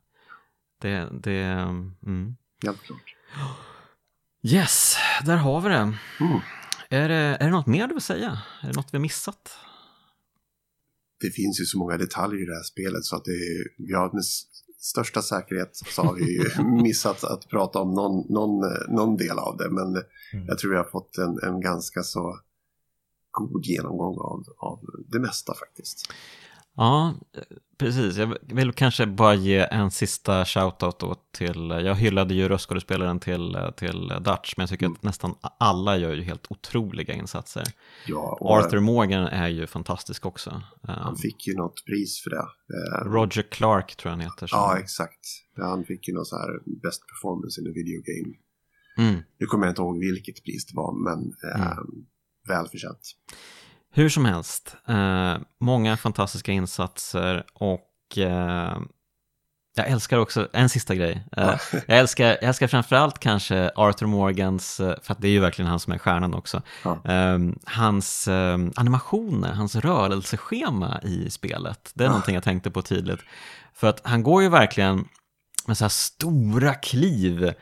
Det, 0.82 1.10
det, 1.12 1.42
mm. 1.42 2.38
Helt 2.66 2.84
klart. 2.84 3.16
Yes, 4.44 4.98
där 5.26 5.38
har 5.38 5.62
vi 5.62 5.70
det. 5.70 5.76
Mm. 6.20 6.40
Är 6.90 7.10
det. 7.10 7.16
Är 7.16 7.46
det 7.46 7.52
något 7.52 7.68
mer 7.68 7.88
du 7.88 7.94
vill 7.94 8.04
säga? 8.04 8.42
Är 8.62 8.68
det 8.68 8.76
något 8.76 8.94
vi 8.94 8.98
har 8.98 9.02
missat? 9.02 9.60
Det 11.20 11.30
finns 11.30 11.62
ju 11.62 11.66
så 11.66 11.78
många 11.78 11.98
detaljer 11.98 12.44
i 12.44 12.46
det 12.46 12.56
här 12.56 12.64
spelet 12.64 13.06
så 13.06 13.16
att 13.16 13.26
det 13.26 13.32
är, 13.32 13.88
vi 13.88 13.94
har 13.94 14.14
med 14.14 14.24
största 14.80 15.22
säkerhet 15.22 15.72
så 15.76 16.02
har 16.02 16.14
vi 16.14 16.34
ju 16.34 16.64
missat 16.84 17.24
att 17.24 17.48
prata 17.48 17.80
om 17.80 17.94
någon, 17.94 18.34
någon, 18.34 18.64
eh, 18.64 18.96
någon 18.96 19.18
del 19.18 19.40
av 19.40 19.58
det. 19.58 19.70
Men 19.70 20.04
jag 20.48 20.60
tror 20.60 20.72
vi 20.72 20.78
har 20.78 20.84
fått 20.92 21.18
en, 21.18 21.40
en 21.44 21.62
ganska 21.62 22.04
så 22.04 22.40
god 23.32 23.66
genomgång 23.66 24.18
av, 24.18 24.44
av 24.58 24.80
det 25.08 25.20
mesta 25.20 25.54
faktiskt. 25.54 26.14
Ja, 26.78 27.14
eh, 27.38 27.42
precis. 27.78 28.18
Jag 28.18 28.38
vill 28.42 28.72
kanske 28.74 29.06
bara 29.06 29.34
ge 29.36 29.58
en 29.72 29.92
sista 29.92 30.46
shoutout 30.46 31.00
då 31.00 31.16
till, 31.32 31.70
jag 31.70 31.96
hyllade 31.96 32.34
ju 32.34 32.48
röstskådespelaren 32.50 33.20
till, 33.20 33.56
eh, 33.56 33.72
till 33.72 34.08
Dutch, 34.08 34.54
men 34.58 34.62
jag 34.64 34.70
tycker 34.70 34.86
att 34.88 35.04
nästan 35.04 35.36
alla 35.60 35.98
gör 35.98 36.14
ju 36.14 36.22
helt 36.24 36.46
otroliga 36.52 37.14
insatser. 37.14 37.64
Ja, 38.08 38.38
och 38.42 38.52
Arthur 38.52 38.80
Morgan 38.80 39.28
är 39.28 39.48
ju 39.48 39.68
fantastisk 39.68 40.26
också. 40.26 40.50
Eh, 40.88 40.94
han 40.94 41.16
fick 41.18 41.48
ju 41.48 41.54
något 41.56 41.86
pris 41.86 42.22
för 42.24 42.30
det. 42.30 42.46
Eh, 42.74 43.12
Roger 43.12 43.42
Clark 43.52 43.96
tror 43.96 44.10
jag 44.10 44.18
han 44.18 44.26
heter. 44.26 44.48
som- 44.48 44.60
Ja, 44.60 44.78
exakt. 44.80 45.20
Han 45.58 45.84
fick 45.86 46.08
ju 46.08 46.14
någon 46.14 46.26
så 46.26 46.36
här 46.38 46.60
Best 46.84 47.02
Performance 47.08 47.62
in 47.62 47.68
a 47.68 47.72
Video 47.76 48.02
Game. 48.06 48.36
Mm. 49.10 49.24
Nu 49.40 49.46
kommer 49.46 49.66
jag 49.66 49.72
inte 49.72 49.82
ihåg 49.82 50.00
vilket 50.00 50.44
pris 50.44 50.66
det 50.66 50.76
var, 50.76 50.94
men 51.04 51.34
eh, 51.54 51.78
välförtjänt. 52.48 53.02
Hur 53.98 54.10
som 54.10 54.26
helst, 54.26 54.76
eh, 54.88 55.38
många 55.60 55.98
fantastiska 55.98 56.52
insatser 56.52 57.44
och 57.54 58.18
eh, 58.18 58.78
jag 59.76 59.88
älskar 59.88 60.18
också, 60.18 60.48
en 60.54 60.70
sista 60.70 60.96
grej, 60.96 61.24
eh, 61.38 61.56
jag, 61.88 61.98
älskar, 62.00 62.26
jag 62.26 62.44
älskar 62.44 62.68
framförallt 62.68 63.20
kanske 63.20 63.72
Arthur 63.76 64.06
Morgans, 64.08 64.80
eh, 64.80 64.96
för 65.02 65.14
att 65.14 65.22
det 65.22 65.28
är 65.28 65.32
ju 65.32 65.40
verkligen 65.40 65.70
han 65.70 65.80
som 65.80 65.94
är 65.94 65.98
stjärnan 65.98 66.34
också, 66.34 66.62
Ja. 66.84 67.00
eh, 67.06 67.40
hans 67.66 68.28
eh, 68.28 68.58
animationer, 68.76 69.54
hans 69.54 69.76
rörelseschema 69.76 71.00
i 71.04 71.30
spelet, 71.30 71.92
det 71.94 72.04
är 72.04 72.08
någonting 72.08 72.36
jag 72.36 72.44
tänkte 72.44 72.72
på 72.72 72.82
tydligt. 72.82 73.20
För 73.74 73.88
att 73.88 74.02
han 74.04 74.24
går 74.24 74.44
ju 74.44 74.50
verkligen 74.50 75.08
med 75.68 75.78
så 75.78 75.84
här 75.84 75.90
stora 75.90 76.74
kliv, 76.74 77.54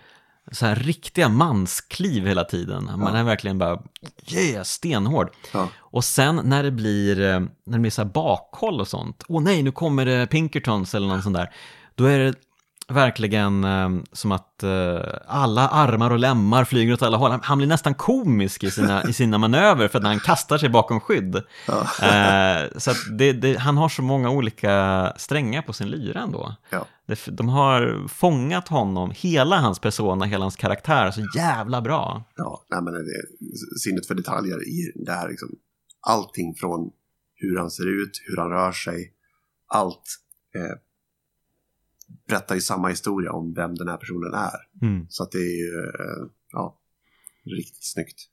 så 0.52 0.66
här 0.66 0.76
riktiga 0.76 1.30
manskliv 1.30 2.28
hela 2.28 2.44
tiden. 2.44 2.92
Man 2.98 3.16
är 3.16 3.24
verkligen 3.24 3.58
bara, 3.58 3.82
yeah, 4.28 4.64
stenhård. 4.64 5.30
Ja. 5.54 5.68
Och 5.78 6.04
sen 6.04 6.42
när 6.44 6.64
det 6.64 6.72
blir, 6.72 7.22
eh, 7.22 7.40
när 7.40 7.74
det 7.74 7.80
blir 7.80 7.92
så 7.92 8.02
här 8.02 8.10
bakhåll 8.10 8.82
och 8.82 8.88
sånt, 8.88 9.24
åh 9.28 9.42
nej, 9.42 9.64
nu 9.64 9.72
kommer 9.72 10.06
det 10.06 10.28
Pinkertons 10.28 10.96
eller 10.96 11.08
någon 11.08 11.24
sån 11.24 11.34
där, 11.34 11.52
då 11.96 12.06
är 12.06 12.20
det 12.20 12.34
verkligen 12.88 13.64
eh, 13.64 13.90
som 14.12 14.32
att 14.32 14.64
eh, 14.64 15.02
alla 15.28 15.68
armar 15.68 16.12
och 16.12 16.20
lemmar 16.20 16.66
flyger 16.66 16.94
åt 16.94 17.02
alla 17.02 17.18
håll. 17.18 17.32
Han, 17.32 17.40
han 17.44 17.58
blir 17.58 17.68
nästan 17.68 17.94
komisk 17.94 18.64
i 18.64 18.72
sina, 18.72 19.04
i 19.04 19.14
sina 19.14 19.38
manöver 19.38 19.88
för 19.88 19.98
att 19.98 20.04
när 20.04 20.10
han 20.10 20.20
kastar 20.20 20.58
sig 20.58 20.70
bakom 20.70 21.00
skydd. 21.00 21.36
Eh, 21.36 22.78
så 22.78 22.92
det, 23.12 23.34
det, 23.34 23.60
han 23.60 23.78
har 23.78 23.90
så 23.90 24.02
många 24.02 24.30
olika 24.30 25.14
strängar 25.18 25.62
på 25.62 25.74
sin 25.74 25.90
lyra 25.90 26.20
ändå. 26.20 26.56
Ja. 26.70 26.86
Det, 27.08 27.26
de 27.28 27.50
har 27.50 28.08
fångat 28.08 28.68
honom, 28.68 29.12
hela 29.16 29.58
hans 29.58 29.80
persona, 29.80 30.26
hela 30.26 30.46
hans 30.46 30.56
karaktär 30.56 31.12
så 31.12 31.22
jävla 31.36 31.82
bra. 31.82 32.24
Ja, 32.36 32.66
nej, 32.70 32.82
men 32.82 32.94
det 32.94 33.00
är 33.00 33.78
sinnet 33.80 34.08
för 34.08 34.16
detaljer 34.16 34.68
i 34.68 34.92
det 34.96 35.12
här. 35.12 35.30
Liksom, 35.30 35.50
allting 36.08 36.56
från 36.56 36.92
hur 37.36 37.58
han 37.58 37.72
ser 37.72 38.02
ut, 38.02 38.12
hur 38.28 38.38
han 38.38 38.50
rör 38.50 38.72
sig, 38.72 39.14
allt 39.68 40.20
eh, 40.56 40.78
berättar 42.28 42.56
ju 42.56 42.62
samma 42.62 42.88
historia 42.88 43.32
om 43.32 43.54
vem 43.54 43.76
den 43.76 43.88
här 43.88 43.98
personen 43.98 44.34
är. 44.34 44.86
Mm. 44.88 45.06
Så 45.10 45.24
att 45.24 45.32
det 45.32 45.38
är 45.38 45.58
ju, 45.58 45.80
eh, 45.80 46.28
ja, 46.52 46.80
riktigt 47.46 47.86
snyggt. 47.86 48.30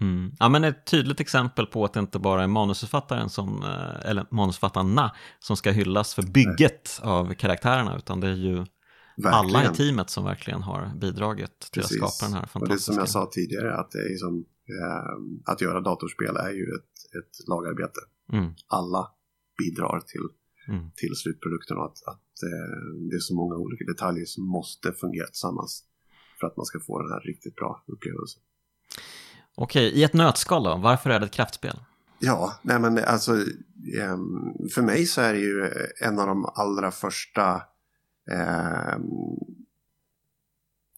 Mm. 0.00 0.32
Ja, 0.38 0.48
men 0.48 0.64
ett 0.64 0.86
tydligt 0.86 1.20
exempel 1.20 1.66
på 1.66 1.84
att 1.84 1.92
det 1.92 2.00
inte 2.00 2.18
bara 2.18 2.42
är 2.42 2.46
manusförfattaren 2.46 3.30
som, 3.30 3.62
eh, 3.62 4.10
eller 4.10 4.26
manusförfattarna 4.30 5.12
som 5.38 5.56
ska 5.56 5.70
hyllas 5.70 6.14
för 6.14 6.22
bygget 6.22 7.00
Nej. 7.02 7.12
av 7.12 7.34
karaktärerna, 7.34 7.96
utan 7.96 8.20
det 8.20 8.28
är 8.28 8.34
ju 8.34 8.54
verkligen. 8.54 9.34
alla 9.34 9.72
i 9.72 9.76
teamet 9.76 10.10
som 10.10 10.24
verkligen 10.24 10.62
har 10.62 10.92
bidragit 10.96 11.60
till 11.60 11.82
Precis. 11.82 12.02
att 12.02 12.12
skapa 12.12 12.30
den 12.30 12.40
här 12.40 12.46
fantastiska... 12.46 12.62
Och 12.62 12.68
det 12.68 12.82
som 12.82 12.94
jag 12.94 13.08
sa 13.08 13.30
tidigare, 13.32 13.76
att, 13.76 13.90
det 13.90 13.98
är 13.98 14.16
som, 14.16 14.44
eh, 14.68 15.52
att 15.52 15.60
göra 15.60 15.80
datorspel 15.80 16.36
är 16.36 16.50
ju 16.50 16.64
ett, 16.64 17.18
ett 17.18 17.48
lagarbete. 17.48 18.00
Mm. 18.32 18.54
Alla 18.66 19.10
bidrar 19.58 20.00
till, 20.00 20.28
mm. 20.74 20.90
till 20.96 21.14
slutprodukten 21.16 21.76
och 21.76 21.84
att, 21.84 21.98
att 22.06 22.22
det 23.10 23.16
är 23.16 23.20
så 23.20 23.34
många 23.34 23.56
olika 23.56 23.84
detaljer 23.84 24.24
som 24.24 24.48
måste 24.48 24.92
fungera 24.92 25.26
tillsammans 25.26 25.84
för 26.40 26.46
att 26.46 26.56
man 26.56 26.66
ska 26.66 26.80
få 26.80 27.02
den 27.02 27.10
här 27.10 27.20
riktigt 27.20 27.54
bra 27.54 27.84
upplevelsen. 27.86 28.42
Okej, 29.54 29.92
i 29.92 30.04
ett 30.04 30.12
nötskal 30.12 30.64
då, 30.64 30.76
varför 30.76 31.10
är 31.10 31.20
det 31.20 31.26
ett 31.26 31.32
kraftspel? 31.32 31.80
Ja, 32.18 32.58
nej 32.62 32.80
men 32.80 32.98
alltså 32.98 33.32
ehm, 34.00 34.68
för 34.74 34.82
mig 34.82 35.06
så 35.06 35.20
är 35.20 35.32
det 35.32 35.38
ju 35.38 35.70
en 36.02 36.18
av 36.18 36.26
de 36.26 36.44
allra 36.44 36.90
första 36.90 37.62
eh, 38.30 38.98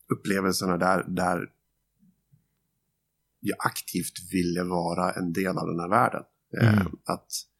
upplevelserna 0.08 0.76
där, 0.76 1.04
där 1.08 1.50
jag 3.40 3.56
aktivt 3.58 4.32
ville 4.32 4.64
vara 4.64 5.12
en 5.12 5.32
del 5.32 5.58
av 5.58 5.66
den 5.66 5.80
här 5.80 5.88
världen. 5.88 6.22
Eh, 6.60 6.72
mm. 6.72 6.86
att, 7.04 7.10
eh, 7.10 7.57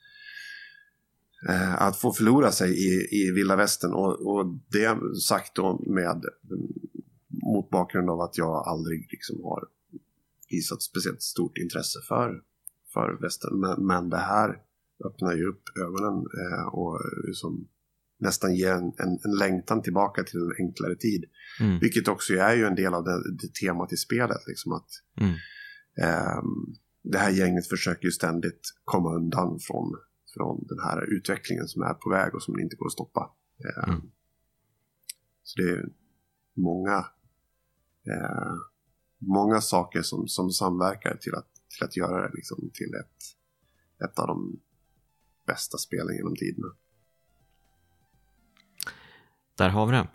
att 1.79 1.97
få 1.97 2.13
förlora 2.13 2.53
sig 2.53 2.71
i, 2.71 3.09
i 3.11 3.33
vilda 3.35 3.57
västern 3.57 3.93
och, 3.93 4.27
och 4.27 4.47
det 4.71 4.99
sagt 5.29 5.55
då 5.55 5.85
med 5.87 6.25
mot 7.55 7.71
bakgrund 7.71 8.11
av 8.11 8.21
att 8.21 8.39
jag 8.39 8.69
aldrig 8.69 9.09
liksom 9.11 9.45
har 9.45 9.65
visat 10.51 10.83
speciellt 10.83 11.23
stort 11.23 11.59
intresse 11.59 11.99
för, 12.09 12.43
för 12.93 13.19
västern. 13.23 13.61
Men, 13.61 13.87
men 13.87 14.11
det 14.11 14.17
här 14.17 14.57
öppnar 15.05 15.35
ju 15.37 15.49
upp 15.49 15.63
ögonen 15.81 16.15
eh, 16.15 16.67
och 16.69 17.01
liksom 17.27 17.69
nästan 18.21 18.55
ger 18.55 18.73
en, 18.73 18.93
en, 18.99 19.19
en, 19.25 19.37
längtan 19.39 19.83
tillbaka 19.83 20.23
till 20.25 20.41
en 20.41 20.67
enklare 20.67 20.97
tid. 20.97 21.25
Mm. 21.61 21.79
Vilket 21.79 22.09
också 22.09 22.35
är 22.35 22.55
ju 22.55 22.65
en 22.65 22.75
del 22.75 22.95
av 22.95 23.05
det, 23.05 23.33
det 23.33 23.55
temat 23.55 23.93
i 23.93 23.97
spelet. 23.97 24.47
Liksom 24.47 24.73
att, 24.73 24.89
mm. 25.21 25.35
eh, 26.03 26.43
det 27.03 27.19
här 27.19 27.31
gänget 27.31 27.69
försöker 27.69 28.05
ju 28.05 28.11
ständigt 28.11 28.61
komma 28.85 29.15
undan 29.15 29.59
från, 29.61 29.93
från 30.39 30.65
den 30.69 30.79
här 30.79 31.17
utvecklingen 31.17 31.69
som 31.69 31.83
är 31.83 31.95
på 31.95 32.11
väg 32.11 32.35
och 32.35 32.43
som 32.43 32.61
inte 32.61 32.77
går 32.77 32.87
att 32.87 32.93
stoppa. 32.93 33.31
Eh, 33.65 33.89
mm. 33.89 34.01
Så 35.43 35.61
det 35.61 35.71
är 35.71 35.89
många 36.55 36.97
eh, 38.07 38.55
många 39.19 39.61
saker 39.61 40.03
som, 40.03 40.29
som 40.29 40.51
samverkar 40.51 41.17
till 41.17 41.35
att, 41.35 41.47
till 41.69 41.85
att 41.85 41.97
göra 41.97 42.29
det 42.29 42.35
liksom 42.35 42.71
till 42.75 42.95
ett, 42.95 43.25
ett 44.11 44.19
av 44.19 44.27
de 44.27 44.61
bästa 45.47 45.79
spelen 45.79 46.17
genom 46.17 46.37
tiderna. 46.37 46.69
Där 49.57 49.69
har 49.69 49.87
vi 49.87 49.93
det. 49.93 50.09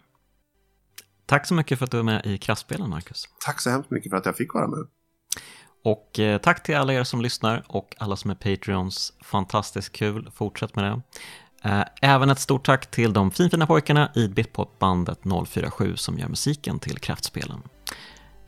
Tack 1.25 1.47
så 1.47 1.53
mycket 1.53 1.77
för 1.77 1.85
att 1.85 1.91
du 1.91 1.99
är 1.99 2.03
med 2.03 2.25
i 2.25 2.37
Kraftspelen, 2.37 2.89
Marcus. 2.89 3.23
Tack 3.45 3.61
så 3.61 3.69
hemskt 3.69 3.91
mycket 3.91 4.09
för 4.09 4.17
att 4.17 4.25
jag 4.25 4.37
fick 4.37 4.53
vara 4.53 4.67
med. 4.67 4.87
Och 5.83 6.19
eh, 6.19 6.37
tack 6.37 6.63
till 6.63 6.75
alla 6.75 6.93
er 6.93 7.03
som 7.03 7.21
lyssnar 7.21 7.63
och 7.67 7.95
alla 7.97 8.15
som 8.15 8.31
är 8.31 8.35
Patreons. 8.35 9.13
Fantastiskt 9.21 9.91
kul, 9.91 10.29
fortsätt 10.35 10.75
med 10.75 10.85
det. 10.85 11.01
Eh, 11.69 11.83
även 12.01 12.29
ett 12.29 12.39
stort 12.39 12.65
tack 12.65 12.91
till 12.91 13.13
de 13.13 13.31
finfina 13.31 13.67
pojkarna 13.67 14.11
i 14.15 14.27
Bitpopbandet 14.27 15.19
047 15.47 15.95
som 15.95 16.19
gör 16.19 16.27
musiken 16.27 16.79
till 16.79 16.99
Kraftspelen. 16.99 17.61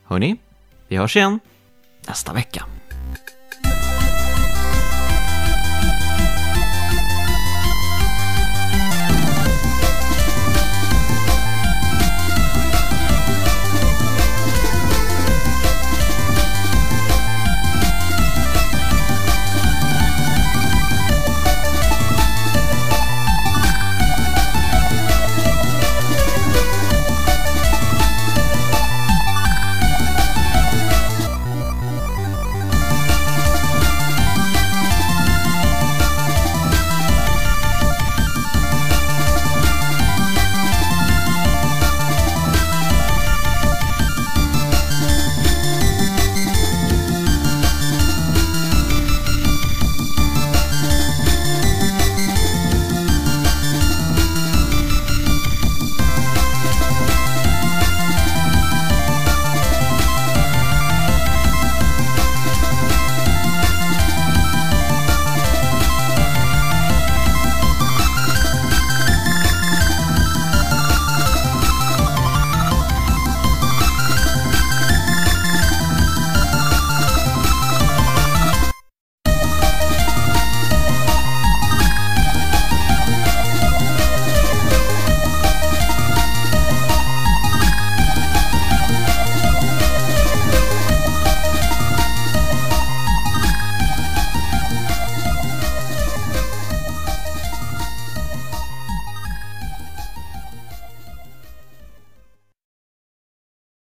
Hörni, 0.04 0.36
vi 0.88 0.98
hörs 0.98 1.16
igen 1.16 1.40
nästa 2.08 2.34
vecka. 2.34 2.66